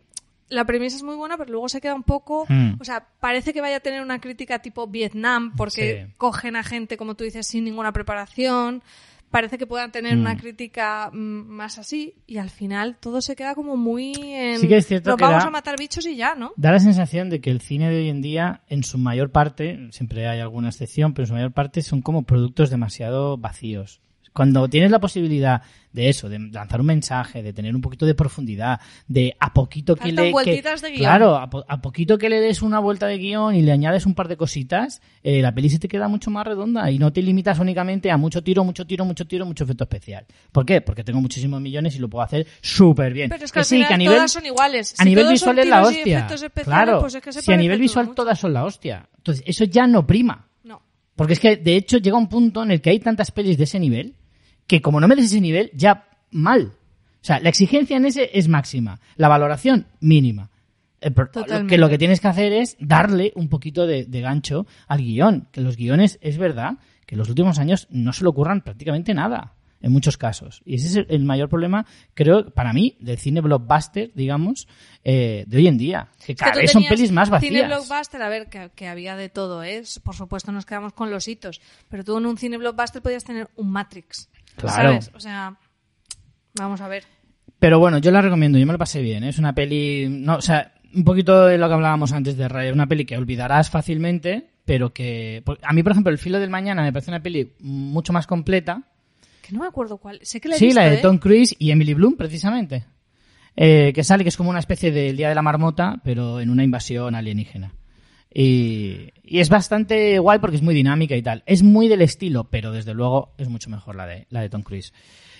la 0.50 0.64
premisa 0.64 0.96
es 0.96 1.04
muy 1.04 1.16
buena, 1.16 1.36
pero 1.38 1.52
luego 1.52 1.68
se 1.68 1.82
queda 1.82 1.94
un 1.94 2.04
poco... 2.04 2.46
Hmm. 2.48 2.76
O 2.80 2.86
sea, 2.86 3.06
parece 3.20 3.52
que 3.52 3.60
vaya 3.60 3.78
a 3.78 3.80
tener 3.82 4.02
una 4.02 4.22
crítica 4.22 4.60
tipo 4.60 4.88
Vietnam, 4.88 5.54
porque 5.58 6.06
Sí. 6.08 6.14
cogen 6.18 6.56
a 6.56 6.64
gente, 6.64 6.96
como 6.96 7.16
tú 7.16 7.26
dices, 7.26 7.46
sin 7.48 7.66
ninguna 7.66 7.92
preparación. 7.92 8.82
Parece 9.30 9.58
que 9.58 9.68
puedan 9.68 9.92
tener 9.92 10.18
una 10.18 10.38
crítica 10.38 11.10
mm, 11.12 11.18
más 11.18 11.78
así, 11.78 12.16
y 12.26 12.38
al 12.38 12.50
final 12.50 12.98
todo 13.00 13.22
se 13.22 13.36
queda 13.36 13.56
como 13.56 13.76
muy 13.76 14.14
en... 14.16 14.60
Sí 14.60 14.68
que 14.68 14.78
es 14.78 14.88
cierto 14.88 15.10
Nos 15.10 15.18
que 15.18 15.24
vamos 15.26 15.44
da- 15.44 15.48
a 15.50 15.52
matar 15.52 15.78
bichos 15.78 16.06
y 16.06 16.16
ya, 16.16 16.34
¿no? 16.36 16.54
Da 16.56 16.72
la 16.72 16.80
sensación 16.80 17.30
de 17.30 17.42
que 17.42 17.50
el 17.52 17.60
cine 17.62 17.90
de 17.90 17.98
hoy 17.98 18.10
en 18.10 18.22
día, 18.22 18.62
en 18.68 18.84
su 18.84 18.98
mayor 18.98 19.32
parte, 19.32 19.90
siempre 19.92 20.28
hay 20.28 20.40
alguna 20.40 20.70
excepción, 20.70 21.14
pero 21.14 21.24
en 21.24 21.28
su 21.28 21.34
mayor 21.34 21.52
parte 21.52 21.82
son 21.82 22.02
como 22.02 22.24
productos 22.24 22.70
demasiado 22.70 23.38
vacíos. 23.38 24.02
Cuando 24.38 24.70
tienes 24.70 24.92
la 24.92 25.00
posibilidad 25.00 25.64
de 25.92 26.10
eso, 26.10 26.30
de 26.30 26.38
lanzar 26.38 26.80
un 26.80 26.86
mensaje, 26.86 27.42
de 27.42 27.54
tener 27.54 27.74
un 27.76 27.82
poquito 27.82 28.06
de 28.06 28.14
profundidad, 28.14 28.80
de 29.08 29.36
a 29.40 29.52
poquito 29.52 29.96
que 29.96 30.12
le... 30.12 30.32
que- 30.44 30.62
de 30.62 30.90
guion. 30.92 31.00
claro, 31.00 31.36
a, 31.38 31.50
po- 31.50 31.66
a 31.68 31.82
poquito 31.82 32.20
que 32.20 32.30
le 32.30 32.40
des 32.40 32.62
una 32.62 32.78
vuelta 32.80 33.08
de 33.08 33.18
guion 33.18 33.56
y 33.56 33.64
le 33.64 33.72
añades 33.72 34.06
un 34.06 34.14
par 34.14 34.28
de 34.28 34.38
cositas, 34.38 35.02
eh, 35.24 35.42
la 35.42 35.52
peli 35.56 35.72
se 35.72 35.80
te 35.80 35.88
queda 35.88 36.08
mucho 36.08 36.30
más 36.30 36.46
redonda 36.46 36.92
y 36.92 37.00
no 37.00 37.12
te 37.12 37.24
limitas 37.24 37.58
únicamente 37.58 38.12
a 38.12 38.18
mucho 38.18 38.44
tiro, 38.44 38.64
mucho 38.64 38.86
tiro, 38.86 39.06
mucho 39.06 39.26
tiro, 39.26 39.44
mucho 39.48 39.64
efecto 39.64 39.86
especial. 39.86 40.28
¿Por 40.52 40.68
qué? 40.68 40.82
Porque 40.82 41.04
tengo 41.04 41.20
muchísimos 41.20 41.60
millones 41.60 41.96
y 41.96 42.00
lo 42.00 42.08
puedo 42.08 42.24
hacer 42.24 42.46
súper 42.62 43.14
bien. 43.14 43.30
Pero 43.32 43.44
es 43.44 43.52
que 43.52 43.58
al 43.60 43.66
sí, 43.66 43.76
final 43.78 43.88
que 43.88 43.94
a 43.96 43.98
nivel, 43.98 44.16
todas 44.18 44.32
son 44.32 44.46
iguales. 44.46 44.94
a 45.00 45.04
Si 45.04 45.10
nivel 45.10 45.24
todos 45.26 45.40
son 45.40 45.56
visual 45.56 45.60
es 45.60 45.68
la 45.68 45.82
hostia. 45.82 46.28
Claro, 46.64 47.00
pues 47.00 47.16
es 47.16 47.24
que 47.24 47.34
se 47.34 47.42
si 47.42 47.52
a 47.52 47.58
nivel 47.58 47.80
visual 47.80 48.06
mucho. 48.06 48.16
todas 48.16 48.38
son 48.40 48.54
la 48.54 48.66
hostia. 48.66 49.10
Entonces, 49.18 49.44
eso 49.48 49.64
ya 49.64 49.88
no 49.88 50.06
prima. 50.06 50.48
No. 50.64 50.84
Porque 51.16 51.34
es 51.34 51.40
que, 51.40 51.56
de 51.56 51.76
hecho, 51.76 51.98
llega 51.98 52.18
un 52.18 52.30
punto 52.30 52.62
en 52.62 52.70
el 52.70 52.82
que 52.82 52.92
hay 52.92 53.00
tantas 53.00 53.32
pelis 53.32 53.58
de 53.58 53.64
ese 53.64 53.80
nivel 53.80 54.14
que 54.68 54.82
como 54.82 55.00
no 55.00 55.08
mereces 55.08 55.32
ese 55.32 55.42
nivel, 55.42 55.72
ya 55.74 56.08
mal. 56.32 56.74
O 57.22 57.26
sea, 57.28 57.40
la 57.40 57.50
exigencia 57.50 57.98
en 57.98 58.06
ese 58.06 58.30
es 58.34 58.48
máxima. 58.48 59.00
La 59.16 59.28
valoración, 59.28 59.88
mínima. 60.00 60.50
Eh, 61.02 61.12
lo 61.14 61.68
que 61.68 61.78
lo 61.78 61.90
que 61.90 61.98
tienes 61.98 62.20
que 62.20 62.28
hacer 62.28 62.54
es 62.54 62.76
darle 62.80 63.32
un 63.36 63.50
poquito 63.50 63.86
de, 63.86 64.06
de 64.06 64.22
gancho 64.22 64.66
al 64.88 65.00
guion. 65.00 65.48
Que 65.52 65.62
los 65.62 65.78
guiones, 65.78 66.20
es 66.22 66.38
verdad, 66.38 66.78
que 67.06 67.16
en 67.16 67.20
los 67.20 67.30
últimos 67.30 67.60
años 67.60 67.88
no 67.90 68.14
se 68.14 68.24
le 68.24 68.30
ocurran 68.30 68.62
prácticamente 68.62 69.14
nada. 69.14 69.54
En 69.80 69.92
muchos 69.92 70.18
casos. 70.18 70.64
Y 70.66 70.74
ese 70.76 71.02
es 71.02 71.06
el, 71.08 71.24
mayor 71.24 71.50
problema, 71.50 71.86
creo, 72.16 72.50
para 72.50 72.74
mí, 72.74 72.98
del 73.00 73.20
cine 73.20 73.42
blockbuster, 73.42 74.12
digamos, 74.16 74.68
eh, 75.04 75.44
de 75.46 75.58
hoy 75.58 75.68
en 75.68 75.78
día. 75.78 76.08
Que 76.26 76.34
cada 76.34 76.56
vez 76.56 76.72
son 76.72 76.84
pelis 76.86 77.12
más 77.12 77.28
Cine 77.28 77.62
vacías. 77.62 77.68
blockbuster, 77.68 78.22
a 78.24 78.28
ver, 78.28 78.50
que, 78.50 78.72
que 78.74 78.88
había 78.88 79.16
de 79.16 79.30
todo, 79.30 79.64
¿eh? 79.64 79.84
Por 80.04 80.16
supuesto 80.16 80.52
nos 80.52 80.66
quedamos 80.66 80.94
con 80.94 81.12
los 81.12 81.28
hitos. 81.28 81.62
Pero 81.90 82.04
tú 82.04 82.18
en 82.18 82.26
un 82.26 82.40
cine 82.40 82.58
blockbuster 82.58 83.04
podías 83.04 83.24
tener 83.24 83.50
un 83.56 83.70
Matrix. 83.70 84.30
Claro. 84.58 84.90
¿Sabes? 84.90 85.12
O 85.14 85.20
sea, 85.20 85.56
vamos 86.56 86.82
a 86.82 86.88
ver. 86.88 87.04
Pero 87.60 87.80
bueno, 87.80 87.98
yo 87.98 88.12
la 88.12 88.22
recomiendo, 88.22 88.58
yo 88.58 88.66
me 88.66 88.74
lo 88.74 88.80
pasé 88.80 89.02
bien. 89.02 89.24
¿eh? 89.24 89.30
Es 89.30 89.40
una 89.40 89.54
peli. 89.56 90.08
No, 90.10 90.36
o 90.36 90.42
sea, 90.42 90.74
un 90.94 91.04
poquito 91.04 91.46
de 91.46 91.58
lo 91.58 91.68
que 91.68 91.74
hablábamos 91.74 92.12
antes 92.12 92.38
de 92.38 92.48
Ray. 92.48 92.68
Es 92.68 92.74
una 92.74 92.88
peli 92.88 93.06
que 93.06 93.18
olvidarás 93.18 93.70
fácilmente, 93.70 94.50
pero 94.66 94.94
que. 94.94 95.44
A 95.64 95.74
mí, 95.74 95.84
por 95.84 95.92
ejemplo, 95.94 96.12
El 96.12 96.18
filo 96.18 96.40
del 96.40 96.50
mañana 96.50 96.84
me 96.84 96.92
parece 96.94 97.12
una 97.12 97.22
peli 97.24 97.54
mucho 97.60 98.14
más 98.14 98.28
completa. 98.28 98.84
Que 99.42 99.54
no 99.54 99.60
me 99.62 99.68
acuerdo 99.68 99.98
cuál. 99.98 100.20
Sé 100.24 100.42
que 100.42 100.50
la 100.50 100.56
he 100.56 100.60
Sí, 100.60 100.66
visto, 100.66 100.82
la 100.82 100.90
de 100.90 100.96
¿eh? 100.96 101.02
Tom 101.02 101.18
Cruise 101.18 101.56
y 101.58 101.72
Emily 101.72 101.94
Bloom, 101.94 102.16
precisamente. 102.16 102.86
Eh, 103.56 103.92
que 103.96 104.04
sale, 104.04 104.24
que 104.24 104.30
es 104.30 104.38
como 104.38 104.50
una 104.52 104.60
especie 104.60 104.92
del 104.92 105.18
Día 105.18 105.30
de 105.30 105.36
la 105.36 105.42
Marmota, 105.42 106.00
pero 106.04 106.40
en 106.40 106.50
una 106.52 106.64
invasión 106.64 107.16
alienígena. 107.16 107.74
Y, 108.40 109.14
es 109.24 109.50
bastante 109.50 110.20
guay 110.20 110.38
porque 110.38 110.58
es 110.58 110.62
muy 110.62 110.76
dinámica 110.76 111.16
y 111.16 111.24
tal. 111.24 111.42
Es 111.48 111.64
muy 111.64 111.88
del 111.88 112.04
estilo, 112.04 112.44
pero 112.44 112.72
desde 112.72 112.94
luego 112.94 113.34
es 113.40 113.50
mucho 113.50 113.72
mejor 113.72 113.96
la 113.96 114.06
de, 114.06 114.28
la 114.30 114.42
de 114.42 114.50
Tom 114.50 114.62
Cruise. 114.62 114.94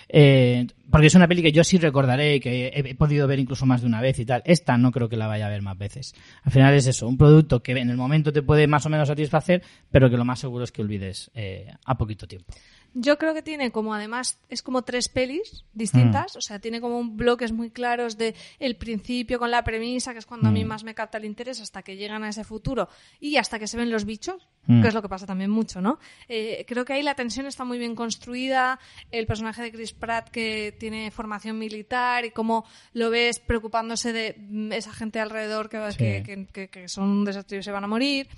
Eh, 0.08 0.66
porque 0.90 1.06
es 1.06 1.14
una 1.14 1.28
peli 1.28 1.42
que 1.42 1.52
yo 1.52 1.62
sí 1.62 1.78
recordaré 1.78 2.36
y 2.36 2.40
que 2.40 2.66
he, 2.66 2.80
he 2.80 2.94
podido 2.96 3.28
ver 3.28 3.38
incluso 3.38 3.66
más 3.66 3.82
de 3.82 3.86
una 3.86 4.00
vez 4.00 4.18
y 4.18 4.26
tal. 4.26 4.42
Esta 4.44 4.76
no 4.76 4.90
creo 4.90 5.08
que 5.08 5.16
la 5.16 5.28
vaya 5.28 5.46
a 5.46 5.50
ver 5.50 5.62
más 5.62 5.78
veces. 5.78 6.12
Al 6.42 6.50
final 6.50 6.74
es 6.74 6.88
eso, 6.88 7.06
un 7.06 7.16
producto 7.16 7.62
que 7.62 7.70
en 7.72 7.88
el 7.88 7.96
momento 7.96 8.32
te 8.32 8.42
puede 8.42 8.66
más 8.66 8.84
o 8.84 8.88
menos 8.88 9.06
satisfacer, 9.06 9.62
pero 9.92 10.10
que 10.10 10.16
lo 10.16 10.24
más 10.24 10.40
seguro 10.40 10.64
es 10.64 10.72
que 10.72 10.82
olvides 10.82 11.30
eh, 11.34 11.72
a 11.84 11.96
poquito 11.96 12.26
tiempo. 12.26 12.52
Yo 13.00 13.16
creo 13.16 13.32
que 13.32 13.42
tiene 13.42 13.70
como 13.70 13.94
además, 13.94 14.40
es 14.48 14.60
como 14.62 14.82
tres 14.82 15.08
pelis 15.08 15.64
distintas, 15.72 16.34
Mm. 16.34 16.38
o 16.38 16.40
sea, 16.40 16.58
tiene 16.58 16.80
como 16.80 16.98
un 16.98 17.16
bloques 17.16 17.52
muy 17.52 17.70
claros 17.70 18.18
de 18.18 18.34
el 18.58 18.74
principio 18.76 19.38
con 19.38 19.52
la 19.52 19.62
premisa, 19.62 20.12
que 20.12 20.18
es 20.18 20.26
cuando 20.26 20.48
a 20.48 20.50
mí 20.50 20.64
Mm. 20.64 20.68
más 20.68 20.82
me 20.82 20.94
capta 20.96 21.18
el 21.18 21.24
interés, 21.24 21.60
hasta 21.60 21.82
que 21.82 21.96
llegan 21.96 22.24
a 22.24 22.28
ese 22.30 22.42
futuro 22.42 22.88
y 23.20 23.36
hasta 23.36 23.60
que 23.60 23.68
se 23.68 23.76
ven 23.76 23.90
los 23.92 24.04
bichos, 24.04 24.48
Mm. 24.66 24.82
que 24.82 24.88
es 24.88 24.94
lo 24.94 25.02
que 25.02 25.08
pasa 25.08 25.26
también 25.26 25.50
mucho, 25.50 25.80
¿no? 25.80 26.00
Eh, 26.28 26.64
creo 26.66 26.84
que 26.84 26.94
ahí 26.94 27.02
la 27.04 27.14
tensión 27.14 27.46
está 27.46 27.64
muy 27.64 27.78
bien 27.78 27.94
construida, 27.94 28.80
el 29.12 29.26
personaje 29.26 29.62
de 29.62 29.70
Chris 29.70 29.92
Pratt 29.92 30.28
que 30.30 30.74
tiene 30.80 31.12
formación 31.12 31.56
militar 31.56 32.24
y 32.24 32.32
cómo 32.32 32.64
lo 32.94 33.10
ves 33.10 33.38
preocupándose 33.38 34.12
de 34.12 34.34
esa 34.72 34.92
gente 34.92 35.20
alrededor 35.20 35.68
que, 35.68 35.78
Sí. 35.92 35.98
que, 35.98 36.22
que- 36.24 36.46
que- 36.52 36.68
que 36.68 36.88
son 36.88 37.04
un 37.08 37.24
desastre 37.24 37.58
y 37.58 37.62
se 37.62 37.70
van 37.70 37.84
a 37.84 37.86
morir. 37.86 38.28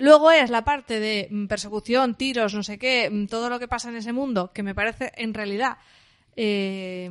Luego 0.00 0.30
es 0.30 0.48
la 0.48 0.64
parte 0.64 0.98
de 0.98 1.28
mm, 1.30 1.46
persecución, 1.46 2.14
tiros, 2.14 2.54
no 2.54 2.62
sé 2.62 2.78
qué, 2.78 3.10
mm, 3.10 3.26
todo 3.26 3.50
lo 3.50 3.58
que 3.58 3.68
pasa 3.68 3.90
en 3.90 3.96
ese 3.96 4.12
mundo, 4.14 4.50
que 4.52 4.62
me 4.62 4.74
parece 4.74 5.12
en 5.16 5.34
realidad 5.34 5.76
eh, 6.36 7.10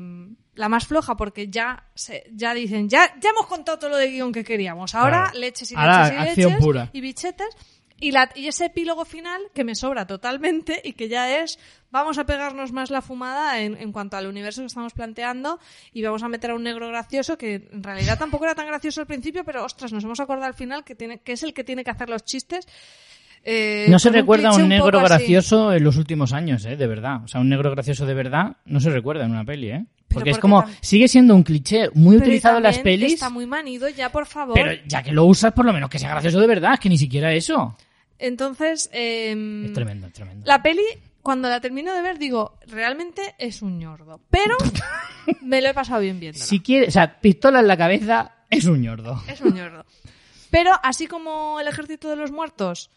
la 0.55 0.69
más 0.69 0.87
floja 0.87 1.15
porque 1.15 1.49
ya 1.49 1.83
se, 1.93 2.25
ya 2.33 2.53
dicen, 2.53 2.89
ya, 2.89 3.13
ya 3.19 3.29
hemos 3.29 3.45
contado 3.45 3.77
todo 3.79 3.91
lo 3.91 3.97
de 3.97 4.09
guion 4.09 4.31
que 4.31 4.43
queríamos. 4.43 4.95
Ahora 4.95 5.25
Claro. 5.25 5.39
leches 5.39 5.71
y 5.71 5.75
Ahora, 5.75 6.09
leches 6.09 6.37
y 6.37 6.41
leches 6.41 6.59
pura. 6.59 6.89
y 6.91 7.01
bichetes. 7.01 7.55
Y, 8.01 8.11
la, 8.11 8.29
y 8.35 8.47
ese 8.47 8.65
epílogo 8.67 9.05
final 9.05 9.41
que 9.53 9.63
me 9.63 9.75
sobra 9.75 10.07
totalmente 10.07 10.81
y 10.83 10.93
que 10.93 11.09
ya 11.09 11.41
es 11.41 11.59
vamos 11.91 12.17
a 12.17 12.25
pegarnos 12.25 12.71
más 12.71 12.91
la 12.91 13.01
fumada 13.01 13.61
en, 13.61 13.75
en 13.75 13.91
cuanto 13.91 14.15
al 14.15 14.27
universo 14.27 14.61
que 14.61 14.67
estamos 14.67 14.93
planteando 14.93 15.59
y 15.91 16.01
vamos 16.03 16.23
a 16.23 16.29
meter 16.29 16.51
a 16.51 16.55
un 16.55 16.63
negro 16.63 16.87
gracioso 16.87 17.37
que 17.37 17.67
en 17.71 17.83
realidad 17.83 18.17
tampoco 18.19 18.45
era 18.45 18.55
tan 18.55 18.67
gracioso 18.67 19.01
al 19.01 19.07
principio, 19.07 19.43
pero 19.43 19.65
ostras, 19.65 19.91
nos 19.91 20.03
hemos 20.03 20.19
acordado 20.19 20.47
al 20.47 20.53
final 20.53 20.83
que, 20.83 20.95
tiene, 20.95 21.19
que 21.19 21.33
es 21.33 21.43
el 21.43 21.53
que 21.53 21.63
tiene 21.63 21.83
que 21.83 21.91
hacer 21.91 22.09
los 22.09 22.23
chistes. 22.23 22.67
eh, 23.43 23.87
No 23.89 23.99
se 23.99 24.09
recuerda 24.11 24.49
cliché 24.49 24.63
un 24.63 24.69
negro 24.69 24.99
así. 24.99 25.07
gracioso 25.07 25.73
en 25.73 25.83
los 25.83 25.97
últimos 25.97 26.33
años, 26.33 26.65
¿eh? 26.65 26.75
De 26.75 26.87
verdad. 26.87 27.23
O 27.23 27.27
sea, 27.27 27.41
un 27.41 27.49
negro 27.49 27.71
gracioso 27.71 28.05
de 28.05 28.13
verdad 28.13 28.57
no 28.65 28.79
se 28.79 28.89
recuerda 28.89 29.25
en 29.25 29.31
una 29.31 29.45
peli, 29.45 29.71
¿eh? 29.71 29.85
Porque 30.09 30.31
es 30.31 30.39
como... 30.39 30.65
Sigue 30.81 31.07
siendo 31.07 31.35
un 31.35 31.43
cliché 31.43 31.89
muy 31.93 32.15
Pero 32.17 32.25
utilizado 32.27 32.57
en 32.57 32.63
las 32.63 32.79
pelis, 32.79 33.13
Está 33.13 33.29
muy 33.29 33.45
manido 33.45 33.87
ya, 33.89 34.11
por 34.11 34.25
favor. 34.25 34.55
pero 34.55 34.71
ya 34.87 35.03
que 35.03 35.11
lo 35.11 35.25
usas, 35.25 35.53
por 35.53 35.65
lo 35.65 35.71
menos 35.73 35.87
que 35.89 35.99
sea 35.99 36.09
gracioso 36.09 36.39
de 36.39 36.47
verdad. 36.47 36.73
Es 36.73 36.79
que 36.79 36.89
ni 36.89 36.97
siquiera 36.97 37.31
eso. 37.33 37.77
Entonces, 38.19 38.89
em, 38.93 39.65
Es 39.65 39.73
tremendo, 39.73 40.07
es 40.07 40.13
tremendo. 40.13 40.45
la 40.45 40.61
peli, 40.61 40.83
cuando 41.21 41.49
la 41.49 41.59
termino 41.61 41.93
de 41.93 42.01
ver, 42.01 42.17
digo, 42.19 42.57
realmente 42.67 43.35
es 43.39 43.61
un 43.61 43.79
ñordo. 43.79 44.19
Pero 44.29 44.55
me 45.41 45.61
lo 45.61 45.69
he 45.69 45.73
pasado 45.73 46.01
bien 46.01 46.19
viéndola. 46.19 46.45
Si 46.45 46.59
quieres... 46.59 46.89
O 46.89 46.91
sea, 46.91 47.19
pistola 47.19 47.59
en 47.61 47.67
la 47.67 47.77
cabeza 47.77 48.33
es 48.49 48.65
un 48.65 48.81
ñordo. 48.81 49.21
Es 49.27 49.41
un 49.41 49.53
ñordo. 49.55 49.85
Pero 50.51 50.71
así 50.83 51.07
como 51.07 51.59
El 51.59 51.67
Ejército 51.67 52.09
de 52.09 52.15
los 52.15 52.31
Muertos, 52.31 52.89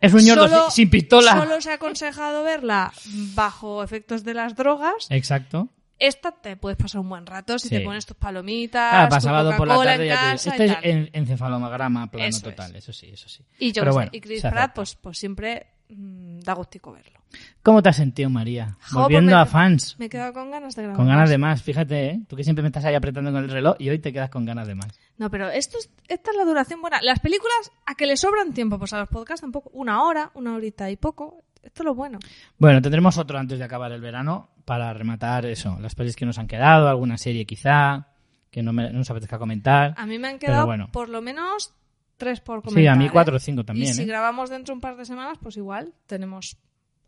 Es 0.00 0.12
un 0.12 0.20
ñordo 0.24 0.48
solo- 0.48 0.70
sin 0.70 0.90
pistola. 0.90 1.32
Solo 1.38 1.60
se 1.60 1.70
ha 1.70 1.74
aconsejado 1.74 2.42
verla 2.42 2.92
bajo 3.34 3.82
efectos 3.82 4.24
de 4.24 4.34
las 4.34 4.56
drogas. 4.56 5.06
Exacto. 5.10 5.68
Esta 5.98 6.30
te 6.32 6.56
puedes 6.56 6.76
pasar 6.76 7.00
un 7.00 7.08
buen 7.08 7.24
rato 7.26 7.58
si 7.58 7.68
Sí. 7.68 7.76
te 7.76 7.80
pones 7.80 8.04
tus 8.04 8.16
palomitas, 8.16 9.10
Ah, 9.12 9.20
sábado 9.20 9.56
por 9.56 9.66
la 9.66 9.76
tarde 9.76 10.02
en 10.04 10.08
ya 10.08 10.36
te- 10.56 10.66
y 10.66 10.90
es 10.90 11.08
encefalograma 11.14 12.10
plano 12.10 12.28
Eso 12.28 12.38
es. 12.38 12.42
total, 12.42 12.76
eso 12.76 12.92
sí, 12.92 13.08
eso 13.12 13.28
sí. 13.28 13.42
Y 13.58 13.72
yo 13.72 13.82
Pero 13.82 13.94
bueno, 13.94 14.10
y 14.12 14.20
Chris 14.20 14.42
Pratt, 14.42 14.74
pues, 14.74 14.94
pues 14.96 15.18
siempre 15.18 15.68
mm, 15.88 16.40
da 16.40 16.52
gustico 16.54 16.92
verlo. 16.92 17.20
¿Cómo 17.62 17.80
te 17.82 17.88
has 17.90 17.96
sentido, 17.96 18.28
María? 18.28 18.76
Jo, 18.90 19.02
Volviendo 19.02 19.30
pues 19.30 19.36
me- 19.36 19.42
a 19.42 19.46
fans. 19.46 19.96
Me 19.98 20.06
he 20.06 20.08
quedado 20.08 20.32
con 20.32 20.50
ganas 20.50 20.74
de 20.74 20.82
grabar. 20.82 20.96
Con 20.96 21.06
ganas 21.06 21.22
más. 21.22 21.30
de 21.30 21.38
más, 21.38 21.62
fíjate, 21.62 22.06
¿eh? 22.10 22.20
Tú 22.28 22.34
que 22.36 22.42
siempre 22.44 22.62
me 22.62 22.68
estás 22.68 22.84
ahí 22.84 22.94
apretando 22.96 23.30
con 23.32 23.44
el 23.44 23.50
reloj 23.50 23.76
y 23.78 23.88
hoy 23.88 23.98
te 24.00 24.12
quedas 24.12 24.28
con 24.30 24.44
ganas 24.44 24.66
de 24.66 24.74
más. 24.74 24.88
No, 25.16 25.30
pero 25.30 25.48
esto 25.48 25.78
es- 25.78 25.88
esta 26.08 26.30
es 26.32 26.36
la 26.36 26.44
duración 26.44 26.80
buena. 26.80 27.00
Las 27.02 27.20
películas, 27.20 27.70
a 27.86 27.94
que 27.94 28.06
le 28.06 28.16
sobran 28.16 28.52
tiempo, 28.52 28.78
pues 28.80 28.92
a 28.94 28.98
los 28.98 29.08
podcasts 29.08 29.42
tampoco. 29.42 29.70
Una 29.74 30.02
hora, 30.02 30.30
una 30.34 30.54
horita 30.56 30.90
y 30.90 30.96
poco. 30.96 31.42
Esto 31.66 31.82
es 31.82 31.84
lo 31.84 31.94
bueno. 31.94 32.18
Bueno, 32.58 32.80
tendremos 32.80 33.18
otro 33.18 33.38
antes 33.38 33.58
de 33.58 33.64
acabar 33.64 33.92
el 33.92 34.00
verano 34.00 34.50
para 34.64 34.92
rematar 34.92 35.46
eso, 35.46 35.78
las 35.80 35.94
pelis 35.94 36.16
que 36.16 36.26
nos 36.26 36.38
han 36.38 36.46
quedado, 36.46 36.88
alguna 36.88 37.18
serie 37.18 37.44
quizá, 37.44 38.08
que 38.50 38.62
no, 38.62 38.72
me- 38.72 38.90
no 38.90 38.98
nos 38.98 39.10
apetezca 39.10 39.38
comentar. 39.38 39.94
A 39.96 40.06
mí 40.06 40.18
me 40.18 40.28
han 40.28 40.38
quedado 40.38 40.66
bueno. 40.66 40.88
por 40.92 41.08
lo 41.08 41.20
menos 41.22 41.74
tres 42.16 42.40
por 42.40 42.62
comentar. 42.62 42.82
Sí, 42.82 42.86
a 42.86 42.94
mí 42.94 43.06
¿eh? 43.06 43.10
cuatro 43.12 43.36
o 43.36 43.38
cinco 43.38 43.64
también, 43.64 43.90
Y 43.90 43.94
si 43.94 44.02
¿eh? 44.02 44.06
grabamos 44.06 44.48
dentro 44.50 44.72
de 44.72 44.76
un 44.76 44.80
par 44.80 44.96
de 44.96 45.04
semanas, 45.04 45.38
pues 45.42 45.56
igual 45.56 45.92
tenemos 46.06 46.56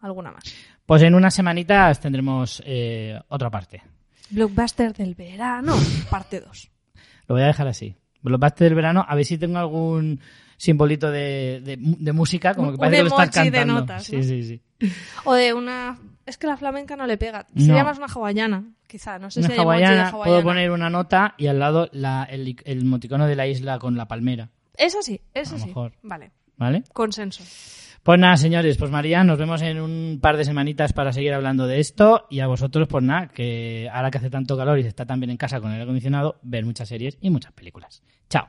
alguna 0.00 0.30
más. 0.32 0.44
Pues 0.86 1.02
en 1.02 1.14
unas 1.14 1.34
semanitas 1.34 2.00
tendremos 2.00 2.62
eh, 2.66 3.18
otra 3.28 3.50
parte. 3.50 3.82
Blockbuster 4.30 4.92
del 4.92 5.14
verano, 5.14 5.74
parte 6.10 6.40
2. 6.40 6.70
Lo 7.28 7.34
voy 7.34 7.42
a 7.42 7.46
dejar 7.46 7.66
así. 7.68 7.96
Blockbuster 8.22 8.66
del 8.68 8.74
verano, 8.74 9.04
a 9.08 9.14
ver 9.14 9.24
si 9.24 9.38
tengo 9.38 9.58
algún 9.58 10.20
simbolito 10.58 11.10
de, 11.10 11.62
de, 11.64 11.78
de 11.80 12.12
música, 12.12 12.52
como 12.54 12.68
que 12.68 12.74
Un 12.74 12.78
parece 12.80 12.96
que 12.98 13.02
lo 13.04 13.08
estás 13.08 13.36
emoji 13.36 13.50
de 13.50 13.58
cantando. 13.58 13.80
notas, 13.80 14.04
sí, 14.04 14.16
¿no? 14.16 14.22
sí, 14.22 14.42
sí. 14.42 14.60
O 15.24 15.32
de 15.34 15.54
una... 15.54 15.98
Es 16.26 16.36
que 16.36 16.46
la 16.46 16.58
flamenca 16.58 16.94
no 16.94 17.06
le 17.06 17.16
pega. 17.16 17.46
No. 17.54 17.64
Sería 17.64 17.84
más 17.84 17.96
una 17.96 18.06
hawaiana, 18.08 18.64
quizá. 18.86 19.18
No 19.18 19.30
sé 19.30 19.40
Una 19.40 19.48
si 19.48 19.52
hay 19.54 19.60
emoji 19.60 19.78
de 19.78 19.84
hawaiana, 19.86 20.08
hawaiana. 20.10 20.24
puedo 20.24 20.42
poner 20.42 20.70
una 20.70 20.90
nota 20.90 21.34
y 21.38 21.46
al 21.46 21.58
lado 21.58 21.88
la, 21.92 22.24
el, 22.24 22.54
el 22.66 22.80
emoticono 22.82 23.26
de 23.26 23.34
la 23.34 23.46
isla 23.46 23.78
con 23.78 23.96
la 23.96 24.06
palmera, 24.08 24.50
Eso 24.76 25.00
sí, 25.00 25.22
eso 25.32 25.54
A 25.54 25.58
lo 25.58 25.62
sí. 25.62 25.68
mejor. 25.68 25.92
Vale, 26.02 26.32
¿vale? 26.58 26.84
consenso. 26.92 27.42
Pues 28.02 28.18
nada, 28.20 28.36
señores, 28.36 28.76
pues 28.78 28.90
María, 28.90 29.24
nos 29.24 29.38
vemos 29.38 29.60
en 29.62 29.80
un 29.80 30.18
par 30.20 30.36
de 30.36 30.44
semanitas 30.44 30.92
para 30.92 31.12
seguir 31.12 31.32
hablando 31.34 31.66
de 31.66 31.80
esto 31.80 32.26
y 32.30 32.40
a 32.40 32.46
vosotros, 32.46 32.88
pues 32.88 33.04
nada, 33.04 33.28
que 33.28 33.88
ahora 33.92 34.10
que 34.10 34.18
hace 34.18 34.30
tanto 34.30 34.56
calor 34.56 34.78
y 34.78 34.82
se 34.82 34.88
está 34.88 35.04
tan 35.06 35.20
bien 35.20 35.30
en 35.30 35.36
casa 35.36 35.60
con 35.60 35.68
el 35.70 35.74
aire 35.74 35.84
acondicionado, 35.84 36.38
ver 36.42 36.64
muchas 36.64 36.88
series 36.88 37.16
y 37.20 37.30
muchas 37.30 37.52
películas. 37.52 38.02
Chao. 38.28 38.48